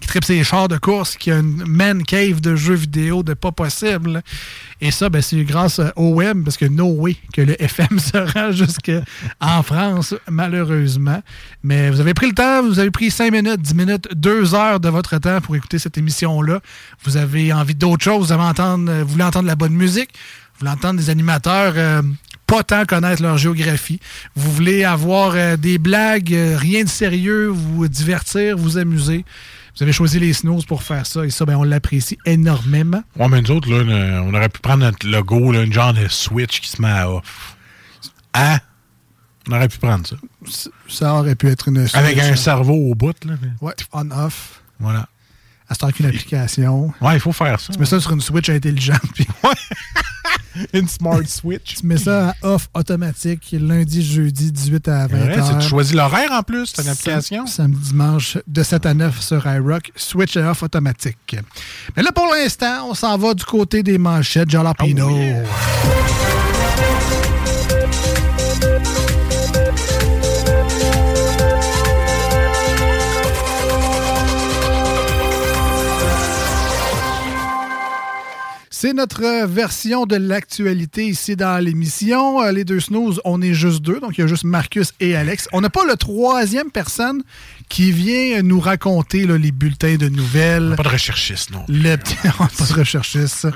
Qui 0.00 0.08
tripe 0.08 0.24
ses 0.24 0.44
chars 0.44 0.68
de 0.68 0.76
course, 0.76 1.16
qui 1.16 1.30
a 1.30 1.38
une 1.38 1.64
man 1.66 2.02
cave 2.02 2.40
de 2.40 2.54
jeux 2.56 2.74
vidéo 2.74 3.22
de 3.22 3.34
pas 3.34 3.52
possible. 3.52 4.22
Et 4.80 4.90
ça, 4.90 5.08
ben, 5.08 5.20
c'est 5.22 5.42
grâce 5.44 5.80
au 5.96 6.10
web, 6.10 6.44
parce 6.44 6.56
que 6.56 6.66
no 6.66 6.86
way 6.86 7.16
que 7.32 7.42
le 7.42 7.60
FM 7.60 7.98
se 7.98 8.16
rend 8.16 8.52
jusqu'en 8.52 9.62
France, 9.62 10.14
malheureusement. 10.30 11.22
Mais 11.62 11.90
vous 11.90 12.00
avez 12.00 12.14
pris 12.14 12.28
le 12.28 12.34
temps, 12.34 12.62
vous 12.62 12.78
avez 12.78 12.90
pris 12.90 13.10
5 13.10 13.32
minutes, 13.32 13.60
10 13.60 13.74
minutes, 13.74 14.08
2 14.14 14.54
heures 14.54 14.80
de 14.80 14.88
votre 14.88 15.18
temps 15.18 15.40
pour 15.40 15.56
écouter 15.56 15.78
cette 15.78 15.98
émission-là. 15.98 16.60
Vous 17.04 17.16
avez 17.16 17.52
envie 17.52 17.74
d'autre 17.74 18.04
chose, 18.04 18.26
vous, 18.26 18.32
avez 18.32 18.42
entendre, 18.42 18.92
vous 19.02 19.08
voulez 19.08 19.24
entendre 19.24 19.48
la 19.48 19.56
bonne 19.56 19.74
musique, 19.74 20.10
vous 20.54 20.60
voulez 20.60 20.70
entendre 20.70 21.00
des 21.00 21.10
animateurs 21.10 21.74
euh, 21.76 22.02
pas 22.48 22.62
tant 22.62 22.86
connaître 22.86 23.22
leur 23.22 23.36
géographie. 23.36 24.00
Vous 24.34 24.50
voulez 24.50 24.82
avoir 24.82 25.34
euh, 25.34 25.56
des 25.56 25.78
blagues, 25.78 26.32
euh, 26.32 26.56
rien 26.56 26.82
de 26.82 26.88
sérieux, 26.88 27.48
vous 27.48 27.86
divertir, 27.86 28.56
vous 28.56 28.78
amuser. 28.78 29.24
Vous 29.78 29.84
avez 29.84 29.92
choisi 29.92 30.18
les 30.18 30.32
snooze 30.32 30.64
pour 30.64 30.82
faire 30.82 31.06
ça 31.06 31.24
et 31.24 31.30
ça, 31.30 31.44
ben, 31.44 31.56
on 31.56 31.62
l'apprécie 31.62 32.18
énormément. 32.26 33.00
Ouais, 33.16 33.28
mais 33.28 33.40
nous 33.40 33.50
autres, 33.52 33.70
là, 33.70 33.84
ne- 33.84 34.18
on 34.22 34.34
aurait 34.34 34.48
pu 34.48 34.58
prendre 34.60 34.80
notre 34.82 35.08
logo, 35.08 35.52
là, 35.52 35.62
une 35.62 35.72
genre 35.72 35.94
de 35.94 36.08
switch 36.08 36.60
qui 36.60 36.68
se 36.68 36.82
met 36.82 36.90
à 36.90 37.08
off. 37.08 37.56
Hein? 38.34 38.58
On 39.48 39.52
aurait 39.52 39.68
pu 39.68 39.78
prendre 39.78 40.04
ça. 40.04 40.16
Ça 40.88 41.14
aurait 41.14 41.36
pu 41.36 41.46
être 41.48 41.68
une 41.68 41.78
Avec 41.78 41.90
switch, 42.16 42.18
un 42.24 42.32
euh, 42.32 42.36
cerveau 42.36 42.74
au 42.74 42.96
bout, 42.96 43.14
là. 43.24 43.34
Ouais, 43.60 43.72
on-off. 43.92 44.62
Voilà. 44.80 45.06
À 45.70 45.74
ce 45.74 45.92
qu'une 45.92 46.06
application. 46.06 46.92
Ouais, 47.00 47.14
il 47.14 47.20
faut 47.20 47.32
faire 47.32 47.60
ça. 47.60 47.72
Tu 47.72 47.78
mets 47.78 47.84
ça 47.84 48.00
sur 48.00 48.12
une 48.12 48.20
switch 48.22 48.48
intelligente. 48.48 49.00
puis 49.14 49.26
une 50.72 50.88
smart 50.88 51.20
switch. 51.26 51.76
tu 51.76 51.86
mets 51.86 51.98
ça 51.98 52.30
à 52.30 52.34
off 52.48 52.68
automatique 52.74 53.48
lundi, 53.52 54.02
jeudi, 54.02 54.50
18 54.50 54.88
à 54.88 55.06
20 55.06 55.18
Ouais, 55.18 55.38
heures. 55.38 55.58
tu 55.58 55.68
choisis 55.68 55.94
l'horaire 55.94 56.32
en 56.32 56.42
plus, 56.42 56.72
une 56.82 56.88
application? 56.88 57.46
Sam- 57.46 57.72
Samedi, 57.74 57.88
dimanche, 57.90 58.38
de 58.46 58.62
7 58.62 58.86
à 58.86 58.94
9 58.94 59.20
sur 59.20 59.46
iRock, 59.46 59.92
switch 59.94 60.36
à 60.38 60.50
off 60.50 60.62
automatique. 60.62 61.36
Mais 61.96 62.02
là, 62.02 62.12
pour 62.12 62.26
l'instant, 62.32 62.88
on 62.90 62.94
s'en 62.94 63.16
va 63.18 63.34
du 63.34 63.44
côté 63.44 63.82
des 63.82 63.98
manchettes 63.98 64.50
Jalapeno. 64.50 65.08
C'est 78.80 78.92
notre 78.92 79.24
euh, 79.24 79.44
version 79.44 80.06
de 80.06 80.14
l'actualité 80.14 81.04
ici 81.08 81.34
dans 81.34 81.58
l'émission. 81.60 82.40
Euh, 82.44 82.52
Les 82.52 82.62
deux 82.64 82.78
snooze, 82.78 83.20
on 83.24 83.42
est 83.42 83.52
juste 83.52 83.82
deux, 83.82 83.98
donc 83.98 84.16
il 84.16 84.20
y 84.20 84.24
a 84.24 84.28
juste 84.28 84.44
Marcus 84.44 84.92
et 85.00 85.16
Alex. 85.16 85.48
On 85.52 85.60
n'a 85.60 85.68
pas 85.68 85.84
le 85.84 85.96
troisième 85.96 86.70
personne 86.70 87.24
qui 87.68 87.90
vient 87.90 88.40
nous 88.42 88.60
raconter 88.60 89.26
là, 89.26 89.36
les 89.36 89.50
bulletins 89.50 89.96
de 89.96 90.08
nouvelles. 90.08 90.74
Pas 90.76 90.84
de 90.84 90.88
recherchiste, 90.90 91.50
non. 91.50 91.64
Le 91.68 91.96
petit- 91.96 92.14
pas 92.22 92.66
de 92.68 92.72
recherchiste. 92.72 93.48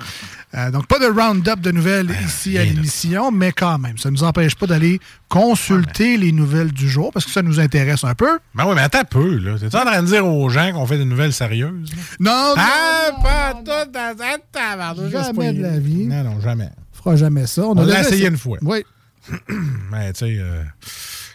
Euh, 0.55 0.71
donc, 0.71 0.87
pas 0.87 0.99
de 0.99 1.07
round-up 1.07 1.61
de 1.61 1.71
nouvelles 1.71 2.11
ici 2.27 2.59
à 2.59 2.65
l'émission, 2.65 3.31
mais 3.31 3.53
quand 3.53 3.79
même, 3.79 3.97
ça 3.97 4.11
ne 4.11 4.15
nous 4.17 4.23
empêche 4.23 4.55
pas 4.55 4.67
d'aller 4.67 5.01
consulter 5.31 6.19
les 6.19 6.31
nouvelles 6.31 6.73
du 6.73 6.91
jour 6.91 7.11
parce 7.11 7.25
que 7.25 7.31
ça 7.31 7.41
nous 7.41 7.59
intéresse 7.59 8.05
un 8.05 8.15
peu. 8.15 8.39
Ben 8.55 8.67
oui, 8.67 8.75
mais 8.75 8.83
attends 8.83 9.01
un 9.01 9.05
peu, 9.05 9.37
là. 9.39 9.57
T'es 9.59 9.75
en 9.75 9.85
train 9.87 10.03
de 10.03 10.07
dire 10.09 10.27
aux 10.27 10.49
gens 10.51 10.71
qu'on 10.73 10.87
fait 10.87 10.99
des 10.99 11.07
nouvelles 11.07 11.33
sérieuses? 11.33 11.91
là? 11.91 11.97
Non, 12.21 12.55
Ah, 12.59 13.11
pas 13.23 13.55
tout 13.55 13.91
dans 13.91 15.11
Jamais 15.11 15.53
de 15.55 15.63
la 15.63 15.79
vie. 15.79 16.07
Non, 16.07 16.23
non, 16.23 16.41
jamais. 16.41 16.69
On 16.93 16.97
fera 16.99 17.17
jamais 17.17 17.47
ça. 17.47 17.63
On 17.67 17.75
a 17.79 17.85
l'a 17.87 18.01
essayé- 18.01 18.29
une 18.29 18.37
fois. 18.37 18.59
Oui. 18.61 18.85
Mais 19.91 20.13
tu 20.13 20.19
sais, 20.27 20.37
euh, 20.39 20.63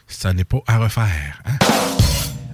ça 0.08 0.32
n'est 0.34 0.44
pas 0.44 0.60
à 0.68 0.78
refaire. 0.78 1.42
hein? 1.46 1.58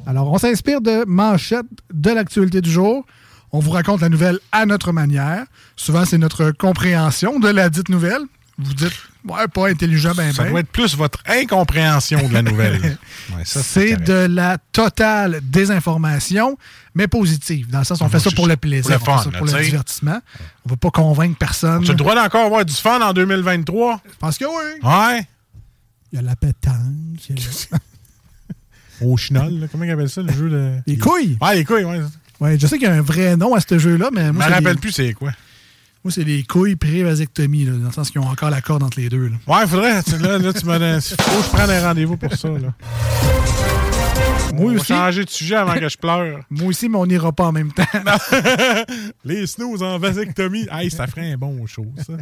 Alors, 0.05 0.31
on 0.31 0.37
s'inspire 0.37 0.79
de 0.81 1.03
manchettes 1.07 1.65
de 1.93 2.11
l'actualité 2.11 2.61
du 2.61 2.69
jour. 2.71 3.05
On 3.53 3.59
vous 3.59 3.71
raconte 3.71 4.01
la 4.01 4.09
nouvelle 4.09 4.39
à 4.51 4.65
notre 4.65 4.91
manière. 4.91 5.45
Souvent, 5.75 6.05
c'est 6.05 6.17
notre 6.17 6.51
compréhension 6.51 7.39
de 7.39 7.47
la 7.49 7.69
dite 7.69 7.87
nouvelle. 7.89 8.21
Vous 8.57 8.73
dites, 8.73 8.91
ouais, 9.27 9.47
pas 9.47 9.69
intelligent, 9.69 10.11
ben, 10.15 10.33
Ça 10.33 10.43
ben. 10.43 10.49
doit 10.51 10.59
être 10.61 10.71
plus 10.71 10.95
votre 10.95 11.19
incompréhension 11.27 12.27
de 12.27 12.33
la 12.33 12.41
nouvelle. 12.41 12.97
Ouais, 13.37 13.45
ça, 13.45 13.63
c'est 13.63 13.95
de 13.95 14.27
la 14.29 14.57
totale 14.73 15.39
désinformation, 15.43 16.57
mais 16.93 17.07
positive. 17.07 17.69
Dans 17.69 17.79
le 17.79 17.85
sens, 17.85 18.01
on 18.01 18.05
Ah, 18.05 18.09
fait 18.09 18.17
moi, 18.17 18.23
ça 18.23 18.31
pour 18.35 18.47
le 18.47 18.57
plaisir, 18.57 18.99
pour 18.99 19.07
le 19.07 19.13
on 19.13 19.17
fait 19.17 19.31
ça 19.31 19.37
pour 19.37 19.45
le 19.47 19.63
divertissement. 19.63 20.19
On 20.65 20.69
ne 20.69 20.71
veut 20.71 20.77
pas 20.77 20.91
convaincre 20.91 21.37
personne. 21.37 21.83
Tu 21.83 21.89
as 21.89 21.93
le 21.93 21.97
droit 21.97 22.15
d'encore 22.15 22.45
avoir 22.47 22.65
du 22.65 22.73
fun 22.73 22.99
en 23.01 23.13
2023? 23.13 24.01
Je 24.05 24.17
pense 24.17 24.37
que 24.37 24.43
oui. 24.43 24.81
Ouais. 24.83 25.25
Il 26.11 26.17
y 26.17 26.19
a 26.19 26.21
la 26.21 26.35
pétanque. 26.35 26.75
Au 29.01 29.15
chinol, 29.15 29.53
là. 29.59 29.67
comment 29.71 29.85
ils 29.85 29.91
appellent 29.91 30.09
ça, 30.09 30.21
le 30.21 30.33
jeu 30.33 30.49
de... 30.49 30.73
Les 30.85 30.97
couilles. 30.97 31.37
Ouais, 31.41 31.55
les 31.55 31.63
couilles, 31.65 31.85
ouais. 31.85 32.01
Ouais, 32.39 32.57
je 32.59 32.67
sais 32.67 32.77
qu'il 32.77 32.87
y 32.87 32.91
a 32.91 32.93
un 32.95 33.01
vrai 33.01 33.35
nom 33.37 33.53
à 33.55 33.59
ce 33.61 33.77
jeu-là, 33.77 34.09
mais 34.11 34.25
Je 34.27 34.31
moi, 34.31 34.43
me 34.45 34.49
c'est 34.49 34.55
rappelle 34.55 34.73
les- 34.73 34.79
plus 34.79 34.91
c'est 34.91 35.13
quoi. 35.13 35.31
Moi, 36.03 36.11
c'est 36.11 36.23
les 36.25 36.43
couilles 36.43 36.75
pré-vasectomie, 36.75 37.63
dans 37.65 37.85
le 37.87 37.91
sens 37.93 38.11
qu'ils 38.11 38.19
ont 38.19 38.27
encore 38.27 38.49
la 38.49 38.59
corde 38.61 38.83
entre 38.83 38.99
les 38.99 39.07
deux. 39.07 39.29
là. 39.29 39.37
Ouais, 39.47 39.65
faudrait. 39.67 40.03
tu- 40.03 40.17
Là, 40.17 40.37
là 40.37 40.51
tu 40.51 40.65
m'as 40.65 40.77
donné- 40.77 40.99
Faut 40.99 41.15
que 41.15 41.43
je 41.45 41.49
prenne 41.49 41.69
un 41.69 41.81
rendez-vous 41.87 42.17
pour 42.17 42.33
ça, 42.33 42.49
là. 42.49 42.73
Moi 44.53 44.73
aussi. 44.73 44.87
changer 44.87 45.23
de 45.25 45.29
sujet 45.29 45.55
avant 45.55 45.73
que 45.75 45.87
je 45.87 45.97
pleure. 45.97 46.41
Moi 46.49 46.67
aussi, 46.67 46.89
mais 46.89 46.97
on 46.97 47.05
n'ira 47.07 47.31
pas 47.31 47.45
en 47.45 47.51
même 47.53 47.71
temps. 47.71 47.85
Les 49.25 49.47
snooze 49.47 49.81
en 49.81 49.97
vasectomie. 49.97 50.67
Hey, 50.71 50.91
ça 50.91 51.07
ferait 51.07 51.31
un 51.31 51.37
bon 51.37 51.65
show, 51.65 51.85
ça. 52.05 52.13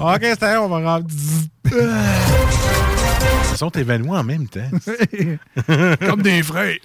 ok, 0.00 0.22
c'est 0.40 0.56
on 0.56 0.68
va 0.68 0.78
rendre. 0.94 1.06
Ils 3.52 3.56
sont 3.58 3.70
évanouis 3.70 4.10
en 4.16 4.24
même 4.24 4.48
temps. 4.48 4.68
Comme 6.06 6.22
des 6.22 6.42
frères. 6.42 6.76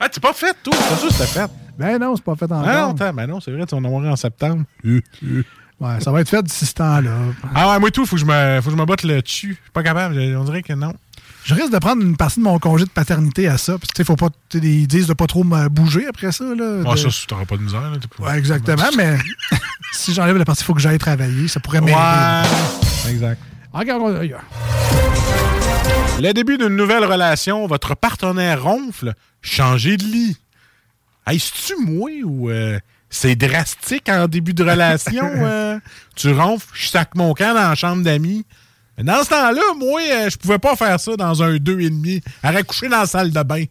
Ah, 0.00 0.08
t'es 0.08 0.20
pas 0.20 0.32
fait, 0.32 0.56
toi. 0.62 0.74
C'est 1.00 1.10
c'était 1.10 1.26
fait. 1.26 1.50
Ben 1.78 1.98
non, 1.98 2.14
c'est 2.16 2.24
pas 2.24 2.36
fait 2.36 2.44
encore. 2.44 2.64
Ah 2.66 2.80
non, 2.82 2.90
attends, 2.90 3.12
ben 3.12 3.26
non, 3.26 3.40
c'est 3.40 3.50
vrai, 3.52 3.64
tu 3.66 3.74
vas 3.74 3.80
en 3.80 3.84
avoir 3.84 4.04
en 4.12 4.16
septembre. 4.16 4.64
Ouais, 4.84 6.00
ça 6.00 6.12
va 6.12 6.20
être 6.20 6.28
fait 6.28 6.42
d'ici 6.42 6.64
ce 6.66 6.74
temps-là. 6.74 7.10
Ah 7.54 7.70
ouais, 7.70 7.78
moi 7.80 7.90
tout, 7.90 8.06
faut 8.06 8.14
que 8.16 8.20
je 8.20 8.26
me, 8.26 8.60
faut 8.60 8.70
que 8.70 8.76
je 8.76 8.80
me 8.80 8.84
botte 8.86 9.02
le 9.02 9.20
dessus. 9.20 9.48
Je 9.48 9.52
suis 9.54 9.70
pas 9.72 9.82
capable, 9.82 10.16
on 10.38 10.44
dirait 10.44 10.62
que 10.62 10.72
non. 10.74 10.92
Je 11.44 11.54
risque 11.54 11.72
de 11.72 11.78
prendre 11.78 12.02
une 12.02 12.16
partie 12.16 12.38
de 12.38 12.44
mon 12.44 12.56
congé 12.60 12.84
de 12.84 12.90
paternité 12.90 13.48
à 13.48 13.58
ça. 13.58 13.76
Puis, 13.76 13.88
tu 13.88 13.94
sais, 13.96 14.04
faut 14.04 14.14
pas. 14.14 14.28
Ils 14.54 14.86
disent 14.86 15.08
de 15.08 15.12
pas 15.14 15.26
trop 15.26 15.42
me 15.42 15.66
bouger 15.68 16.06
après 16.06 16.30
ça. 16.30 16.44
Là, 16.44 16.82
Ah, 16.86 16.92
de- 16.92 16.96
ça, 16.98 17.08
tu 17.08 17.26
t'auras 17.26 17.46
pas 17.46 17.56
de 17.56 17.62
misère. 17.62 17.80
Là, 17.80 17.96
Ouais, 18.20 18.38
exactement, 18.38 18.84
mais 18.96 19.18
si 19.92 20.14
j'enlève 20.14 20.36
la 20.36 20.44
partie, 20.44 20.62
il 20.62 20.66
faut 20.66 20.74
que 20.74 20.80
j'aille 20.80 20.98
travailler. 20.98 21.48
Ça 21.48 21.58
pourrait 21.58 21.80
m'aider. 21.80 21.94
Ouais. 21.98 23.10
Exact. 23.10 23.40
Regarde, 23.72 24.02
regarde. 24.02 24.42
Le 26.20 26.32
début 26.32 26.58
d'une 26.58 26.76
nouvelle 26.76 27.04
relation, 27.04 27.66
votre 27.66 27.96
partenaire 27.96 28.62
ronfle, 28.62 29.14
changez 29.40 29.96
de 29.96 30.04
lit. 30.04 30.36
Hey, 31.24 31.38
c'est-tu 31.38 31.80
moi 31.80 32.10
ou 32.24 32.50
euh, 32.50 32.80
c'est 33.08 33.36
drastique 33.36 34.08
en 34.08 34.26
début 34.26 34.54
de 34.54 34.64
relation? 34.64 35.24
euh, 35.36 35.78
tu 36.16 36.32
ronfles, 36.32 36.66
je 36.74 36.88
sac 36.88 37.14
mon 37.14 37.32
camp 37.32 37.54
dans 37.54 37.68
la 37.68 37.76
chambre 37.76 38.02
d'amis. 38.02 38.44
Mais 38.98 39.04
dans 39.04 39.22
ce 39.22 39.28
temps-là, 39.30 39.62
moi, 39.78 40.00
euh, 40.00 40.28
je 40.28 40.36
pouvais 40.36 40.58
pas 40.58 40.74
faire 40.74 40.98
ça 40.98 41.16
dans 41.16 41.42
un 41.42 41.56
2,5. 41.56 42.22
Arrête 42.42 42.66
coucher 42.66 42.88
dans 42.88 42.98
la 43.00 43.06
salle 43.06 43.30
de 43.30 43.42
bain. 43.42 43.64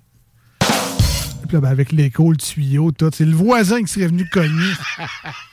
Puis 0.60 1.57
là, 1.57 1.60
ben, 1.60 1.69
avec 1.69 1.91
l'écho, 1.91 2.32
le 2.32 2.38
tuyau, 2.38 2.91
tout. 2.91 3.11
C'est 3.14 3.26
le 3.26 3.36
voisin 3.36 3.84
qui 3.84 3.91
serait 3.91 4.07
venu 4.07 4.26
cogner. 4.30 4.72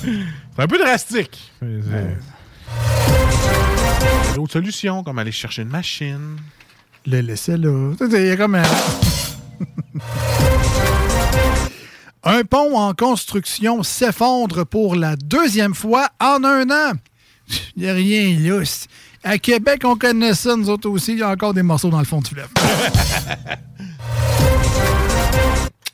C'est 0.00 0.62
un 0.62 0.66
peu 0.68 0.78
drastique. 0.78 1.52
A 1.60 1.66
d'autres 4.34 4.52
solutions, 4.52 5.02
comme 5.02 5.18
aller 5.18 5.32
chercher 5.32 5.62
une 5.62 5.70
machine. 5.70 6.36
Le 7.04 7.20
laisser 7.20 7.56
là. 7.56 7.94
Il 8.00 8.26
y 8.26 8.30
a 8.30 8.36
comme 8.36 8.54
un... 8.54 8.62
Un 12.24 12.44
pont 12.44 12.76
en 12.76 12.94
construction 12.94 13.82
s'effondre 13.82 14.66
pour 14.66 14.96
la 14.96 15.16
deuxième 15.16 15.74
fois 15.74 16.08
en 16.20 16.42
un 16.44 16.68
an. 16.68 16.92
Il 17.76 17.82
n'y 17.82 17.88
a 17.88 17.94
rien 17.94 18.38
là. 18.38 18.62
À 19.24 19.38
Québec, 19.38 19.82
on 19.84 19.96
connaît 19.96 20.34
ça, 20.34 20.56
nous 20.56 20.68
autres 20.68 20.88
aussi. 20.90 21.12
Il 21.12 21.18
y 21.18 21.22
a 21.22 21.30
encore 21.30 21.54
des 21.54 21.62
morceaux 21.62 21.90
dans 21.90 21.98
le 21.98 22.04
fond 22.04 22.20
du 22.20 22.30
fleuve. 22.30 22.48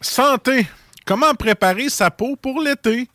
Santé. 0.01 0.67
Comment 1.07 1.35
préparer 1.35 1.89
sa 1.89 2.11
peau 2.11 2.37
pour 2.37 2.61
l'été? 2.61 3.09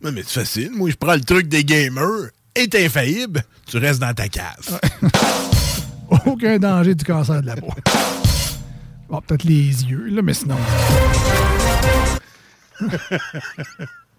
Mais 0.00 0.10
c'est 0.26 0.40
facile. 0.40 0.70
Moi, 0.72 0.90
je 0.90 0.96
prends 0.96 1.14
le 1.14 1.20
truc 1.20 1.48
des 1.48 1.64
gamers. 1.64 2.30
Est 2.54 2.74
infaillible. 2.74 3.44
Tu 3.66 3.76
restes 3.78 4.00
dans 4.00 4.14
ta 4.14 4.28
case. 4.28 4.78
Aucun 6.26 6.58
danger 6.58 6.94
du 6.94 7.04
cancer 7.04 7.42
de 7.42 7.46
la 7.46 7.56
peau. 7.56 7.68
Bon, 9.08 9.20
peut-être 9.20 9.44
les 9.44 9.84
yeux, 9.84 10.08
là, 10.10 10.22
mais 10.22 10.34
sinon. 10.34 10.56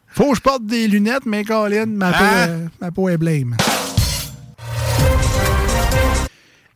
Faut 0.10 0.32
que 0.32 0.36
je 0.38 0.42
porte 0.42 0.66
des 0.66 0.88
lunettes, 0.88 1.26
mais 1.26 1.44
Colin, 1.44 1.86
ma 1.88 2.12
peau, 2.12 2.24
Hein? 2.24 2.48
euh, 2.48 2.68
ma 2.82 2.92
peau 2.92 3.10
est 3.10 3.18
blême. 3.18 3.56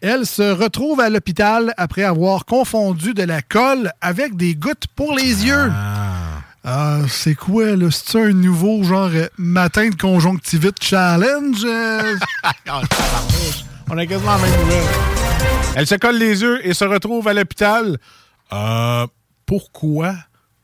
Elle 0.02 0.26
se 0.26 0.52
retrouve 0.52 1.00
à 1.00 1.10
l'hôpital 1.10 1.74
après 1.78 2.04
avoir 2.04 2.46
confondu 2.46 3.14
de 3.14 3.24
la 3.24 3.42
colle 3.42 3.92
avec 4.02 4.36
des 4.36 4.56
gouttes 4.56 4.88
pour 4.96 5.16
les 5.16 5.46
yeux. 5.46 5.72
Ah, 6.64 7.00
c'est 7.08 7.36
quoi, 7.36 7.76
là? 7.76 7.88
C'est 7.92 8.22
un 8.22 8.34
nouveau 8.34 8.84
genre 8.84 9.10
euh, 9.14 9.28
matin 9.38 9.90
de 9.90 9.96
conjonctivite 9.96 10.84
challenge? 10.84 11.66
On 13.94 13.98
a 13.98 14.06
quasiment 14.06 14.32
la 14.38 14.38
même 14.38 14.60
nouvelle. 14.62 14.84
Elle 15.76 15.86
se 15.86 15.96
colle 15.96 16.18
les 16.18 16.42
yeux 16.42 16.66
et 16.66 16.74
se 16.74 16.86
retrouve 16.86 17.28
à 17.28 17.34
l'hôpital. 17.34 17.98
Euh, 18.54 19.06
pourquoi 19.46 20.16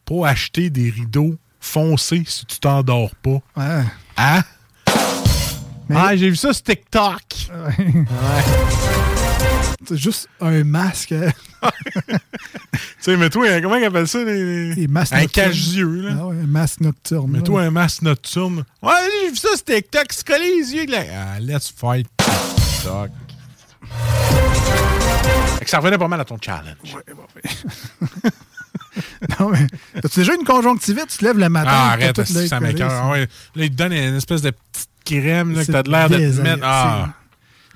pas 0.05 0.29
acheter 0.29 0.69
des 0.69 0.89
rideaux 0.89 1.35
foncés 1.59 2.23
si 2.25 2.45
tu 2.45 2.57
t'endors 2.59 3.11
pas? 3.21 3.39
Ouais. 3.57 3.83
Hein? 4.15 4.41
Ah, 5.93 6.15
j'ai 6.15 6.29
vu 6.29 6.37
ça 6.37 6.53
sur 6.53 6.63
TikTok. 6.63 7.21
C'est 9.87 9.97
juste 9.97 10.29
un 10.39 10.63
masque. 10.63 11.11
hein? 11.13 11.31
tu 12.11 12.17
sais, 12.99 13.17
mets-toi, 13.17 13.49
un- 13.49 13.61
comment 13.61 13.75
ils 13.75 13.85
appellent 13.85 14.07
ça? 14.07 14.23
Les, 14.23 14.73
Les 14.75 14.87
masques 14.87 15.13
un 15.13 15.25
cache-yeux, 15.25 16.01
là? 16.01 16.15
Ah 16.19 16.25
ouais, 16.27 16.35
un 16.43 16.47
masque 16.47 16.79
nocturne. 16.81 17.29
Mets-toi 17.31 17.61
là. 17.61 17.67
un 17.67 17.71
masque 17.71 18.03
nocturne. 18.03 18.63
Ouais, 18.81 18.91
j'ai 19.23 19.29
vu 19.31 19.35
ça 19.35 19.49
sur 19.55 19.63
TikTok, 19.65 20.13
se 20.13 20.23
coller 20.23 20.55
les 20.61 20.73
yeux. 20.75 20.85
Là. 20.87 20.99
Ah, 21.13 21.39
let's 21.41 21.73
fight 21.75 22.07
TikTok. 22.87 23.11
Ça 25.65 25.79
revenait 25.79 25.97
pas 25.97 26.07
mal 26.07 26.21
à 26.21 26.25
ton 26.25 26.37
challenge. 26.39 26.75
Non, 29.39 29.49
mais 29.49 29.67
as-tu 30.03 30.19
déjà 30.19 30.33
une 30.33 30.43
conjonctivite? 30.43 31.07
Tu 31.07 31.17
te 31.19 31.25
lèves 31.25 31.37
le 31.37 31.49
matin. 31.49 31.69
Ah, 31.71 31.91
arrête, 31.91 32.23
ça 32.23 32.59
m'écoeure. 32.59 32.91
Ah 32.91 33.09
ouais. 33.11 33.27
Là, 33.55 33.63
il 33.65 33.69
te 33.69 33.75
donne 33.75 33.93
une 33.93 34.15
espèce 34.15 34.41
de 34.41 34.49
petite 34.51 34.89
crème 35.05 35.53
là, 35.55 35.63
que 35.65 35.71
t'as 35.71 35.83
l'air 35.83 36.09
de 36.09 36.17
te 36.17 36.41
mettre. 36.41 36.63
Ah, 36.63 37.09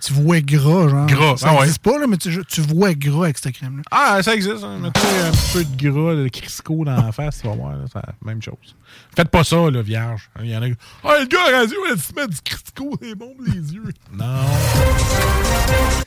Tu 0.04 0.14
vois 0.14 0.42
gras, 0.42 0.88
genre. 0.88 1.06
Gras, 1.06 1.38
Ça 1.38 1.50
ah 1.50 1.54
ouais. 1.56 1.60
existe 1.62 1.82
pas, 1.84 2.00
là, 2.00 2.08
mais 2.08 2.18
tu, 2.18 2.44
tu 2.46 2.62
vois 2.62 2.94
gras 2.94 3.26
avec 3.26 3.38
cette 3.38 3.54
crème-là. 3.54 3.84
ah 3.92 4.22
ça 4.24 4.34
existe. 4.34 4.64
Hein. 4.64 4.80
Mets-toi 4.80 5.04
un 5.28 5.32
petit 5.32 5.52
peu 5.54 5.64
de 5.64 5.90
gras, 5.92 6.16
de 6.16 6.28
Crisco 6.28 6.84
dans 6.86 6.96
la 7.06 7.12
face, 7.12 7.42
tu 7.42 7.48
vas 7.48 7.54
voir. 7.56 7.72
là, 7.74 7.84
c'est 7.92 8.00
la 8.00 8.14
même 8.24 8.42
chose. 8.42 8.76
Faites 9.16 9.30
pas 9.30 9.44
ça, 9.44 9.70
là, 9.70 9.82
vierge. 9.82 10.30
Il 10.42 10.50
y 10.50 10.58
en 10.58 10.62
a 10.64 10.70
qui. 10.70 10.76
Ah, 11.04 11.18
le 11.20 11.26
gars 11.28 11.60
radio, 11.60 11.78
il 11.94 12.00
se 12.02 12.14
met 12.16 12.28
du 12.28 12.38
Crisco, 12.44 12.98
c'est 13.02 13.16
bon 13.16 13.34
pour 13.36 13.46
les 13.46 13.74
yeux. 13.74 13.84
Non. 14.12 14.26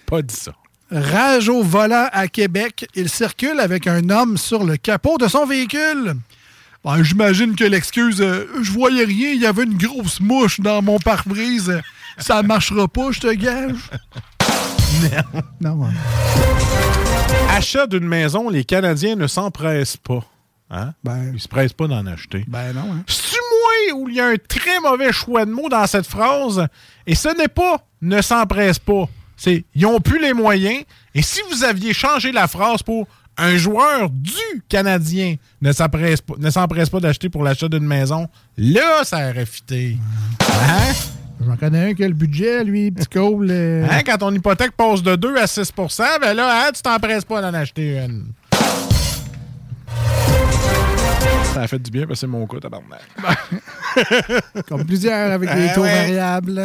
Pas 0.07 0.23
dit 0.23 0.35
ça. 0.35 0.53
Rage 0.91 1.49
au 1.49 1.63
volant 1.63 2.09
à 2.13 2.29
Québec. 2.29 2.87
Il 2.95 3.09
circule 3.09 3.59
avec 3.61 3.87
un 3.87 4.11
homme 4.11 4.37
sur 4.37 4.65
le 4.65 4.77
capot 4.77 5.19
de 5.19 5.29
son 5.29 5.47
véhicule. 5.47 6.15
Ben, 6.85 7.03
J'imagine 7.03 7.57
que 7.57 7.65
l'excuse, 7.65 8.21
euh, 8.21 8.47
je 8.61 8.71
voyais 8.71 9.05
rien, 9.05 9.31
il 9.33 9.41
y 9.41 9.47
avait 9.47 9.65
une 9.65 9.79
grosse 9.79 10.21
mouche 10.21 10.61
dans 10.61 10.83
mon 10.83 10.99
pare-brise. 10.99 11.81
Ça 12.19 12.43
marchera 12.43 12.89
pas, 12.89 13.11
je 13.13 13.21
te 13.21 13.33
gage. 13.35 13.91
Non. 15.61 15.79
Non. 15.79 15.89
Achat 17.51 17.87
d'une 17.87 18.07
maison, 18.07 18.49
les 18.49 18.65
Canadiens 18.65 19.17
ne 19.17 19.27
s'empressent 19.27 19.97
pas. 19.97 20.25
Hein? 20.71 20.93
Ils 21.33 21.41
se 21.41 21.49
pressent 21.49 21.73
pas 21.73 21.87
d'en 21.87 22.07
acheter. 22.07 22.45
Ben 22.49 22.73
non, 22.73 22.93
hein. 22.93 23.05
C'est 23.07 23.37
moi 23.37 24.01
où 24.01 24.09
il 24.09 24.17
y 24.17 24.21
a 24.21 24.27
un 24.27 24.37
très 24.37 24.81
mauvais 24.81 25.13
choix 25.13 25.45
de 25.45 25.51
mots 25.51 25.69
dans 25.69 25.87
cette 25.87 26.07
phrase? 26.07 26.67
Et 27.07 27.15
ce 27.15 27.29
n'est 27.37 27.49
pas 27.49 27.87
ne 28.01 28.21
s'empressent 28.23 28.79
pas. 28.79 29.09
C'est 29.37 29.65
ils 29.75 29.87
ont 29.87 30.01
plus 30.01 30.21
les 30.21 30.33
moyens. 30.33 30.85
Et 31.15 31.23
si 31.23 31.41
vous 31.51 31.65
aviez 31.65 31.93
changé 31.93 32.33
la 32.33 32.49
phrase 32.49 32.83
pour 32.83 33.07
un 33.37 33.57
joueur 33.57 34.11
du 34.11 34.63
Canadien 34.69 35.37
ne 35.61 35.73
s'empresse 35.73 36.21
pas, 36.21 36.35
ne 36.39 36.51
s'empresse 36.51 36.89
pas 36.89 37.01
d'acheter 37.01 37.29
pour 37.29 37.43
l'achat 37.43 37.69
d'une 37.69 37.87
maison, 37.87 38.29
là, 38.57 39.05
ça 39.05 39.29
aurait 39.29 39.47
fité. 39.47 39.99
Hein? 40.41 40.93
J'en 41.45 41.57
connais 41.57 41.91
un 41.91 41.95
qui 41.95 42.05
a 42.05 42.09
le 42.09 42.15
budget, 42.15 42.65
lui, 42.65 42.91
petit 42.91 43.09
cool. 43.09 43.49
euh, 43.51 43.87
Hein, 43.91 44.01
Quand 44.07 44.19
ton 44.19 44.33
hypothèque 44.35 44.73
passe 44.73 45.03
de 45.03 45.17
2 45.17 45.37
à 45.37 45.45
6% 45.47 46.03
ben 46.21 46.35
là, 46.35 46.67
hein, 46.67 46.71
tu 46.75 46.81
t'empresses 46.83 47.25
pas 47.25 47.43
d'en 47.43 47.53
acheter 47.55 47.99
une. 47.99 48.29
Ça 51.53 51.63
a 51.63 51.67
fait 51.69 51.79
du 51.79 51.91
bien 51.91 52.03
parce 52.07 52.21
que 52.21 52.21
c'est 52.21 52.27
mon 52.27 52.47
cas, 52.47 52.59
tabarnak. 52.61 53.01
Comme 54.69 54.85
plusieurs 54.85 55.33
avec 55.33 55.53
des 55.55 55.69
Ah 55.71 55.75
taux 55.75 55.83
ouais. 55.83 55.95
variables. 56.07 56.63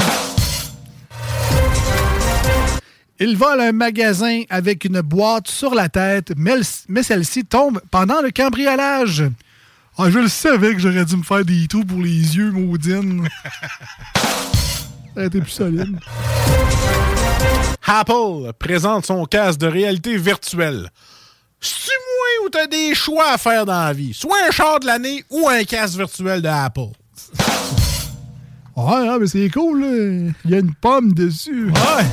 Il 3.19 3.35
vole 3.37 3.59
un 3.61 3.71
magasin 3.73 4.43
avec 4.49 4.85
une 4.85 5.01
boîte 5.01 5.49
sur 5.49 5.75
la 5.75 5.89
tête, 5.89 6.31
mais 6.37 7.03
celle-ci 7.03 7.43
tombe 7.43 7.81
pendant 7.91 8.21
le 8.21 8.31
cambriolage. 8.31 9.25
Ah, 9.97 10.09
je 10.09 10.19
le 10.19 10.29
savais 10.29 10.73
que 10.73 10.79
j'aurais 10.79 11.03
dû 11.03 11.17
me 11.17 11.23
faire 11.23 11.43
des 11.43 11.67
trous 11.67 11.83
pour 11.83 11.99
les 11.99 12.37
yeux, 12.37 12.51
maudine. 12.51 13.27
Ça 15.19 15.23
a 15.23 15.27
été 15.27 15.41
plus 15.41 15.51
solide. 15.51 15.99
Apple 17.85 18.53
présente 18.57 19.05
son 19.05 19.25
casque 19.25 19.59
de 19.59 19.67
réalité 19.67 20.15
virtuelle. 20.15 20.89
C'est 21.59 21.91
moi 21.91 22.45
où 22.45 22.49
t'as 22.49 22.67
des 22.67 22.95
choix 22.95 23.33
à 23.33 23.37
faire 23.37 23.65
dans 23.65 23.83
la 23.83 23.91
vie? 23.91 24.13
Soit 24.13 24.37
un 24.47 24.51
char 24.51 24.79
de 24.79 24.85
l'année 24.85 25.25
ou 25.29 25.49
un 25.49 25.65
casque 25.65 25.97
virtuel 25.97 26.41
de 26.41 26.47
Apple. 26.47 26.93
Ouais, 28.77 29.19
mais 29.19 29.27
c'est 29.27 29.49
cool, 29.49 29.81
là. 29.81 30.31
Il 30.45 30.51
y 30.51 30.55
a 30.55 30.59
une 30.59 30.73
pomme 30.73 31.11
dessus. 31.11 31.65
Ouais. 31.65 32.05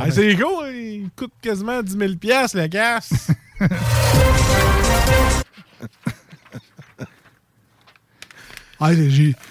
Ouais, 0.00 0.10
c'est 0.12 0.36
cool, 0.36 0.68
il 0.72 1.10
coûte 1.16 1.32
quasiment 1.42 1.82
10 1.82 1.98
000 1.98 2.14
piastres, 2.14 2.58
le 2.58 2.68
casque. 2.68 3.10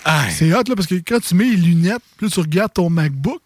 Ah, 0.05 0.23
c'est 0.29 0.51
hot, 0.53 0.63
là, 0.67 0.75
parce 0.75 0.87
que 0.87 0.95
quand 0.95 1.19
tu 1.19 1.35
mets 1.35 1.45
les 1.45 1.55
lunettes, 1.57 2.01
là, 2.21 2.27
tu 2.29 2.39
regardes 2.39 2.73
ton 2.73 2.89
MacBook, 2.89 3.41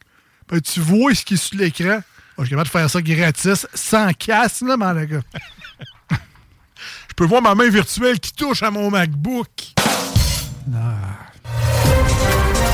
ben, 0.50 0.60
tu 0.62 0.80
vois 0.80 1.14
ce 1.14 1.24
qui 1.26 1.34
est 1.36 1.38
sur 1.38 1.58
l'écran. 1.58 2.00
Ah, 2.02 2.06
je 2.40 2.44
suis 2.46 2.50
capable 2.52 2.68
de 2.68 2.72
faire 2.72 2.90
ça 2.90 3.02
gratis, 3.02 3.68
sans 3.74 4.12
casse, 4.14 4.62
là, 4.62 4.78
mon 4.78 4.94
gars. 5.04 5.22
Je 7.10 7.16
peux 7.16 7.26
voir 7.26 7.44
ma 7.44 7.54
main 7.54 7.70
virtuelle 7.70 8.20
qui 8.20 8.34
touche 8.34 8.64
à 8.64 8.72
mon 8.72 8.90
MacBook. 8.90 9.48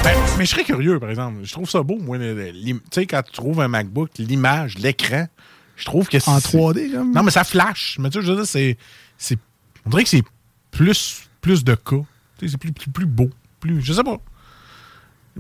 Ben, 0.01 0.13
mais 0.37 0.45
je 0.45 0.51
serais 0.51 0.63
curieux, 0.63 0.97
par 0.97 1.09
exemple. 1.09 1.39
Je 1.43 1.51
trouve 1.51 1.69
ça 1.69 1.83
beau, 1.83 1.97
moi. 1.99 2.17
Tu 2.17 2.81
sais, 2.91 3.05
quand 3.05 3.21
tu 3.21 3.33
trouves 3.33 3.59
un 3.59 3.67
MacBook, 3.67 4.11
l'image, 4.17 4.77
l'écran, 4.77 5.27
je 5.75 5.83
trouve 5.83 6.07
que 6.07 6.19
c'est. 6.19 6.29
En 6.29 6.37
3D, 6.39 6.91
comme. 6.93 7.11
Non, 7.13 7.23
mais 7.23 7.31
ça 7.31 7.43
flash. 7.43 7.97
Mais 7.99 8.09
tu 8.09 8.19
sais, 8.19 8.25
je 8.25 8.31
veux 8.31 8.37
dire, 8.37 8.47
c'est. 8.47 8.77
c'est- 9.17 9.37
On 9.85 9.89
dirait 9.89 10.03
que 10.03 10.09
c'est 10.09 10.23
plus, 10.71 11.23
plus 11.41 11.65
de 11.65 11.75
cas. 11.75 11.97
C'est 12.47 12.57
plus, 12.57 12.71
plus, 12.71 12.89
plus 12.91 13.05
beau. 13.05 13.29
Plus, 13.59 13.81
je 13.81 13.93
sais 13.93 14.03
pas. 14.03 14.17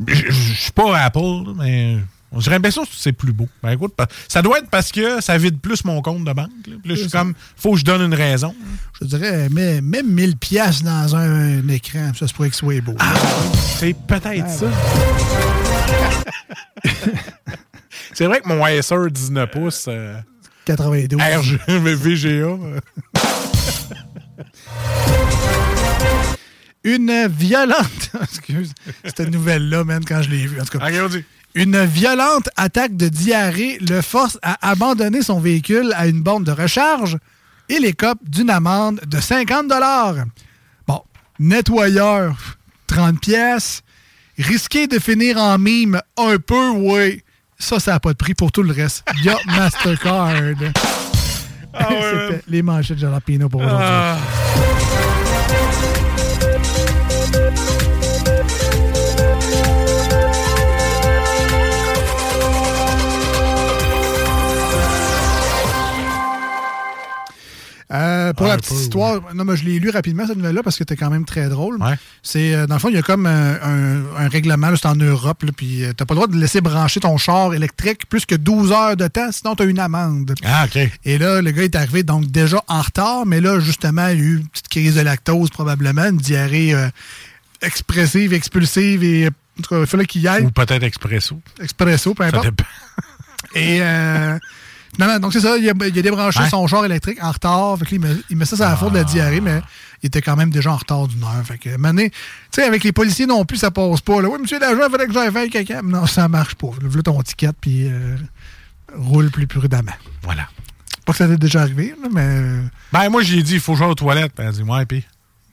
Je 0.07 0.31
suis 0.31 0.71
pas 0.71 0.97
Apple, 1.03 1.19
là, 1.19 1.53
mais. 1.57 1.97
J'ai 2.37 2.51
l'impression 2.51 2.83
que 2.83 2.89
c'est 2.95 3.11
plus 3.11 3.33
beau. 3.33 3.49
Ben 3.63 3.71
écoute, 3.71 3.95
ça 4.27 4.43
doit 4.43 4.59
être 4.59 4.69
parce 4.69 4.91
que 4.91 5.19
ça 5.19 5.35
vide 5.39 5.59
plus 5.59 5.83
mon 5.83 5.99
compte 6.03 6.23
de 6.25 6.31
banque. 6.31 6.51
là. 6.67 6.75
Puis 6.79 6.89
là, 6.89 6.95
je 6.95 7.01
suis 7.01 7.09
comme, 7.09 7.33
faut 7.57 7.71
que 7.73 7.79
je 7.79 7.85
donne 7.85 8.03
une 8.03 8.13
raison. 8.13 8.53
Je 9.01 9.07
dirais, 9.07 9.49
mets, 9.49 9.81
mets 9.81 10.03
1000 10.03 10.37
pièces 10.37 10.83
dans 10.83 11.15
un, 11.15 11.59
un 11.59 11.67
écran, 11.69 12.11
ça 12.13 12.27
se 12.27 12.33
pourrait 12.35 12.49
que 12.49 12.55
ce 12.55 12.59
soit 12.59 12.81
beau. 12.81 12.93
C'est 13.79 13.95
peut-être 14.05 14.45
Ah, 14.45 14.47
ça. 14.47 14.67
C'est 18.13 18.25
vrai 18.27 18.41
que 18.41 18.47
mon 18.47 18.63
Acer 18.63 19.09
19 19.09 19.49
pouces, 19.49 19.85
euh, 19.87 20.15
92. 20.65 21.19
RG, 21.19 21.57
VGA, 21.95 22.57
Une 26.83 27.27
violente. 27.27 28.11
Excuse. 28.21 28.73
Cette 29.03 29.31
nouvelle-là, 29.31 29.83
man, 29.83 30.03
quand 30.05 30.21
je 30.21 30.29
l'ai 30.29 30.47
vue. 30.47 30.59
En 30.61 30.65
tout 30.65 30.79
cas. 30.79 30.89
Une 31.55 31.83
violente 31.83 32.49
attaque 32.55 32.95
de 32.95 33.09
diarrhée 33.09 33.79
le 33.79 34.01
force 34.01 34.37
à 34.43 34.69
abandonner 34.69 35.23
son 35.23 35.39
véhicule 35.39 35.93
à 35.95 36.07
une 36.07 36.21
borne 36.21 36.43
de 36.43 36.51
recharge 36.51 37.17
et 37.69 37.79
l'écope 37.79 38.19
d'une 38.23 38.49
amende 38.49 39.01
de 39.07 39.19
50 39.19 39.71
Bon, 40.87 41.01
nettoyeur, 41.39 42.35
30 42.87 43.19
pièces. 43.19 43.81
Risqué 44.37 44.87
de 44.87 44.99
finir 44.99 45.37
en 45.37 45.57
mime 45.57 45.99
un 46.17 46.37
peu, 46.37 46.69
oui. 46.69 47.23
Ça, 47.57 47.79
ça 47.79 47.91
n'a 47.93 47.99
pas 47.99 48.13
de 48.13 48.17
prix 48.17 48.35
pour 48.35 48.51
tout 48.51 48.63
le 48.63 48.71
reste. 48.71 49.03
Il 49.17 49.25
y 49.25 49.29
a 49.29 49.37
Mastercard. 49.47 50.33
C'était 51.73 52.41
les 52.47 52.61
manchettes 52.61 52.97
de 52.97 53.01
Jalapino 53.01 53.49
pour 53.49 53.61
aujourd'hui. 53.61 53.85
Euh, 53.85 54.15
la 68.49 68.55
peu, 68.57 68.61
petite 68.61 68.79
histoire, 68.79 69.21
non, 69.33 69.45
mais 69.45 69.55
je 69.55 69.65
l'ai 69.65 69.79
lu 69.79 69.89
rapidement, 69.89 70.27
cette 70.27 70.37
nouvelle-là, 70.37 70.63
parce 70.63 70.75
que 70.75 70.79
c'était 70.83 70.95
quand 70.95 71.09
même 71.09 71.25
très 71.25 71.49
drôle. 71.49 71.77
C'est, 72.23 72.53
euh, 72.53 72.67
dans 72.67 72.75
le 72.75 72.79
fond, 72.79 72.89
il 72.89 72.95
y 72.95 72.97
a 72.97 73.01
comme 73.01 73.25
un, 73.25 73.53
un- 73.61 74.15
un 74.17 74.27
règlement, 74.29 74.71
c'est 74.75 74.87
en 74.87 74.95
Europe, 74.95 75.43
là, 75.43 75.51
puis 75.55 75.83
euh, 75.85 75.93
t'as 75.93 76.05
pas 76.05 76.13
le 76.13 76.17
droit 76.19 76.27
de 76.27 76.35
laisser 76.37 76.61
brancher 76.61 76.99
ton 76.99 77.17
char 77.17 77.53
électrique 77.53 78.07
plus 78.09 78.25
que 78.25 78.35
12 78.35 78.71
heures 78.71 78.95
de 78.97 79.07
temps, 79.07 79.31
sinon 79.31 79.55
t'as 79.55 79.65
une 79.65 79.79
amende. 79.79 80.33
Ah, 80.45 80.65
OK. 80.65 80.79
Et 81.05 81.17
là, 81.17 81.41
le 81.41 81.51
gars 81.51 81.63
est 81.63 81.75
arrivé 81.75 82.03
donc 82.03 82.27
déjà 82.27 82.63
en 82.67 82.81
retard, 82.81 83.25
mais 83.25 83.39
là, 83.41 83.59
justement, 83.59 84.07
il 84.09 84.19
y 84.19 84.21
a 84.21 84.25
eu 84.25 84.37
une 84.37 84.47
petite 84.47 84.67
crise 84.69 84.95
de 84.95 85.01
lactose, 85.01 85.49
probablement, 85.49 86.05
une 86.05 86.17
diarrhée 86.17 86.73
euh, 86.73 86.89
expressive, 87.61 88.33
expulsive, 88.33 89.03
et 89.03 89.27
en 89.27 89.61
tout 89.61 89.69
cas, 89.75 89.81
il 89.81 89.87
fallait 89.87 90.05
qu'il 90.05 90.21
y 90.21 90.27
aille. 90.27 90.43
Ou 90.43 90.51
peut-être 90.51 90.83
expresso. 90.83 91.39
Expresso, 91.61 92.13
peu 92.13 92.23
Ça 92.23 92.29
importe. 92.29 92.45
dépend. 92.45 92.63
Et 93.55 93.79
euh, 93.81 94.37
finalement, 94.93 95.19
donc 95.19 95.33
c'est 95.33 95.41
ça, 95.41 95.57
il 95.57 95.69
a, 95.69 95.73
il 95.87 95.99
a 95.99 96.01
débranché 96.01 96.39
Ouais. 96.41 96.49
son 96.49 96.65
char 96.67 96.85
électrique 96.85 97.17
en 97.23 97.31
retard. 97.31 97.77
Fait 97.79 97.85
que 97.85 97.95
là, 97.95 97.97
il, 97.97 98.01
met, 98.15 98.21
il 98.29 98.37
met 98.37 98.45
ça 98.45 98.55
sur 98.55 98.65
la 98.65 98.75
faute 98.75 98.91
de 98.93 98.97
la 98.97 99.03
diarrhée, 99.03 99.41
mais 99.41 99.61
il 100.03 100.07
était 100.07 100.21
quand 100.21 100.35
même 100.35 100.49
déjà 100.49 100.71
en 100.71 100.77
retard 100.77 101.07
d'une 101.07 101.23
heure. 101.23 101.43
Fait 101.45 101.57
que, 101.57 101.75
mané, 101.77 102.09
tu 102.09 102.17
sais, 102.51 102.63
avec 102.63 102.83
les 102.83 102.91
policiers 102.91 103.25
non 103.25 103.45
plus, 103.45 103.57
ça 103.57 103.71
passe 103.71 104.01
pas. 104.01 104.21
Là. 104.21 104.29
Oui, 104.29 104.39
monsieur 104.41 104.59
l'agent, 104.59 104.81
il 104.85 104.91
fallait 104.91 105.07
que 105.07 105.13
j'aille 105.13 105.31
faire 105.31 105.49
caca. 105.49 105.81
Non, 105.81 106.05
ça 106.05 106.27
marche 106.27 106.55
pas. 106.55 106.69
Là, 106.81 107.01
ton 107.03 107.21
ticket, 107.21 107.49
puis 107.59 107.87
euh, 107.87 108.17
roule 108.95 109.29
plus 109.31 109.47
prudemment. 109.47 109.91
Voilà. 110.23 110.47
Pas 111.05 111.13
que 111.13 111.17
ça 111.17 111.27
t'est 111.27 111.37
déjà 111.37 111.61
arrivé, 111.61 111.95
là, 112.01 112.07
mais. 112.11 112.61
Ben, 112.93 113.09
moi, 113.09 113.21
j'ai 113.23 113.41
dit, 113.43 113.55
il 113.55 113.59
faut 113.59 113.75
jouer 113.75 113.87
aux 113.87 113.95
toilettes. 113.95 114.33
Ben, 114.37 114.51
ouais, 114.53 114.85
puis. 114.85 115.03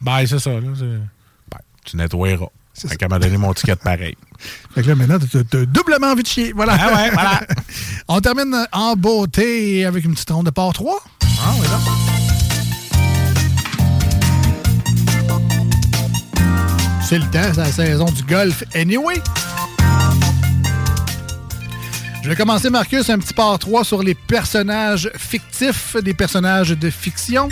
Ben, 0.00 0.26
c'est 0.26 0.38
ça, 0.38 0.50
là. 0.50 0.60
Ben, 0.60 1.58
tu 1.84 1.96
nettoyeras. 1.96 2.48
Fait 2.76 2.96
qu'elle 2.96 3.08
m'a 3.08 3.18
donné 3.18 3.36
mon 3.38 3.54
ticket 3.54 3.76
pareil. 3.76 4.16
Fait 4.74 4.82
que 4.82 4.88
là, 4.88 4.94
maintenant, 4.94 5.18
t'as- 5.18 5.64
doublement 5.64 6.08
envie 6.08 6.22
de 6.22 6.28
chier. 6.28 6.52
Voilà. 6.54 6.76
Ah 6.78 6.94
ouais, 6.94 7.10
voilà. 7.10 7.40
On 8.08 8.20
termine 8.20 8.54
en 8.72 8.94
beauté 8.96 9.84
avec 9.86 10.04
une 10.04 10.12
petite 10.12 10.30
ronde 10.30 10.46
de 10.46 10.50
part 10.50 10.72
3. 10.72 10.98
Ah, 11.22 11.52
oui, 11.58 11.66
là. 11.68 11.78
C'est 17.08 17.18
le 17.18 17.24
temps, 17.26 17.52
c'est 17.54 17.56
la 17.60 17.72
saison 17.72 18.06
du 18.06 18.22
golf 18.24 18.64
anyway. 18.74 19.22
Je 22.22 22.28
vais 22.28 22.34
commencer, 22.36 22.68
Marcus, 22.70 23.08
un 23.08 23.18
petit 23.20 23.32
part 23.34 23.56
3 23.60 23.84
sur 23.84 24.02
les 24.02 24.14
personnages 24.16 25.08
fictifs, 25.16 25.96
des 26.02 26.14
personnages 26.14 26.70
de 26.70 26.90
fiction 26.90 27.48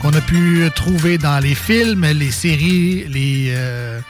qu'on 0.00 0.12
a 0.14 0.20
pu 0.20 0.68
trouver 0.74 1.18
dans 1.18 1.38
les 1.40 1.54
films, 1.54 2.06
les 2.06 2.30
séries, 2.30 3.04
les, 3.08 3.52
euh, 3.54 4.00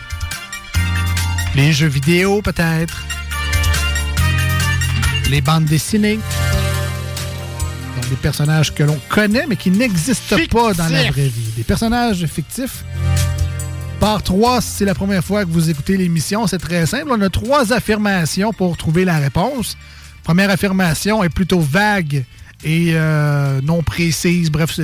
les 1.57 1.73
jeux 1.73 1.89
vidéo 1.89 2.43
peut-être, 2.43 3.05
les 5.31 5.41
bandes 5.41 5.65
dessinées. 5.65 6.21
Donc 7.97 8.09
des 8.09 8.17
personnages 8.17 8.73
que 8.73 8.85
l'on 8.85 8.99
connaît 9.09 9.47
mais 9.49 9.57
qui 9.57 9.71
n'existent 9.71 10.37
pas 10.51 10.73
dans 10.75 10.89
la 10.89 11.11
vraie 11.11 11.29
vie. 11.29 11.53
Des 11.57 11.65
personnages 11.65 12.25
fictifs. 12.27 12.85
Part 13.99 14.23
3, 14.23 14.63
si 14.63 14.69
c'est 14.69 14.85
la 14.87 14.95
première 14.95 15.23
fois 15.23 15.45
que 15.45 15.51
vous 15.51 15.69
écoutez 15.69 15.97
l'émission, 15.97 16.47
c'est 16.47 16.59
très 16.59 16.87
simple. 16.87 17.09
On 17.11 17.21
a 17.21 17.29
trois 17.29 17.73
affirmations 17.73 18.53
pour 18.53 18.77
trouver 18.77 19.05
la 19.05 19.19
réponse. 19.19 19.77
Première 20.25 20.51
affirmation 20.51 21.23
est 21.23 21.29
plutôt 21.29 21.61
vague 21.61 22.25
et 22.65 22.93
euh, 22.95 23.61
non 23.63 23.83
précise. 23.83 24.51
Bref, 24.51 24.79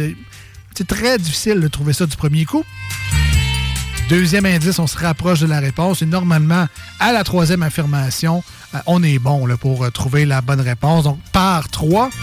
c'est 0.77 0.87
très 0.87 1.17
difficile 1.17 1.61
de 1.61 1.69
trouver 1.69 1.95
ça 1.95 2.05
du 2.07 2.17
premier 2.17 2.45
coup. 2.45 2.63
Deuxième 4.11 4.45
indice, 4.45 4.79
on 4.79 4.87
se 4.87 4.99
rapproche 4.99 5.41
de 5.41 5.47
la 5.47 5.59
réponse. 5.59 6.03
Et 6.03 6.07
normalement, 6.07 6.67
à 7.01 7.13
la 7.13 7.25
troisième 7.25 7.63
affirmation, 7.63 8.45
euh, 8.75 8.79
on 8.87 9.03
est 9.03 9.19
bon 9.19 9.47
là, 9.47 9.57
pour 9.57 9.85
euh, 9.85 9.91
trouver 9.91 10.27
la 10.27 10.43
bonne 10.43 10.61
réponse. 10.61 11.05
Donc, 11.05 11.19
par 11.33 11.69
3. 11.71 12.11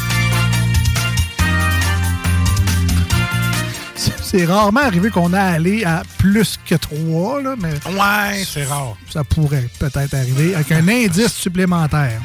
C'est 3.95 4.45
rarement 4.45 4.81
arrivé 4.81 5.09
qu'on 5.09 5.33
a 5.33 5.41
allé 5.41 5.83
à 5.83 6.03
plus 6.19 6.59
que 6.65 6.75
3, 6.75 7.41
là, 7.41 7.55
mais. 7.59 7.73
Ouais, 7.91 8.43
c'est 8.45 8.65
rare. 8.65 8.95
Ça 9.11 9.23
pourrait 9.23 9.67
peut-être 9.79 10.13
arriver 10.13 10.55
avec 10.55 10.71
un 10.71 10.87
indice 10.87 11.33
supplémentaire. 11.33 12.21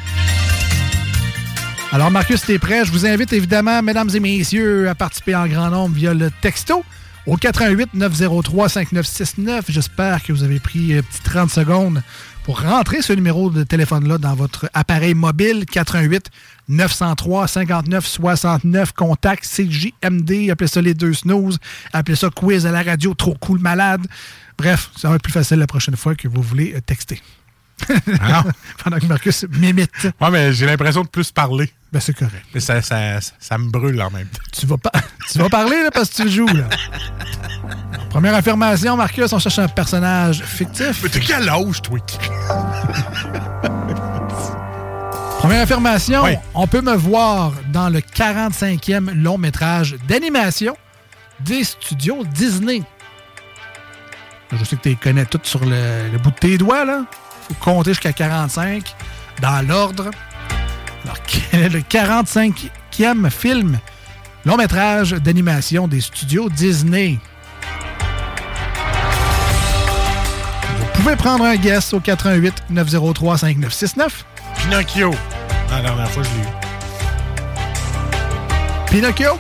Alors, 1.91 2.11
Marcus, 2.11 2.43
t'es 2.43 2.59
prêt? 2.59 2.85
Je 2.85 2.93
vous 2.93 3.07
invite 3.07 3.33
évidemment, 3.33 3.83
mesdames 3.83 4.11
et 4.13 4.21
messieurs, 4.21 4.91
à 4.91 4.95
participer 4.95 5.35
en 5.35 5.47
grand 5.47 5.71
nombre 5.71 5.95
via 5.95 6.13
le 6.13 6.31
texto 6.43 6.85
au 7.27 7.37
88 7.37 7.95
903 7.95 8.69
5969. 8.69 9.65
J'espère 9.69 10.23
que 10.23 10.35
vous 10.35 10.43
avez 10.43 10.61
pris 10.61 10.95
un 10.95 11.01
petit 11.01 11.23
30 11.23 11.51
secondes 11.51 12.03
pour 12.45 12.61
rentrer 12.61 13.01
ce 13.01 13.15
numéro 13.15 13.49
de 13.49 13.65
téléphone-là 13.65 14.19
dans 14.19 14.35
votre 14.35 14.69
appareil 14.75 15.15
mobile 15.15 15.65
88 15.65 16.27
903 16.69 17.49
59 17.49 18.07
69. 18.07 18.93
Contact 18.93 19.47
CJMD. 19.47 20.51
Appelez 20.51 20.69
ça 20.69 20.83
les 20.83 20.93
deux 20.93 21.15
snooze. 21.15 21.59
Appelez 21.95 22.17
ça 22.17 22.29
quiz 22.29 22.67
à 22.67 22.71
la 22.71 22.83
radio. 22.83 23.15
Trop 23.15 23.35
cool 23.41 23.61
malade. 23.61 24.07
Bref, 24.59 24.91
ça 24.95 25.09
va 25.09 25.15
être 25.15 25.23
plus 25.23 25.33
facile 25.33 25.59
la 25.59 25.67
prochaine 25.67 25.97
fois 25.97 26.15
que 26.15 26.29
vous 26.29 26.43
voulez 26.43 26.75
euh, 26.77 26.81
texter. 27.87 28.51
Pendant 28.83 28.99
que 28.99 29.07
Marcus 29.07 29.47
m'imite. 29.51 29.91
Ouais, 30.21 30.31
mais 30.31 30.53
j'ai 30.53 30.67
l'impression 30.67 31.03
de 31.03 31.09
plus 31.09 31.31
parler. 31.31 31.73
Ben, 31.93 32.01
c'est 32.01 32.17
correct. 32.17 32.45
Mais 32.53 32.61
ça, 32.61 32.83
ça, 32.83 33.21
ça 33.39 33.59
me 33.59 33.71
brûle 33.71 34.01
en 34.03 34.11
même 34.11 34.27
temps. 34.27 34.43
Tu 34.53 34.67
vas, 34.67 34.77
pas, 34.77 34.93
tu 35.31 35.39
vas 35.39 35.49
parler 35.49 35.83
là, 35.83 35.91
parce 35.91 36.11
que 36.11 36.23
tu 36.23 36.29
joues. 36.31 36.47
Là. 36.47 36.65
Première 38.11 38.35
affirmation, 38.35 38.97
Marcus, 38.97 39.33
on 39.33 39.39
cherche 39.39 39.59
un 39.59 39.69
personnage 39.69 40.43
fictif. 40.43 41.03
Mais 41.03 41.09
t'es 41.09 41.21
quel 41.21 41.49
âge, 41.49 41.83
toi? 41.83 41.99
Première 45.39 45.63
affirmation, 45.63 46.25
on 46.55 46.67
peut 46.67 46.81
me 46.81 46.95
voir 46.95 47.53
dans 47.73 47.89
le 47.89 48.01
45e 48.01 49.13
long 49.15 49.39
métrage 49.39 49.97
d'animation 50.07 50.77
des 51.41 51.65
studios 51.65 52.25
Disney. 52.35 52.83
Je 54.53 54.65
sais 54.65 54.77
que 54.77 54.83
tu 54.83 54.89
les 54.91 54.97
connais 54.97 55.27
toutes 55.27 55.47
sur 55.47 55.65
le, 55.65 56.11
le 56.11 56.19
bout 56.19 56.31
de 56.31 56.37
tes 56.37 56.59
doigts, 56.59 56.85
là. 56.85 57.05
Faut 57.49 57.55
compter 57.61 57.91
jusqu'à 57.91 58.13
45 58.13 58.95
dans 59.41 59.67
l'ordre. 59.67 60.11
Alors, 61.05 61.19
quel 61.27 61.63
est 61.63 61.69
le 61.69 61.81
45e 61.81 63.31
film 63.31 63.79
long 64.45 64.57
métrage 64.57 65.13
d'animation 65.13 65.89
des 65.89 66.01
studios 66.01 66.49
Disney? 66.51 67.19
Vous 70.79 71.03
pouvez 71.03 71.17
prendre 71.17 71.45
un 71.45 71.57
guess 71.57 71.93
au 71.93 72.01
88 72.01 72.65
903 72.71 73.39
5969. 73.39 74.25
Pinocchio. 74.57 75.15
La 75.71 75.81
dernière 75.81 76.11
fois, 76.11 76.23
je 76.23 76.29
l'ai 76.31 76.43
eu. 76.43 76.49
Pinocchio? 78.91 79.39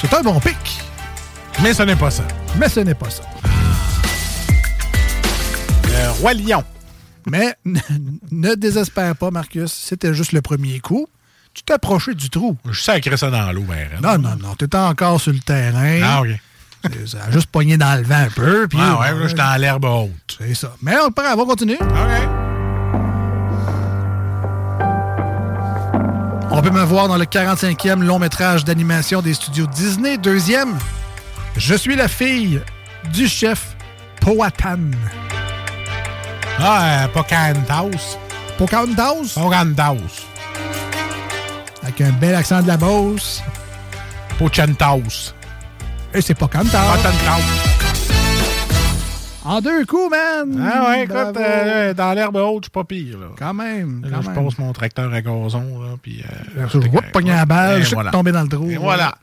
C'est 0.00 0.14
un 0.14 0.22
bon 0.22 0.40
pic. 0.40 0.56
Mais 1.62 1.74
ce 1.74 1.82
n'est 1.82 1.96
pas 1.96 2.10
ça. 2.10 2.22
Mais 2.56 2.68
ce 2.70 2.80
n'est 2.80 2.94
pas 2.94 3.10
ça. 3.10 3.22
Le 6.00 6.10
Roi 6.20 6.34
Lion. 6.34 6.64
Mais 7.26 7.54
ne 8.30 8.54
désespère 8.54 9.14
pas, 9.16 9.30
Marcus. 9.30 9.70
C'était 9.72 10.14
juste 10.14 10.32
le 10.32 10.40
premier 10.40 10.80
coup. 10.80 11.06
Tu 11.52 11.62
t'es 11.62 11.72
approché 11.74 12.14
du 12.14 12.30
trou. 12.30 12.56
Je 12.70 12.80
sacré 12.80 13.16
ça 13.16 13.30
dans 13.30 13.52
l'eau, 13.52 13.64
ben. 13.68 13.88
Non, 14.02 14.16
non, 14.18 14.36
non. 14.36 14.54
Tu 14.58 14.64
étais 14.64 14.78
encore 14.78 15.20
sur 15.20 15.32
le 15.32 15.40
terrain. 15.40 16.00
Ah, 16.02 16.22
OK. 16.22 16.28
Ça 17.06 17.18
a 17.26 17.30
juste 17.30 17.48
pogné 17.48 17.76
dans 17.76 17.94
le 18.00 18.04
vent 18.06 18.14
un 18.24 18.30
peu. 18.30 18.66
Puis, 18.68 18.78
Ah, 18.80 18.98
ouais, 19.00 19.10
là, 19.12 19.26
j'étais 19.26 19.42
dans 19.42 19.60
l'herbe 19.60 19.84
haute. 19.84 20.38
C'est 20.38 20.54
ça. 20.54 20.74
Mais 20.80 20.94
on, 20.96 21.08
on 21.08 21.36
va 21.36 21.44
continuer. 21.44 21.78
On 26.52 26.62
peut 26.62 26.70
me 26.70 26.82
voir 26.82 27.08
dans 27.08 27.16
le 27.18 27.24
45e 27.26 28.02
long 28.02 28.18
métrage 28.18 28.64
d'animation 28.64 29.20
des 29.20 29.34
studios 29.34 29.66
Disney. 29.66 30.16
Deuxième, 30.18 30.78
je 31.56 31.74
suis 31.74 31.96
la 31.96 32.08
fille 32.08 32.60
du 33.12 33.28
chef 33.28 33.76
Powhatan. 34.20 34.78
Ah, 36.62 37.04
euh, 37.04 37.08
Pocahontas. 37.08 38.18
Pocahontas? 38.58 39.32
Pocahontas. 39.34 40.26
Avec 41.82 42.00
un 42.02 42.10
bel 42.12 42.34
accent 42.34 42.60
de 42.60 42.68
la 42.68 42.76
Beauce. 42.76 43.42
Pocahontas. 44.38 45.32
Et 46.12 46.20
c'est 46.20 46.34
Pocahontas. 46.34 46.98
En 49.42 49.60
deux 49.62 49.86
coups, 49.86 50.10
man! 50.10 50.70
Ah 50.70 50.90
ouais, 50.90 51.04
écoute, 51.04 51.36
euh, 51.38 51.94
dans 51.94 52.12
l'herbe 52.12 52.36
haute, 52.36 52.64
je 52.64 52.66
suis 52.66 52.70
pas 52.70 52.84
pire. 52.84 53.18
Là. 53.18 53.26
Quand 53.38 53.54
même. 53.54 54.02
Là, 54.04 54.10
quand 54.16 54.22
je 54.22 54.28
même. 54.28 54.44
passe 54.44 54.58
mon 54.58 54.72
tracteur 54.74 55.12
à 55.14 55.22
gazon, 55.22 55.80
là, 55.80 55.96
puis... 56.02 56.22
Euh, 56.58 56.66
Je 56.70 56.76
whoop, 56.76 57.10
pogné 57.10 57.32
la 57.32 57.46
balle, 57.46 57.80
je 57.80 57.86
suis 57.86 57.94
voilà. 57.94 58.10
tombé 58.10 58.32
dans 58.32 58.42
le 58.42 58.48
trou. 58.48 58.68
Et 58.68 58.76
voilà. 58.76 59.14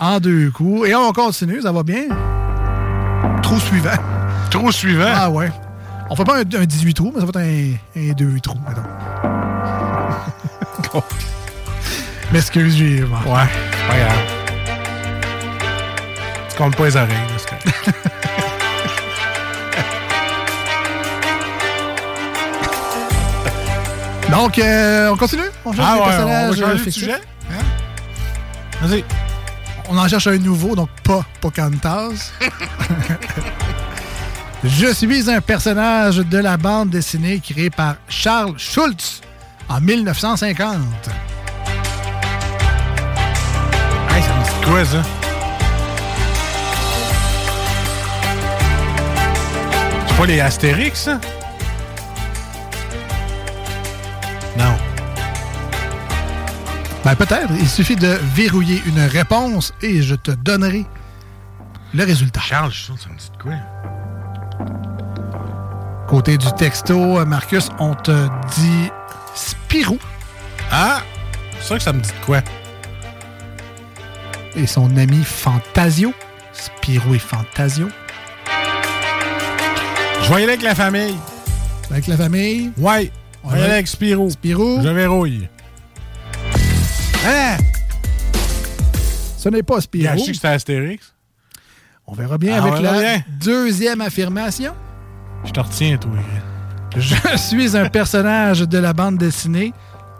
En 0.00 0.18
deux 0.18 0.50
coups. 0.50 0.88
Et 0.88 0.96
on 0.96 1.12
continue, 1.12 1.62
ça 1.62 1.70
va 1.70 1.84
bien? 1.84 2.08
Trou 3.40 3.60
suivant. 3.60 3.90
Trou 4.50 4.72
suivant? 4.72 5.12
Ah 5.14 5.30
ouais. 5.30 5.52
On 6.12 6.14
fait 6.14 6.24
pas 6.24 6.36
un, 6.36 6.40
un 6.40 6.66
18 6.66 6.92
trous, 6.92 7.10
mais 7.14 7.20
ça 7.20 7.26
va 7.26 7.30
être 7.30 7.78
un, 7.96 8.10
un 8.10 8.12
2 8.12 8.40
trous, 8.40 8.58
mettons. 8.68 8.82
M'excuse, 12.32 12.76
j'ai... 12.76 13.02
Ouais, 13.02 13.08
c'est 13.24 13.88
pas 13.88 13.96
grave. 13.98 14.18
Tu 16.50 16.56
comptes 16.58 16.76
pas 16.76 16.84
les 16.84 16.96
oreilles, 16.96 17.16
c'est 17.38 17.48
correct. 17.48 17.88
Donc, 24.30 24.58
euh, 24.58 25.08
on 25.12 25.16
continue? 25.16 25.42
On 25.64 25.72
cherche 25.72 25.88
Ah 25.90 25.96
ouais, 25.96 26.02
on 26.24 26.50
va 26.50 26.56
changer 26.56 26.72
de 26.72 26.78
fictifs. 26.78 27.04
sujet? 27.04 27.20
Vas-y. 28.82 29.04
On 29.88 29.96
en 29.96 30.08
cherche 30.08 30.26
un 30.26 30.36
nouveau, 30.36 30.76
donc 30.76 30.90
pas 31.04 31.24
Pocahontas. 31.40 32.32
Je 34.64 34.92
suis 34.94 35.28
un 35.28 35.40
personnage 35.40 36.18
de 36.18 36.38
la 36.38 36.56
bande 36.56 36.90
dessinée 36.90 37.40
créée 37.40 37.68
par 37.68 37.96
Charles 38.08 38.56
Schultz 38.58 39.20
en 39.68 39.80
1950. 39.80 40.76
Hey, 44.08 44.22
ça 44.22 44.34
me 44.34 44.44
dit 44.44 44.64
quoi, 44.64 44.84
ça? 44.84 45.02
C'est 50.06 50.16
pas 50.16 50.26
les 50.26 50.40
Astérix, 50.40 51.00
ça? 51.00 51.20
Non. 54.56 54.76
Ben 57.04 57.16
peut-être, 57.16 57.50
il 57.58 57.68
suffit 57.68 57.96
de 57.96 58.16
verrouiller 58.36 58.80
une 58.86 59.00
réponse 59.00 59.74
et 59.82 60.02
je 60.02 60.14
te 60.14 60.30
donnerai 60.30 60.86
le 61.94 62.04
résultat. 62.04 62.40
Charles 62.40 62.70
Schultz, 62.70 63.02
ça 63.02 63.08
me 63.08 63.18
dit 63.18 63.30
de 63.36 63.42
quoi? 63.42 63.54
Côté 66.08 66.36
du 66.36 66.52
texto, 66.58 67.24
Marcus, 67.24 67.70
on 67.78 67.94
te 67.94 68.28
dit 68.56 68.90
Spirou. 69.34 69.98
Ah! 70.70 71.00
C'est 71.58 71.66
sûr 71.66 71.76
que 71.76 71.82
ça 71.82 71.92
me 71.92 72.00
dit 72.00 72.08
de 72.10 72.24
quoi? 72.26 72.40
Et 74.56 74.66
son 74.66 74.94
ami 74.96 75.22
Fantasio. 75.24 76.12
Spirou 76.52 77.14
et 77.14 77.18
Fantasio. 77.18 77.88
Je 80.22 80.28
vais 80.28 80.40
y 80.40 80.44
aller 80.44 80.52
avec 80.52 80.62
la 80.62 80.74
famille. 80.74 81.16
Avec 81.90 82.06
la 82.06 82.16
famille? 82.16 82.72
Ouais. 82.76 83.10
On 83.44 83.48
va 83.48 83.58
y 83.58 83.62
aller 83.62 83.72
avec 83.72 83.88
Spirou. 83.88 84.30
Spirou. 84.30 84.80
Je 84.82 84.88
verrouille. 84.88 85.48
Hein? 87.26 87.56
Ce 89.38 89.48
n'est 89.48 89.62
pas 89.62 89.74
Il 89.74 89.78
a 89.78 89.80
Spirou. 89.80 90.12
acheté 90.14 90.26
que 90.28 90.34
c'était 90.34 90.48
Astérix. 90.48 91.11
On 92.06 92.14
verra 92.14 92.38
bien 92.38 92.60
Ah, 92.60 92.66
avec 92.66 92.82
la 92.82 92.92
bien. 93.00 93.22
deuxième 93.40 94.00
affirmation. 94.00 94.74
Je 95.44 95.50
te 95.52 95.60
retiens, 95.60 95.96
toi. 95.98 96.12
Je 96.96 97.14
suis 97.36 97.76
un 97.76 97.88
personnage 97.88 98.60
de 98.60 98.78
la 98.78 98.92
bande 98.92 99.18
dessinée 99.18 99.72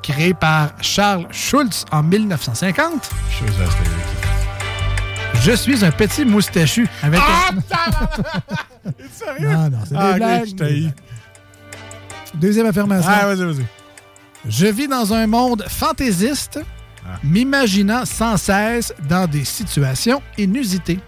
créé 0.03 0.35
par 0.35 0.71
Charles 0.81 1.27
Schultz 1.31 1.85
en 1.93 2.03
1950. 2.03 3.11
Je 5.45 5.53
suis 5.53 5.85
un 5.85 5.91
petit 5.91 6.25
moustachu 6.25 6.89
avec 7.03 7.21
un... 7.21 7.55
T'es 8.93 9.05
sérieux? 9.13 9.49
Non, 9.51 9.71
non, 9.71 9.79
c'est 9.87 9.95
Ah. 9.97 10.17
Deuxième 12.35 12.67
affirmation. 12.67 13.11
Ah, 13.13 13.27
vas-y, 13.27 13.45
vas-y. 13.45 13.67
Je 14.49 14.67
vis 14.67 14.89
dans 14.89 15.13
un 15.13 15.27
monde 15.27 15.65
fantaisiste, 15.69 16.61
Ah. 17.05 17.19
m'imaginant 17.23 18.05
sans 18.05 18.37
cesse 18.37 18.95
dans 19.09 19.29
des 19.29 19.45
situations 19.45 20.23
inusitées. 20.39 20.99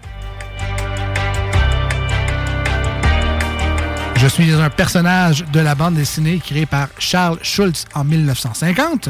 Je 4.25 4.29
suis 4.31 4.51
un 4.51 4.71
personnage 4.71 5.45
de 5.53 5.59
la 5.59 5.75
bande 5.75 5.93
dessinée 5.93 6.39
créée 6.43 6.65
par 6.65 6.87
Charles 6.97 7.37
Schultz 7.43 7.85
en 7.93 8.03
1950. 8.03 9.09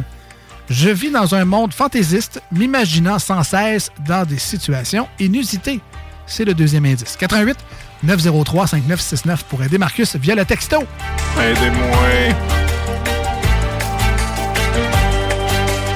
Je 0.70 0.90
vis 0.90 1.10
dans 1.10 1.34
un 1.34 1.46
monde 1.46 1.74
fantaisiste, 1.74 2.42
m'imaginant 2.52 3.18
sans 3.18 3.42
cesse 3.44 3.92
dans 4.06 4.26
des 4.26 4.40
situations 4.40 5.08
inusitées. 5.18 5.80
C'est 6.28 6.44
le 6.44 6.54
deuxième 6.54 6.84
indice. 6.84 7.16
88 7.16 7.58
903 8.04 8.68
5969 8.68 9.46
pour 9.46 9.64
aider 9.64 9.78
Marcus 9.78 10.18
via 10.18 10.36
le 10.36 10.44
texto. 10.44 10.84
Aidez-moi. 11.40 12.36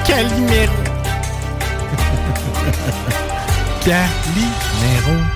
Numéro? 0.08 0.72
Calimero. 3.84 5.20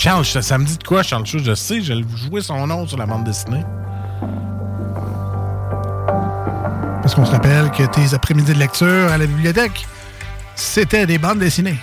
Charles, 0.00 0.24
ça, 0.24 0.42
ça 0.42 0.58
me 0.58 0.64
dit 0.64 0.78
de 0.78 0.84
quoi, 0.84 1.02
Charles? 1.02 1.26
Je 1.26 1.56
sais, 1.56 1.82
j'ai 1.82 2.04
joué 2.14 2.40
son 2.40 2.64
nom 2.68 2.86
sur 2.86 2.96
la 2.96 3.04
bande 3.04 3.24
dessinée. 3.24 3.64
Parce 7.02 7.16
qu'on 7.16 7.26
se 7.26 7.32
rappelle 7.32 7.68
que 7.72 7.82
tes 7.82 8.14
après-midi 8.14 8.54
de 8.54 8.58
lecture 8.60 9.10
à 9.10 9.18
la 9.18 9.26
bibliothèque, 9.26 9.88
c'était 10.54 11.04
des 11.04 11.18
bandes 11.18 11.40
dessinées. 11.40 11.80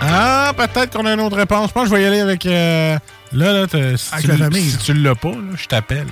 Ah, 0.00 0.52
peut-être 0.56 0.96
qu'on 0.96 1.04
a 1.04 1.12
une 1.12 1.20
autre 1.20 1.36
réponse. 1.36 1.70
Que 1.70 1.84
je 1.84 1.90
vais 1.90 2.02
y 2.02 2.06
aller 2.06 2.20
avec. 2.20 2.46
euh, 2.46 2.98
là, 3.34 3.52
là, 3.52 3.66
si, 3.98 4.14
Avec 4.14 4.24
tu, 4.24 4.30
la 4.30 4.36
famille. 4.38 4.70
si 4.70 4.78
tu 4.78 4.94
l'as 4.94 5.14
pas, 5.14 5.28
là, 5.28 5.54
je 5.54 5.66
t'appelle. 5.66 6.06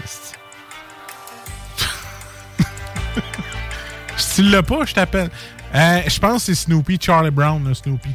si 4.18 4.42
tu 4.42 4.50
l'as 4.50 4.62
pas, 4.62 4.84
je 4.84 4.92
t'appelle. 4.92 5.30
Euh, 5.74 6.00
je 6.06 6.20
pense 6.20 6.44
que 6.44 6.54
c'est 6.54 6.66
Snoopy, 6.66 6.98
Charlie 7.00 7.30
Brown, 7.30 7.66
là, 7.66 7.74
Snoopy. 7.74 8.10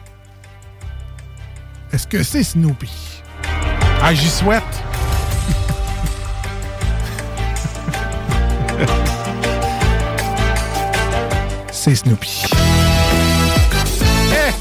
Est-ce 1.94 2.08
que 2.08 2.24
c'est 2.24 2.44
Snoopy? 2.44 2.90
Ah, 4.02 4.14
j'y 4.14 4.30
souhaite. 4.30 4.64
C'est 11.72 11.96
Snoopy. 11.96 12.46
Eh! 14.32 14.54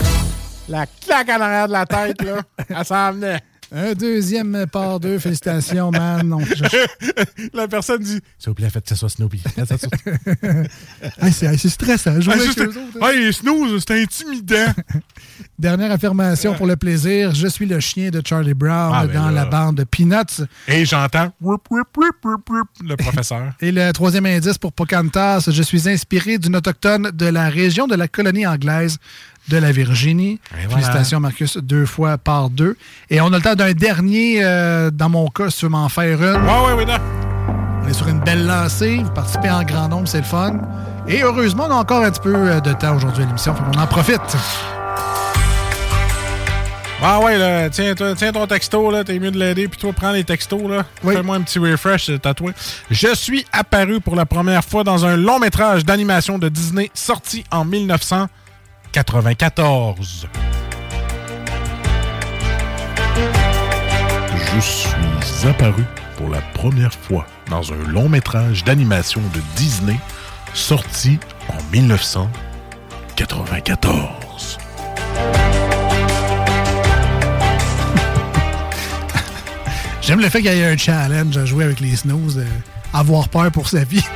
La 0.68 0.86
claque 0.86 1.28
en 1.28 1.40
arrière 1.40 1.68
de 1.68 1.72
la 1.72 1.86
tête, 1.86 2.20
là, 2.22 2.40
elle 2.68 2.84
s'en 2.84 3.12
venait. 3.12 3.40
Un 3.72 3.92
deuxième 3.92 4.66
par 4.70 4.98
deux. 4.98 5.18
Félicitations, 5.18 5.90
man. 5.90 6.32
On 6.32 6.44
cherche- 6.44 6.74
La 7.54 7.68
personne 7.68 8.02
dit 8.02 8.18
S'il 8.38 8.48
vous 8.48 8.54
plaît, 8.54 8.68
faites 8.70 8.82
que 8.84 8.88
ce 8.90 8.96
soit 8.96 9.08
Snoopy. 9.08 9.42
Hey, 11.22 11.32
c'est 11.32 11.68
stressant. 11.68 12.20
jouer 12.20 12.34
Ah, 12.36 12.40
avec 12.42 12.52
c'est- 12.52 12.64
eux 12.64 12.68
autres, 12.68 12.98
hein. 13.00 13.08
Hey, 13.08 13.32
Snooze, 13.32 13.84
c'est 13.86 14.02
intimidant. 14.02 14.72
Dernière 15.58 15.92
affirmation 15.92 16.54
pour 16.54 16.66
le 16.66 16.76
plaisir. 16.76 17.34
Je 17.34 17.46
suis 17.46 17.66
le 17.66 17.80
chien 17.80 18.10
de 18.10 18.22
Charlie 18.26 18.54
Brown 18.54 18.92
Ah, 18.94 19.06
ben 19.06 19.14
dans 19.14 19.26
là. 19.26 19.32
la 19.32 19.44
bande 19.46 19.76
de 19.76 19.84
Peanuts. 19.84 20.44
Et 20.66 20.84
j'entends 20.84 21.32
le 21.40 22.94
professeur. 22.96 23.52
Et 23.60 23.70
le 23.72 23.92
troisième 23.92 24.26
indice 24.26 24.58
pour 24.58 24.72
Pocahontas, 24.72 25.48
je 25.50 25.62
suis 25.62 25.88
inspiré 25.88 26.38
d'une 26.38 26.56
autochtone 26.56 27.10
de 27.12 27.26
la 27.26 27.48
région 27.48 27.86
de 27.86 27.94
la 27.94 28.08
colonie 28.08 28.46
anglaise 28.46 28.98
de 29.50 29.58
la 29.58 29.72
Virginie. 29.72 30.40
voilà. 30.52 30.68
Félicitations, 30.70 31.20
Marcus, 31.20 31.58
deux 31.58 31.84
fois 31.84 32.16
par 32.16 32.48
deux. 32.48 32.76
Et 33.10 33.20
on 33.20 33.26
a 33.32 33.36
le 33.36 33.42
temps 33.42 33.54
d'un 33.56 33.72
dernier, 33.72 34.42
euh, 34.42 34.90
dans 34.90 35.08
mon 35.10 35.28
cas, 35.28 35.50
si 35.50 35.58
tu 35.58 35.66
veux 35.66 35.70
m'en 35.70 35.88
faire 35.88 36.22
une. 36.22 36.42
Ouais, 36.42 36.66
ouais, 36.66 36.72
ouais, 36.74 36.86
non. 36.86 36.98
On 37.82 37.88
est 37.88 37.92
sur 37.92 38.08
une 38.08 38.20
belle 38.20 38.46
lancée. 38.46 38.98
Vous 39.02 39.10
participez 39.10 39.50
en 39.50 39.62
grand 39.64 39.88
nombre, 39.88 40.08
c'est 40.08 40.18
le 40.18 40.24
fun. 40.24 40.52
Et 41.08 41.22
heureusement, 41.22 41.66
on 41.68 41.72
a 41.72 41.74
encore 41.74 42.04
un 42.04 42.10
petit 42.10 42.20
peu 42.20 42.34
euh, 42.34 42.60
de 42.60 42.72
temps 42.72 42.94
aujourd'hui 42.96 43.24
à 43.24 43.26
l'émission. 43.26 43.54
qu'on 43.54 43.78
en 43.78 43.86
profite. 43.86 44.20
Ah 47.02 47.18
ouais, 47.20 47.38
là, 47.38 47.70
tiens, 47.70 47.94
toi, 47.94 48.14
tiens 48.14 48.30
ton 48.30 48.46
texto, 48.46 48.90
là, 48.90 49.04
t'es 49.04 49.18
mieux 49.18 49.30
de 49.30 49.38
l'aider, 49.38 49.68
puis 49.68 49.80
toi, 49.80 49.90
prends 49.94 50.12
les 50.12 50.22
textos, 50.22 50.68
là. 50.68 50.84
Fais-moi 51.02 51.36
un 51.36 51.40
petit 51.40 51.58
refresh, 51.58 52.06
c'est 52.06 52.18
tatoué. 52.20 52.52
Je 52.90 53.14
suis 53.14 53.46
apparu 53.52 54.00
pour 54.00 54.16
la 54.16 54.26
première 54.26 54.62
fois 54.62 54.84
dans 54.84 55.06
un 55.06 55.16
long 55.16 55.38
métrage 55.38 55.86
d'animation 55.86 56.38
de 56.38 56.50
Disney 56.50 56.90
sorti 56.92 57.42
en 57.50 57.64
1994. 58.92 60.26
Je 64.34 64.60
suis 64.60 64.90
apparu 65.48 65.84
pour 66.16 66.28
la 66.28 66.40
première 66.54 66.92
fois 66.92 67.24
dans 67.48 67.72
un 67.72 67.88
long 67.88 68.08
métrage 68.08 68.64
d'animation 68.64 69.20
de 69.32 69.40
Disney 69.54 69.96
sorti 70.54 71.20
en 71.48 71.58
1994. 71.72 74.58
J'aime 80.02 80.20
le 80.20 80.28
fait 80.28 80.42
qu'il 80.42 80.52
y 80.52 80.60
ait 80.60 80.66
un 80.66 80.76
challenge 80.76 81.36
à 81.36 81.44
jouer 81.44 81.62
avec 81.64 81.78
les 81.78 81.94
snooze, 81.94 82.38
euh, 82.38 82.44
avoir 82.92 83.28
peur 83.28 83.52
pour 83.52 83.68
sa 83.68 83.84
vie. 83.84 84.04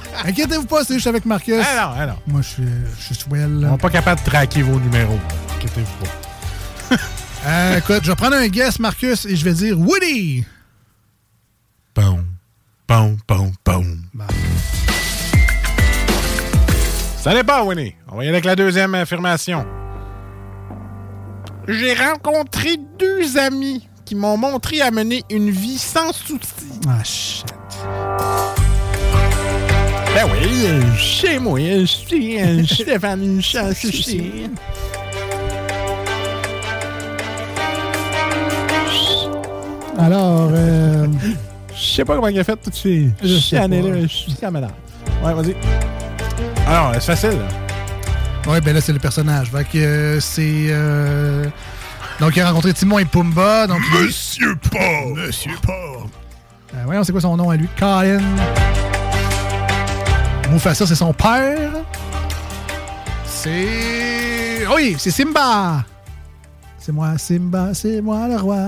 Inquiétez-vous 0.24 0.66
pas, 0.66 0.84
c'est 0.84 0.94
juste 0.94 1.06
avec 1.06 1.24
Marcus. 1.24 1.56
Ah 1.60 1.76
non, 1.76 1.94
ah 1.96 2.06
non. 2.06 2.16
Moi, 2.26 2.42
je 2.42 2.48
suis, 2.48 2.68
je 2.98 3.04
suis 3.04 3.14
swell. 3.14 3.66
On 3.66 3.72
n'est 3.72 3.78
pas 3.78 3.90
capable 3.90 4.20
de 4.20 4.26
traquer 4.26 4.62
vos 4.62 4.78
numéros. 4.78 5.18
Inquiétez-vous 5.56 6.04
pas. 6.04 6.96
Euh, 7.46 7.78
écoute, 7.78 8.00
je 8.02 8.10
vais 8.10 8.16
prendre 8.16 8.34
un 8.34 8.48
guess, 8.48 8.80
Marcus, 8.80 9.24
et 9.24 9.36
je 9.36 9.44
vais 9.44 9.52
dire 9.52 9.78
Woody. 9.78 10.44
Bon, 11.94 12.24
bon, 12.88 13.16
bon, 13.28 13.52
bon. 13.64 13.98
Ça 17.16 17.32
n'est 17.34 17.44
pas, 17.44 17.62
Winnie. 17.62 17.94
On 18.08 18.16
va 18.16 18.24
y 18.24 18.26
aller 18.26 18.34
avec 18.34 18.44
la 18.44 18.56
deuxième 18.56 18.92
affirmation. 18.96 19.64
J'ai 21.68 21.94
rencontré 21.94 22.76
deux 22.98 23.38
amis 23.38 23.88
qui 24.04 24.14
m'ont 24.14 24.36
montré 24.36 24.80
à 24.80 24.90
mener 24.90 25.22
une 25.28 25.50
vie 25.50 25.78
sans 25.78 26.12
souci. 26.12 26.40
Ah, 26.88 27.04
shit. 27.04 27.44
Ben 30.14 30.26
oui, 30.32 30.96
chez 30.98 31.38
moi, 31.38 31.58
je 31.60 31.84
suis 31.84 32.40
euh, 32.40 32.64
Stéphane 32.66 33.40
sans 33.42 33.72
souci. 33.74 34.48
Alors, 39.98 40.50
euh, 40.52 41.06
Je 41.74 41.94
sais 41.94 42.04
pas 42.04 42.14
comment 42.16 42.28
il 42.28 42.38
a 42.38 42.44
fait 42.44 42.56
toutes 42.56 42.74
ces 42.74 43.08
ces 43.22 43.56
années-là. 43.56 44.02
Je 44.02 44.06
suis 44.08 44.34
caméra. 44.34 44.68
Ouais, 45.22 45.32
vas-y. 45.32 45.54
Alors, 46.66 46.92
c'est 46.94 47.00
facile, 47.16 47.38
là. 47.38 48.50
ouais, 48.52 48.60
ben 48.60 48.74
là, 48.74 48.80
c'est 48.80 48.92
le 48.92 48.98
personnage. 48.98 49.50
Fait 49.50 49.64
que 49.64 49.78
euh, 49.78 50.20
c'est. 50.20 50.66
euh, 50.70 51.44
Donc, 52.20 52.34
il 52.36 52.40
a 52.42 52.48
rencontré 52.48 52.72
Timon 52.74 52.98
et 52.98 53.04
Pumba. 53.04 53.66
Donc, 53.68 53.80
Monsieur 54.00 54.56
Paul! 54.70 55.14
Monsieur 55.26 55.52
Paul. 55.62 56.08
Euh, 56.74 56.82
voyons, 56.84 57.04
c'est 57.04 57.12
quoi 57.12 57.20
son 57.20 57.36
nom 57.36 57.50
à 57.50 57.56
lui? 57.56 57.68
Colin. 57.78 58.20
Mufasa, 60.50 60.86
c'est 60.86 60.94
son 60.94 61.12
père. 61.12 61.72
C'est. 63.26 64.66
Oh 64.68 64.74
Oui, 64.76 64.96
c'est 64.98 65.10
Simba. 65.10 65.84
C'est 66.78 66.92
moi, 66.92 67.18
Simba, 67.18 67.74
c'est 67.74 68.00
moi 68.00 68.28
le 68.28 68.36
roi 68.36 68.58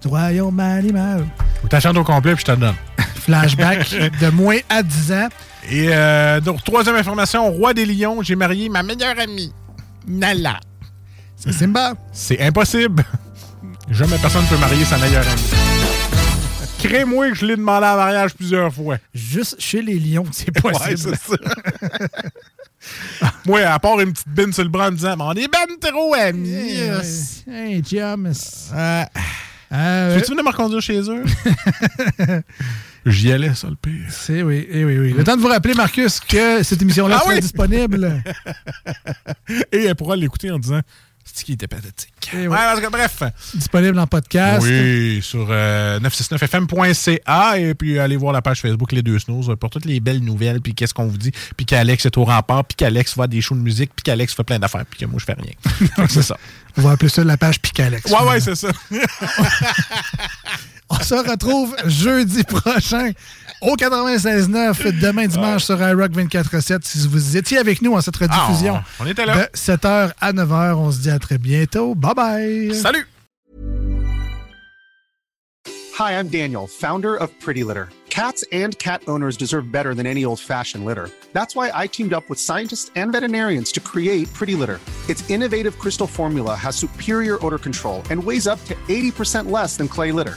du 0.00 0.08
royaume 0.08 0.60
animal. 0.60 1.26
Ou 1.64 1.68
t'as 1.68 1.80
chanté 1.80 1.98
au 1.98 2.04
complet, 2.04 2.34
puis 2.34 2.44
je 2.46 2.52
te 2.52 2.58
donne. 2.58 2.74
Flashback 3.16 3.90
de 4.20 4.30
moins 4.30 4.58
à 4.68 4.82
10 4.82 5.12
ans. 5.12 5.28
Et 5.68 5.88
euh, 5.90 6.40
donc, 6.40 6.62
troisième 6.64 6.96
information, 6.96 7.50
roi 7.50 7.74
des 7.74 7.84
lions, 7.84 8.22
j'ai 8.22 8.36
marié 8.36 8.68
ma 8.68 8.82
meilleure 8.82 9.18
amie, 9.18 9.52
Nala. 10.06 10.58
C'est 11.36 11.52
Simba. 11.52 11.94
C'est 12.12 12.40
impossible. 12.40 13.04
Jamais 13.90 14.16
personne 14.18 14.42
ne 14.42 14.48
peut 14.48 14.58
marier 14.58 14.84
sa 14.84 14.96
meilleure 14.98 15.26
amie. 15.28 15.49
Crée-moi 16.82 17.28
que 17.30 17.34
je 17.34 17.46
l'ai 17.46 17.56
demandé 17.56 17.86
en 17.86 17.96
mariage 17.96 18.34
plusieurs 18.34 18.72
fois. 18.72 18.96
Juste 19.14 19.56
chez 19.60 19.82
les 19.82 19.98
lions, 19.98 20.26
c'est 20.32 20.50
possible. 20.52 21.10
Ouais, 21.10 21.16
ça. 21.16 21.36
Moi, 23.46 23.60
à 23.60 23.78
part 23.78 24.00
une 24.00 24.12
petite 24.12 24.28
bine 24.28 24.52
sur 24.52 24.62
le 24.64 24.70
bras 24.70 24.88
en 24.88 24.90
me 24.92 24.96
disant, 24.96 25.14
Mais 25.16 25.24
on 25.24 25.32
est 25.32 25.48
ben 25.48 25.90
trop 25.90 26.14
amis. 26.14 26.48
Yes. 26.48 27.44
Hey, 27.48 27.82
chum. 27.82 28.26
Euh, 28.74 29.04
Euh, 29.72 30.14
Veux-tu 30.16 30.30
venir 30.32 30.42
me 30.42 30.50
reconduire 30.50 30.80
chez 30.82 31.00
eux? 31.08 31.22
J'y 33.06 33.30
allais, 33.32 33.54
ça, 33.54 33.68
le 33.68 33.76
pire. 33.76 34.06
C'est 34.10 34.42
oui, 34.42 34.66
eh 34.68 34.84
oui, 34.84 34.98
oui. 34.98 35.12
Le 35.12 35.22
temps 35.22 35.36
de 35.36 35.40
vous 35.40 35.46
rappeler, 35.48 35.74
Marcus, 35.74 36.18
que 36.18 36.62
cette 36.64 36.82
émission-là 36.82 37.18
Ah 37.18 37.22
sera 37.22 37.34
oui! 37.34 37.40
disponible. 37.40 38.22
Et 39.72 39.84
elle 39.84 39.94
pourra 39.94 40.16
l'écouter 40.16 40.50
en 40.50 40.58
disant, 40.58 40.80
c'est 41.34 41.44
qui 41.44 41.52
était 41.52 41.66
pathétique? 41.66 42.12
Eh 42.32 42.48
Ouais, 42.48 42.56
parce 42.56 42.80
que 42.80 42.88
bref. 42.88 43.22
disponible 43.54 43.98
en 43.98 44.06
podcast. 44.06 44.66
Oui, 44.66 45.20
sur 45.22 45.46
euh, 45.50 45.98
969fm.ca 46.00 47.58
et 47.58 47.74
puis 47.74 47.98
allez 47.98 48.16
voir 48.16 48.32
la 48.32 48.42
page 48.42 48.60
Facebook 48.60 48.92
Les 48.92 49.02
Deux 49.02 49.18
Snooze 49.18 49.54
pour 49.58 49.70
toutes 49.70 49.84
les 49.84 50.00
belles 50.00 50.22
nouvelles, 50.22 50.60
puis 50.60 50.74
qu'est-ce 50.74 50.94
qu'on 50.94 51.06
vous 51.06 51.18
dit, 51.18 51.32
puis 51.56 51.66
qu'Alex 51.66 52.06
est 52.06 52.16
au 52.18 52.24
rempart, 52.24 52.64
puis 52.64 52.76
qu'Alex 52.76 53.18
à 53.18 53.26
des 53.26 53.40
shows 53.40 53.54
de 53.54 53.60
musique, 53.60 53.90
puis 53.94 54.02
qu'Alex 54.02 54.34
fait 54.34 54.44
plein 54.44 54.58
d'affaires, 54.58 54.84
puis 54.88 55.00
que 55.00 55.06
moi 55.06 55.18
je 55.18 55.24
fais 55.24 55.34
rien. 55.34 56.06
c'est 56.08 56.22
ça. 56.22 56.36
On 56.76 56.82
va 56.82 56.92
appeler 56.92 57.08
ça 57.08 57.24
la 57.24 57.36
page 57.36 57.60
Picalex. 57.60 58.10
Ouais, 58.10 58.28
ouais, 58.28 58.40
c'est 58.40 58.54
ça. 58.54 58.70
On 60.90 60.98
se 61.02 61.14
retrouve 61.14 61.76
jeudi 61.86 62.42
prochain 62.42 63.12
au 63.62 63.76
96.9, 63.76 65.00
demain 65.00 65.26
dimanche 65.26 65.64
sur 65.64 65.80
iRock 65.80 66.12
24.7. 66.12 66.80
Si 66.82 67.06
vous 67.06 67.36
étiez 67.36 67.58
avec 67.58 67.80
nous 67.82 67.94
en 67.94 68.00
cette 68.00 68.16
rediffusion 68.16 68.76
Ah, 68.76 68.84
on 68.98 69.06
était 69.06 69.24
là. 69.26 69.36
de 69.36 69.56
7h 69.56 70.12
à 70.20 70.32
9h, 70.32 70.74
on 70.74 70.90
se 70.90 70.98
dit 71.00 71.10
à 71.10 71.18
très 71.18 71.38
bientôt. 71.38 71.94
Bye 71.94 72.14
bye. 72.14 72.74
Salut. 72.74 73.06
Hi, 75.98 76.12
I'm 76.18 76.28
Daniel, 76.28 76.66
founder 76.66 77.14
of 77.14 77.30
Pretty 77.40 77.62
Litter. 77.62 77.88
Cats 78.08 78.42
and 78.52 78.76
cat 78.78 79.02
owners 79.06 79.36
deserve 79.36 79.70
better 79.70 79.94
than 79.94 80.06
any 80.06 80.24
old 80.24 80.40
fashioned 80.40 80.84
litter. 80.84 81.10
That's 81.34 81.54
why 81.54 81.70
I 81.72 81.86
teamed 81.86 82.12
up 82.14 82.28
with 82.28 82.40
scientists 82.40 82.90
and 82.96 83.12
veterinarians 83.12 83.70
to 83.72 83.80
create 83.80 84.32
Pretty 84.32 84.54
Litter. 84.56 84.80
Its 85.08 85.28
innovative 85.30 85.78
crystal 85.78 86.06
formula 86.08 86.56
has 86.56 86.74
superior 86.74 87.38
odor 87.46 87.58
control 87.58 88.02
and 88.10 88.24
weighs 88.24 88.46
up 88.48 88.58
to 88.64 88.74
80% 88.88 89.50
less 89.50 89.76
than 89.76 89.86
clay 89.86 90.10
litter. 90.10 90.36